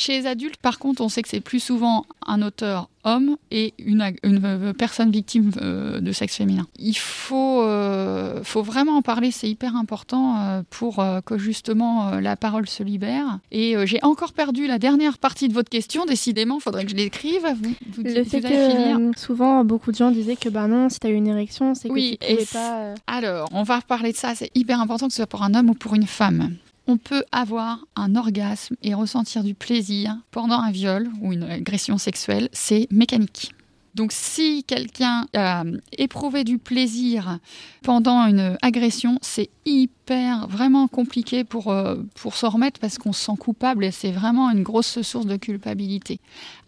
Chez 0.01 0.21
les 0.21 0.27
adultes, 0.29 0.59
par 0.59 0.79
contre, 0.79 1.03
on 1.03 1.09
sait 1.09 1.23
que 1.23 1.29
c'est 1.29 1.41
plus 1.41 1.59
souvent 1.59 2.07
un 2.25 2.41
auteur 2.41 2.89
homme 3.03 3.37
et 3.51 3.75
une, 3.81 4.13
une 4.23 4.73
personne 4.73 5.11
victime 5.11 5.51
euh, 5.61 5.99
de 5.99 6.13
sexe 6.13 6.37
féminin. 6.37 6.69
Il 6.79 6.97
faut, 6.97 7.63
euh, 7.63 8.45
faut 8.45 8.63
vraiment 8.63 8.99
en 8.99 9.03
parler, 9.03 9.33
c'est 9.33 9.51
hyper 9.51 9.75
important 9.75 10.39
euh, 10.39 10.63
pour 10.71 11.05
que 11.27 11.37
justement 11.37 12.13
la 12.21 12.37
parole 12.37 12.69
se 12.69 12.85
libère. 12.85 13.41
Et 13.51 13.75
j'ai 13.87 13.99
encore 14.05 14.35
perdu 14.35 14.69
la 14.69 14.79
dernière 14.79 15.19
partie 15.19 15.49
de 15.49 15.53
votre 15.53 15.69
question, 15.69 16.07
décidément, 16.07 16.59
il 16.59 16.63
faudrait 16.63 16.85
que 16.85 16.93
je 16.93 16.97
l'écrive. 16.97 17.45
Vous, 17.61 18.05
Le 18.05 18.23
fait 18.23 18.41
que 18.41 19.19
souvent, 19.19 19.65
beaucoup 19.65 19.91
de 19.91 19.97
gens 19.97 20.13
disaient 20.13 20.37
que 20.37 20.49
bah 20.49 20.69
non, 20.69 20.91
si 20.91 21.01
tu 21.01 21.09
as 21.09 21.11
une 21.11 21.27
érection, 21.27 21.75
c'est 21.75 21.89
que 21.89 21.93
oui, 21.93 22.19
tu 22.21 22.35
pouvais 22.35 22.47
pas... 22.53 22.95
Alors, 23.09 23.49
on 23.51 23.65
va 23.65 23.81
reparler 23.81 24.13
de 24.13 24.17
ça, 24.17 24.37
c'est 24.37 24.53
hyper 24.55 24.81
important 24.81 25.09
que 25.09 25.13
ce 25.13 25.17
soit 25.17 25.27
pour 25.27 25.43
un 25.43 25.55
homme 25.55 25.71
ou 25.71 25.75
pour 25.75 25.97
une 25.97 26.07
femme 26.07 26.55
on 26.89 26.97
peut 26.97 27.23
avoir 27.33 27.85
un 27.95 28.17
orgasme 28.17 28.75
et 28.83 28.95
ressentir 28.95 29.45
du 29.45 29.55
plaisir 29.55 30.17
pendant 30.31 30.59
un 30.59 30.71
viol 30.71 31.09
ou 31.21 31.33
une 31.35 31.45
agression 31.45 31.99
sexuelle, 31.99 32.49
c'est 32.53 32.89
mécanique. 32.91 33.53
Donc 33.95 34.13
si 34.13 34.65
quelqu'un 34.65 35.27
a 35.35 35.65
éprouvé 35.93 36.45
du 36.45 36.59
plaisir 36.59 37.39
pendant 37.83 38.27
une 38.27 38.57
agression, 38.63 39.19
c'est 39.23 39.51
hyper 39.67 40.47
vraiment 40.47 40.89
compliqué 40.89 41.45
pour, 41.45 41.73
euh, 41.73 41.97
pour 42.15 42.37
s'en 42.37 42.49
remettre 42.49 42.81
parce 42.81 42.97
qu'on 42.97 43.13
se 43.13 43.25
sent 43.25 43.37
coupable 43.39 43.85
et 43.85 43.91
c'est 43.91 44.13
vraiment 44.13 44.51
une 44.51 44.63
grosse 44.63 45.03
source 45.03 45.27
de 45.27 45.37
culpabilité. 45.37 46.21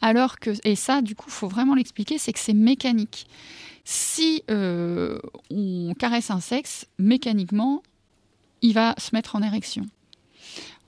Alors 0.02 0.38
que, 0.38 0.50
et 0.64 0.76
ça 0.76 1.02
du 1.02 1.14
coup, 1.14 1.26
il 1.28 1.32
faut 1.32 1.48
vraiment 1.48 1.74
l'expliquer, 1.74 2.18
c'est 2.18 2.32
que 2.32 2.40
c'est 2.40 2.52
mécanique. 2.52 3.26
Si 3.84 4.42
euh, 4.50 5.18
on 5.50 5.94
caresse 5.98 6.30
un 6.30 6.40
sexe, 6.40 6.86
mécaniquement, 6.98 7.82
il 8.60 8.74
va 8.74 8.94
se 8.98 9.14
mettre 9.14 9.36
en 9.36 9.42
érection 9.42 9.86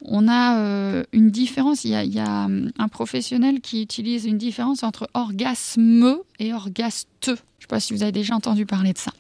on 0.05 0.29
a 0.29 0.59
euh, 0.59 1.05
une 1.13 1.31
différence. 1.31 1.85
Il 1.85 1.91
y 1.91 2.19
a, 2.19 2.45
hum, 2.45 2.71
un 2.79 2.89
professionnel 2.89 3.61
qui 3.61 3.83
utilise 3.83 4.25
une 4.25 4.39
différence 4.39 4.83
entre 4.83 5.09
orgasme 5.15 6.19
et 6.39 6.53
orgaste. 6.53 7.09
Je 7.27 7.31
ne 7.31 7.37
sais 7.37 7.67
pas 7.69 7.81
si 7.81 7.93
vous 7.93 8.03
avez 8.03 8.13
déjà 8.13 8.35
entendu 8.35 8.67
parler 8.67 8.93
de 8.93 8.99
ça. 8.99 9.13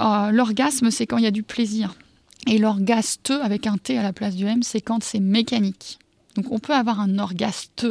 Euh, 0.00 0.30
l'orgasme, 0.30 0.90
c'est 0.90 1.06
quand 1.06 1.18
il 1.18 1.24
y 1.24 1.28
a 1.28 1.32
du 1.32 1.42
plaisir. 1.42 1.94
Et 2.46 2.58
l'orgaste, 2.58 3.30
avec 3.30 3.66
un 3.66 3.76
T 3.76 3.98
à 3.98 4.02
la 4.02 4.12
place 4.12 4.36
du 4.36 4.46
M, 4.46 4.62
c'est 4.62 4.80
quand 4.80 5.02
c'est 5.02 5.20
mécanique. 5.20 5.98
Donc 6.36 6.52
on 6.52 6.58
peut 6.58 6.74
avoir 6.74 7.00
un 7.00 7.18
orgaste 7.18 7.86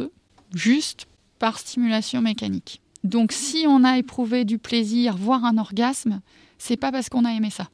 juste 0.53 1.08
par 1.39 1.60
stimulation 1.60 2.22
mécanique. 2.22 2.82
Donc 3.03 3.32
si 3.32 3.66
on 3.68 3.84
a 3.84 3.97
éprouvé 3.97 4.45
du 4.45 4.58
plaisir, 4.58 5.18
voire 5.18 5.43
un 5.43 5.58
orgasme, 5.58 6.22
c'est 6.58 6.78
pas 6.78 6.91
parce 6.91 7.10
qu'on 7.10 7.26
a 7.26 7.32
aimé 7.32 7.49
ça. 7.49 7.70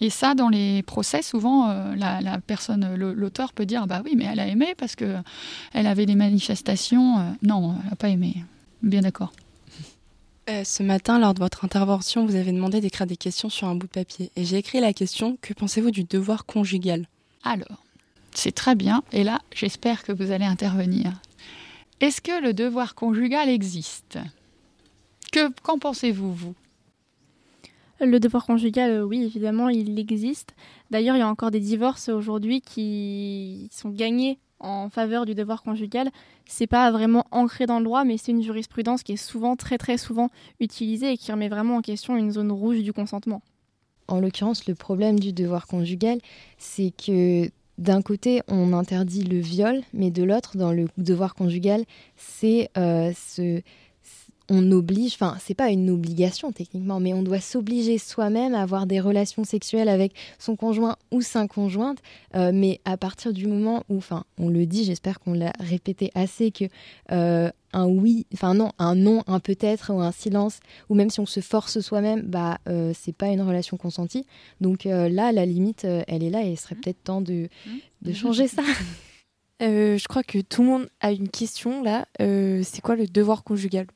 Et 0.00 0.10
ça, 0.10 0.34
dans 0.34 0.48
les 0.48 0.82
procès, 0.82 1.22
souvent, 1.22 1.70
euh, 1.70 1.94
la, 1.96 2.38
personne, 2.46 2.94
l'auteur 2.96 3.52
peut 3.52 3.66
dire 3.66 3.86
bah 3.86 4.02
oui, 4.04 4.14
mais 4.16 4.24
elle 4.24 4.40
a 4.40 4.46
aimé 4.46 4.74
parce 4.76 4.94
que 4.94 5.16
elle 5.72 5.86
avait 5.86 6.06
des 6.06 6.14
manifestations. 6.14 7.18
Euh, 7.18 7.30
non, 7.42 7.76
elle 7.82 7.90
n'a 7.90 7.96
pas 7.96 8.08
aimé. 8.08 8.44
Bien 8.82 9.00
d'accord. 9.00 9.32
Euh, 10.48 10.62
ce 10.62 10.82
matin, 10.82 11.18
lors 11.18 11.34
de 11.34 11.40
votre 11.40 11.64
intervention, 11.64 12.24
vous 12.24 12.36
avez 12.36 12.52
demandé 12.52 12.80
d'écrire 12.80 13.06
des 13.06 13.16
questions 13.16 13.48
sur 13.48 13.66
un 13.66 13.74
bout 13.74 13.86
de 13.86 13.92
papier. 13.92 14.30
Et 14.36 14.44
j'ai 14.44 14.58
écrit 14.58 14.80
la 14.80 14.92
question 14.92 15.38
Que 15.40 15.54
pensez-vous 15.54 15.90
du 15.90 16.04
devoir 16.04 16.46
conjugal? 16.46 17.06
Alors, 17.42 17.82
c'est 18.32 18.54
très 18.54 18.74
bien. 18.74 19.02
Et 19.12 19.24
là, 19.24 19.40
j'espère 19.54 20.04
que 20.04 20.12
vous 20.12 20.30
allez 20.30 20.44
intervenir. 20.44 21.20
Est-ce 22.00 22.20
que 22.20 22.42
le 22.42 22.52
devoir 22.52 22.94
conjugal 22.94 23.48
existe? 23.48 24.18
Que 25.32 25.50
Qu'en 25.62 25.78
pensez-vous, 25.78 26.32
vous? 26.32 26.54
Le 28.00 28.20
devoir 28.20 28.44
conjugal, 28.44 28.90
euh, 28.90 29.02
oui, 29.02 29.22
évidemment, 29.24 29.68
il 29.68 29.98
existe. 29.98 30.54
D'ailleurs, 30.90 31.16
il 31.16 31.20
y 31.20 31.22
a 31.22 31.28
encore 31.28 31.50
des 31.50 31.60
divorces 31.60 32.08
aujourd'hui 32.08 32.60
qui 32.60 33.68
sont 33.72 33.88
gagnés 33.88 34.38
en 34.60 34.88
faveur 34.90 35.24
du 35.24 35.34
devoir 35.34 35.62
conjugal. 35.62 36.10
C'est 36.46 36.66
pas 36.66 36.90
vraiment 36.90 37.26
ancré 37.30 37.66
dans 37.66 37.78
le 37.78 37.84
droit, 37.84 38.04
mais 38.04 38.18
c'est 38.18 38.32
une 38.32 38.42
jurisprudence 38.42 39.02
qui 39.02 39.12
est 39.12 39.16
souvent, 39.16 39.56
très 39.56 39.78
très 39.78 39.98
souvent 39.98 40.28
utilisée 40.60 41.12
et 41.12 41.16
qui 41.16 41.32
remet 41.32 41.48
vraiment 41.48 41.76
en 41.76 41.82
question 41.82 42.16
une 42.16 42.30
zone 42.30 42.52
rouge 42.52 42.82
du 42.82 42.92
consentement. 42.92 43.42
En 44.08 44.20
l'occurrence, 44.20 44.66
le 44.66 44.74
problème 44.74 45.18
du 45.18 45.32
devoir 45.32 45.66
conjugal, 45.66 46.18
c'est 46.58 46.92
que 46.96 47.50
d'un 47.78 48.00
côté, 48.00 48.40
on 48.48 48.72
interdit 48.72 49.22
le 49.22 49.38
viol, 49.38 49.82
mais 49.92 50.10
de 50.10 50.22
l'autre, 50.22 50.56
dans 50.56 50.72
le 50.72 50.86
devoir 50.96 51.34
conjugal, 51.34 51.84
c'est 52.16 52.70
euh, 52.78 53.12
ce 53.14 53.60
on 54.48 54.70
oblige, 54.70 55.14
enfin, 55.14 55.36
c'est 55.40 55.54
pas 55.54 55.70
une 55.70 55.90
obligation 55.90 56.52
techniquement, 56.52 57.00
mais 57.00 57.12
on 57.12 57.22
doit 57.22 57.40
s'obliger 57.40 57.98
soi-même 57.98 58.54
à 58.54 58.62
avoir 58.62 58.86
des 58.86 59.00
relations 59.00 59.44
sexuelles 59.44 59.88
avec 59.88 60.12
son 60.38 60.56
conjoint 60.56 60.96
ou 61.10 61.20
sa 61.20 61.46
conjointe. 61.48 61.98
Euh, 62.34 62.52
mais 62.54 62.80
à 62.84 62.96
partir 62.96 63.32
du 63.32 63.46
moment 63.46 63.82
où, 63.88 63.96
enfin, 63.96 64.24
on 64.38 64.48
le 64.48 64.66
dit, 64.66 64.84
j'espère 64.84 65.18
qu'on 65.18 65.34
l'a 65.34 65.52
répété 65.58 66.12
assez, 66.14 66.52
que 66.52 66.66
euh, 67.10 67.50
un 67.72 67.86
oui, 67.86 68.26
enfin 68.32 68.54
non, 68.54 68.70
un 68.78 68.94
non, 68.94 69.24
un 69.26 69.40
peut-être 69.40 69.92
ou 69.92 70.00
un 70.00 70.12
silence, 70.12 70.60
ou 70.88 70.94
même 70.94 71.10
si 71.10 71.18
on 71.18 71.26
se 71.26 71.40
force 71.40 71.80
soi-même, 71.80 72.22
bah, 72.22 72.58
euh, 72.68 72.92
c'est 72.94 73.14
pas 73.14 73.28
une 73.28 73.42
relation 73.42 73.76
consentie. 73.76 74.26
Donc 74.60 74.84
là, 74.84 75.32
la 75.32 75.46
limite, 75.46 75.84
elle 75.84 76.22
est 76.22 76.30
là 76.30 76.42
et 76.42 76.52
il 76.52 76.56
serait 76.56 76.76
mmh. 76.76 76.80
peut-être 76.80 77.02
temps 77.02 77.20
de, 77.20 77.48
mmh. 77.66 77.70
de 78.02 78.12
changer 78.12 78.46
ça. 78.46 78.62
je 79.60 80.06
crois 80.06 80.22
que 80.22 80.38
tout 80.38 80.62
le 80.62 80.68
monde 80.68 80.88
a 81.00 81.10
une 81.10 81.28
question 81.28 81.82
là. 81.82 82.06
c'est 82.18 82.80
quoi 82.80 82.94
le 82.94 83.06
devoir 83.06 83.42
conjugal? 83.42 83.86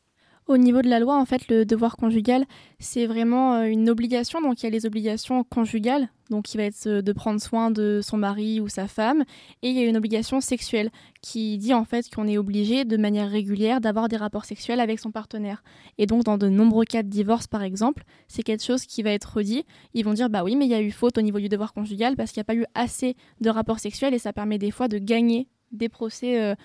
Au 0.50 0.56
niveau 0.56 0.82
de 0.82 0.88
la 0.88 0.98
loi, 0.98 1.16
en 1.16 1.24
fait, 1.26 1.46
le 1.46 1.64
devoir 1.64 1.96
conjugal, 1.96 2.44
c'est 2.80 3.06
vraiment 3.06 3.54
euh, 3.54 3.64
une 3.66 3.88
obligation. 3.88 4.40
Donc, 4.40 4.60
il 4.60 4.64
y 4.64 4.66
a 4.66 4.70
les 4.70 4.84
obligations 4.84 5.44
conjugales, 5.44 6.08
donc 6.28 6.46
qui 6.46 6.56
va 6.56 6.64
être 6.64 6.88
euh, 6.88 7.02
de 7.02 7.12
prendre 7.12 7.40
soin 7.40 7.70
de 7.70 8.00
son 8.02 8.16
mari 8.16 8.60
ou 8.60 8.68
sa 8.68 8.88
femme, 8.88 9.22
et 9.62 9.70
il 9.70 9.76
y 9.76 9.78
a 9.78 9.86
une 9.86 9.96
obligation 9.96 10.40
sexuelle 10.40 10.90
qui 11.22 11.56
dit 11.56 11.72
en 11.72 11.84
fait 11.84 12.12
qu'on 12.12 12.26
est 12.26 12.36
obligé 12.36 12.84
de 12.84 12.96
manière 12.96 13.30
régulière 13.30 13.80
d'avoir 13.80 14.08
des 14.08 14.16
rapports 14.16 14.44
sexuels 14.44 14.80
avec 14.80 14.98
son 14.98 15.12
partenaire. 15.12 15.62
Et 15.98 16.06
donc, 16.06 16.24
dans 16.24 16.36
de 16.36 16.48
nombreux 16.48 16.84
cas 16.84 17.04
de 17.04 17.08
divorce, 17.08 17.46
par 17.46 17.62
exemple, 17.62 18.02
c'est 18.26 18.42
quelque 18.42 18.64
chose 18.64 18.86
qui 18.86 19.04
va 19.04 19.12
être 19.12 19.36
redit. 19.36 19.64
Ils 19.94 20.04
vont 20.04 20.14
dire 20.14 20.30
bah 20.30 20.42
oui, 20.42 20.56
mais 20.56 20.64
il 20.64 20.70
y 20.70 20.74
a 20.74 20.82
eu 20.82 20.90
faute 20.90 21.16
au 21.16 21.22
niveau 21.22 21.38
du 21.38 21.48
devoir 21.48 21.72
conjugal 21.72 22.16
parce 22.16 22.32
qu'il 22.32 22.40
n'y 22.40 22.42
a 22.42 22.50
pas 22.52 22.56
eu 22.56 22.64
assez 22.74 23.14
de 23.40 23.50
rapports 23.50 23.78
sexuels, 23.78 24.14
et 24.14 24.18
ça 24.18 24.32
permet 24.32 24.58
des 24.58 24.72
fois 24.72 24.88
de 24.88 24.98
gagner 24.98 25.46
des 25.70 25.88
procès 25.88 26.42
euh, 26.42 26.56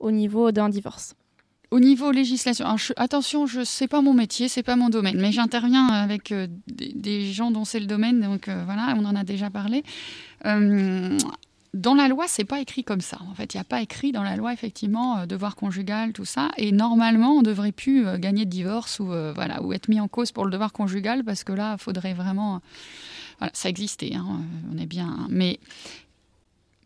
au 0.00 0.10
niveau 0.10 0.50
d'un 0.50 0.68
divorce. 0.68 1.14
Au 1.70 1.80
niveau 1.80 2.10
législation, 2.10 2.64
attention, 2.96 3.46
je 3.46 3.62
sais 3.62 3.88
pas 3.88 4.00
mon 4.00 4.14
métier, 4.14 4.48
c'est 4.48 4.62
pas 4.62 4.76
mon 4.76 4.88
domaine, 4.88 5.20
mais 5.20 5.32
j'interviens 5.32 5.86
avec 5.88 6.32
euh, 6.32 6.46
des, 6.66 7.30
gens 7.30 7.50
dont 7.50 7.66
c'est 7.66 7.80
le 7.80 7.84
domaine, 7.84 8.22
donc 8.22 8.48
euh, 8.48 8.62
voilà, 8.64 8.94
on 8.96 9.04
en 9.04 9.14
a 9.14 9.22
déjà 9.22 9.50
parlé. 9.50 9.84
Euh, 10.46 11.18
dans 11.74 11.94
la 11.94 12.08
loi, 12.08 12.24
c'est 12.26 12.46
pas 12.46 12.60
écrit 12.60 12.84
comme 12.84 13.02
ça. 13.02 13.18
En 13.30 13.34
fait, 13.34 13.52
il 13.52 13.58
n'y 13.58 13.60
a 13.60 13.64
pas 13.64 13.82
écrit 13.82 14.12
dans 14.12 14.22
la 14.22 14.36
loi 14.36 14.54
effectivement 14.54 15.26
devoir 15.26 15.56
conjugal, 15.56 16.14
tout 16.14 16.24
ça. 16.24 16.50
Et 16.56 16.72
normalement, 16.72 17.32
on 17.32 17.42
devrait 17.42 17.72
plus 17.72 18.06
gagner 18.18 18.46
de 18.46 18.50
divorce 18.50 18.98
ou 18.98 19.08
voilà 19.34 19.62
ou 19.62 19.74
être 19.74 19.88
mis 19.88 20.00
en 20.00 20.08
cause 20.08 20.32
pour 20.32 20.46
le 20.46 20.50
devoir 20.50 20.72
conjugal 20.72 21.22
parce 21.22 21.44
que 21.44 21.52
là, 21.52 21.76
faudrait 21.76 22.14
vraiment. 22.14 22.62
Voilà, 23.38 23.52
ça 23.54 23.68
existait, 23.68 24.14
hein, 24.14 24.40
on 24.72 24.78
est 24.78 24.86
bien. 24.86 25.26
Mais 25.28 25.60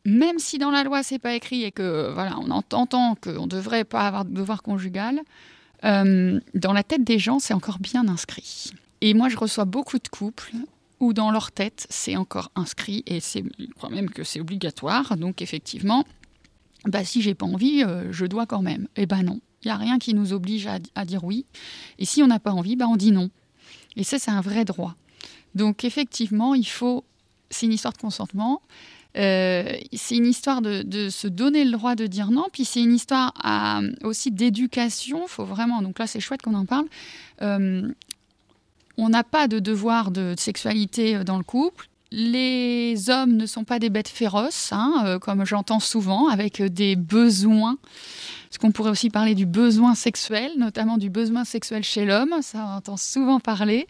même 0.05 0.39
si 0.39 0.59
dans 0.59 0.71
la 0.71 0.85
loi 0.85 1.03
c'est 1.03 1.19
pas 1.19 1.35
écrit 1.35 1.63
et 1.63 1.73
que 1.73 2.11
voilà, 2.13 2.39
on 2.39 2.51
entend 2.51 2.87
qu'on 3.15 3.47
devrait 3.47 3.85
pas 3.85 4.07
avoir 4.07 4.25
de 4.25 4.35
devoir 4.35 4.63
conjugal, 4.63 5.21
euh, 5.85 6.41
dans 6.55 6.73
la 6.73 6.83
tête 6.83 7.05
des 7.05 7.19
gens 7.19 7.39
c'est 7.39 7.55
encore 7.55 7.79
bien 7.79 8.09
inscrit. 8.09 8.73
Et 9.01 9.15
moi 9.15 9.29
je 9.29 9.37
reçois 9.37 9.65
beaucoup 9.65 9.99
de 9.99 10.09
couples 10.09 10.53
où 11.01 11.13
dans 11.13 11.31
leur 11.31 11.51
tête 11.51 11.87
c'est 11.91 12.17
encore 12.17 12.51
inscrit 12.55 13.03
et 13.07 13.21
c'est 13.21 13.45
crois 13.77 13.91
même 13.91 14.11
que 14.11 14.25
c'est 14.25 14.41
obligatoire. 14.41 15.17
Donc 15.17 15.43
effectivement, 15.43 16.05
bah 16.87 17.05
si 17.05 17.23
j'ai 17.23 17.35
pas 17.35 17.47
envie, 17.47 17.83
euh, 17.85 18.13
je 18.13 18.27
dois 18.27 18.47
quand 18.47 18.63
même. 18.63 18.89
Eh 18.97 19.07
ben 19.07 19.23
non, 19.23 19.41
il 19.63 19.69
y 19.69 19.71
a 19.71 19.77
rien 19.77 19.99
qui 19.99 20.15
nous 20.15 20.33
oblige 20.33 20.67
à, 20.67 21.05
dire 21.05 21.25
oui. 21.25 21.47
Et 21.99 22.05
si 22.05 22.23
on 22.23 22.27
n'a 22.27 22.41
pas 22.41 22.53
envie, 22.53 22.77
bah 22.77 22.87
on 22.89 22.97
dit 22.97 23.13
non. 23.13 23.31
Et 23.97 24.05
ça 24.05 24.19
c'est 24.19 24.31
un 24.31 24.41
vrai 24.41 24.65
droit. 24.65 24.97
Donc 25.55 25.85
effectivement, 25.85 26.55
il 26.55 26.67
faut 26.67 27.05
c'est 27.51 27.67
une 27.67 27.73
histoire 27.73 27.93
de 27.93 27.99
consentement. 27.99 28.63
Euh, 29.17 29.77
c'est 29.93 30.17
une 30.17 30.27
histoire 30.27 30.63
de, 30.63 31.09
se 31.11 31.29
donner 31.29 31.65
le 31.65 31.73
droit 31.73 31.95
de 31.95 32.07
dire 32.07 32.31
non, 32.31 32.47
puis 32.53 32.65
c'est 32.65 32.83
une 32.83 32.95
histoire 32.95 33.33
aussi 34.03 34.31
d'éducation. 34.31 35.27
Faut 35.27 35.45
vraiment, 35.45 35.83
donc 35.83 35.99
là 35.99 36.07
c'est 36.07 36.21
chouette 36.21 36.43
qu'on 36.43 36.55
en 36.55 36.67
parle. 36.67 36.87
Euh, 37.43 37.89
on 38.99 39.09
n'a 39.09 39.25
pas 39.25 39.49
de 39.49 39.59
devoir 39.59 40.11
de 40.11 40.35
sexualité 40.37 41.17
euh, 41.17 41.25
dans 41.25 41.39
le 41.39 41.45
couple. 41.45 41.89
Les 42.11 43.09
hommes 43.09 43.33
ne 43.33 43.47
sont 43.47 43.65
pas 43.65 43.79
des 43.79 43.89
bêtes 43.89 44.09
féroces, 44.09 44.71
hein, 44.73 45.19
comme 45.23 45.47
j'entends 45.47 45.81
souvent, 45.81 46.29
avec 46.29 46.61
des 46.61 46.95
besoins. 46.95 47.79
Parce 48.51 48.59
qu'on 48.59 48.71
pourrait 48.71 48.91
aussi 48.91 49.09
parler 49.09 49.35
du 49.35 49.47
besoin 49.47 49.95
sexuel, 49.95 50.51
notamment 50.59 50.99
du 50.99 51.09
besoin 51.09 51.45
sexuel 51.45 51.83
chez 51.83 52.05
l'homme, 52.05 52.35
ça 52.43 52.67
on 52.69 52.77
entend 52.77 52.99
souvent 52.99 53.41
parler. 53.41 53.87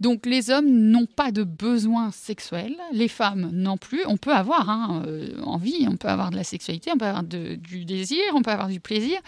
Donc 0.00 0.24
les 0.24 0.50
hommes 0.50 0.68
n'ont 0.68 1.06
pas 1.06 1.30
de 1.30 1.44
besoin 1.44 2.10
sexuel, 2.10 2.74
les 2.92 3.08
femmes 3.08 3.50
non 3.52 3.76
plus. 3.76 4.00
On 4.06 4.16
peut 4.16 4.32
avoir 4.32 4.70
hein, 4.70 5.02
euh, 5.06 5.40
envie, 5.42 5.86
on 5.88 5.96
peut 5.96 6.08
avoir 6.08 6.30
de 6.30 6.36
la 6.36 6.44
sexualité, 6.44 6.90
on 6.92 6.98
peut 6.98 7.04
avoir 7.04 7.22
du 7.22 7.84
désir, 7.84 8.22
on 8.34 8.40
peut 8.40 8.50
avoir 8.50 8.68
du 8.68 8.80
plaisir, 8.80 9.18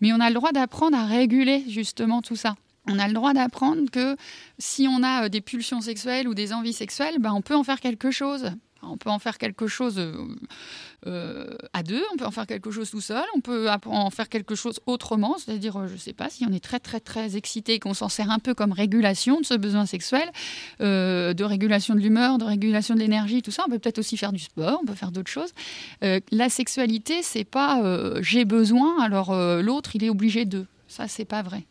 mais 0.00 0.12
on 0.12 0.20
a 0.20 0.28
le 0.28 0.34
droit 0.34 0.52
d'apprendre 0.52 0.96
à 0.96 1.04
réguler 1.04 1.64
justement 1.68 2.22
tout 2.22 2.36
ça. 2.36 2.56
On 2.88 2.98
a 2.98 3.06
le 3.06 3.14
droit 3.14 3.32
d'apprendre 3.32 3.90
que 3.90 4.16
si 4.58 4.88
on 4.88 5.02
a 5.02 5.24
euh, 5.24 5.28
des 5.28 5.40
pulsions 5.40 5.80
sexuelles 5.80 6.26
ou 6.26 6.34
des 6.34 6.52
envies 6.52 6.72
sexuelles, 6.72 7.18
ben, 7.20 7.32
on 7.32 7.42
peut 7.42 7.54
en 7.54 7.62
faire 7.62 7.80
quelque 7.80 8.10
chose. 8.10 8.50
On 8.82 8.96
peut 8.96 9.10
en 9.10 9.18
faire 9.18 9.38
quelque 9.38 9.68
chose 9.68 9.94
euh, 9.98 10.12
euh, 11.06 11.56
à 11.72 11.82
deux, 11.82 12.02
on 12.12 12.16
peut 12.16 12.24
en 12.24 12.30
faire 12.30 12.46
quelque 12.46 12.70
chose 12.70 12.90
tout 12.90 13.00
seul, 13.00 13.24
on 13.36 13.40
peut 13.40 13.68
en 13.86 14.10
faire 14.10 14.28
quelque 14.28 14.54
chose 14.54 14.80
autrement, 14.86 15.36
c'est-à-dire, 15.38 15.76
euh, 15.76 15.86
je 15.86 15.92
ne 15.92 15.98
sais 15.98 16.12
pas, 16.12 16.28
si 16.30 16.44
on 16.48 16.52
est 16.52 16.62
très 16.62 16.80
très 16.80 16.98
très 16.98 17.36
excité, 17.36 17.78
qu'on 17.78 17.94
s'en 17.94 18.08
sert 18.08 18.30
un 18.30 18.40
peu 18.40 18.54
comme 18.54 18.72
régulation 18.72 19.40
de 19.40 19.46
ce 19.46 19.54
besoin 19.54 19.86
sexuel, 19.86 20.28
de 20.80 21.44
régulation 21.44 21.94
de 21.94 22.00
l'humeur, 22.00 22.38
de 22.38 22.44
régulation 22.44 22.94
de 22.94 23.00
l'énergie, 23.00 23.42
tout 23.42 23.50
ça, 23.50 23.64
on 23.66 23.70
peut 23.70 23.78
peut-être 23.78 23.98
aussi 23.98 24.16
faire 24.16 24.32
du 24.32 24.40
sport, 24.40 24.80
on 24.82 24.86
peut 24.86 24.94
faire 24.94 25.12
d'autres 25.12 25.30
choses. 25.30 25.52
la 26.00 26.48
sexualité, 26.48 27.22
c'est 27.22 27.44
pas 27.44 27.82
j'ai 28.20 28.44
besoin, 28.44 29.00
alors 29.00 29.34
l'autre 29.62 29.94
il 29.94 30.04
est 30.04 30.10
obligé 30.10 30.44
de. 30.44 30.66
Ça, 30.88 31.08
c'est 31.08 31.24
pas 31.24 31.42
vrai. 31.42 31.64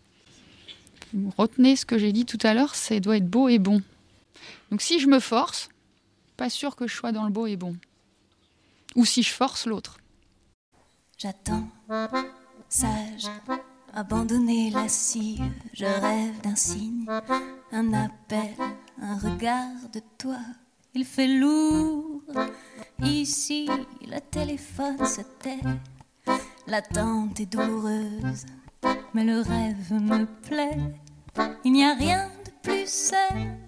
Retenez 1.38 1.76
ce 1.76 1.86
que 1.86 1.98
j'ai 1.98 2.12
dit 2.12 2.26
tout 2.26 2.40
à 2.44 2.54
l'heure, 2.54 2.76
ça 2.76 3.00
doit 3.00 3.18
être 3.18 3.28
beau 3.28 3.50
et 3.50 3.60
bon. 3.60 3.82
Donc 4.72 4.82
si 4.82 5.00
je 5.00 5.08
me 5.08 5.20
force, 5.20 5.70
pas 6.42 6.50
sûr 6.50 6.76
que 6.76 6.88
je 6.88 6.96
sois 6.96 7.12
dans 7.12 7.26
le 7.26 7.30
beau 7.30 7.46
et 7.46 7.56
bon. 7.56 7.76
Ou 8.96 9.06
si 9.06 9.22
je 9.22 9.32
force 9.32 9.68
l'autre. 9.68 10.00
J'attends, 11.16 11.68
sage, 12.68 13.28
abandonner 13.94 14.72
la 14.72 14.90
scie. 14.90 15.40
Je 15.72 15.86
rêve 15.86 16.42
d'un 16.42 16.56
signe, 16.56 17.06
un 17.72 17.94
appel, 17.94 18.56
un 19.00 19.20
regard 19.20 19.88
de 19.94 20.02
toi. 20.18 20.40
Il 20.96 21.06
fait 21.06 21.28
lourd, 21.28 22.24
ici 23.04 23.70
le 24.02 24.20
téléphone 24.20 25.06
se 25.06 25.22
tait. 25.22 25.62
L'attente 26.66 27.40
est 27.40 27.46
douloureuse, 27.46 28.48
mais 29.14 29.26
le 29.26 29.42
rêve 29.42 29.94
me 29.94 30.26
plaît. 30.42 30.80
Il 31.64 31.74
n'y 31.74 31.86
a 31.86 31.94
rien 31.94 32.32
de 32.46 32.52
plus 32.64 32.90
seul 32.90 33.60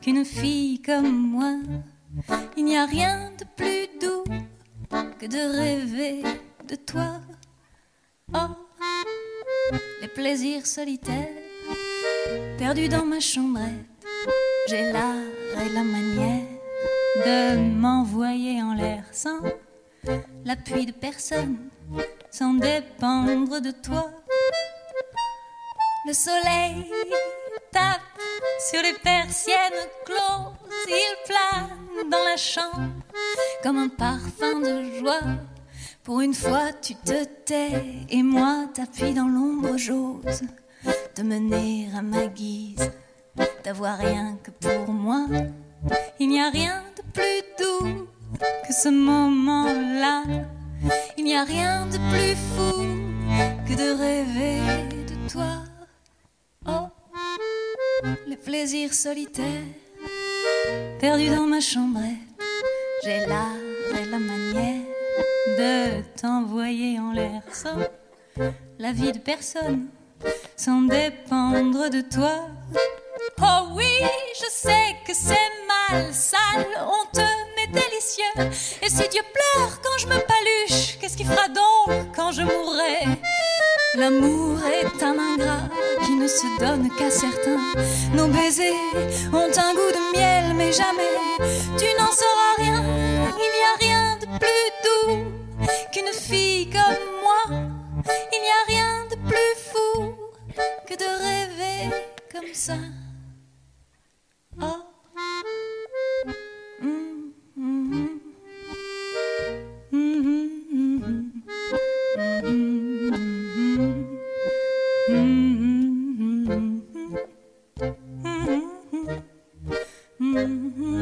qu'une 0.00 0.24
fille 0.24 0.80
comme 0.80 1.14
moi 1.14 1.58
il 2.56 2.64
n'y 2.64 2.76
a 2.76 2.86
rien 2.86 3.30
de 3.38 3.44
plus 3.56 3.88
doux 4.00 4.24
que 5.18 5.26
de 5.26 5.58
rêver 5.58 6.22
de 6.68 6.76
toi. 6.76 7.20
Oh, 8.34 8.56
les 10.00 10.08
plaisirs 10.08 10.66
solitaires, 10.66 11.28
perdus 12.58 12.88
dans 12.88 13.04
ma 13.04 13.20
chambrette, 13.20 13.86
j'ai 14.68 14.92
l'art 14.92 15.14
et 15.64 15.68
la 15.68 15.82
manière 15.82 16.44
de 17.24 17.56
m'envoyer 17.74 18.62
en 18.62 18.74
l'air 18.74 19.04
sans 19.12 19.40
l'appui 20.44 20.86
de 20.86 20.92
personne, 20.92 21.70
sans 22.30 22.54
dépendre 22.54 23.60
de 23.60 23.70
toi. 23.70 24.10
Le 26.06 26.12
soleil 26.12 26.90
tape 27.72 28.00
sur 28.70 28.82
les 28.82 28.94
persiennes 29.02 29.88
closes, 30.04 30.55
il 30.88 31.16
plane 31.26 32.10
dans 32.10 32.24
la 32.24 32.36
chambre 32.36 32.92
comme 33.62 33.78
un 33.78 33.88
parfum 33.88 34.60
de 34.60 34.98
joie. 34.98 35.20
Pour 36.02 36.20
une 36.20 36.34
fois, 36.34 36.72
tu 36.80 36.94
te 36.94 37.24
tais 37.24 37.82
et 38.10 38.22
moi 38.22 38.66
t'appuie 38.72 39.14
dans 39.14 39.28
l'ombre, 39.28 39.76
j'ose 39.76 40.42
te 41.14 41.22
mener 41.22 41.88
à 41.96 42.02
ma 42.02 42.26
guise, 42.26 42.92
d'avoir 43.64 43.98
rien 43.98 44.38
que 44.42 44.50
pour 44.50 44.92
moi. 44.92 45.26
Il 46.20 46.28
n'y 46.28 46.40
a 46.40 46.50
rien 46.50 46.82
de 46.96 47.02
plus 47.12 47.42
doux 47.58 48.06
que 48.38 48.72
ce 48.72 48.88
moment-là. 48.88 50.24
Il 51.16 51.24
n'y 51.24 51.36
a 51.36 51.44
rien 51.44 51.86
de 51.86 51.98
plus 52.10 52.36
fou 52.54 52.82
que 53.66 53.74
de 53.74 53.98
rêver 53.98 55.04
de 55.06 55.30
toi. 55.30 55.64
Oh, 56.66 56.88
les 58.26 58.36
plaisirs 58.36 58.92
solitaires, 58.92 59.64
perdus 60.98 61.30
dans 61.30 61.46
ma 61.46 61.60
chambrette. 61.60 62.04
J'ai 63.04 63.26
l'art 63.26 63.46
et 63.92 64.04
la 64.04 64.18
manière 64.18 64.82
de 65.58 66.02
t'envoyer 66.20 66.98
en 66.98 67.12
l'air 67.12 67.42
sans 67.52 67.78
la 68.78 68.92
vie 68.92 69.12
de 69.12 69.18
personne, 69.18 69.88
sans 70.56 70.82
dépendre 70.82 71.88
de 71.90 72.00
toi. 72.00 72.48
Oh 73.40 73.68
oui, 73.74 74.00
je 74.40 74.46
sais 74.50 74.96
que 75.06 75.14
c'est 75.14 75.50
mal, 75.68 76.12
sale, 76.12 76.66
honteux, 76.80 77.22
mais 77.56 77.66
délicieux. 77.66 78.58
Et 78.82 78.88
si 78.88 79.08
Dieu 79.08 79.22
pleure 79.22 79.80
quand 79.82 79.98
je 79.98 80.06
me 80.06 80.18
paluche, 80.18 80.98
qu'est-ce 80.98 81.16
qu'il 81.16 81.26
fera 81.26 81.48
donc 81.48 82.14
quand 82.14 82.32
je 82.32 82.42
mourrai? 82.42 83.18
L'amour 83.96 84.58
est 84.66 85.02
un 85.02 85.18
ingrat 85.18 85.68
qui 86.04 86.16
ne 86.16 86.28
se 86.28 86.46
donne 86.60 86.90
qu'à 86.98 87.10
certains. 87.10 87.58
Nos 88.14 88.28
baisers 88.28 88.74
ont 89.32 89.50
un 89.56 89.72
goût 89.72 89.92
de 89.98 90.12
miel, 90.12 90.54
mais 90.54 90.70
jamais 90.70 91.16
tu 91.78 91.86
n'en 91.98 92.12
sauras 92.12 92.54
rien. 92.58 92.82
Il 93.38 93.50
n'y 93.56 93.64
a 93.64 93.76
rien 93.80 94.18
de 94.18 94.26
plus 94.38 94.68
doux 94.84 95.24
qu'une 95.92 96.12
fille 96.12 96.68
comme 96.68 97.06
moi. 97.22 97.58
Il 98.32 98.40
n'y 98.42 98.50
a 98.50 98.64
rien 98.68 99.06
de 99.10 99.16
plus 99.26 99.54
fou 99.56 100.14
que 100.86 100.94
de 100.94 101.10
rêver 101.24 101.96
comme 102.30 102.52
ça. 102.52 102.74
Oh. 104.60 104.82
Mm, 106.82 107.32
mm, 107.56 108.25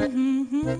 Euh, 0.04 0.76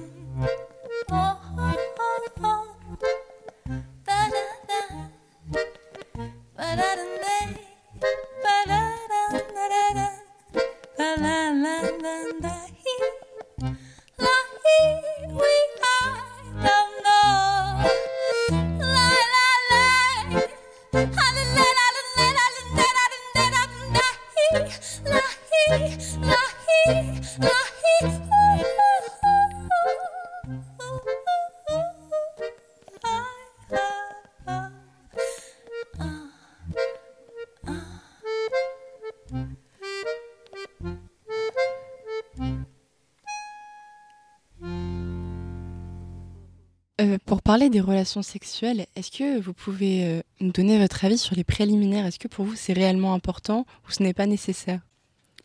parler 47.65 47.71
des 47.71 47.81
relations 47.81 48.23
sexuelles, 48.23 48.85
est-ce 48.95 49.11
que 49.11 49.41
vous 49.41 49.55
pouvez 49.55 50.05
euh, 50.05 50.21
nous 50.41 50.53
donner 50.53 50.79
votre 50.79 51.03
avis 51.05 51.17
sur 51.17 51.35
les 51.35 51.45
préliminaires? 51.45 52.05
Est-ce 52.05 52.19
que 52.19 52.29
pour 52.29 52.45
vous 52.45 52.57
c'est 52.57 52.75
réellement 52.75 53.15
important 53.15 53.65
ou 53.89 53.91
ce 53.91 54.03
n'est 54.03 54.13
pas 54.13 54.27
nécessaire? 54.27 54.81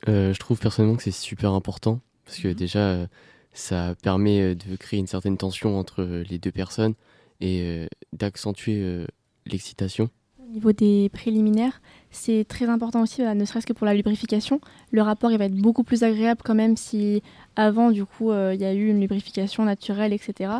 Euh, 0.09 0.33
je 0.33 0.39
trouve 0.39 0.59
personnellement 0.59 0.97
que 0.97 1.03
c'est 1.03 1.11
super 1.11 1.53
important 1.53 2.01
parce 2.25 2.39
que 2.39 2.49
déjà 2.49 2.79
euh, 2.79 3.07
ça 3.53 3.95
permet 4.01 4.53
de 4.53 4.75
créer 4.75 4.99
une 4.99 5.07
certaine 5.07 5.37
tension 5.37 5.79
entre 5.79 6.03
les 6.03 6.39
deux 6.39 6.51
personnes 6.51 6.93
et 7.39 7.87
d'accentuer 8.11 9.05
l'excitation. 9.45 10.09
Au 10.49 10.51
niveau 10.51 10.71
des 10.71 11.09
préliminaires, 11.13 11.79
c'est 12.09 12.43
très 12.43 12.69
important 12.69 13.03
aussi, 13.03 13.21
euh, 13.21 13.35
ne 13.35 13.45
serait-ce 13.45 13.67
que 13.67 13.73
pour 13.73 13.85
la 13.85 13.93
lubrification. 13.93 14.59
Le 14.89 15.03
rapport 15.03 15.31
il 15.31 15.37
va 15.37 15.45
être 15.45 15.55
beaucoup 15.55 15.83
plus 15.83 16.01
agréable 16.01 16.41
quand 16.43 16.55
même 16.55 16.75
si 16.75 17.21
avant, 17.55 17.91
du 17.91 18.03
coup, 18.03 18.31
euh, 18.31 18.55
il 18.55 18.61
y 18.61 18.65
a 18.65 18.73
eu 18.73 18.87
une 18.87 18.99
lubrification 18.99 19.63
naturelle, 19.63 20.11
etc. 20.11 20.51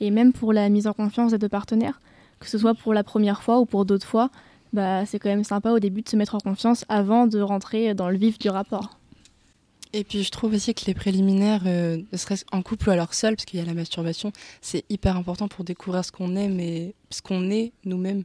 Et 0.00 0.10
même 0.10 0.32
pour 0.32 0.52
la 0.52 0.68
mise 0.68 0.88
en 0.88 0.94
confiance 0.94 1.30
des 1.30 1.38
deux 1.38 1.48
partenaires, 1.48 2.00
que 2.40 2.48
ce 2.48 2.58
soit 2.58 2.74
pour 2.74 2.92
la 2.92 3.04
première 3.04 3.40
fois 3.44 3.60
ou 3.60 3.66
pour 3.66 3.84
d'autres 3.84 4.06
fois, 4.06 4.30
bah, 4.72 5.06
c'est 5.06 5.20
quand 5.20 5.28
même 5.28 5.44
sympa 5.44 5.70
au 5.70 5.78
début 5.78 6.02
de 6.02 6.08
se 6.08 6.16
mettre 6.16 6.34
en 6.34 6.40
confiance 6.40 6.84
avant 6.88 7.28
de 7.28 7.40
rentrer 7.40 7.94
dans 7.94 8.10
le 8.10 8.16
vif 8.16 8.40
du 8.40 8.48
rapport. 8.48 8.98
Et 9.92 10.02
puis 10.02 10.24
je 10.24 10.30
trouve 10.32 10.54
aussi 10.54 10.74
que 10.74 10.86
les 10.86 10.94
préliminaires, 10.94 11.62
euh, 11.66 11.98
ne 12.12 12.18
serait-ce 12.18 12.44
en 12.50 12.62
couple 12.62 12.88
ou 12.88 12.90
alors 12.90 13.14
seul, 13.14 13.36
parce 13.36 13.44
qu'il 13.44 13.60
y 13.60 13.62
a 13.62 13.64
la 13.64 13.74
masturbation, 13.74 14.32
c'est 14.60 14.84
hyper 14.90 15.16
important 15.16 15.46
pour 15.46 15.64
découvrir 15.64 16.04
ce 16.04 16.10
qu'on 16.10 16.34
aime 16.34 16.58
et 16.58 16.94
ce 17.10 17.22
qu'on 17.22 17.48
est 17.48 17.72
nous-mêmes. 17.84 18.24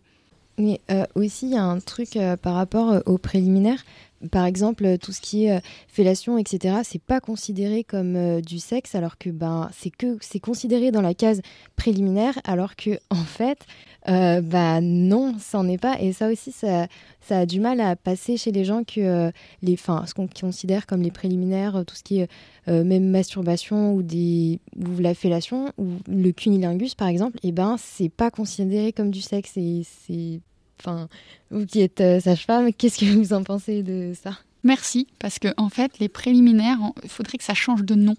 Mais 0.61 0.79
euh, 0.91 1.05
aussi, 1.15 1.47
il 1.47 1.53
y 1.53 1.57
a 1.57 1.63
un 1.63 1.79
truc 1.79 2.15
euh, 2.15 2.37
par 2.37 2.53
rapport 2.53 2.91
euh, 2.91 2.99
aux 3.07 3.17
préliminaires. 3.17 3.83
Par 4.29 4.45
exemple, 4.45 4.99
tout 4.99 5.11
ce 5.11 5.19
qui 5.19 5.45
est 5.45 5.63
fellation, 5.87 6.37
etc., 6.37 6.81
c'est 6.83 7.01
pas 7.01 7.19
considéré 7.19 7.83
comme 7.83 8.39
du 8.41 8.59
sexe, 8.59 8.93
alors 8.93 9.17
que 9.17 9.31
ben 9.31 9.67
c'est 9.73 9.89
que 9.89 10.19
c'est 10.21 10.39
considéré 10.39 10.91
dans 10.91 11.01
la 11.01 11.15
case 11.15 11.41
préliminaire, 11.75 12.37
alors 12.43 12.75
que 12.75 12.99
en 13.09 13.15
fait, 13.15 13.57
bah 14.05 14.79
non, 14.79 15.33
ça 15.39 15.57
n'en 15.57 15.67
est 15.67 15.79
pas. 15.79 15.99
Et 15.99 16.13
ça 16.13 16.29
aussi, 16.29 16.51
ça, 16.51 16.85
ça 17.19 17.39
a 17.39 17.45
du 17.47 17.59
mal 17.59 17.81
à 17.81 17.95
passer 17.95 18.37
chez 18.37 18.51
les 18.51 18.63
gens 18.63 18.83
que 18.83 19.31
les, 19.63 19.75
ce 19.75 20.13
qu'on 20.13 20.27
considère 20.27 20.85
comme 20.85 21.01
les 21.01 21.09
préliminaires, 21.09 21.83
tout 21.87 21.95
ce 21.95 22.03
qui 22.03 22.19
est 22.19 22.29
même 22.67 23.09
masturbation 23.09 23.95
ou 23.95 24.03
des 24.03 24.59
ou 24.77 24.99
la 24.99 25.15
fellation 25.15 25.73
ou 25.79 25.87
le 26.07 26.31
cunilingus 26.31 26.93
par 26.93 27.07
exemple, 27.07 27.39
et 27.41 27.51
ben 27.51 27.77
c'est 27.79 28.09
pas 28.09 28.29
considéré 28.29 28.93
comme 28.93 29.09
du 29.09 29.21
sexe. 29.21 29.57
Et 29.57 29.81
c'est, 30.05 30.41
enfin, 30.83 31.07
vous 31.49 31.65
qui 31.65 31.81
êtes 31.81 32.01
euh, 32.01 32.19
sage-femme, 32.19 32.73
qu'est-ce 32.73 32.99
que 32.99 33.05
vous 33.05 33.33
en 33.33 33.43
pensez 33.43 33.83
de 33.83 34.13
ça? 34.21 34.37
Merci, 34.63 35.07
parce 35.19 35.39
que 35.39 35.47
en 35.57 35.69
fait, 35.69 35.99
les 35.99 36.09
préliminaires, 36.09 36.77
il 37.03 37.09
faudrait 37.09 37.37
que 37.37 37.43
ça 37.43 37.53
change 37.53 37.83
de 37.83 37.95
nom. 37.95 38.15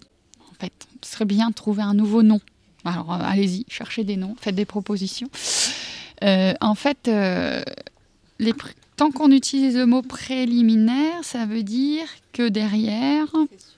En 0.50 0.54
fait, 0.60 0.72
ce 1.04 1.12
serait 1.12 1.24
bien 1.24 1.50
de 1.50 1.54
trouver 1.54 1.82
un 1.82 1.94
nouveau 1.94 2.22
nom. 2.22 2.40
Alors, 2.84 3.12
euh, 3.12 3.18
allez-y, 3.20 3.64
cherchez 3.68 4.04
des 4.04 4.16
noms, 4.16 4.34
faites 4.40 4.54
des 4.54 4.64
propositions. 4.64 5.28
Euh, 6.24 6.54
en 6.60 6.74
fait, 6.74 7.08
euh, 7.08 7.62
tant 8.96 9.10
qu'on 9.10 9.30
utilise 9.30 9.76
le 9.76 9.86
mot 9.86 10.02
préliminaire, 10.02 11.22
ça 11.22 11.46
veut 11.46 11.62
dire 11.62 12.06
que 12.32 12.48
derrière, 12.48 13.26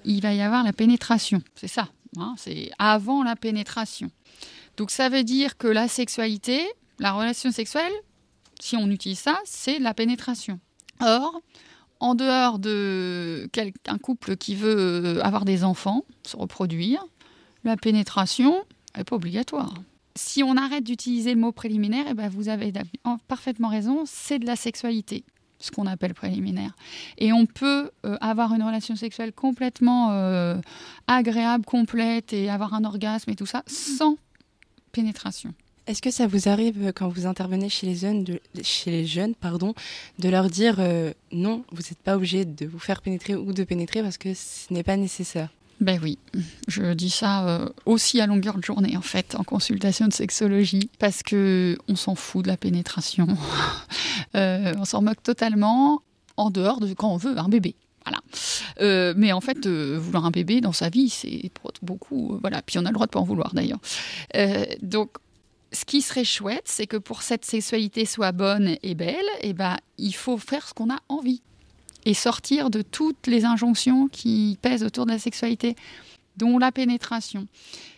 il 0.05 0.20
va 0.20 0.32
y 0.32 0.40
avoir 0.40 0.65
la 0.65 0.73
pénétration. 0.73 1.43
C'est 1.55 1.69
ça. 1.69 1.89
hein, 2.19 2.35
c'est 2.39 2.70
avant 2.78 3.23
la 3.23 3.36
pénétration. 3.36 4.11
Donc, 4.77 4.90
ça 4.90 5.09
veut 5.09 5.23
dire 5.23 5.56
que 5.56 5.69
la 5.69 5.86
sexualité, 5.89 6.61
la 6.98 7.12
relation 7.12 7.51
sexuelle, 7.51 7.93
si 8.65 8.77
on 8.77 8.91
utilise 8.91 9.19
ça, 9.19 9.39
c'est 9.45 9.78
la 9.78 9.93
pénétration. 9.93 10.59
Or, 11.01 11.43
en 12.01 12.15
dehors 12.15 12.59
de 12.59 13.47
un 13.86 13.99
couple 13.99 14.36
qui 14.36 14.55
veut 14.55 14.77
euh, 15.19 15.23
avoir 15.23 15.45
des 15.45 15.65
enfants, 15.65 16.05
se 16.27 16.35
reproduire, 16.35 17.05
la 17.65 17.77
pénétration 17.77 18.65
n'est 18.97 19.05
pas 19.05 19.16
obligatoire. 19.16 19.74
Si 20.16 20.43
on 20.43 20.57
arrête 20.57 20.82
d'utiliser 20.82 21.35
le 21.35 21.41
mot 21.41 21.53
préliminaire, 21.53 22.07
eh 22.09 22.15
ben 22.15 22.31
vous 22.31 22.49
avez 22.49 22.73
parfaitement 23.28 23.69
raison, 23.69 24.05
c'est 24.07 24.39
de 24.39 24.47
la 24.47 24.57
sexualité, 24.57 25.24
ce 25.59 25.70
qu'on 25.70 25.86
appelle 25.86 26.15
préliminaire. 26.15 26.74
Et 27.19 27.35
on 27.35 27.45
peut 27.45 27.91
euh, 28.07 28.16
avoir 28.23 28.55
une 28.55 28.62
relation 28.62 28.97
sexuelle 28.97 29.35
complètement 29.35 30.12
euh, 30.12 30.57
agréable, 31.07 31.66
complète, 31.66 32.32
et 32.32 32.49
avoir 32.49 32.73
un 32.73 32.85
orgasme 32.85 33.31
et 33.31 33.36
tout 33.36 33.47
ça, 33.47 33.62
sans 33.66 34.16
pénétration. 34.91 35.53
Est-ce 35.86 36.01
que 36.01 36.11
ça 36.11 36.27
vous 36.27 36.48
arrive 36.48 36.86
euh, 36.86 36.93
quand 36.94 37.09
vous 37.09 37.27
intervenez 37.27 37.69
chez 37.69 37.86
les 37.86 37.94
jeunes, 37.94 38.24
de, 38.24 38.40
chez 38.62 38.90
les 38.90 39.06
jeunes 39.06 39.35
pardon, 39.35 39.74
de 40.19 40.28
leur 40.31 40.48
dire 40.48 40.77
euh, 40.78 41.12
non, 41.31 41.62
vous 41.73 41.82
n'êtes 41.82 41.98
pas 41.98 42.16
obligé 42.16 42.47
de 42.47 42.66
vous 42.66 42.78
faire 42.78 43.02
pénétrer 43.02 43.35
ou 43.35 43.52
de 43.52 43.65
pénétrer 43.65 44.02
parce 44.02 44.16
que 44.16 44.32
ce 44.32 44.73
n'est 44.73 44.82
pas 44.82 44.97
nécessaire? 44.97 45.51
Ben 45.81 46.01
oui, 46.02 46.19
je 46.69 46.94
dis 46.94 47.11
ça 47.11 47.47
euh, 47.48 47.69
aussi 47.85 48.20
à 48.20 48.27
longueur 48.27 48.56
de 48.56 48.62
journée 48.62 48.97
en 48.97 49.02
fait, 49.02 49.35
en 49.35 49.44
consultation 49.44 50.06
de 50.06 50.12
sexologie, 50.12 50.89
parce 50.98 51.23
que 51.23 51.77
on 51.89 51.97
s'en 51.97 52.15
fout 52.15 52.44
de 52.44 52.48
la 52.48 52.56
pénétration. 52.56 53.27
On 54.35 54.85
s'en 54.85 55.01
moque 55.01 55.23
totalement 55.23 56.02
en 56.36 56.51
dehors 56.51 56.81
de 56.81 56.93
quand 56.93 57.12
on 57.12 57.16
veut 57.16 57.39
un 57.39 57.48
bébé. 57.48 57.77
Voilà. 58.05 59.15
Mais 59.15 59.32
en 59.32 59.40
fait, 59.40 59.66
vouloir 59.66 60.24
un 60.24 60.32
bébé 60.32 60.61
dans 60.61 60.73
sa 60.73 60.89
vie, 60.89 61.09
c'est 61.09 61.52
beaucoup. 61.82 62.39
voilà. 62.40 62.61
Puis 62.62 62.78
on 62.78 62.85
a 62.85 62.89
le 62.89 62.94
droit 62.94 63.06
de 63.06 63.12
pas 63.12 63.20
en 63.20 63.24
vouloir 63.24 63.55
d'ailleurs. 63.55 63.78
Donc, 64.82 65.11
ce 65.75 65.85
qui 65.85 66.01
serait 66.01 66.25
chouette, 66.25 66.65
c'est 66.67 66.87
que 66.87 66.97
pour 66.97 67.23
cette 67.23 67.45
sexualité 67.45 68.07
soit 68.07 68.33
bonne 68.33 68.77
et 68.83 68.95
belle, 68.95 69.27
eh 69.41 69.53
ben, 69.53 69.77
il 69.99 70.15
faut 70.15 70.39
faire 70.39 70.67
ce 70.67 70.75
qu'on 70.75 70.91
a 70.91 71.01
envie 71.09 71.43
et 72.07 72.15
sortir 72.15 72.71
de 72.71 72.83
toutes 72.83 73.27
les 73.27 73.45
injonctions 73.45 74.09
qui 74.09 74.59
pèsent 74.63 74.85
autour 74.85 75.07
de 75.07 75.13
la 75.13 75.19
sexualité. 75.19 75.75
Dont 76.36 76.59
la 76.59 76.73
pénétration. 76.73 77.47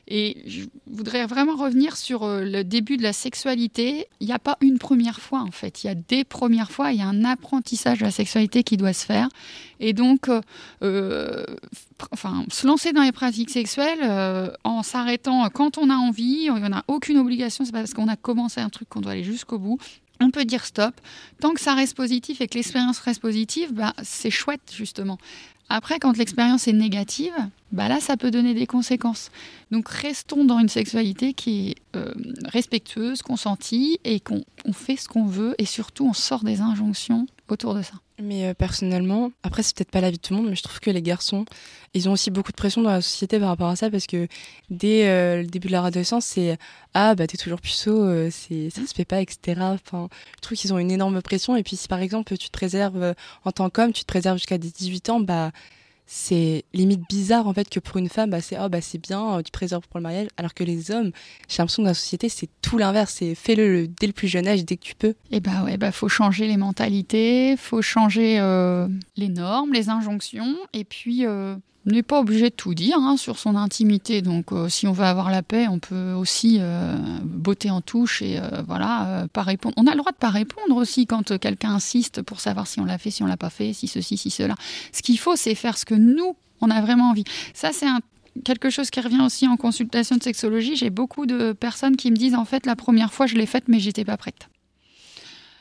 Et 0.09 0.45
je 0.47 0.63
voudrais 0.87 1.27
vraiment 1.27 1.57
revenir 1.57 1.97
sur 1.97 2.23
euh, 2.23 2.45
le 2.45 2.63
début 2.63 2.97
de 2.97 3.03
la 3.03 3.13
sexualité. 3.13 4.07
Il 4.21 4.29
n'y 4.29 4.33
a 4.33 4.39
pas 4.39 4.57
une 4.61 4.79
première 4.79 5.21
fois, 5.21 5.41
en 5.41 5.51
fait. 5.51 5.83
Il 5.83 5.89
y 5.89 5.91
a 5.91 5.97
des 5.97 6.23
premières 6.23 6.71
fois. 6.71 6.93
Il 6.93 6.99
y 6.99 7.03
a 7.03 7.07
un 7.07 7.25
apprentissage 7.25 7.99
de 7.99 8.05
la 8.05 8.13
sexualité 8.13 8.63
qui 8.63 8.77
doit 8.77 8.93
se 8.93 9.05
faire. 9.05 9.29
Et 9.81 9.95
donc, 9.95 10.29
euh, 10.29 10.41
euh, 10.83 11.45
enfin, 12.13 12.45
se 12.49 12.69
lancer 12.69 12.93
dans 12.93 13.03
les 13.03 13.11
pratiques 13.11 13.51
sexuelles 13.51 14.53
en 14.63 14.83
s'arrêtant 14.85 15.49
quand 15.51 15.77
on 15.77 15.91
a 15.91 15.97
envie, 15.97 16.51
on 16.51 16.61
n'a 16.61 16.85
aucune 16.87 17.19
obligation. 17.19 17.65
C'est 17.65 17.73
parce 17.73 17.93
qu'on 17.93 18.09
a 18.09 18.17
commencé 18.17 18.61
un 18.61 18.69
truc 18.69 18.89
qu'on 18.89 19.01
doit 19.01 19.13
aller 19.13 19.25
jusqu'au 19.25 19.59
bout 19.59 19.79
on 20.21 20.31
peut 20.31 20.45
dire 20.45 20.65
stop. 20.65 20.95
Tant 21.41 21.53
que 21.53 21.61
ça 21.61 21.75
reste 21.75 21.97
positif 21.97 22.41
et 22.41 22.49
que 22.49 22.55
l'expérience 22.55 22.99
reste 23.01 23.21
positive, 23.21 23.73
bah, 23.73 23.93
c'est 24.03 24.31
chouette 24.31 24.73
justement. 24.75 25.19
Après, 25.69 25.99
quand 25.99 26.17
l'expérience 26.17 26.69
est 26.69 26.73
négative, 26.73 27.35
bah 27.73 27.89
là, 27.89 28.01
ça 28.01 28.17
peut 28.17 28.31
donner 28.31 28.55
des 28.55 28.67
conséquences. 28.67 29.31
Donc, 29.73 29.89
restons 29.89 30.45
dans 30.45 30.61
une 30.61 30.69
sexualité 30.69 31.35
qui 31.35 31.71
est 31.71 31.75
euh, 31.97 32.15
respectueuse, 32.45 33.23
consentie, 33.23 33.99
et 34.05 34.21
qu'on 34.21 34.45
fait 34.73 34.97
ce 34.97 35.09
qu'on 35.09 35.27
veut, 35.27 35.55
et 35.59 35.65
surtout, 35.65 36.07
on 36.07 36.13
sort 36.13 36.45
des 36.45 36.61
injonctions 36.61 37.27
autour 37.49 37.75
de 37.75 37.83
ça. 37.83 37.95
Mais 38.23 38.47
euh, 38.47 38.55
personnellement, 38.55 39.31
après, 39.43 39.63
c'est 39.63 39.77
peut-être 39.77 39.91
pas 39.91 40.01
la 40.01 40.11
vie 40.11 40.17
de 40.17 40.23
tout 40.23 40.33
le 40.33 40.41
monde, 40.41 40.49
mais 40.51 40.57
je 40.57 40.63
trouve 40.63 40.81
que 40.81 40.91
les 40.91 41.03
garçons, 41.03 41.45
ils 41.93 42.09
ont 42.09 42.13
aussi 42.13 42.31
beaucoup 42.31 42.53
de 42.53 42.57
pression 42.57 42.81
dans 42.83 42.91
la 42.91 43.03
société 43.03 43.39
par 43.39 43.49
rapport 43.49 43.69
à 43.69 43.77
ça, 43.77 43.91
parce 43.91 44.07
que 44.07 44.29
dès 44.71 45.09
euh, 45.09 45.43
le 45.43 45.47
début 45.47 45.67
de 45.67 45.73
leur 45.73 45.85
adolescence, 45.85 46.25
c'est 46.25 46.57
Ah, 46.95 47.15
bah, 47.17 47.27
t'es 47.27 47.37
toujours 47.37 47.61
puceau, 47.61 48.31
c'est 48.31 48.71
ça 48.71 48.87
se 48.87 48.95
fait 48.95 49.05
pas, 49.05 49.21
etc. 49.21 49.61
Enfin, 49.61 50.09
je 50.37 50.41
trouve 50.41 50.57
qu'ils 50.57 50.73
ont 50.73 50.79
une 50.79 50.93
énorme 50.93 51.21
pression, 51.21 51.57
et 51.57 51.63
puis 51.63 51.77
si 51.77 51.89
par 51.89 51.99
exemple, 51.99 52.39
tu 52.39 52.47
te 52.47 52.53
préserves 52.53 53.15
en 53.45 53.53
tant 53.53 53.69
qu'homme, 53.69 53.93
tu 53.93 54.03
te 54.03 54.07
préserves 54.07 54.39
jusqu'à 54.39 54.57
18 54.57 55.11
ans, 55.11 55.21
bah, 55.21 55.51
c'est 56.07 56.65
limite 56.73 57.03
bizarre 57.09 57.49
en 57.49 57.53
fait 57.53 57.69
que 57.69 57.81
pour 57.81 57.97
une 57.97 58.09
femme 58.09 58.31
bah, 58.31 58.41
c'est 58.41 58.57
oh, 58.59 58.69
bah 58.69 58.79
bien 59.03 59.43
tu 59.43 59.51
préserves 59.51 59.87
pour 59.89 59.99
le 59.99 60.03
mariage 60.03 60.29
alors 60.37 60.55
que 60.55 60.63
les 60.63 60.91
hommes 60.91 61.11
j'ai 61.49 61.59
l'impression 61.59 61.83
que 61.83 61.87
dans 61.87 61.91
la 61.91 61.95
société 61.95 62.29
c'est 62.29 62.49
tout 62.63 62.79
l'inverse 62.79 63.15
c'est 63.19 63.35
fais-le 63.35 63.89
dès 63.89 64.07
le 64.07 64.13
plus 64.13 64.29
jeune 64.29 64.47
âge 64.47 64.65
dès 64.65 64.77
que 64.77 64.85
tu 64.85 64.95
peux. 64.95 65.09
Et 65.31 65.37
eh 65.37 65.41
bah 65.41 65.65
ouais 65.65 65.77
bah 65.77 65.93
faut 65.93 66.09
changer 66.09 66.47
les 66.47 66.57
mentalités 66.57 67.57
faut 67.57 67.83
changer 67.83 68.39
euh, 68.39 68.89
les 69.17 69.29
normes 69.29 69.73
les 69.73 69.89
injonctions 69.89 70.57
et 70.73 70.85
puis 70.85 71.27
euh, 71.27 71.57
n'est 71.87 72.03
pas 72.03 72.21
obligé 72.21 72.51
de 72.51 72.55
tout 72.55 72.75
dire 72.75 72.99
hein, 72.99 73.17
sur 73.17 73.39
son 73.39 73.57
intimité. 73.57 74.21
Donc, 74.21 74.53
euh, 74.53 74.69
si 74.69 74.87
on 74.87 74.93
veut 74.93 75.05
avoir 75.05 75.31
la 75.31 75.43
paix, 75.43 75.69
on 75.69 75.79
peut 75.79 76.13
aussi 76.13 76.59
euh, 76.61 76.97
botter 77.23 77.71
en 77.71 77.81
touche 77.81 78.23
et 78.23 78.39
euh, 78.39 78.63
voilà, 78.67 79.27
pas 79.33 79.43
répondre. 79.43 79.75
On 79.79 79.87
a 79.87 79.93
le 79.93 79.99
droit 79.99 80.13
de 80.13 80.17
pas 80.17 80.31
répondre 80.31 80.77
aussi 80.77 81.07
quand 81.07 81.39
quelqu'un 81.39 81.71
insiste 81.71 82.23
pour 82.23 82.41
savoir 82.41 82.67
si 82.67 82.81
on 82.81 82.85
l'a 82.85 82.99
fait, 82.99 83.11
si 83.11 83.23
on 83.23 83.27
l'a 83.27 83.37
pas 83.37 83.51
fait, 83.51 83.73
si 83.73 83.87
ceci, 83.87 84.17
si 84.17 84.31
cela. 84.31 84.55
Ce 84.93 85.03
qu'il 85.03 85.19
faut, 85.19 85.37
c'est 85.37 85.55
faire 85.55 85.79
ce 85.79 85.85
que 85.85 85.95
nous, 85.95 86.37
on 86.61 86.71
a 86.71 86.81
vraiment 86.81 87.11
envie. 87.11 87.25
Ça, 87.55 87.71
c'est 87.73 87.87
quelque 88.45 88.69
chose 88.69 88.91
qui 88.91 89.01
revient 89.01 89.23
aussi 89.25 89.47
en 89.47 89.57
consultation 89.57 90.17
de 90.17 90.23
sexologie. 90.23 90.77
J'ai 90.77 90.91
beaucoup 90.91 91.27
de 91.27 91.53
personnes 91.53 91.97
qui 91.97 92.11
me 92.11 92.17
disent 92.17 92.35
en 92.35 92.45
fait, 92.45 92.67
la 92.67 92.77
première 92.77 93.13
fois, 93.13 93.27
je 93.27 93.37
l'ai 93.37 93.47
faite, 93.47 93.65
mais 93.69 93.79
j'étais 93.79 94.05
pas 94.05 94.17
prête. 94.17 94.49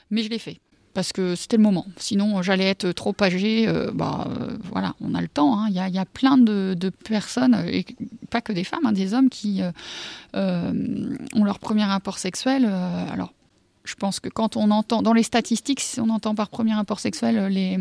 Mais 0.10 0.24
je 0.24 0.30
l'ai 0.30 0.40
fait 0.40 0.60
parce 0.96 1.12
que 1.12 1.36
c'était 1.36 1.58
le 1.58 1.64
moment. 1.64 1.86
Sinon, 1.98 2.42
j'allais 2.42 2.64
être 2.64 2.92
trop 2.94 3.14
âgée. 3.22 3.68
Euh, 3.68 3.92
bah, 3.94 4.28
euh, 4.30 4.58
voilà, 4.72 4.96
on 5.02 5.14
a 5.14 5.22
le 5.22 5.28
temps. 5.28 5.60
Hein. 5.60 5.68
Il 5.70 5.76
y, 5.76 6.00
a 6.00 6.06
plein 6.06 6.38
de, 6.38 6.76
personnes, 7.04 7.56
pas 8.32 8.42
que 8.42 8.54
des 8.54 8.64
femmes, 8.64 8.86
hein, 8.86 8.94
des 8.94 9.14
hommes 9.14 9.30
qui 9.30 9.62
euh, 10.34 10.74
ont 11.36 11.44
leur 11.44 11.60
premier 11.60 11.84
rapport 11.84 12.18
sexuel. 12.18 12.66
alors, 12.66 13.34
je 13.84 13.94
pense 13.96 14.20
que 14.20 14.30
quand 14.30 14.56
on 14.56 14.72
entend, 14.72 15.02
dans 15.02 15.14
les 15.14 15.22
statistiques, 15.22 15.82
si 15.82 16.00
on 16.00 16.10
entend 16.10 16.34
par 16.34 16.50
premier 16.50 16.74
rapport 16.74 17.02
sexuel, 17.02 17.48
les, 17.48 17.78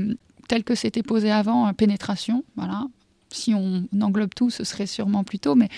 tel 0.48 0.64
que 0.64 0.74
c'était 0.74 1.04
posé 1.04 1.30
avant, 1.30 1.72
pénétration, 1.72 2.44
voilà. 2.56 2.84
Si 3.30 3.54
on 3.54 3.88
englobe 4.00 4.34
tout, 4.34 4.50
ce 4.50 4.64
serait 4.64 4.86
sûrement 4.86 5.24
plus 5.24 5.38
tôt, 5.38 5.54
mais 5.54 5.68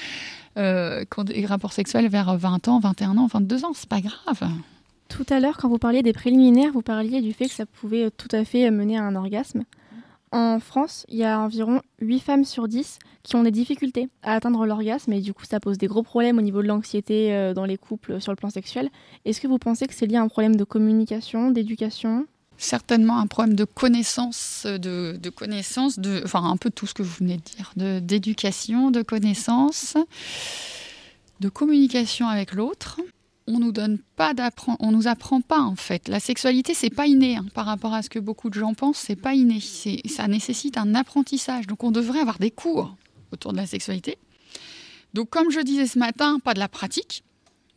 quand 0.55 1.25
des 1.25 1.45
rapports 1.45 1.75
sexuels 1.75 2.09
vers 2.09 2.37
20 2.37 2.69
ans, 2.69 2.81
21 2.81 3.19
ans, 3.19 3.27
22 3.27 3.65
ans, 3.67 3.73
c'est 3.75 3.89
pas 3.89 4.01
grave. 4.01 4.43
Tout 5.09 5.27
à 5.31 5.41
l'heure, 5.41 5.57
quand 5.57 5.69
vous 5.69 5.79
parliez 5.79 6.03
des 6.03 6.13
préliminaires, 6.13 6.73
vous 6.73 6.83
parliez 6.83 7.21
du 7.21 7.33
fait 7.33 7.47
que 7.47 7.55
ça 7.55 7.67
pouvait 7.67 8.07
euh, 8.07 8.11
tout 8.11 8.29
à 8.33 8.45
fait 8.45 8.67
euh, 8.67 8.71
mener 8.71 8.99
à 8.99 9.05
un 9.05 9.15
orgasme. 9.15 9.65
En 10.33 10.59
France, 10.59 11.07
il 11.09 11.17
y 11.17 11.25
a 11.25 11.39
environ 11.41 11.81
8 12.01 12.21
femmes 12.21 12.45
sur 12.45 12.67
10 12.67 12.99
qui 13.23 13.37
ont 13.37 13.45
des 13.45 13.53
difficultés 13.53 14.09
à 14.23 14.35
atteindre 14.35 14.67
l'orgasme 14.67 15.13
et 15.13 15.21
du 15.21 15.33
coup 15.33 15.45
ça 15.45 15.61
pose 15.61 15.79
des 15.79 15.87
gros 15.87 16.03
problèmes 16.03 16.39
au 16.39 16.43
niveau 16.43 16.63
de 16.63 16.67
l'anxiété 16.67 17.33
euh, 17.33 17.55
dans 17.55 17.65
les 17.65 17.79
couples 17.79 18.21
sur 18.21 18.33
le 18.33 18.37
plan 18.37 18.51
sexuel. 18.51 18.91
Est-ce 19.25 19.41
que 19.41 19.47
vous 19.47 19.59
pensez 19.59 19.87
que 19.87 19.95
c'est 19.95 20.07
lié 20.07 20.17
à 20.17 20.23
un 20.23 20.29
problème 20.29 20.57
de 20.57 20.65
communication, 20.65 21.51
d'éducation? 21.53 22.27
Certainement 22.59 23.19
un 23.19 23.27
problème 23.27 23.55
de 23.55 23.65
connaissance, 23.65 24.67
de, 24.67 25.29
connaissance, 25.31 25.99
de, 25.99 26.23
enfin 26.25 26.43
un 26.43 26.57
peu 26.57 26.71
tout 26.71 26.87
ce 26.87 26.95
que 26.95 27.03
vous 27.03 27.15
venez 27.19 27.37
de 27.37 27.43
dire, 27.43 28.01
d'éducation, 28.01 28.91
de, 28.91 29.01
de 29.01 29.03
connaissance, 29.05 29.97
de 31.41 31.49
communication 31.49 32.29
avec 32.29 32.55
l'autre 32.55 33.01
on 33.47 33.59
nous 33.59 33.73
donne 33.73 33.99
pas 34.17 34.33
on 34.81 34.93
nous 34.93 35.07
apprend 35.07 35.41
pas 35.41 35.61
en 35.61 35.77
fait. 35.77 36.09
La 36.09 36.21
sexualité 36.21 36.75
c'est 36.75 36.91
pas 36.91 37.07
inné 37.07 37.37
hein, 37.37 37.47
par 37.55 37.67
rapport 37.67 37.95
à 37.95 38.03
ce 38.03 38.11
que 38.11 38.19
beaucoup 38.19 38.51
de 38.51 38.55
gens 38.55 38.75
pensent, 38.75 38.99
c'est 38.99 39.17
pas 39.17 39.35
inné, 39.35 39.61
ça 39.61 40.29
nécessite 40.29 40.79
un 40.79 40.95
apprentissage. 40.95 41.67
Donc 41.67 41.85
on 41.85 41.91
devrait 41.91 42.21
avoir 42.21 42.39
des 42.39 42.51
cours 42.51 42.97
autour 43.33 43.53
de 43.53 43.57
la 43.57 43.67
sexualité. 43.67 44.19
Donc 45.15 45.31
comme 45.31 45.51
je 45.51 45.61
disais 45.61 45.87
ce 45.87 45.99
matin, 45.99 46.39
pas 46.43 46.55
de 46.55 46.59
la 46.59 46.69
pratique, 46.69 47.23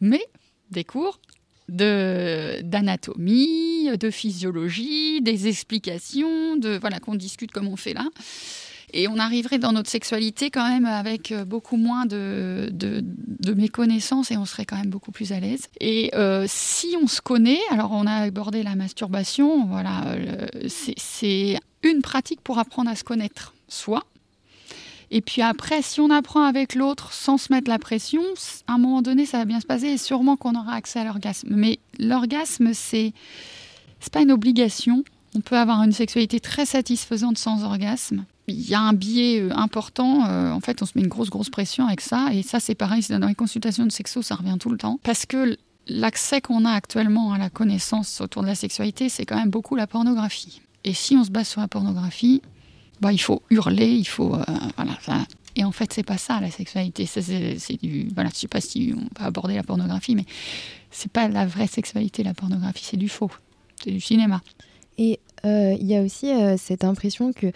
mais 0.02 0.24
des 0.72 0.84
cours 0.84 1.20
de 1.70 2.62
d'anatomie, 2.64 3.90
de 3.98 4.10
physiologie, 4.10 5.22
des 5.22 5.48
explications, 5.48 6.56
de 6.58 6.78
voilà 6.80 7.00
qu'on 7.00 7.16
discute 7.16 7.52
comme 7.52 7.68
on 7.68 7.76
fait 7.76 7.94
là. 7.94 8.08
Et 8.94 9.07
on 9.07 9.18
arriverait 9.18 9.60
dans 9.60 9.72
notre 9.72 9.90
sexualité 9.90 10.49
quand 10.49 10.68
même 10.68 10.86
avec 10.86 11.32
euh, 11.32 11.45
beaucoup 11.45 11.78
moins 11.78 12.06
de, 12.06 12.70
de, 12.72 13.53
méconnaissance 13.53 14.32
et 14.32 14.38
on 14.38 14.45
serait 14.45 14.66
quand 14.66 14.78
même 14.78 14.90
beaucoup 14.90 15.11
plus 15.11 15.32
à 15.32 15.40
l'aise. 15.40 15.68
Et 15.80 16.11
euh, 16.16 16.45
si 16.48 16.95
on 17.02 17.07
se 17.07 17.20
connaît, 17.20 17.60
alors 17.72 17.91
on 17.91 18.06
a 18.06 18.14
abordé 18.14 18.64
la 18.64 18.76
masturbation, 18.76 19.66
voilà, 19.66 20.06
euh, 20.07 20.48
c'est 20.68 21.60
une 21.84 22.02
pratique 22.02 22.41
pour 22.41 22.60
apprendre 22.60 22.90
à 22.90 22.95
se 22.95 23.03
connaître 23.03 23.53
soi. 23.68 24.03
Et 25.11 25.22
puis 25.22 25.41
après, 25.41 25.82
si 25.82 25.99
on 25.99 26.10
apprend 26.11 26.44
avec 26.44 26.76
l'autre 26.76 27.11
sans 27.14 27.38
se 27.38 27.52
mettre 27.52 27.70
la 27.70 27.80
pression, 27.80 28.22
à 28.68 28.74
un 28.74 28.78
moment 28.78 29.02
donné, 29.02 29.26
ça 29.26 29.40
va 29.40 29.45
bien 29.45 29.60
se 29.60 29.66
passer 29.66 29.88
et 29.88 29.98
sûrement 29.98 30.38
qu'on 30.38 30.53
aura 30.56 30.74
accès 30.74 30.99
à 30.99 31.03
l'orgasme. 31.03 31.49
Mais 31.52 31.80
l'orgasme, 31.98 32.74
c'est 32.74 33.14
c'est 33.99 34.14
pas 34.14 34.22
une 34.22 34.32
obligation. 34.32 35.03
On 35.36 35.41
peut 35.41 35.57
avoir 35.57 35.82
une 35.84 35.91
sexualité 35.91 36.40
très 36.40 36.66
satisfaisante 36.66 37.38
sans 37.38 37.64
orgasme 37.64 38.26
il 38.50 38.70
y 38.70 38.74
a 38.74 38.82
un 38.82 38.94
biais 38.94 39.42
euh, 39.42 39.56
important. 39.56 40.26
Euh, 40.26 40.52
en 40.52 40.60
fait, 40.60 40.82
on 40.82 40.86
se 40.86 40.94
met 40.96 41.02
une 41.02 41.08
grosse, 41.08 41.30
grosse 41.30 41.50
pression 41.50 41.88
avec 41.88 42.02
ça. 42.02 42.30
Et 42.34 42.44
ça, 42.44 42.60
c'est 42.60 42.76
pareil, 42.76 43.04
dans 43.10 43.28
les 43.28 43.36
consultations 43.36 43.86
de 43.86 43.92
sexo, 43.92 44.22
ça 44.22 44.36
revient 44.36 44.58
tout 44.60 44.70
le 44.70 44.78
temps. 44.78 45.00
Parce 45.04 45.26
que 45.26 45.58
l'accès 45.88 46.42
qu'on 46.42 46.66
a 46.66 46.72
actuellement 46.72 47.34
à 47.34 47.38
la 47.38 47.50
connaissance 47.50 48.22
autour 48.22 48.42
de 48.42 48.48
la 48.48 48.56
sexualité, 48.56 49.10
c'est 49.10 49.26
quand 49.26 49.38
même 49.38 49.50
beaucoup 49.50 49.76
la 49.76 49.88
pornographie. 49.88 50.62
Et 50.84 50.94
si 50.94 51.16
on 51.16 51.24
se 51.24 51.32
base 51.32 51.48
sur 51.48 51.62
la 51.62 51.68
pornographie, 51.68 52.42
bah, 53.02 53.14
il 53.14 53.22
faut 53.22 53.42
hurler, 53.50 53.90
il 53.90 54.08
faut. 54.08 54.36
Euh, 54.36 54.44
voilà, 54.76 55.26
Et 55.56 55.64
en 55.64 55.72
fait, 55.72 55.94
c'est 55.94 56.04
pas 56.04 56.18
ça 56.18 56.40
la 56.40 56.52
sexualité. 56.52 57.06
C'est 57.06 57.82
du. 57.82 58.10
Voilà, 58.14 58.30
je 58.34 58.40
sais 58.40 58.48
pas 58.48 58.62
si 58.62 58.94
on 58.96 59.20
va 59.20 59.28
aborder 59.28 59.56
la 59.56 59.64
pornographie, 59.64 60.16
mais 60.16 60.26
c'est 60.92 61.12
pas 61.12 61.28
la 61.28 61.46
vraie 61.46 61.68
sexualité, 61.68 62.24
la 62.24 62.34
pornographie, 62.34 62.86
c'est 62.86 62.98
du 62.98 63.10
faux. 63.10 63.32
C'est 63.84 63.92
du 63.92 64.02
cinéma. 64.02 64.42
Et 64.98 65.20
il 65.46 65.86
y 65.86 65.96
a 65.96 66.02
aussi 66.02 66.30
cette 66.58 66.84
impression 66.84 67.32
que 67.32 67.54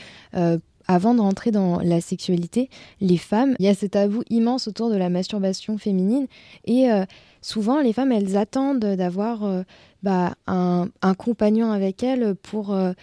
avant 0.88 1.14
de 1.14 1.22
rentrer 1.22 1.52
dans 1.52 1.80
la 1.80 2.02
sexualité, 2.02 2.70
les 3.02 3.18
femmes, 3.18 3.56
il 3.60 3.66
y 3.66 3.70
a 3.70 3.76
ce 3.76 3.86
tabou 3.86 4.24
immense 4.30 4.68
autour 4.68 4.90
de 4.90 4.96
la 4.96 5.10
masturbation 5.10 5.78
féminine. 5.78 6.28
Et 6.66 6.92
euh, 6.92 7.06
souvent, 7.42 7.82
les 7.82 7.94
femmes, 7.94 8.12
elles 8.12 8.38
attendent 8.38 8.86
d'avoir 8.86 9.44
euh, 9.44 9.64
bah, 10.02 10.36
un, 10.48 10.90
compagnon 11.18 11.72
avec 11.72 12.04
elles 12.04 12.36
pour, 12.36 12.74
euh, 12.74 12.94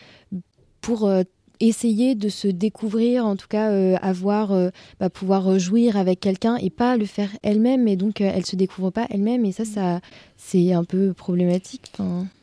pour 0.80 1.10
essayer 1.60 2.14
de 2.14 2.28
se 2.28 2.48
découvrir, 2.48 3.26
en 3.26 3.36
tout 3.36 3.48
cas 3.48 3.96
avoir, 3.98 4.52
bah, 4.98 5.10
pouvoir 5.10 5.58
jouir 5.58 5.96
avec 5.96 6.20
quelqu'un 6.20 6.56
et 6.56 6.70
pas 6.70 6.96
le 6.96 7.06
faire 7.06 7.30
elle-même. 7.42 7.86
Et 7.88 7.96
donc, 7.96 8.20
elle 8.20 8.46
se 8.46 8.56
découvre 8.56 8.90
pas 8.90 9.06
elle-même. 9.10 9.44
Et 9.44 9.52
ça, 9.52 9.64
ça 9.64 10.00
c'est 10.36 10.72
un 10.72 10.84
peu 10.84 11.12
problématique. 11.12 11.92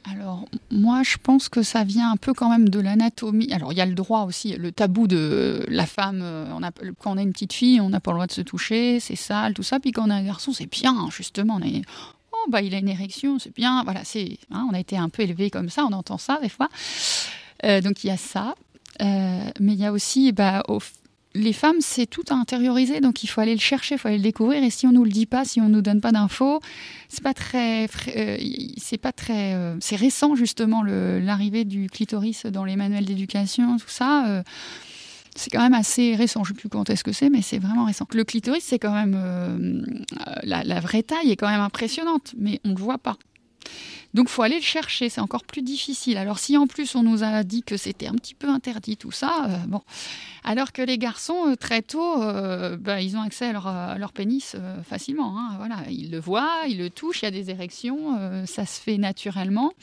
Alors, 0.10 0.46
moi, 0.72 1.02
je 1.04 1.18
pense 1.18 1.50
que 1.50 1.64
ça 1.64 1.84
vient 1.84 2.12
un 2.12 2.16
peu 2.16 2.34
quand 2.34 2.50
même 2.50 2.70
de 2.70 2.80
l'anatomie. 2.80 3.52
Alors, 3.52 3.74
il 3.74 3.78
y 3.78 3.82
a 3.82 3.86
le 3.86 3.96
droit 3.96 4.24
aussi, 4.24 4.54
le 4.54 4.72
tabou 4.72 5.08
de 5.08 5.66
la 5.68 5.86
femme. 5.86 6.22
Euh, 6.22 6.50
on 6.56 6.64
a, 6.64 6.72
quand 7.00 7.14
on 7.14 7.18
a 7.18 7.22
une 7.22 7.34
petite 7.34 7.54
fille, 7.54 7.82
on 7.82 7.90
n'a 7.90 8.00
pas 8.00 8.12
le 8.12 8.18
droit 8.18 8.28
de 8.28 8.32
se 8.32 8.42
toucher, 8.42 9.00
c'est 9.00 9.16
sale, 9.16 9.54
tout 9.54 9.64
ça. 9.64 9.80
Puis 9.80 9.92
quand 9.92 10.08
on 10.08 10.10
a 10.10 10.16
un 10.16 10.24
garçon, 10.24 10.54
c'est 10.54 10.70
bien, 10.70 11.10
justement. 11.10 11.60
On 11.60 11.66
est, 11.66 11.82
oh, 12.32 12.50
bah, 12.50 12.62
il 12.62 12.74
a 12.74 12.78
une 12.78 12.88
érection, 12.88 13.40
c'est 13.40 13.54
bien. 13.54 13.84
Voilà, 13.84 14.02
c'est, 14.06 14.38
hein, 14.52 14.68
on 14.70 14.74
a 14.74 14.80
été 14.80 14.96
un 14.96 15.10
peu 15.10 15.24
élevé 15.24 15.50
comme 15.50 15.70
ça, 15.70 15.86
on 15.86 15.94
entend 15.94 16.18
ça 16.18 16.40
des 16.42 16.50
fois. 16.50 16.70
Euh, 17.66 17.82
donc, 17.82 18.04
il 18.04 18.08
y 18.08 18.12
a 18.12 18.18
ça. 18.18 18.56
Euh, 19.02 19.50
mais 19.60 19.74
il 19.74 19.80
y 19.80 19.86
a 19.86 19.92
aussi, 19.92 20.32
bah, 20.32 20.64
les 21.34 21.54
femmes, 21.54 21.78
c'est 21.80 22.08
tout 22.08 22.24
à 22.30 22.34
intérioriser, 22.34 23.00
donc 23.00 23.24
il 23.24 23.28
faut 23.28 23.42
aller 23.42 23.54
le 23.54 23.60
chercher, 23.60 23.96
il 23.96 23.98
faut 23.98 24.08
aller 24.08 24.18
le 24.18 24.24
découvrir. 24.24 24.64
Et 24.64 24.70
si 24.70 24.88
on 24.88 24.92
nous 24.92 25.04
le 25.04 25.12
dit 25.12 25.26
pas, 25.26 25.46
si 25.46 25.62
on 25.62 25.70
nous 25.70 25.82
donne 25.82 26.02
pas 26.02 26.12
d'infos, 26.12 26.60
c'est 27.10 27.24
pas 27.24 27.34
très, 27.34 27.88
euh, 28.16 28.38
c'est 28.78 28.98
pas 28.98 29.12
très, 29.12 29.54
euh, 29.54 29.76
c'est 29.80 29.96
récent 29.96 30.36
justement 30.36 30.84
l'arrivée 30.84 31.66
du 31.66 31.90
clitoris 31.90 32.46
dans 32.46 32.66
les 32.66 32.76
manuels 32.76 33.06
d'éducation, 33.06 33.78
tout 33.78 33.90
ça. 33.90 34.44
C'est 35.36 35.52
quand 35.52 35.62
même 35.62 35.76
assez 35.76 36.16
récent. 36.16 36.44
Je 36.44 36.52
ne 36.52 36.56
sais 36.56 36.62
plus 36.62 36.70
quand 36.70 36.90
est-ce 36.90 37.04
que 37.04 37.12
c'est, 37.12 37.30
mais 37.30 37.44
c'est 37.44 37.60
vraiment 37.60 37.86
récent. 37.86 38.08
Le 38.12 38.24
clitoris, 38.24 38.64
c'est 38.64 38.80
quand 38.80 38.94
même. 38.94 39.96
La, 40.44 40.80
vraie 40.80 41.04
taille 41.04 41.30
est 41.30 41.36
quand 41.36 41.50
même 41.50 41.62
impressionnante, 41.62 42.34
mais 42.38 42.60
on 42.66 42.70
ne 42.70 42.74
le 42.76 42.82
voit 42.82 42.98
pas. 42.98 43.18
Donc, 44.14 44.30
faut 44.30 44.42
aller 44.42 44.56
le 44.56 44.64
chercher, 44.64 45.10
c'est 45.10 45.22
encore 45.22 45.44
plus 45.44 45.62
difficile. 45.62 46.18
Alors, 46.18 46.40
si 46.40 46.58
en 46.58 46.66
plus 46.66 46.96
on 46.96 47.04
nous 47.04 47.24
a 47.24 47.44
dit 47.44 47.62
que 47.62 47.78
c'était 47.78 48.08
un 48.08 48.14
petit 48.14 48.34
peu 48.34 48.50
interdit 48.50 48.98
tout 48.98 49.12
ça, 49.12 49.46
euh, 49.48 49.58
bon. 49.68 49.82
Alors 50.44 50.72
que 50.72 50.82
les 50.82 50.98
garçons, 50.98 51.50
euh, 51.50 51.56
très 51.56 51.82
tôt, 51.82 52.24
euh, 52.24 52.78
bah, 52.78 53.02
ils 53.02 53.18
ont 53.18 53.22
accès 53.22 53.48
à 53.54 53.98
leur, 53.98 54.12
pénis 54.14 54.56
facilement. 54.90 55.38
Hein. 55.38 55.56
voilà, 55.58 55.78
ils 55.90 56.10
le 56.10 56.20
voient, 56.20 56.64
ils 56.68 56.78
le 56.78 56.90
touchent, 56.90 57.22
il 57.22 57.26
y 57.26 57.28
a 57.28 57.32
des 57.32 57.52
érections, 57.52 58.18
ça 58.46 58.66
se 58.66 58.80
fait 58.80 58.98
naturellement. 58.98 59.74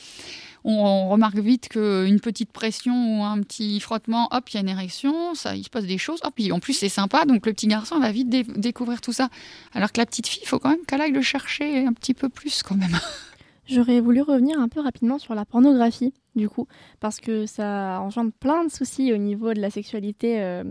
On, 0.64 1.10
remarque 1.10 1.36
vite 1.36 1.68
qu'une 1.68 2.20
petite 2.20 2.50
pression 2.50 3.20
ou 3.20 3.22
un 3.22 3.40
petit 3.42 3.78
frottement, 3.80 4.28
hop, 4.32 4.48
il 4.48 4.54
y 4.54 4.56
a 4.56 4.60
une 4.62 4.68
érection, 4.68 5.34
ça, 5.34 5.54
il 5.54 5.62
se 5.62 5.68
passe 5.68 5.84
des 5.84 5.98
choses. 5.98 6.20
En 6.24 6.58
plus, 6.58 6.72
c'est 6.72 6.88
sympa, 6.88 7.26
donc 7.26 7.46
le 7.46 7.52
petit 7.52 7.66
garçon 7.66 8.00
va 8.00 8.10
vite 8.10 8.30
découvrir 8.58 9.02
tout 9.02 9.12
ça. 9.12 9.28
Alors 9.74 9.92
que 9.92 10.00
la 10.00 10.06
petite 10.06 10.26
fille, 10.26 10.42
il 10.42 10.48
faut 10.48 10.58
quand 10.58 10.70
même 10.70 10.84
qu'elle 10.88 11.02
aille 11.02 11.12
le 11.12 11.22
chercher 11.22 11.86
un 11.86 11.92
petit 11.92 12.14
peu 12.14 12.30
plus 12.30 12.62
quand 12.62 12.76
même. 12.76 12.98
J'aurais 13.66 14.00
voulu 14.00 14.20
revenir 14.20 14.60
un 14.60 14.68
peu 14.68 14.80
rapidement 14.80 15.18
sur 15.18 15.34
la 15.34 15.44
pornographie, 15.44 16.12
du 16.36 16.48
coup, 16.48 16.66
parce 17.00 17.20
que 17.20 17.46
ça 17.46 17.98
engendre 18.00 18.32
plein 18.32 18.64
de 18.64 18.70
soucis 18.70 19.12
au 19.12 19.16
niveau 19.16 19.54
de 19.54 19.60
la 19.60 19.70
sexualité, 19.70 20.42
euh, 20.42 20.64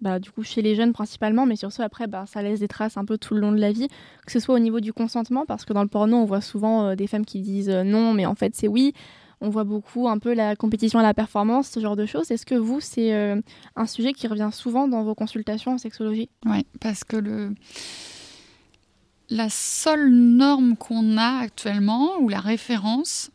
bah, 0.00 0.18
du 0.18 0.30
coup, 0.30 0.42
chez 0.42 0.62
les 0.62 0.74
jeunes 0.74 0.92
principalement, 0.92 1.44
mais 1.44 1.56
surtout 1.56 1.82
après, 1.82 2.06
bah, 2.06 2.24
ça 2.26 2.42
laisse 2.42 2.60
des 2.60 2.68
traces 2.68 2.96
un 2.96 3.04
peu 3.04 3.18
tout 3.18 3.34
le 3.34 3.40
long 3.40 3.52
de 3.52 3.60
la 3.60 3.72
vie, 3.72 3.88
que 4.24 4.32
ce 4.32 4.40
soit 4.40 4.54
au 4.54 4.58
niveau 4.60 4.80
du 4.80 4.92
consentement, 4.94 5.44
parce 5.44 5.66
que 5.66 5.74
dans 5.74 5.82
le 5.82 5.88
porno, 5.88 6.16
on 6.16 6.24
voit 6.24 6.40
souvent 6.40 6.86
euh, 6.86 6.94
des 6.94 7.06
femmes 7.06 7.26
qui 7.26 7.42
disent 7.42 7.70
euh, 7.70 7.82
non, 7.82 8.14
mais 8.14 8.24
en 8.24 8.34
fait, 8.34 8.54
c'est 8.54 8.68
oui. 8.68 8.94
On 9.40 9.50
voit 9.50 9.62
beaucoup 9.62 10.08
un 10.08 10.18
peu 10.18 10.34
la 10.34 10.56
compétition 10.56 10.98
à 10.98 11.02
la 11.04 11.14
performance, 11.14 11.68
ce 11.68 11.78
genre 11.78 11.94
de 11.94 12.06
choses. 12.06 12.28
Est-ce 12.32 12.44
que 12.44 12.56
vous, 12.56 12.80
c'est 12.80 13.12
un 13.76 13.86
sujet 13.86 14.12
qui 14.12 14.26
revient 14.26 14.48
souvent 14.50 14.88
dans 14.88 15.04
vos 15.04 15.14
consultations 15.14 15.74
en 15.74 15.78
sexologie 15.78 16.28
Oui, 16.44 16.66
parce 16.80 17.04
que 17.04 17.16
le 17.16 17.54
la 19.30 19.50
seule 19.50 20.10
norme 20.10 20.76
qu'on 20.76 21.16
a 21.18 21.38
actuellement, 21.38 22.18
ou 22.20 22.28
la 22.28 22.40
référence, 22.40 23.30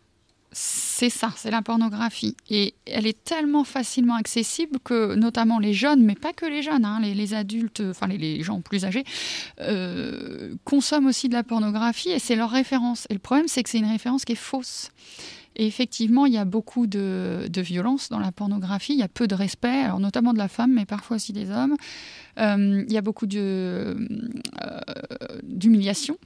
c'est 0.51 1.09
ça, 1.09 1.33
c'est 1.35 1.51
la 1.51 1.61
pornographie. 1.61 2.35
Et 2.49 2.73
elle 2.85 3.07
est 3.07 3.23
tellement 3.23 3.63
facilement 3.63 4.15
accessible 4.15 4.79
que, 4.83 5.15
notamment 5.15 5.59
les 5.59 5.73
jeunes, 5.73 6.03
mais 6.03 6.15
pas 6.15 6.33
que 6.33 6.45
les 6.45 6.61
jeunes, 6.61 6.85
hein, 6.85 6.99
les, 7.01 7.33
adultes, 7.33 7.81
enfin 7.89 8.07
les, 8.07 8.43
gens 8.43 8.61
plus 8.61 8.85
âgés, 8.85 9.03
euh, 9.61 10.55
consomment 10.63 11.07
aussi 11.07 11.27
de 11.27 11.33
la 11.33 11.43
pornographie 11.43 12.09
et 12.09 12.19
c'est 12.19 12.35
leur 12.35 12.51
référence. 12.51 13.07
Et 13.09 13.13
le 13.13 13.19
problème, 13.19 13.47
c'est 13.47 13.63
que 13.63 13.69
c'est 13.69 13.79
une 13.79 13.89
référence 13.89 14.25
qui 14.25 14.33
est 14.33 14.35
fausse. 14.35 14.91
Et 15.55 15.67
effectivement, 15.67 16.25
il 16.25 16.33
y 16.33 16.37
a 16.37 16.45
beaucoup 16.45 16.87
de, 16.87 17.49
violence 17.57 18.09
dans 18.09 18.19
la 18.19 18.31
pornographie, 18.31 18.93
il 18.93 18.99
y 18.99 19.03
a 19.03 19.07
peu 19.07 19.27
de 19.27 19.35
respect, 19.35 19.83
alors 19.83 19.99
notamment 19.99 20.33
de 20.33 20.37
la 20.37 20.47
femme, 20.47 20.73
mais 20.73 20.85
parfois 20.85 21.17
aussi 21.17 21.33
des 21.33 21.51
hommes. 21.51 21.75
Euh, 22.39 22.83
il 22.87 22.93
y 22.93 22.97
a 22.97 23.01
beaucoup 23.01 23.27
euh, 23.35 23.95
d'humiliation. 25.43 26.17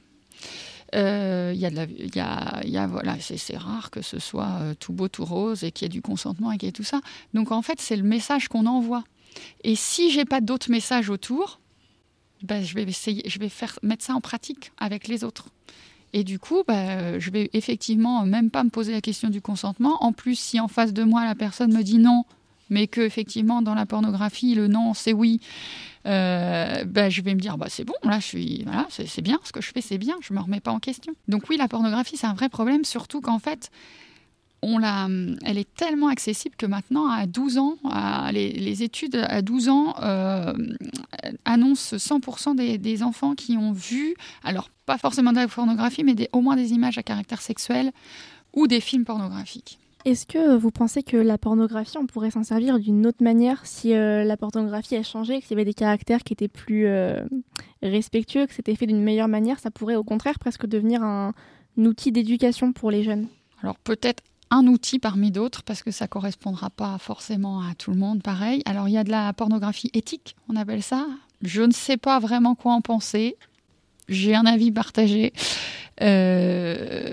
Euh, 0.94 1.52
il 1.54 1.60
y 1.60 2.76
a 2.76 2.86
voilà, 2.86 3.16
c'est 3.20 3.56
rare 3.56 3.90
que 3.90 4.00
ce 4.00 4.18
soit 4.18 4.74
tout 4.80 4.94
beau, 4.94 5.08
tout 5.08 5.24
rose 5.24 5.62
et 5.62 5.70
qu'il 5.70 5.84
y 5.84 5.86
ait 5.86 5.90
du 5.90 6.00
consentement 6.00 6.50
et 6.50 6.56
qu'il 6.56 6.66
y 6.66 6.70
ait 6.70 6.72
tout 6.72 6.82
ça. 6.82 7.00
Donc 7.34 7.52
en 7.52 7.60
fait, 7.60 7.80
c'est 7.80 7.96
le 7.96 8.04
message 8.04 8.48
qu'on 8.48 8.64
envoie. 8.64 9.04
Et 9.64 9.76
si 9.76 10.10
j'ai 10.10 10.24
pas 10.24 10.40
d'autres 10.40 10.70
messages 10.70 11.10
autour, 11.10 11.60
ben, 12.42 12.64
je 12.64 12.74
vais 12.74 12.84
essayer, 12.84 13.28
je 13.28 13.38
vais 13.38 13.48
faire 13.48 13.78
mettre 13.82 14.04
ça 14.04 14.14
en 14.14 14.20
pratique 14.20 14.72
avec 14.78 15.08
les 15.08 15.24
autres. 15.24 15.48
Et 16.12 16.24
du 16.24 16.38
coup, 16.38 16.62
bah, 16.66 17.18
je 17.18 17.30
vais 17.30 17.50
effectivement 17.52 18.24
même 18.24 18.50
pas 18.50 18.64
me 18.64 18.70
poser 18.70 18.92
la 18.92 19.00
question 19.00 19.28
du 19.28 19.40
consentement. 19.40 20.02
En 20.02 20.12
plus, 20.12 20.38
si 20.38 20.58
en 20.58 20.68
face 20.68 20.92
de 20.92 21.04
moi, 21.04 21.24
la 21.24 21.34
personne 21.34 21.72
me 21.72 21.82
dit 21.82 21.98
non, 21.98 22.24
mais 22.70 22.86
que 22.86 23.00
effectivement 23.00 23.62
dans 23.62 23.74
la 23.74 23.86
pornographie, 23.86 24.54
le 24.54 24.68
non, 24.68 24.94
c'est 24.94 25.12
oui, 25.12 25.40
euh, 26.06 26.84
bah, 26.84 27.10
je 27.10 27.20
vais 27.22 27.34
me 27.34 27.40
dire 27.40 27.58
bah, 27.58 27.66
c'est 27.68 27.84
bon, 27.84 27.94
là, 28.02 28.20
je 28.20 28.24
suis, 28.24 28.62
voilà, 28.64 28.86
c'est 28.90 29.22
bien, 29.22 29.38
ce 29.44 29.52
que 29.52 29.60
je 29.60 29.70
fais, 29.70 29.80
c'est 29.80 29.98
bien, 29.98 30.16
je 30.20 30.32
me 30.32 30.40
remets 30.40 30.60
pas 30.60 30.72
en 30.72 30.80
question. 30.80 31.12
Donc 31.28 31.44
oui, 31.50 31.56
la 31.56 31.68
pornographie, 31.68 32.16
c'est 32.16 32.26
un 32.26 32.34
vrai 32.34 32.48
problème, 32.48 32.84
surtout 32.84 33.20
qu'en 33.20 33.38
fait, 33.38 33.70
on 34.62 34.78
la, 34.78 35.08
elle 35.44 35.58
est 35.58 35.72
tellement 35.74 36.08
accessible 36.08 36.56
que 36.56 36.66
maintenant, 36.66 37.08
à 37.08 37.26
12 37.26 37.58
ans, 37.58 37.76
les, 38.32 38.82
études 38.82 39.16
à 39.16 39.42
12 39.42 39.68
ans 39.68 39.94
euh, 40.02 40.52
annoncent 41.44 41.96
100% 41.96 42.78
des, 42.78 43.02
enfants 43.02 43.34
qui 43.34 43.56
ont 43.56 43.72
vu, 43.72 44.14
alors 44.42 44.70
pas 44.86 44.98
forcément 44.98 45.32
de 45.32 45.36
la 45.36 45.48
pornographie, 45.48 46.02
mais 46.02 46.14
au 46.32 46.40
moins 46.40 46.56
des 46.56 46.72
images 46.72 46.98
à 46.98 47.02
caractère 47.02 47.40
sexuel 47.40 47.92
ou 48.54 48.66
des 48.66 48.80
films 48.80 49.04
pornographiques. 49.04 49.78
Est-ce 50.04 50.26
que 50.26 50.56
vous 50.56 50.70
pensez 50.70 51.02
que 51.02 51.16
la 51.16 51.38
pornographie, 51.38 51.98
on 51.98 52.06
pourrait 52.06 52.30
s'en 52.30 52.42
servir 52.42 52.78
d'une 52.78 53.06
autre 53.06 53.22
manière 53.22 53.66
si 53.66 53.94
euh, 53.94 54.24
la 54.24 54.36
pornographie 54.36 54.96
a 54.96 55.02
changé, 55.02 55.40
qu'il 55.40 55.50
y 55.50 55.54
avait 55.54 55.64
des 55.64 55.74
caractères 55.74 56.22
qui 56.22 56.32
étaient 56.32 56.48
plus 56.48 56.86
euh, 56.86 57.20
respectueux, 57.82 58.46
que 58.46 58.54
c'était 58.54 58.74
fait 58.74 58.86
d'une 58.86 59.02
meilleure 59.02 59.28
manière 59.28 59.58
Ça 59.58 59.70
pourrait 59.70 59.96
au 59.96 60.04
contraire 60.04 60.38
presque 60.38 60.66
devenir 60.66 61.02
un 61.02 61.34
outil 61.76 62.10
d'éducation 62.10 62.72
pour 62.72 62.90
les 62.90 63.02
jeunes? 63.02 63.26
Alors 63.62 63.76
peut-être 63.76 64.22
un 64.50 64.66
outil 64.66 64.98
parmi 64.98 65.30
d'autres 65.30 65.62
parce 65.62 65.82
que 65.82 65.90
ça 65.90 66.08
correspondra 66.08 66.70
pas 66.70 66.98
forcément 66.98 67.60
à 67.60 67.74
tout 67.74 67.90
le 67.90 67.98
monde 67.98 68.22
pareil. 68.22 68.62
Alors 68.64 68.88
il 68.88 68.92
y 68.92 68.98
a 68.98 69.04
de 69.04 69.10
la 69.10 69.32
pornographie 69.32 69.90
éthique, 69.94 70.36
on 70.48 70.56
appelle 70.56 70.82
ça. 70.82 71.06
Je 71.42 71.62
ne 71.62 71.72
sais 71.72 71.96
pas 71.96 72.18
vraiment 72.18 72.54
quoi 72.54 72.72
en 72.72 72.80
penser. 72.80 73.36
J'ai 74.08 74.34
un 74.34 74.46
avis 74.46 74.72
partagé. 74.72 75.32
Euh, 76.00 77.10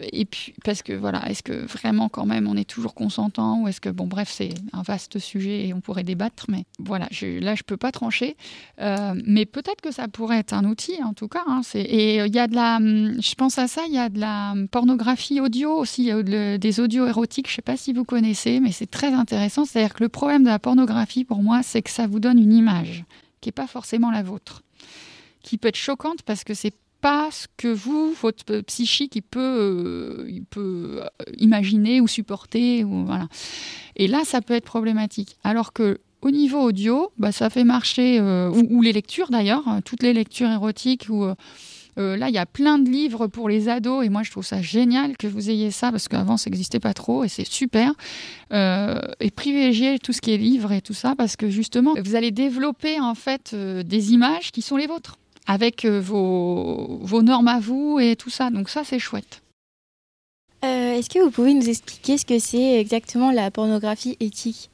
et 0.00 0.24
puis, 0.24 0.54
parce 0.64 0.82
que 0.82 0.92
voilà, 0.92 1.28
est-ce 1.30 1.42
que 1.42 1.52
vraiment 1.52 2.08
quand 2.08 2.26
même 2.26 2.46
on 2.46 2.56
est 2.56 2.68
toujours 2.68 2.94
consentant 2.94 3.62
ou 3.62 3.68
est-ce 3.68 3.80
que, 3.80 3.88
bon, 3.88 4.06
bref, 4.06 4.30
c'est 4.30 4.50
un 4.72 4.82
vaste 4.82 5.18
sujet 5.18 5.66
et 5.66 5.74
on 5.74 5.80
pourrait 5.80 6.04
débattre, 6.04 6.46
mais 6.48 6.64
voilà, 6.78 7.08
là 7.40 7.54
je 7.54 7.62
peux 7.62 7.76
pas 7.76 7.92
trancher. 7.92 8.36
Euh, 8.80 9.14
mais 9.24 9.46
peut-être 9.46 9.80
que 9.80 9.90
ça 9.90 10.08
pourrait 10.08 10.38
être 10.38 10.52
un 10.52 10.64
outil 10.64 11.02
en 11.02 11.14
tout 11.14 11.28
cas. 11.28 11.44
Hein, 11.46 11.62
et 11.74 12.16
il 12.16 12.34
y 12.34 12.38
a 12.38 12.46
de 12.46 12.54
la, 12.54 12.78
je 12.78 13.34
pense 13.34 13.58
à 13.58 13.68
ça, 13.68 13.82
il 13.86 13.94
y 13.94 13.98
a 13.98 14.08
de 14.08 14.20
la 14.20 14.54
pornographie 14.70 15.40
audio 15.40 15.72
aussi, 15.72 16.10
des 16.24 16.80
audios 16.80 17.06
érotiques, 17.06 17.48
je 17.48 17.54
sais 17.54 17.62
pas 17.62 17.76
si 17.76 17.92
vous 17.92 18.04
connaissez, 18.04 18.60
mais 18.60 18.72
c'est 18.72 18.90
très 18.90 19.12
intéressant. 19.12 19.64
C'est-à-dire 19.64 19.94
que 19.94 20.02
le 20.02 20.08
problème 20.08 20.42
de 20.42 20.48
la 20.48 20.58
pornographie 20.58 21.24
pour 21.24 21.42
moi, 21.42 21.62
c'est 21.62 21.82
que 21.82 21.90
ça 21.90 22.06
vous 22.06 22.20
donne 22.20 22.38
une 22.38 22.52
image 22.52 23.04
qui 23.40 23.48
n'est 23.48 23.52
pas 23.52 23.66
forcément 23.66 24.10
la 24.10 24.22
vôtre 24.22 24.62
qui 25.46 25.58
peut 25.58 25.68
être 25.68 25.76
choquante 25.76 26.22
parce 26.22 26.42
que 26.42 26.54
c'est 26.54 26.74
pas 27.06 27.28
ce 27.30 27.46
que 27.56 27.68
vous, 27.68 28.12
votre 28.20 28.62
psychique, 28.62 29.14
il 29.14 29.22
peut, 29.22 29.38
euh, 29.40 30.26
il 30.28 30.42
peut 30.42 31.02
euh, 31.02 31.06
imaginer 31.38 32.00
ou 32.00 32.08
supporter. 32.08 32.82
Ou, 32.82 33.04
voilà. 33.04 33.28
Et 33.94 34.08
là, 34.08 34.22
ça 34.24 34.40
peut 34.40 34.54
être 34.54 34.64
problématique. 34.64 35.36
Alors 35.44 35.72
que 35.72 36.00
au 36.20 36.32
niveau 36.32 36.60
audio, 36.60 37.12
bah, 37.16 37.30
ça 37.30 37.48
fait 37.48 37.62
marcher, 37.62 38.18
euh, 38.18 38.50
ou, 38.50 38.82
les 38.82 38.92
lectures 38.92 39.30
d'ailleurs, 39.30 39.68
hein, 39.68 39.82
toutes 39.84 40.02
les 40.02 40.12
lectures 40.14 40.50
érotiques, 40.50 41.06
ou 41.08 41.26
là, 41.96 42.28
il 42.28 42.34
y 42.34 42.38
a 42.38 42.46
plein 42.46 42.80
de 42.80 42.90
livres 42.90 43.28
pour 43.28 43.48
les 43.48 43.68
ados, 43.68 44.04
et 44.04 44.08
moi, 44.08 44.24
je 44.24 44.32
trouve 44.32 44.44
ça 44.44 44.60
génial 44.60 45.16
que 45.16 45.28
vous 45.28 45.48
ayez 45.48 45.70
ça, 45.70 45.92
parce 45.92 46.08
qu'avant, 46.08 46.36
ça 46.36 46.50
n'existait 46.50 46.80
pas 46.80 46.92
trop, 46.92 47.22
et 47.22 47.28
c'est 47.28 47.46
super. 47.46 47.92
et 48.50 49.30
privilégier 49.30 50.00
tout 50.00 50.12
ce 50.12 50.20
qui 50.20 50.32
est 50.32 50.38
livre 50.38 50.72
et 50.72 50.80
tout 50.80 50.92
ça, 50.92 51.14
parce 51.16 51.36
que 51.36 51.50
justement, 51.50 51.94
vous 52.04 52.16
allez 52.16 52.32
développer 52.32 52.98
en 52.98 53.14
fait 53.14 53.54
des 53.54 54.12
images 54.12 54.50
qui 54.50 54.60
sont 54.60 54.76
les 54.76 54.88
vôtres 54.88 55.18
avec 55.46 55.84
euh, 55.84 56.00
vos, 56.00 56.98
vos, 57.02 57.22
normes 57.22 57.48
à 57.48 57.60
vous 57.60 57.98
et 58.00 58.16
tout 58.16 58.30
ça. 58.30 58.50
Donc 58.50 58.68
ça, 58.68 58.82
c'est 58.84 58.98
chouette. 58.98 59.42
Euh, 60.64 60.94
est-ce 60.94 61.10
que 61.10 61.18
vous 61.18 61.30
pouvez 61.30 61.54
nous 61.54 61.68
expliquer 61.68 62.18
ce 62.18 62.24
que 62.24 62.38
c'est 62.38 62.80
exactement 62.80 63.30
la 63.30 63.50
pornographie 63.50 64.16
éthique? 64.20 64.70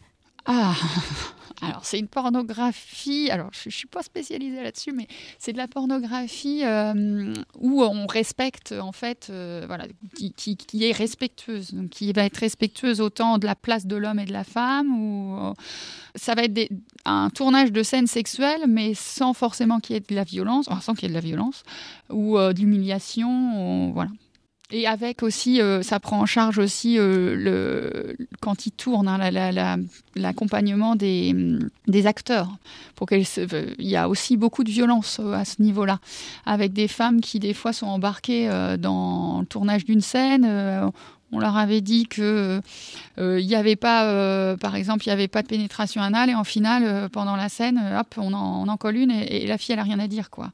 Ah 0.46 0.74
alors, 1.62 1.84
c'est 1.84 1.98
une 1.98 2.08
pornographie. 2.08 3.30
Alors, 3.30 3.50
je 3.52 3.68
ne 3.68 3.72
suis 3.72 3.86
pas 3.86 4.02
spécialisée 4.02 4.62
là-dessus, 4.62 4.92
mais 4.92 5.06
c'est 5.38 5.52
de 5.52 5.58
la 5.58 5.68
pornographie 5.68 6.62
euh, 6.64 7.32
où 7.58 7.84
on 7.84 8.06
respecte, 8.06 8.72
en 8.72 8.90
fait, 8.90 9.28
euh, 9.30 9.64
voilà, 9.68 9.86
qui, 10.16 10.56
est 10.80 10.92
respectueuse. 10.92 11.72
Donc, 11.72 11.90
qui 11.90 12.12
va 12.12 12.24
être 12.24 12.38
respectueuse 12.38 13.00
autant 13.00 13.38
de 13.38 13.46
la 13.46 13.54
place 13.54 13.86
de 13.86 13.94
l'homme 13.94 14.18
et 14.18 14.24
de 14.24 14.32
la 14.32 14.42
femme. 14.42 14.90
Ou, 15.00 15.38
euh, 15.38 15.54
ça 16.16 16.34
va 16.34 16.42
être 16.42 16.72
un 17.04 17.30
tournage 17.30 17.70
de 17.70 17.82
scènes 17.84 18.08
sexuelles, 18.08 18.64
mais 18.66 18.94
sans 18.94 19.32
forcément 19.32 19.78
qu'il 19.78 19.94
y 19.94 19.96
ait 19.98 20.00
de 20.00 20.14
la 20.14 20.24
violence, 20.24 20.66
enfin, 20.68 20.80
sans 20.80 20.94
qu'il 20.94 21.04
y 21.04 21.06
ait 21.06 21.10
de 21.10 21.14
la 21.14 21.20
violence, 21.20 21.62
ou 22.10 22.38
de 22.38 22.58
l'humiliation. 22.58 23.92
Voilà. 23.92 24.10
Et 24.74 24.86
avec 24.86 25.22
aussi, 25.22 25.60
euh, 25.60 25.82
ça 25.82 26.00
prend 26.00 26.20
en 26.20 26.26
charge 26.26 26.58
aussi 26.58 26.98
euh, 26.98 27.36
le, 27.36 28.16
quand 28.40 28.64
ils 28.64 28.70
tournent, 28.70 29.06
hein, 29.06 29.18
l'accompagnement 30.16 30.96
des, 30.96 32.06
acteurs. 32.06 32.48
Pour 32.96 33.06
il 33.12 33.26
y 33.80 33.96
a 33.96 34.08
aussi 34.08 34.38
beaucoup 34.38 34.64
de 34.64 34.70
violence 34.70 35.20
euh, 35.20 35.34
à 35.34 35.44
ce 35.44 35.60
niveau-là, 35.60 35.98
avec 36.46 36.72
des 36.72 36.88
femmes 36.88 37.20
qui 37.20 37.38
des 37.38 37.52
fois 37.52 37.74
sont 37.74 37.86
embarquées 37.86 38.48
dans 38.78 39.40
le 39.40 39.46
tournage 39.46 39.84
d'une 39.84 40.00
scène. 40.00 40.46
on 41.32 41.38
leur 41.38 41.58
avait 41.58 41.82
dit 41.82 42.06
que 42.06 42.62
il 43.18 43.46
n'y 43.46 43.54
avait 43.54 43.76
pas, 43.76 44.56
par 44.56 44.74
exemple, 44.74 45.04
il 45.04 45.10
n'y 45.10 45.12
avait 45.12 45.28
pas 45.28 45.42
de 45.42 45.48
pénétration 45.48 46.00
anale 46.00 46.30
et 46.30 46.34
en 46.34 46.44
finale, 46.44 47.10
pendant 47.10 47.36
la 47.36 47.50
scène, 47.50 47.78
hop, 48.00 48.14
on 48.16 48.32
en, 48.32 48.76
colle 48.78 48.96
une 48.96 49.10
et, 49.10 49.46
la 49.46 49.58
fille 49.58 49.74
elle 49.74 49.80
a 49.80 49.84
rien 49.84 49.98
à 49.98 50.08
dire 50.08 50.30
quoi. 50.30 50.50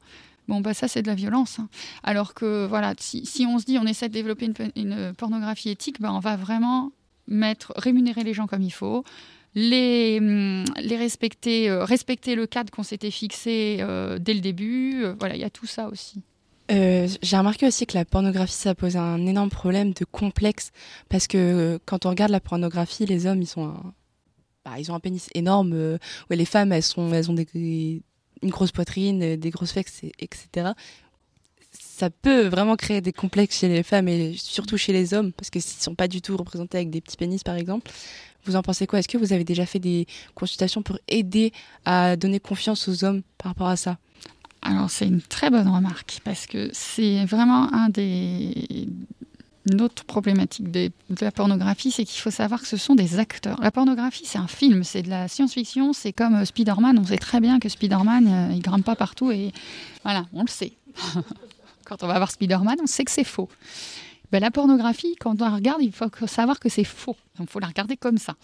Bon, 0.49 0.61
bah 0.61 0.73
ça, 0.73 0.87
c'est 0.87 1.03
de 1.03 1.07
la 1.07 1.13
violence. 1.13 1.59
Hein. 1.59 1.69
Alors 2.01 2.33
que, 2.33 2.65
voilà, 2.65 2.95
si, 2.97 3.45
on 3.47 3.59
se 3.59 3.65
dit 3.65 3.77
on 3.77 3.85
essaie 3.85 4.09
de 4.09 4.13
développer 4.13 4.49
une, 4.75 5.13
pornographie 5.15 5.69
éthique, 5.69 6.01
bah, 6.01 6.11
on 6.11 6.19
va 6.19 6.37
vraiment 6.37 6.91
mettre, 7.27 7.71
rémunérer 7.75 8.23
les 8.23 8.33
gens 8.33 8.47
comme 8.47 8.63
il 8.63 8.71
faut, 8.71 9.03
les, 9.53 10.17
hum, 10.19 10.65
les 10.81 10.97
respecter, 10.97 11.69
euh, 11.69 11.83
respecter 11.83 12.33
le 12.33 12.47
cadre 12.47 12.71
qu'on 12.71 12.81
s'était 12.81 13.11
fixé 13.11 13.77
euh, 13.81 14.17
dès 14.17 14.33
le 14.33 14.39
début. 14.39 15.03
Euh, 15.03 15.13
voilà, 15.19 15.35
il 15.35 15.41
y 15.41 15.43
a 15.43 15.51
tout 15.51 15.67
ça 15.67 15.87
aussi. 15.87 16.23
J'ai 16.67 17.37
remarqué 17.37 17.67
aussi 17.67 17.85
que 17.85 17.95
la 17.95 18.05
pornographie, 18.05 18.53
ça 18.53 18.73
pose 18.73 18.97
un 18.97 19.25
énorme 19.27 19.49
problème 19.49 19.93
de 19.93 20.03
complexe 20.05 20.71
parce 21.09 21.27
que 21.27 21.79
quand 21.85 22.07
on 22.07 22.09
regarde 22.09 22.31
la 22.31 22.39
pornographie, 22.39 23.05
les 23.05 23.27
hommes, 23.27 23.41
ils 23.41 23.47
sont 23.47 23.75
bah, 24.65 24.79
ils 24.79 24.91
ont 24.91 24.95
un 24.95 24.99
pénis 24.99 25.29
énorme, 25.35 25.73
ouais, 25.73 26.35
les 26.35 26.45
femmes, 26.45 26.71
elles 26.71 26.83
sont, 26.83 27.11
elles 27.13 27.29
ont 27.29 27.33
des- 27.33 28.01
une 28.43 28.49
grosse 28.49 28.71
poitrine, 28.71 29.21
euh, 29.23 29.37
des 29.37 29.49
grosses 29.49 29.71
fesses, 29.71 30.03
et- 30.03 30.11
etc. 30.19 30.71
Ça 31.71 32.09
peut 32.09 32.47
vraiment 32.47 32.75
créer 32.75 33.01
des 33.01 33.13
complexes 33.13 33.59
chez 33.59 33.67
les 33.67 33.83
femmes 33.83 34.07
et 34.07 34.33
surtout 34.37 34.77
chez 34.77 34.93
les 34.93 35.13
hommes 35.13 35.31
parce 35.33 35.49
que 35.49 35.59
s'ils 35.59 35.81
sont 35.81 35.95
pas 35.95 36.07
du 36.07 36.21
tout 36.21 36.35
représentés 36.37 36.77
avec 36.77 36.89
des 36.89 37.01
petits 37.01 37.17
pénis, 37.17 37.43
par 37.43 37.55
exemple. 37.55 37.91
Vous 38.45 38.55
en 38.55 38.61
pensez 38.61 38.87
quoi? 38.87 38.99
Est-ce 38.99 39.07
que 39.09 39.17
vous 39.17 39.33
avez 39.33 39.43
déjà 39.43 39.65
fait 39.65 39.79
des 39.79 40.07
consultations 40.33 40.81
pour 40.81 40.97
aider 41.09 41.51
à 41.85 42.15
donner 42.15 42.39
confiance 42.39 42.87
aux 42.87 43.03
hommes 43.03 43.21
par 43.37 43.51
rapport 43.51 43.67
à 43.67 43.75
ça? 43.75 43.97
Alors 44.61 44.89
c'est 44.89 45.05
une 45.07 45.21
très 45.21 45.49
bonne 45.49 45.67
remarque 45.67 46.19
parce 46.23 46.45
que 46.47 46.69
c'est 46.73 47.25
vraiment 47.25 47.71
un 47.73 47.89
des 47.89 48.87
une 49.71 49.81
autre 49.81 50.03
problématique 50.03 50.71
de, 50.71 50.91
de 51.09 51.25
la 51.25 51.31
pornographie, 51.31 51.91
c'est 51.91 52.03
qu'il 52.03 52.19
faut 52.21 52.31
savoir 52.31 52.61
que 52.61 52.67
ce 52.67 52.77
sont 52.77 52.95
des 52.95 53.19
acteurs. 53.19 53.59
La 53.61 53.71
pornographie, 53.71 54.25
c'est 54.25 54.37
un 54.37 54.47
film, 54.47 54.83
c'est 54.83 55.01
de 55.01 55.09
la 55.09 55.27
science-fiction, 55.27 55.93
c'est 55.93 56.13
comme 56.13 56.35
euh, 56.35 56.45
Spider-Man. 56.45 56.97
On 56.99 57.05
sait 57.05 57.17
très 57.17 57.39
bien 57.39 57.59
que 57.59 57.69
Spider-Man, 57.69 58.27
euh, 58.27 58.53
il 58.53 58.61
grimpe 58.61 58.85
pas 58.85 58.95
partout 58.95 59.31
et 59.31 59.51
voilà, 60.03 60.25
on 60.33 60.41
le 60.41 60.47
sait. 60.47 60.73
quand 61.85 62.03
on 62.03 62.07
va 62.07 62.17
voir 62.17 62.31
Spider-Man, 62.31 62.77
on 62.81 62.87
sait 62.87 63.05
que 63.05 63.11
c'est 63.11 63.23
faux. 63.23 63.49
Ben, 64.31 64.39
la 64.39 64.51
pornographie, 64.51 65.15
quand 65.19 65.41
on 65.41 65.45
la 65.45 65.49
regarde, 65.49 65.81
il 65.81 65.91
faut 65.91 66.09
savoir 66.27 66.59
que 66.59 66.69
c'est 66.69 66.83
faux. 66.83 67.15
Il 67.39 67.47
faut 67.47 67.59
la 67.59 67.67
regarder 67.67 67.97
comme 67.97 68.17
ça. 68.17 68.35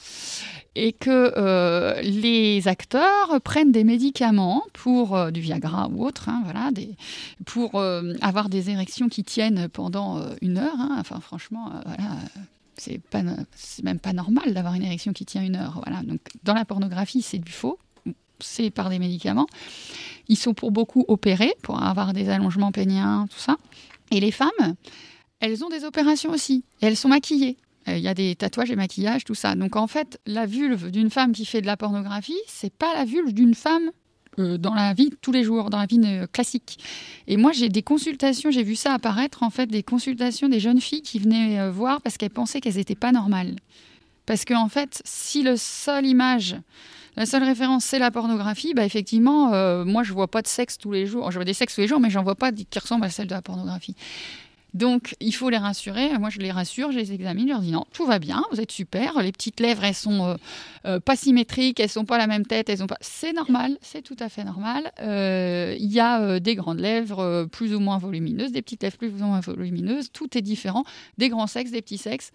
Et 0.75 0.93
que 0.93 1.33
euh, 1.37 2.01
les 2.01 2.67
acteurs 2.67 3.39
prennent 3.43 3.71
des 3.71 3.83
médicaments 3.83 4.63
pour 4.73 5.15
euh, 5.15 5.31
du 5.31 5.41
Viagra 5.41 5.87
ou 5.89 6.05
autre, 6.05 6.29
hein, 6.29 6.41
voilà, 6.43 6.71
pour 7.45 7.75
euh, 7.75 8.13
avoir 8.21 8.49
des 8.49 8.69
érections 8.69 9.09
qui 9.09 9.23
tiennent 9.23 9.69
pendant 9.69 10.21
une 10.41 10.57
heure. 10.57 10.79
hein. 10.79 10.97
Enfin, 10.99 11.19
franchement, 11.19 11.71
voilà. 11.85 12.15
c'est 12.77 13.83
même 13.83 13.99
pas 13.99 14.13
normal 14.13 14.53
d'avoir 14.53 14.73
une 14.73 14.83
érection 14.83 15.13
qui 15.13 15.25
tient 15.25 15.43
une 15.43 15.55
heure. 15.55 15.81
Voilà. 15.85 16.01
Donc, 16.01 16.19
dans 16.43 16.53
la 16.53 16.65
pornographie, 16.65 17.21
c'est 17.21 17.39
du 17.39 17.51
faux. 17.51 17.77
C'est 18.39 18.69
par 18.69 18.89
des 18.89 18.99
médicaments. 18.99 19.47
Ils 20.27 20.35
sont 20.35 20.53
pour 20.53 20.71
beaucoup 20.71 21.05
opérés 21.07 21.53
pour 21.61 21.81
avoir 21.81 22.11
des 22.11 22.29
allongements 22.29 22.71
péniens, 22.71 23.27
tout 23.29 23.39
ça. 23.39 23.55
Et 24.11 24.19
les 24.19 24.31
femmes, 24.31 24.75
elles 25.39 25.63
ont 25.63 25.69
des 25.69 25.83
opérations 25.83 26.31
aussi. 26.31 26.63
Et 26.81 26.87
elles 26.87 26.97
sont 26.97 27.09
maquillées. 27.09 27.57
Euh, 27.87 27.97
Il 27.97 28.03
y 28.03 28.07
a 28.07 28.13
des 28.13 28.35
tatouages 28.35 28.71
et 28.71 28.75
maquillages, 28.75 29.23
tout 29.23 29.35
ça. 29.35 29.55
Donc 29.55 29.75
en 29.75 29.87
fait, 29.87 30.19
la 30.25 30.45
vulve 30.45 30.91
d'une 30.91 31.09
femme 31.09 31.33
qui 31.33 31.45
fait 31.45 31.61
de 31.61 31.67
la 31.67 31.77
pornographie, 31.77 32.39
c'est 32.47 32.73
pas 32.73 32.93
la 32.93 33.05
vulve 33.05 33.33
d'une 33.33 33.53
femme 33.53 33.91
euh, 34.39 34.57
dans 34.57 34.73
la 34.73 34.93
vie 34.93 35.11
tous 35.21 35.31
les 35.31 35.43
jours, 35.43 35.69
dans 35.69 35.79
la 35.79 35.85
vie 35.85 36.01
euh, 36.03 36.27
classique. 36.27 36.79
Et 37.27 37.37
moi, 37.37 37.51
j'ai 37.51 37.69
des 37.69 37.83
consultations, 37.83 38.51
j'ai 38.51 38.63
vu 38.63 38.75
ça 38.75 38.93
apparaître 38.93 39.43
en 39.43 39.49
fait, 39.49 39.67
des 39.67 39.83
consultations 39.83 40.49
des 40.49 40.59
jeunes 40.59 40.81
filles 40.81 41.01
qui 41.01 41.19
venaient 41.19 41.69
voir 41.69 42.01
parce 42.01 42.17
qu'elles 42.17 42.31
pensaient 42.31 42.61
qu'elles 42.61 42.75
n'étaient 42.75 42.95
pas 42.95 43.11
normales. 43.11 43.55
Parce 44.25 44.43
qu'en 44.43 44.63
en 44.63 44.69
fait, 44.69 45.01
si 45.05 45.43
le 45.43 45.55
seul 45.55 46.07
image, 46.07 46.57
la 47.15 47.27
seule 47.27 47.43
référence, 47.43 47.85
c'est 47.85 47.99
la 47.99 48.09
pornographie, 48.09 48.73
bah 48.73 48.83
effectivement, 48.83 49.51
moi, 49.85 50.01
je 50.01 50.11
vois 50.11 50.27
pas 50.27 50.41
de 50.41 50.47
sexe 50.47 50.79
tous 50.79 50.91
les 50.91 51.05
jours. 51.05 51.29
Je 51.29 51.37
vois 51.37 51.45
des 51.45 51.53
sexes 51.53 51.75
tous 51.75 51.81
les 51.81 51.87
jours, 51.87 51.99
mais 51.99 52.09
j'en 52.09 52.23
vois 52.23 52.35
pas 52.35 52.51
qui 52.51 52.79
ressemblent 52.79 53.05
à 53.05 53.11
celle 53.11 53.27
de 53.27 53.33
la 53.33 53.43
pornographie. 53.43 53.95
Donc, 54.75 55.15
il 55.21 55.33
faut 55.33 55.49
les 55.49 55.57
rassurer. 55.57 56.17
Moi, 56.19 56.29
je 56.29 56.39
les 56.39 56.51
rassure, 56.51 56.91
je 56.91 56.97
les 56.97 57.13
examine, 57.13 57.47
je 57.47 57.53
leur 57.53 57.61
dis 57.61 57.71
non, 57.71 57.85
tout 57.93 58.05
va 58.05 58.19
bien, 58.19 58.43
vous 58.51 58.59
êtes 58.59 58.73
super. 58.73 59.21
Les 59.23 59.31
petites 59.31 59.61
lèvres, 59.61 59.85
elles 59.85 59.95
sont 59.95 60.25
euh, 60.25 60.35
euh, 60.85 60.99
pas 60.99 61.15
symétriques, 61.15 61.79
elles 61.79 61.89
sont 61.89 62.03
pas 62.03 62.17
la 62.17 62.27
même 62.27 62.45
tête, 62.45 62.67
elles 62.67 62.83
ont 62.83 62.87
pas. 62.87 62.97
C'est 62.99 63.31
normal, 63.31 63.77
c'est 63.81 64.01
tout 64.01 64.17
à 64.19 64.27
fait 64.27 64.43
normal. 64.43 64.91
Euh, 64.99 65.77
Il 65.79 65.93
y 65.93 66.01
a 66.01 66.41
des 66.41 66.55
grandes 66.55 66.81
lèvres 66.81 67.47
plus 67.53 67.73
ou 67.73 67.79
moins 67.79 67.99
volumineuses, 67.99 68.51
des 68.51 68.61
petites 68.61 68.83
lèvres 68.83 68.97
plus 68.97 69.13
ou 69.13 69.25
moins 69.25 69.39
volumineuses. 69.39 70.11
Tout 70.11 70.37
est 70.37 70.41
différent. 70.41 70.83
Des 71.17 71.29
grands 71.29 71.47
sexes, 71.47 71.71
des 71.71 71.81
petits 71.81 71.97
sexes. 71.97 72.33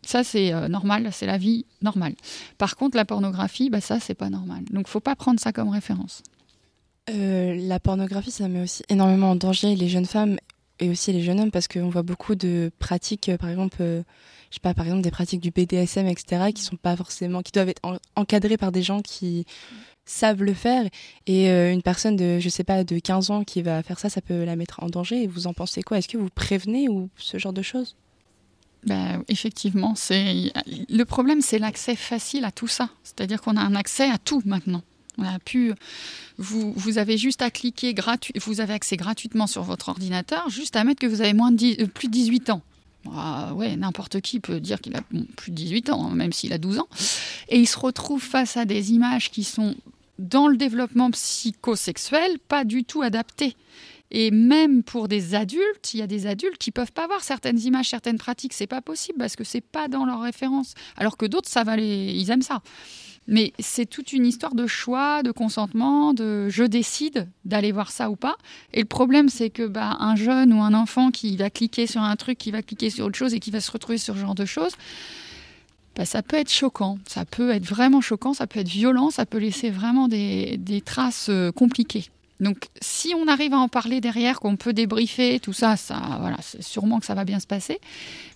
Ça, 0.00 0.24
c'est 0.24 0.52
normal, 0.70 1.10
c'est 1.12 1.26
la 1.26 1.36
vie 1.36 1.66
normale. 1.82 2.14
Par 2.56 2.76
contre, 2.76 2.96
la 2.96 3.04
pornographie, 3.04 3.68
bah, 3.68 3.82
ça, 3.82 4.00
c'est 4.00 4.14
pas 4.14 4.30
normal. 4.30 4.64
Donc, 4.70 4.88
faut 4.88 5.00
pas 5.00 5.16
prendre 5.16 5.38
ça 5.38 5.52
comme 5.52 5.68
référence. 5.68 6.22
La 7.08 7.78
pornographie, 7.78 8.30
ça 8.30 8.48
met 8.48 8.62
aussi 8.62 8.84
énormément 8.88 9.32
en 9.32 9.36
danger 9.36 9.74
les 9.76 9.88
jeunes 9.90 10.06
femmes 10.06 10.38
et 10.80 10.88
aussi 10.90 11.12
les 11.12 11.22
jeunes 11.22 11.40
hommes 11.40 11.50
parce 11.50 11.68
qu'on 11.68 11.88
voit 11.88 12.02
beaucoup 12.02 12.34
de 12.34 12.70
pratiques, 12.78 13.28
euh, 13.28 13.36
par 13.36 13.50
exemple, 13.50 13.76
euh, 13.80 14.02
je 14.50 14.54
sais 14.56 14.60
pas, 14.60 14.74
par 14.74 14.86
exemple 14.86 15.02
des 15.02 15.10
pratiques 15.10 15.40
du 15.40 15.50
BDSM, 15.50 16.06
etc., 16.06 16.52
qui 16.54 16.62
sont 16.62 16.76
pas 16.76 16.96
forcément, 16.96 17.42
qui 17.42 17.52
doivent 17.52 17.68
être 17.68 17.84
en- 17.84 17.98
encadrées 18.16 18.56
par 18.56 18.72
des 18.72 18.82
gens 18.82 19.00
qui 19.02 19.44
savent 20.04 20.42
le 20.42 20.54
faire. 20.54 20.88
Et 21.26 21.50
euh, 21.50 21.72
une 21.72 21.82
personne 21.82 22.16
de, 22.16 22.38
je 22.38 22.48
sais 22.48 22.64
pas, 22.64 22.82
de 22.84 22.98
15 22.98 23.30
ans 23.30 23.44
qui 23.44 23.60
va 23.62 23.82
faire 23.82 23.98
ça, 23.98 24.08
ça 24.08 24.20
peut 24.20 24.44
la 24.44 24.56
mettre 24.56 24.82
en 24.82 24.86
danger. 24.88 25.24
Et 25.24 25.26
vous 25.26 25.46
en 25.46 25.52
pensez 25.52 25.82
quoi? 25.82 25.98
Est-ce 25.98 26.08
que 26.08 26.16
vous 26.16 26.30
prévenez 26.30 26.88
ou 26.88 27.10
ce 27.16 27.38
genre 27.38 27.52
de 27.52 27.62
choses? 27.62 27.96
Ben, 28.86 29.22
effectivement, 29.28 29.94
c'est 29.96 30.52
le 30.88 31.04
problème, 31.04 31.42
c'est 31.42 31.58
l'accès 31.58 31.96
facile 31.96 32.44
à 32.44 32.52
tout 32.52 32.68
ça. 32.68 32.88
C'est-à-dire 33.02 33.42
qu'on 33.42 33.56
a 33.56 33.60
un 33.60 33.74
accès 33.74 34.08
à 34.08 34.18
tout 34.18 34.40
maintenant. 34.44 34.82
On 35.18 35.24
a 35.24 35.38
vous, 36.38 36.98
avez 36.98 37.18
juste 37.18 37.42
à 37.42 37.50
cliquer 37.50 37.92
gratuit, 37.92 38.32
vous 38.40 38.60
avez 38.60 38.72
accès 38.72 38.96
gratuitement 38.96 39.48
sur 39.48 39.62
votre 39.62 39.88
ordinateur, 39.88 40.48
juste 40.48 40.76
à 40.76 40.84
mettre 40.84 41.00
que 41.00 41.06
vous 41.06 41.20
avez 41.20 41.32
moins 41.32 41.50
de 41.50 41.56
10 41.56 41.76
euh, 41.80 41.86
plus 41.86 42.06
de 42.06 42.12
18 42.12 42.50
ans. 42.50 42.62
Ah 43.12 43.52
ouais, 43.54 43.76
n'importe 43.76 44.20
qui 44.20 44.38
peut 44.38 44.60
dire 44.60 44.80
qu'il 44.80 44.94
a 44.96 45.02
plus 45.36 45.50
de 45.50 45.56
18 45.56 45.90
ans, 45.90 46.06
hein, 46.06 46.14
même 46.14 46.32
s'il 46.32 46.52
a 46.52 46.58
12 46.58 46.78
ans. 46.78 46.88
Et 47.48 47.58
il 47.58 47.66
se 47.66 47.78
retrouve 47.78 48.22
face 48.22 48.56
à 48.56 48.64
des 48.64 48.92
images 48.92 49.30
qui 49.30 49.44
sont 49.44 49.74
dans 50.18 50.48
le 50.48 50.56
développement 50.56 51.10
psychosexuel 51.10 52.38
pas 52.48 52.64
du 52.64 52.84
tout 52.84 53.02
adaptées. 53.02 53.56
Et 54.10 54.30
même 54.30 54.82
pour 54.82 55.06
des 55.06 55.34
adultes, 55.34 55.92
il 55.92 56.00
y 56.00 56.02
a 56.02 56.06
des 56.06 56.26
adultes 56.26 56.58
qui 56.58 56.70
peuvent 56.70 56.92
pas 56.92 57.06
voir 57.06 57.22
certaines 57.22 57.58
images, 57.60 57.90
certaines 57.90 58.18
pratiques. 58.18 58.54
C'est 58.54 58.66
pas 58.66 58.80
possible 58.80 59.18
parce 59.18 59.36
que 59.36 59.44
c'est 59.44 59.60
pas 59.60 59.88
dans 59.88 60.06
leur 60.06 60.22
référence. 60.22 60.74
Alors 60.96 61.16
que 61.16 61.26
d'autres, 61.26 61.48
ça 61.48 61.62
va 61.62 61.76
les, 61.76 62.12
ils 62.12 62.30
aiment 62.30 62.42
ça. 62.42 62.62
Mais 63.28 63.52
c'est 63.58 63.84
toute 63.84 64.14
une 64.14 64.24
histoire 64.24 64.54
de 64.54 64.66
choix, 64.66 65.22
de 65.22 65.32
consentement, 65.32 66.14
de 66.14 66.48
je 66.48 66.64
décide 66.64 67.28
d'aller 67.44 67.72
voir 67.72 67.90
ça 67.90 68.10
ou 68.10 68.16
pas. 68.16 68.36
Et 68.72 68.80
le 68.80 68.86
problème, 68.86 69.28
c'est 69.28 69.50
que 69.50 69.66
bah, 69.66 69.98
un 70.00 70.16
jeune 70.16 70.54
ou 70.54 70.62
un 70.62 70.72
enfant 70.72 71.10
qui 71.10 71.36
va 71.36 71.50
cliquer 71.50 71.86
sur 71.86 72.00
un 72.00 72.16
truc, 72.16 72.38
qui 72.38 72.50
va 72.50 72.62
cliquer 72.62 72.88
sur 72.88 73.04
autre 73.04 73.18
chose 73.18 73.34
et 73.34 73.38
qui 73.38 73.50
va 73.50 73.60
se 73.60 73.70
retrouver 73.70 73.98
sur 73.98 74.14
ce 74.14 74.20
genre 74.20 74.34
de 74.34 74.46
choses, 74.46 74.72
bah, 75.94 76.06
ça 76.06 76.22
peut 76.22 76.36
être 76.36 76.50
choquant. 76.50 76.98
Ça 77.06 77.26
peut 77.26 77.50
être 77.50 77.66
vraiment 77.66 78.00
choquant, 78.00 78.32
ça 78.32 78.46
peut 78.46 78.60
être 78.60 78.68
violent, 78.68 79.10
ça 79.10 79.26
peut 79.26 79.38
laisser 79.38 79.68
vraiment 79.68 80.08
des, 80.08 80.56
des 80.56 80.80
traces 80.80 81.28
euh, 81.28 81.52
compliquées. 81.52 82.06
Donc, 82.40 82.68
si 82.80 83.12
on 83.14 83.28
arrive 83.28 83.52
à 83.52 83.58
en 83.58 83.68
parler 83.68 84.00
derrière, 84.00 84.40
qu'on 84.40 84.56
peut 84.56 84.72
débriefer, 84.72 85.38
tout 85.38 85.52
ça, 85.52 85.76
ça, 85.76 86.16
voilà, 86.20 86.38
sûrement 86.60 86.98
que 86.98 87.04
ça 87.04 87.14
va 87.14 87.24
bien 87.24 87.40
se 87.40 87.46
passer. 87.46 87.78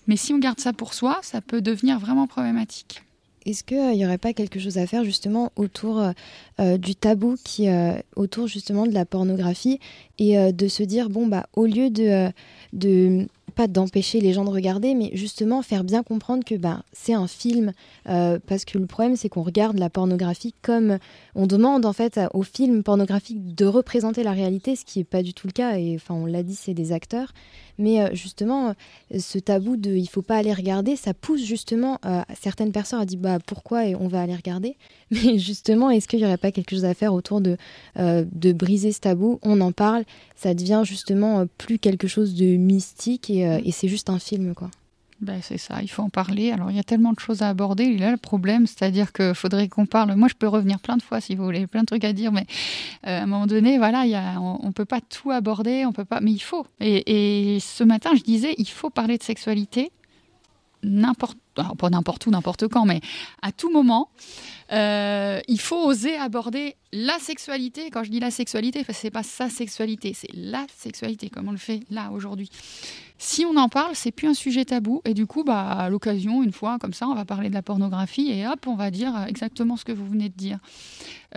Mais 0.05 0.17
si 0.17 0.33
on 0.33 0.37
garde 0.37 0.59
ça 0.59 0.71
pour 0.71 0.93
soi, 0.93 1.19
ça 1.23 1.41
peut 1.41 1.61
devenir 1.61 1.97
vraiment 1.99 2.27
problématique. 2.27 3.01
Est-ce 3.45 3.63
qu'il 3.63 3.97
n'y 3.97 4.05
aurait 4.05 4.17
pas 4.17 4.33
quelque 4.33 4.59
chose 4.59 4.77
à 4.77 4.87
faire 4.87 5.03
justement 5.03 5.51
autour 5.55 6.01
euh, 6.59 6.77
du 6.77 6.95
tabou 6.95 7.35
qui 7.43 7.69
euh, 7.69 7.93
autour 8.15 8.47
justement 8.47 8.85
de 8.85 8.93
la 8.93 9.05
pornographie 9.05 9.79
et 10.19 10.37
euh, 10.37 10.51
de 10.51 10.67
se 10.67 10.83
dire 10.83 11.09
bon 11.09 11.27
bah 11.27 11.47
au 11.53 11.65
lieu 11.65 11.89
de, 11.89 12.03
euh, 12.03 12.29
de 12.73 13.27
pas 13.55 13.67
d'empêcher 13.67 14.19
les 14.19 14.33
gens 14.33 14.45
de 14.45 14.49
regarder 14.49 14.95
mais 14.95 15.11
justement 15.13 15.61
faire 15.61 15.83
bien 15.83 16.01
comprendre 16.03 16.43
que 16.43 16.55
bah, 16.55 16.83
c'est 16.91 17.13
un 17.13 17.27
film 17.27 17.71
euh, 18.09 18.39
parce 18.47 18.65
que 18.65 18.77
le 18.77 18.85
problème 18.85 19.15
c'est 19.15 19.29
qu'on 19.29 19.43
regarde 19.43 19.77
la 19.77 19.89
pornographie 19.89 20.53
comme 20.61 20.97
on 21.35 21.47
demande 21.47 21.85
en 21.85 21.93
fait 21.93 22.19
au 22.33 22.43
film 22.43 22.83
pornographique 22.83 23.55
de 23.55 23.65
représenter 23.65 24.23
la 24.23 24.31
réalité 24.31 24.75
ce 24.75 24.85
qui 24.85 24.99
est 24.99 25.03
pas 25.03 25.23
du 25.23 25.33
tout 25.33 25.47
le 25.47 25.53
cas 25.53 25.77
et 25.77 25.95
enfin 25.95 26.15
on 26.15 26.25
l'a 26.25 26.43
dit 26.43 26.55
c'est 26.55 26.73
des 26.73 26.91
acteurs 26.91 27.33
mais 27.77 28.01
euh, 28.01 28.09
justement 28.13 28.73
ce 29.17 29.39
tabou 29.39 29.77
de 29.77 29.91
il 29.91 30.07
faut 30.07 30.21
pas 30.21 30.37
aller 30.37 30.53
regarder 30.53 30.95
ça 30.95 31.13
pousse 31.13 31.43
justement 31.43 31.99
euh, 32.05 32.21
certaines 32.39 32.71
personnes 32.71 33.01
à 33.01 33.05
dire 33.05 33.19
bah 33.19 33.39
pourquoi 33.45 33.85
et 33.87 33.95
on 33.95 34.07
va 34.07 34.21
aller 34.21 34.35
regarder? 34.35 34.75
Mais 35.11 35.37
justement 35.37 35.89
est-ce 35.89 36.07
qu'il 36.07 36.19
y 36.19 36.25
aurait 36.25 36.37
pas 36.37 36.51
quelque 36.51 36.71
chose 36.71 36.85
à 36.85 36.93
faire 36.93 37.13
autour 37.13 37.41
de 37.41 37.57
euh, 37.97 38.25
de 38.31 38.53
briser 38.53 38.91
ce 38.91 38.99
tabou? 38.99 39.39
On 39.41 39.61
en 39.61 39.71
parle 39.71 40.03
ça 40.35 40.53
devient 40.53 40.81
justement 40.83 41.39
euh, 41.39 41.45
plus 41.57 41.79
quelque 41.79 42.07
chose 42.07 42.35
de 42.35 42.57
mystique 42.57 43.29
et, 43.29 43.47
euh, 43.47 43.59
et 43.63 43.71
c'est 43.71 43.87
juste 43.87 44.09
un 44.09 44.19
film 44.19 44.53
quoi 44.53 44.69
ben, 45.23 45.39
c'est 45.41 45.57
ça, 45.57 45.81
il 45.81 45.87
faut 45.87 46.01
en 46.01 46.09
parler. 46.09 46.51
Alors, 46.51 46.69
il 46.69 46.75
y 46.75 46.79
a 46.79 46.83
tellement 46.83 47.13
de 47.13 47.19
choses 47.19 47.41
à 47.41 47.47
aborder. 47.47 47.85
Il 47.85 48.01
est 48.01 48.05
là 48.05 48.11
le 48.11 48.17
problème, 48.17 48.67
c'est-à-dire 48.67 49.13
qu'il 49.13 49.33
faudrait 49.33 49.69
qu'on 49.69 49.85
parle. 49.85 50.13
Moi, 50.15 50.27
je 50.27 50.33
peux 50.33 50.49
revenir 50.49 50.79
plein 50.79 50.97
de 50.97 51.01
fois 51.01 51.21
si 51.21 51.35
vous 51.35 51.45
voulez, 51.45 51.65
plein 51.65 51.81
de 51.81 51.85
trucs 51.85 52.03
à 52.03 52.11
dire, 52.11 52.33
mais 52.33 52.45
euh, 53.07 53.19
à 53.19 53.23
un 53.23 53.25
moment 53.25 53.47
donné, 53.47 53.77
voilà, 53.77 54.05
y 54.05 54.15
a, 54.15 54.41
on 54.41 54.67
ne 54.67 54.73
peut 54.73 54.85
pas 54.85 54.99
tout 54.99 55.31
aborder, 55.31 55.85
on 55.85 55.93
peut 55.93 56.03
pas, 56.03 56.19
mais 56.19 56.31
il 56.31 56.41
faut. 56.41 56.67
Et, 56.81 57.57
ce 57.61 57.85
matin, 57.85 58.11
je 58.15 58.21
disais, 58.21 58.53
il 58.57 58.67
faut 58.67 58.89
parler 58.89 59.17
de 59.17 59.23
sexualité 59.23 59.91
n'importe, 60.85 61.37
pas 61.55 61.89
n'importe 61.89 62.25
où, 62.25 62.29
n'importe 62.29 62.67
quand, 62.67 62.85
mais 62.85 62.99
à 63.41 63.53
tout 63.53 63.71
moment. 63.71 64.09
Euh, 64.73 65.39
il 65.47 65.59
faut 65.59 65.77
oser 65.77 66.17
aborder 66.17 66.75
la 66.91 67.19
sexualité. 67.19 67.89
Quand 67.89 68.03
je 68.03 68.09
dis 68.09 68.19
la 68.19 68.31
sexualité, 68.31 68.83
c'est 68.89 69.11
pas 69.11 69.23
sa 69.23 69.49
sexualité, 69.49 70.13
c'est 70.13 70.33
la 70.33 70.65
sexualité, 70.75 71.29
comme 71.29 71.47
on 71.47 71.51
le 71.51 71.57
fait 71.57 71.81
là 71.89 72.11
aujourd'hui. 72.11 72.49
Si 73.25 73.45
on 73.45 73.55
en 73.55 73.69
parle, 73.69 73.95
c'est 73.95 74.11
plus 74.11 74.27
un 74.27 74.33
sujet 74.33 74.65
tabou. 74.65 75.01
Et 75.05 75.13
du 75.13 75.25
coup, 75.25 75.45
bah, 75.45 75.71
à 75.71 75.89
l'occasion, 75.89 76.43
une 76.43 76.51
fois, 76.51 76.77
comme 76.77 76.91
ça, 76.91 77.07
on 77.07 77.15
va 77.15 77.23
parler 77.23 77.47
de 77.47 77.53
la 77.53 77.61
pornographie 77.61 78.29
et 78.29 78.45
hop, 78.45 78.67
on 78.67 78.75
va 78.75 78.91
dire 78.91 79.15
exactement 79.29 79.77
ce 79.77 79.85
que 79.85 79.93
vous 79.93 80.05
venez 80.05 80.27
de 80.27 80.35
dire. 80.35 80.59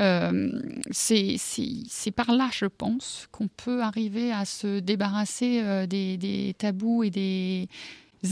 Euh, 0.00 0.50
c'est 0.90 2.10
par 2.16 2.32
là, 2.32 2.48
je 2.52 2.66
pense, 2.66 3.28
qu'on 3.30 3.46
peut 3.46 3.82
arriver 3.82 4.32
à 4.32 4.44
se 4.44 4.80
débarrasser 4.80 5.60
euh, 5.62 5.86
des, 5.86 6.56
tabous 6.58 7.04
et 7.04 7.10
des 7.10 7.68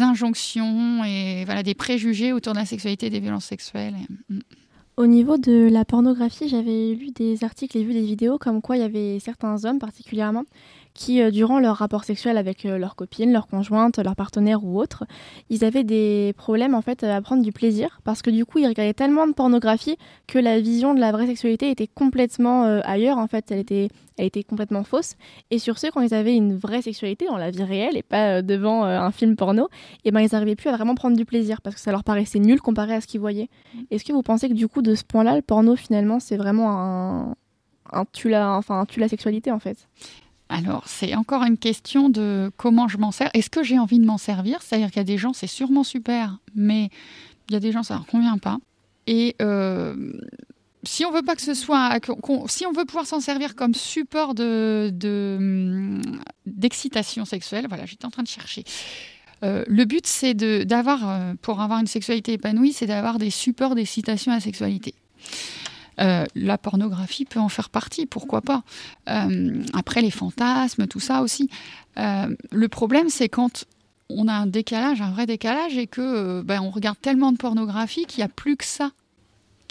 injonctions 0.01 1.05
et 1.05 1.47
des 1.63 1.75
préjugés 1.75 2.33
autour 2.33 2.55
de 2.55 2.59
la 2.59 2.67
sexualité 2.67 3.07
et 3.07 3.11
des 3.11 3.21
violences 3.21 3.47
sexuelles. 3.47 3.95
Mm. 4.31 4.41
Au 4.97 5.09
niveau 5.09 5.39
de 5.39 5.69
la 5.69 5.85
pornographie, 5.85 6.49
j'avais 6.49 6.95
lu 6.95 7.11
des 7.11 7.43
articles 7.43 7.77
et 7.77 7.83
vu 7.83 7.93
des 7.93 8.03
vidéos 8.03 8.39
comme 8.39 8.63
quoi 8.63 8.77
il 8.77 8.81
y 8.81 8.85
avait 8.85 9.19
certains 9.19 9.65
hommes 9.65 9.81
particulièrement 9.81 10.45
qui, 10.95 11.21
euh, 11.21 11.33
durant 11.33 11.59
leur 11.59 11.77
rapport 11.77 12.05
sexuel 12.05 12.39
avec 12.39 12.65
euh, 12.65 12.79
leur 12.79 12.95
copine, 12.95 13.33
leur 13.33 13.49
conjointe, 13.49 13.99
leur 13.99 14.15
partenaire 14.15 14.63
ou 14.63 14.79
autre, 14.79 15.03
ils 15.51 15.65
avaient 15.65 15.83
des 15.83 16.33
problèmes 16.37 16.77
en 16.77 16.81
fait 16.81 17.03
à 17.03 17.21
prendre 17.21 17.43
du 17.43 17.51
plaisir 17.51 18.01
parce 18.05 18.23
que 18.23 18.31
du 18.31 18.45
coup 18.45 18.59
ils 18.59 18.69
regardaient 18.69 18.95
tellement 18.95 19.27
de 19.27 19.33
pornographie 19.33 19.97
que 20.29 20.39
la 20.39 20.61
vision 20.61 20.95
de 20.95 21.01
la 21.01 21.11
vraie 21.11 21.27
sexualité 21.27 21.71
était 21.71 21.89
complètement 21.89 22.65
euh, 22.65 22.81
ailleurs 22.85 23.19
en 23.19 23.27
fait, 23.27 23.51
elle 23.51 23.59
était, 23.59 23.89
elle 24.17 24.27
était 24.27 24.45
complètement 24.45 24.85
fausse. 24.85 25.15
Et 25.51 25.59
sur 25.59 25.79
ce, 25.79 25.89
quand 25.89 26.01
ils 26.01 26.15
avaient 26.15 26.37
une 26.37 26.57
vraie 26.57 26.83
sexualité 26.83 27.27
dans 27.27 27.37
la 27.37 27.51
vie 27.51 27.65
réelle 27.65 27.97
et 27.97 28.03
pas 28.03 28.43
devant 28.43 28.85
un 28.85 29.11
film 29.11 29.37
porno, 29.37 29.69
et 30.05 30.09
eh 30.09 30.11
ben 30.11 30.21
ils 30.21 30.29
n'arrivaient 30.33 30.57
plus 30.57 30.69
à 30.69 30.77
vraiment 30.77 30.95
prendre 30.95 31.17
du 31.17 31.25
plaisir 31.25 31.61
parce 31.63 31.77
que 31.77 31.81
ça 31.81 31.91
leur 31.91 32.05
paraissait 32.05 32.39
nul 32.39 32.61
comparé 32.61 32.95
à 32.95 33.01
ce 33.01 33.07
qu'ils 33.07 33.21
voyaient. 33.21 33.49
Est-ce 33.91 34.05
que 34.05 34.13
vous 34.13 34.23
pensez 34.23 34.49
que 34.49 34.55
du 34.55 34.69
coup 34.69 34.83
de 34.83 34.95
ce 34.95 35.05
point-là, 35.05 35.37
le 35.37 35.43
porno 35.43 35.77
finalement 35.77 36.21
c'est 36.21 36.37
vraiment 36.37 36.71
un, 36.71 37.35
un 37.93 38.05
tue 38.13 38.29
la, 38.29 38.57
enfin 38.57 38.81
un 38.81 38.87
tue 38.87 39.01
la 39.01 39.09
sexualité 39.09 39.51
en 39.51 39.59
fait? 39.59 39.89
Alors, 40.49 40.87
c'est 40.87 41.15
encore 41.15 41.43
une 41.43 41.57
question 41.57 42.11
de 42.11 42.53
comment 42.57 42.87
je 42.87 42.99
m'en 42.99 43.11
sers. 43.11 43.31
Est-ce 43.35 43.51
que 43.51 43.63
j'ai 43.63 43.79
envie 43.79 43.99
de 43.99 44.05
m'en 44.05 44.19
servir? 44.19 44.61
C'est-à-dire 44.63 44.89
qu'il 44.89 44.99
y 44.99 45.01
a 45.01 45.05
des 45.05 45.19
gens, 45.19 45.33
c'est 45.33 45.47
sûrement 45.47 45.85
super, 45.85 46.39
mais 46.55 46.91
il 47.49 47.55
y 47.55 47.57
a 47.57 47.61
des 47.61 47.73
gens, 47.73 47.83
ça 47.83 47.95
ne 47.95 47.99
leur 48.01 48.07
convient 48.07 48.39
pas. 48.39 48.59
Et 49.07 49.37
euh, 49.43 50.13
si 50.87 51.05
on 51.05 51.13
veut 51.13 51.23
pas 51.23 51.35
que 51.35 51.43
ce 51.43 51.55
soit, 51.55 51.99
si 52.47 52.67
on 52.67 52.73
veut 52.73 52.85
pouvoir 52.85 53.07
s'en 53.07 53.21
servir 53.21 53.55
comme 53.55 53.75
support 53.75 54.35
de, 54.35 54.91
d'excitation 56.47 57.25
sexuelle, 57.25 57.67
voilà, 57.69 57.87
j'étais 57.87 58.07
en 58.07 58.11
train 58.11 58.23
de 58.23 58.29
chercher. 58.29 58.65
Euh, 59.43 59.65
le 59.67 59.85
but, 59.85 60.07
c'est 60.07 60.35
d'avoir, 60.35 61.09
euh, 61.09 61.35
pour 61.41 61.61
avoir 61.61 61.81
une 61.81 61.87
sexualité 61.87 62.33
épanouie, 62.35 62.73
c'est 62.73 62.87
d'avoir 62.87 63.19
des 63.19 63.31
supports 63.31 63.75
d'excitation 63.75 64.33
à 64.33 64.37
la 64.37 64.41
sexualité. 64.41 64.95
Euh, 66.01 66.25
la 66.35 66.59
pornographie 66.59 67.25
peut 67.25 67.41
en 67.41 67.49
faire 67.49 67.71
partie, 67.71 68.07
pourquoi 68.07 68.41
pas. 68.41 68.63
Après, 69.07 70.03
les 70.03 70.11
fantasmes, 70.11 70.87
tout 70.87 71.01
ça 71.01 71.23
aussi. 71.23 71.51
Le 71.97 72.67
problème, 72.67 73.09
c'est 73.09 73.29
quand 73.29 73.65
on 74.09 74.29
a 74.29 74.33
un 74.33 74.47
décalage, 74.47 75.01
un 75.01 75.11
vrai 75.11 75.27
décalage, 75.27 75.77
et 75.77 75.87
que 75.87 76.43
ben, 76.43 76.61
on 76.61 76.71
regarde 76.71 76.99
tellement 77.01 77.33
de 77.33 77.37
pornographie 77.37 78.07
qu'il 78.07 78.21
n'y 78.21 78.25
a 78.25 78.29
plus 78.29 78.57
que 78.57 78.65
ça 78.65 78.91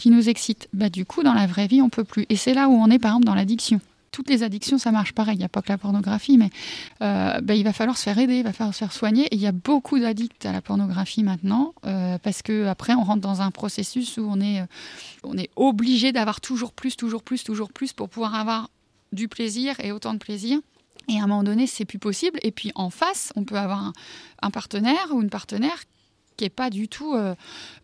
qui 0.04 0.10
nous 0.10 0.28
excite. 0.28 0.68
Bah, 0.74 0.90
du 0.90 1.06
coup, 1.06 1.24
dans 1.24 1.32
la 1.32 1.48
vraie 1.48 1.68
vie, 1.68 1.82
on 1.82 1.88
peut 1.88 2.04
plus. 2.04 2.26
Et 2.28 2.36
c'est 2.36 2.54
là 2.54 2.68
où 2.68 2.74
on 2.74 2.90
est, 2.90 3.00
par 3.00 3.12
exemple, 3.12 3.26
dans 3.26 3.36
l'addiction 3.36 3.80
toutes 4.12 4.30
les 4.30 4.44
addictions, 4.44 4.78
ça 4.78 4.92
marche 4.92 5.14
pareil. 5.14 5.38
Il 5.38 5.40
n'y 5.40 5.44
a 5.44 5.50
pas 5.50 5.64
que 5.64 5.70
la 5.70 5.80
pornographie, 5.80 6.38
mais 6.38 6.52
euh, 7.02 7.42
ben, 7.42 7.56
il 7.56 7.64
va 7.64 7.74
falloir 7.74 7.98
se 7.98 8.04
faire 8.04 8.20
aider, 8.20 8.36
il 8.36 8.44
va 8.44 8.54
falloir 8.54 8.72
se 8.72 8.78
faire 8.78 8.94
soigner. 8.94 9.26
Et 9.32 9.36
il 9.36 9.42
y 9.42 9.48
a 9.48 9.52
beaucoup 9.52 9.98
d'addicts 9.98 10.46
à 10.46 10.52
la 10.52 10.62
pornographie 10.62 11.24
maintenant, 11.24 11.74
euh, 11.88 12.20
parce 12.20 12.44
que 12.44 12.68
après, 12.68 12.94
on 12.94 13.04
rentre 13.04 13.22
dans 13.22 13.42
un 13.42 13.50
processus 13.50 14.18
où 14.18 14.28
on 14.30 14.40
est, 14.40 14.62
euh, 14.62 14.66
on 15.24 15.36
est 15.36 15.50
obligé 15.56 16.12
d'avoir 16.12 16.42
toujours 16.42 16.74
plus, 16.74 16.96
toujours 16.96 17.24
plus, 17.24 17.44
toujours 17.44 17.72
plus 17.72 17.92
pour 17.92 18.08
pouvoir 18.08 18.36
avoir 18.36 18.70
du 19.14 19.28
plaisir 19.28 19.80
et 19.80 19.92
autant 19.92 20.14
de 20.14 20.20
plaisir. 20.20 20.60
Et 21.10 21.20
à 21.20 21.24
un 21.24 21.28
moment 21.28 21.42
donné, 21.42 21.66
c'est 21.66 21.86
plus 21.86 21.98
possible. 21.98 22.38
Et 22.44 22.52
puis 22.52 22.72
en 22.76 22.92
face, 22.92 23.34
on 23.36 23.46
peut 23.46 23.58
avoir 23.58 23.94
un 24.44 24.52
partenaire 24.52 25.08
ou 25.12 25.24
une 25.24 25.32
partenaire 25.32 25.86
qui 26.36 26.46
est 26.46 26.50
pas 26.50 26.70
du 26.70 26.88
tout, 26.88 27.14
euh, 27.14 27.36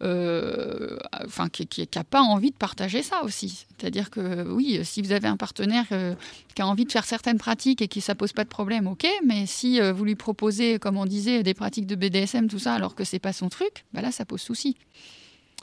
euh, 0.01 0.97
enfin 1.25 1.49
qui, 1.49 1.87
a 1.95 2.03
pas 2.03 2.21
envie 2.21 2.51
de 2.51 2.55
partager 2.55 3.03
ça 3.03 3.23
aussi. 3.23 3.65
C'est-à-dire 3.77 4.09
que 4.09 4.47
oui, 4.51 4.79
si 4.83 5.01
vous 5.01 5.11
avez 5.11 5.27
un 5.27 5.37
partenaire 5.37 5.85
euh, 5.91 6.15
qui 6.55 6.61
a 6.61 6.67
envie 6.67 6.85
de 6.85 6.91
faire 6.91 7.05
certaines 7.05 7.37
pratiques 7.37 7.81
et 7.81 7.87
qui 7.87 8.01
ça 8.01 8.15
pose 8.15 8.33
pas 8.33 8.43
de 8.43 8.49
problème, 8.49 8.87
ok. 8.87 9.07
Mais 9.25 9.45
si 9.45 9.79
vous 9.79 10.05
lui 10.05 10.15
proposez, 10.15 10.79
comme 10.79 10.97
on 10.97 11.05
disait, 11.05 11.43
des 11.43 11.53
pratiques 11.53 11.87
de 11.87 11.95
BDSM, 11.95 12.47
tout 12.47 12.59
ça, 12.59 12.73
alors 12.73 12.95
que 12.95 13.03
c'est 13.03 13.19
pas 13.19 13.33
son 13.33 13.49
truc, 13.49 13.85
bah 13.93 14.01
là 14.01 14.11
ça 14.11 14.25
pose 14.25 14.41
souci. 14.41 14.75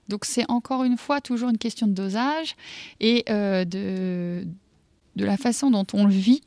Donc 0.09 0.25
c'est 0.25 0.49
encore 0.49 0.85
une 0.85 0.97
fois 0.97 1.21
toujours 1.21 1.51
une 1.51 1.59
question 1.59 1.87
de 1.87 1.93
dosage 1.93 2.55
et 3.01 3.25
de 3.29 4.47
de 5.17 5.25
la 5.25 5.37
façon 5.37 5.71
dont 5.71 5.87
on 5.93 6.05
le 6.05 6.13
vit. 6.13 6.43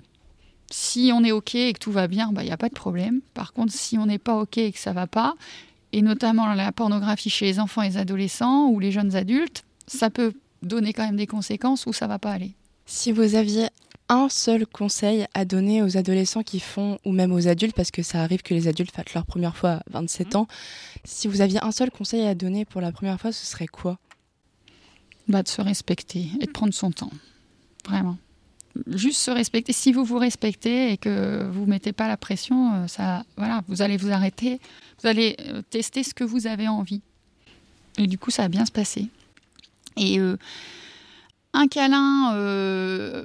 Si 0.72 1.12
on 1.14 1.24
est 1.24 1.32
OK 1.32 1.56
et 1.56 1.74
que 1.74 1.80
tout 1.80 1.92
va 1.92 2.08
bien, 2.08 2.28
il 2.30 2.36
bah, 2.36 2.44
n'y 2.44 2.52
a 2.52 2.58
pas 2.58 2.70
de 2.70 2.76
problème. 2.76 3.22
Par 3.34 3.54
contre, 3.54 3.74
si 3.74 3.98
on 3.98 4.06
n'est 4.06 4.20
pas 4.20 4.36
OK 4.36 4.60
et 4.60 4.72
que 4.72 4.78
ça 4.78 4.94
va 4.94 5.08
pas, 5.08 5.34
et 5.94 6.02
notamment 6.02 6.54
la 6.54 6.72
pornographie 6.72 7.30
chez 7.30 7.46
les 7.46 7.60
enfants 7.60 7.82
et 7.82 7.90
les 7.90 7.98
adolescents 7.98 8.68
ou 8.68 8.80
les 8.80 8.92
jeunes 8.92 9.16
adultes, 9.16 9.64
ça 9.88 10.10
peut 10.10 10.34
donner 10.62 10.94
quand 10.94 11.06
même 11.06 11.16
des 11.16 11.28
conséquences 11.28 11.86
où 11.86 11.94
ça 11.94 12.08
va 12.08 12.20
pas 12.20 12.32
aller. 12.32 12.54
Si 12.86 13.12
vous 13.12 13.36
aviez 13.36 13.68
un 14.10 14.28
seul 14.30 14.66
conseil 14.66 15.28
à 15.36 15.46
donner 15.46 15.84
aux 15.84 15.96
adolescents 15.96 16.42
qui 16.42 16.60
font, 16.60 16.98
ou 17.06 17.12
même 17.12 17.32
aux 17.32 17.48
adultes, 17.48 17.76
parce 17.76 17.92
que 17.92 18.02
ça 18.02 18.22
arrive 18.22 18.42
que 18.42 18.54
les 18.54 18.68
adultes 18.68 18.92
fassent 18.92 19.14
leur 19.14 19.26
première 19.26 19.56
fois 19.56 19.72
à 19.72 19.84
27 19.92 20.36
ans, 20.36 20.48
si 21.06 21.28
vous 21.28 21.42
aviez 21.42 21.64
un 21.64 21.72
seul 21.72 21.92
conseil 21.92 22.26
à 22.26 22.34
donner 22.34 22.66
pour 22.66 22.82
la 22.82 22.92
première 22.92 23.22
fois, 23.22 23.32
ce 23.32 23.46
serait 23.46 23.68
quoi? 23.68 24.00
Bah, 25.28 25.44
De 25.44 25.48
se 25.48 25.62
respecter 25.62 26.28
et 26.42 26.48
de 26.48 26.52
prendre 26.52 26.74
son 26.74 26.92
temps. 26.92 27.12
Vraiment. 27.88 28.18
Juste 28.88 29.20
se 29.20 29.32
respecter. 29.32 29.74
Si 29.74 29.92
vous 29.92 30.04
vous 30.04 30.18
respectez 30.18 30.92
et 30.92 30.98
que 30.98 31.48
vous 31.52 31.66
mettez 31.66 31.92
pas 31.92 32.08
la 32.08 32.18
pression, 32.18 32.74
euh, 32.74 32.88
ça, 32.88 33.24
voilà, 33.36 33.64
vous 33.68 33.82
allez 33.82 33.98
vous 33.98 34.12
arrêter 34.12 34.60
vous 35.02 35.08
allez 35.08 35.38
euh, 35.48 35.62
tester 35.70 36.04
ce 36.04 36.14
que 36.14 36.26
vous 36.26 36.46
avez 36.46 36.68
envie. 36.68 37.00
Et 37.98 38.06
du 38.06 38.18
coup, 38.18 38.32
ça 38.32 38.42
va 38.42 38.48
bien 38.50 38.66
se 38.66 38.72
passer. 38.72 39.08
Et 39.96 40.20
euh, 40.20 40.36
un 41.54 41.70
câlin, 41.70 42.34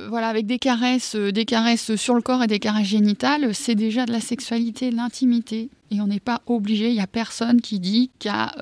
voilà, 0.09 0.29
avec 0.29 0.47
des 0.47 0.61
caresses, 0.61 1.17
des 1.17 1.45
caresses 1.45 1.97
sur 1.97 2.15
le 2.15 2.23
corps 2.23 2.45
et 2.45 2.47
des 2.47 2.61
caresses 2.61 2.87
génitales, 2.87 3.53
c'est 3.57 3.75
déjà 3.75 4.07
de 4.07 4.13
la 4.13 4.21
sexualité, 4.21 4.91
de 4.91 4.97
l'intimité. 4.97 5.69
Et 5.91 6.01
on 6.01 6.07
n'est 6.07 6.21
pas 6.21 6.43
obligé. 6.47 6.91
Il 6.91 6.95
n'y 6.95 7.01
a 7.01 7.09
personne 7.09 7.61
qui 7.61 7.81
dit 7.81 8.11
qu'à 8.21 8.55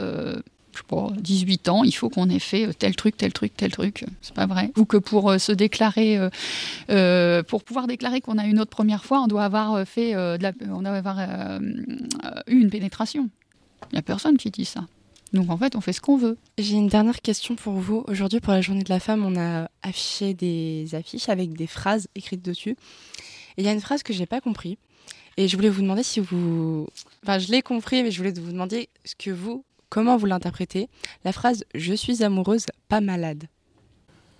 je 0.72 0.78
sais 0.78 0.84
pas, 0.86 1.08
18 1.16 1.68
ans, 1.68 1.84
il 1.84 1.92
faut 1.92 2.08
qu'on 2.08 2.28
ait 2.30 2.38
fait 2.38 2.72
tel 2.74 2.96
truc, 2.96 3.16
tel 3.16 3.32
truc, 3.32 3.56
tel 3.56 3.70
truc. 3.70 4.04
C'est 4.20 4.34
pas 4.34 4.46
vrai. 4.46 4.72
Ou 4.76 4.84
que 4.84 4.96
pour 4.96 5.38
se 5.38 5.52
déclarer, 5.52 6.18
pour 7.48 7.64
pouvoir 7.64 7.86
déclarer 7.86 8.20
qu'on 8.20 8.38
a 8.38 8.46
une 8.46 8.58
autre 8.58 8.70
première 8.70 9.04
fois, 9.04 9.20
on 9.20 9.26
doit 9.26 9.44
avoir 9.44 9.86
fait, 9.86 10.16
on 10.16 10.82
doit 10.82 10.92
avoir 10.92 11.18
eu 12.46 12.60
une 12.60 12.70
pénétration. 12.70 13.28
Il 13.90 13.94
n'y 13.94 13.98
a 13.98 14.02
personne 14.02 14.36
qui 14.36 14.50
dit 14.50 14.64
ça. 14.64 14.86
Donc 15.32 15.48
en 15.50 15.56
fait, 15.56 15.76
on 15.76 15.80
fait 15.80 15.92
ce 15.94 16.00
qu'on 16.00 16.16
veut. 16.16 16.36
J'ai 16.58 16.76
une 16.76 16.88
dernière 16.88 17.20
question 17.20 17.54
pour 17.56 17.74
vous. 17.74 18.04
Aujourd'hui, 18.06 18.40
pour 18.40 18.52
la 18.52 18.60
journée 18.60 18.82
de 18.82 18.90
la 18.90 19.00
femme, 19.00 19.24
on 19.24 19.34
a 19.38 19.70
affiché 19.82 20.34
des 20.34 20.94
affiches 20.94 21.28
avec 21.28 21.54
des 21.54 21.66
phrases 21.66 22.06
écrites 22.14 22.42
dessus. 22.42 22.76
Il 23.56 23.64
y 23.64 23.68
a 23.68 23.72
une 23.72 23.80
phrase 23.80 24.02
que 24.02 24.12
je 24.12 24.18
n'ai 24.18 24.26
pas 24.26 24.40
compris. 24.40 24.78
Et 25.38 25.48
je 25.48 25.56
voulais 25.56 25.70
vous 25.70 25.80
demander 25.80 26.02
si 26.02 26.20
vous. 26.20 26.86
Enfin, 27.22 27.38
je 27.38 27.50
l'ai 27.50 27.62
compris, 27.62 28.02
mais 28.02 28.10
je 28.10 28.18
voulais 28.18 28.32
vous 28.38 28.52
demander 28.52 28.90
ce 29.06 29.14
que 29.14 29.30
vous, 29.30 29.64
comment 29.92 30.16
vous 30.16 30.24
l'interprétez? 30.24 30.88
La 31.22 31.32
phrase 31.32 31.64
Je 31.74 31.92
suis 31.92 32.24
amoureuse, 32.24 32.64
pas 32.88 33.02
malade. 33.02 33.44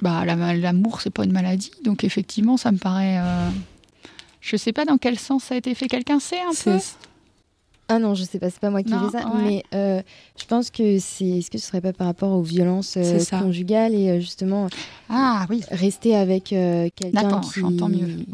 Bah, 0.00 0.24
l'amour, 0.24 1.02
c'est 1.02 1.10
pas 1.10 1.24
une 1.24 1.32
maladie. 1.32 1.72
Donc 1.84 2.04
effectivement, 2.04 2.56
ça 2.56 2.72
me 2.72 2.78
paraît. 2.78 3.18
Euh... 3.18 3.50
Je 4.40 4.56
sais 4.56 4.72
pas 4.72 4.86
dans 4.86 4.96
quel 4.96 5.18
sens 5.18 5.44
ça 5.44 5.54
a 5.54 5.58
été 5.58 5.74
fait. 5.74 5.88
Quelqu'un 5.88 6.20
sait 6.20 6.40
un 6.40 6.54
peu? 6.54 6.78
Ah 7.88 7.98
non, 7.98 8.14
je 8.14 8.24
sais 8.24 8.38
pas, 8.38 8.48
c'est 8.48 8.60
pas 8.60 8.70
moi 8.70 8.82
qui 8.82 8.90
fais 8.90 9.18
ça, 9.18 9.30
mais 9.42 9.64
euh, 9.74 10.00
je 10.38 10.44
pense 10.46 10.70
que 10.70 10.98
c'est. 10.98 11.26
Est-ce 11.26 11.50
que 11.50 11.58
ce 11.58 11.66
serait 11.66 11.80
pas 11.80 11.92
par 11.92 12.06
rapport 12.06 12.30
aux 12.30 12.42
violences 12.42 12.96
euh, 12.96 13.18
conjugales 13.30 13.94
et 13.94 14.10
euh, 14.10 14.20
justement 14.20 14.68
ah 15.10 15.46
oui 15.50 15.62
rester 15.70 16.16
avec 16.16 16.44
quelqu'un 16.44 17.40
qui 17.40 17.60
mieux. 17.60 18.24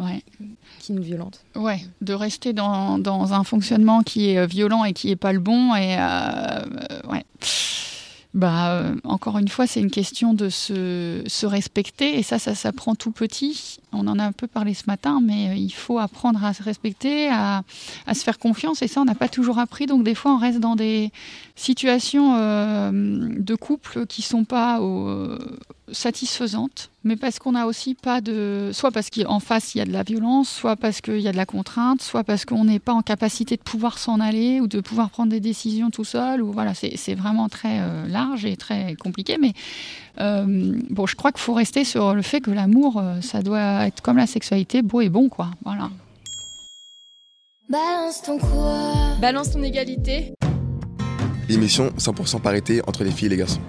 qui 0.79 0.93
nous 0.93 1.03
violente. 1.03 1.41
Ouais, 1.57 1.81
de 2.03 2.15
rester 2.15 2.53
dans, 2.53 2.99
dans, 2.99 3.33
un 3.33 3.43
fonctionnement 3.43 4.03
qui 4.03 4.31
est 4.31 4.47
violent 4.47 4.85
et 4.85 4.93
qui 4.93 5.11
est 5.11 5.17
pas 5.17 5.33
le 5.33 5.41
bon 5.41 5.75
et 5.75 5.97
ouais 7.11 7.25
bah, 8.35 8.73
euh, 8.73 8.95
encore 9.05 9.39
une 9.39 9.49
fois, 9.49 9.67
c'est 9.67 9.81
une 9.81 9.91
question 9.91 10.35
de 10.35 10.51
se, 10.51 11.23
se, 11.27 11.47
respecter. 11.47 12.19
Et 12.19 12.23
ça, 12.23 12.39
ça 12.39 12.55
s'apprend 12.55 12.95
tout 12.95 13.11
petit. 13.11 13.79
On 13.93 14.07
en 14.07 14.19
a 14.19 14.25
un 14.25 14.33
peu 14.33 14.47
parlé 14.47 14.75
ce 14.75 14.85
matin, 14.87 15.21
mais 15.23 15.49
euh, 15.49 15.55
il 15.55 15.73
faut 15.73 15.99
apprendre 15.99 16.45
à 16.45 16.53
se 16.53 16.63
respecter, 16.63 17.29
à, 17.31 17.63
à 18.07 18.15
se 18.15 18.23
faire 18.23 18.39
confiance. 18.39 18.83
Et 18.83 18.89
ça, 18.89 19.01
on 19.01 19.07
n'a 19.07 19.15
pas 19.15 19.29
toujours 19.29 19.59
appris. 19.59 19.87
Donc, 19.87 20.05
des 20.05 20.15
fois, 20.15 20.35
on 20.35 20.39
reste 20.39 20.61
dans 20.61 20.77
des 20.77 21.11
situations 21.59 22.37
euh, 22.37 22.91
de 22.93 23.55
couple 23.55 24.07
qui 24.07 24.23
sont 24.23 24.45
pas 24.45 24.81
satisfaisantes 25.93 26.91
mais 27.09 27.17
parce 27.17 27.39
qu'on 27.39 27.53
n'a 27.53 27.67
aussi 27.67 27.95
pas 27.95 28.21
de. 28.21 28.71
Soit 28.73 28.91
parce 28.91 29.09
qu'en 29.11 29.41
face, 29.41 29.75
il 29.75 29.79
y 29.79 29.81
a 29.81 29.85
de 29.85 29.93
la 29.93 30.03
violence, 30.03 30.49
soit 30.49 30.77
parce 30.77 31.01
qu'il 31.01 31.21
y 31.21 31.27
a 31.27 31.33
de 31.33 31.37
la 31.37 31.47
contrainte, 31.47 32.03
soit 32.03 32.23
parce 32.23 32.45
qu'on 32.45 32.65
n'est 32.65 32.79
pas 32.79 32.93
en 32.93 33.03
capacité 33.03 33.57
de 33.57 33.63
pouvoir 33.63 33.99
s'en 33.99 34.21
aller 34.21 34.61
ou 34.61 34.67
de 34.67 34.81
pouvoir 34.81 35.11
prendre 35.11 35.31
des 35.31 35.41
décisions 35.41 35.91
tout 35.91 36.05
seul. 36.05 36.43
Ou 36.43 36.53
voilà, 36.53 36.75
c'est 36.75 37.15
vraiment 37.15 37.49
très 37.49 37.81
euh, 37.81 38.07
large 38.07 38.45
et 38.45 38.57
très 38.57 38.95
compliqué. 38.97 39.39
Mais 39.41 39.55
euh, 40.21 40.75
bon, 40.91 41.07
je 41.07 41.17
crois 41.17 41.33
qu'il 41.33 41.41
faut 41.41 41.55
rester 41.55 41.85
sur 41.85 42.15
le 42.15 42.23
fait 42.23 42.41
que 42.41 42.51
l'amour, 42.51 42.99
euh, 42.99 43.21
ça 43.23 43.43
doit 43.43 43.87
être 43.87 44.03
comme 44.03 44.19
la 44.19 44.27
sexualité, 44.27 44.83
beau 44.83 45.01
et 45.01 45.09
bon, 45.09 45.29
quoi. 45.29 45.51
Voilà. 45.65 45.91
Balance 47.71 48.23
ton 48.23 48.39
quoi? 48.39 49.17
Balance 49.21 49.53
ton 49.53 49.63
égalité. 49.63 50.35
L'émission 51.49 51.91
100% 51.99 52.41
parité 52.41 52.83
entre 52.87 53.05
les 53.05 53.11
filles 53.11 53.27
et 53.27 53.31
les 53.31 53.37
garçons. 53.39 53.61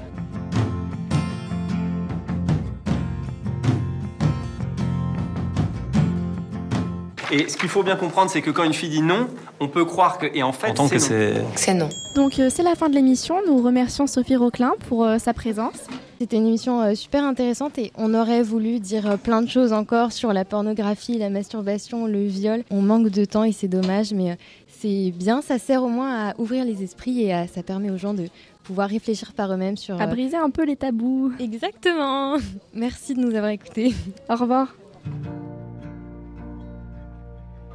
Et 7.32 7.48
ce 7.48 7.56
qu'il 7.58 7.70
faut 7.70 7.84
bien 7.84 7.96
comprendre, 7.96 8.32
c'est 8.32 8.42
que 8.42 8.50
quand 8.50 8.64
une 8.64 8.74
fille 8.74 8.90
dit 8.90 9.02
non, 9.02 9.28
on 9.60 9.68
peut 9.68 9.86
croire 9.86 10.18
que. 10.18 10.26
Et 10.34 10.42
en 10.42 10.52
fait, 10.52 10.74
que 10.74 10.78
c'est 10.78 10.94
non. 10.96 11.00
c'est. 11.00 11.44
C'est 11.56 11.74
non. 11.74 11.90
Donc 12.16 12.40
euh, 12.40 12.50
c'est 12.50 12.64
la 12.64 12.76
fin 12.76 12.90
de 12.90 12.96
l'émission. 12.96 13.36
Nous 13.46 13.62
remercions 13.62 14.08
Sophie 14.08 14.36
Roquelin 14.36 14.74
pour 14.88 15.06
euh, 15.06 15.20
sa 15.20 15.34
présence. 15.34 15.88
C'était 16.22 16.36
une 16.36 16.48
émission 16.48 16.82
euh, 16.82 16.96
super 16.96 17.24
intéressante 17.24 17.78
et 17.78 17.94
on 17.96 18.14
aurait 18.14 18.44
voulu 18.44 18.82
dire 18.82 19.10
euh, 19.10 19.16
plein 19.16 19.42
de 19.42 19.48
choses 19.48 19.72
encore 19.72 20.12
sur 20.12 20.34
la 20.34 20.44
pornographie, 20.44 21.18
la 21.18 21.30
masturbation, 21.30 22.08
le 22.08 22.26
viol. 22.26 22.64
On 22.72 22.82
manque 22.82 23.08
de 23.08 23.24
temps 23.24 23.46
et 23.46 23.54
c'est 23.54 23.70
dommage, 23.70 24.12
mais 24.12 24.32
euh, 24.32 24.36
c'est 24.80 25.12
bien, 25.12 25.42
ça 25.42 25.58
sert 25.60 25.84
au 25.84 25.90
moins 25.90 26.30
à 26.30 26.34
ouvrir 26.40 26.64
les 26.64 26.84
esprits 26.84 27.22
et 27.24 27.34
à- 27.34 27.48
ça 27.48 27.64
permet 27.64 27.90
aux 27.92 27.98
gens 27.98 28.14
de 28.14 28.28
pouvoir 28.64 28.88
réfléchir 28.90 29.34
par 29.34 29.52
eux-mêmes 29.52 29.78
sur... 29.78 30.00
À 30.00 30.04
euh, 30.06 30.08
briser 30.08 30.38
un 30.38 30.50
peu 30.50 30.64
les 30.64 30.76
tabous. 30.76 31.34
Exactement 31.40 32.38
Merci 32.74 33.14
de 33.14 33.20
nous 33.20 33.36
avoir 33.36 33.52
écoutés. 33.52 33.94
Au 34.30 34.36
revoir. 34.36 34.74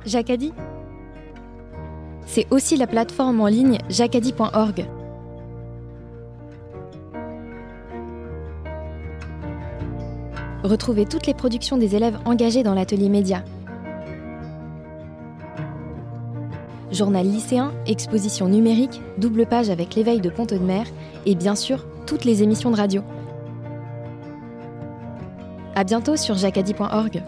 Jacadi 0.06 0.52
C'est 2.26 2.46
aussi 2.50 2.76
la 2.76 2.86
plateforme 2.86 3.40
en 3.40 3.46
ligne 3.48 3.78
jacadi.org. 3.90 4.86
Retrouvez 10.62 11.04
toutes 11.04 11.26
les 11.26 11.34
productions 11.34 11.76
des 11.76 11.94
élèves 11.94 12.18
engagés 12.24 12.62
dans 12.62 12.74
l'atelier 12.74 13.08
média. 13.10 13.44
Journal 16.94 17.26
lycéen, 17.26 17.72
exposition 17.86 18.48
numérique, 18.48 19.02
double 19.18 19.46
page 19.46 19.68
avec 19.68 19.96
l'éveil 19.96 20.20
de 20.20 20.30
Pont 20.30 20.46
de 20.46 20.56
Mer 20.58 20.86
et 21.26 21.34
bien 21.34 21.56
sûr 21.56 21.84
toutes 22.06 22.24
les 22.24 22.44
émissions 22.44 22.70
de 22.70 22.76
radio. 22.76 23.02
À 25.74 25.82
bientôt 25.82 26.16
sur 26.16 26.36
jacadi.org. 26.36 27.22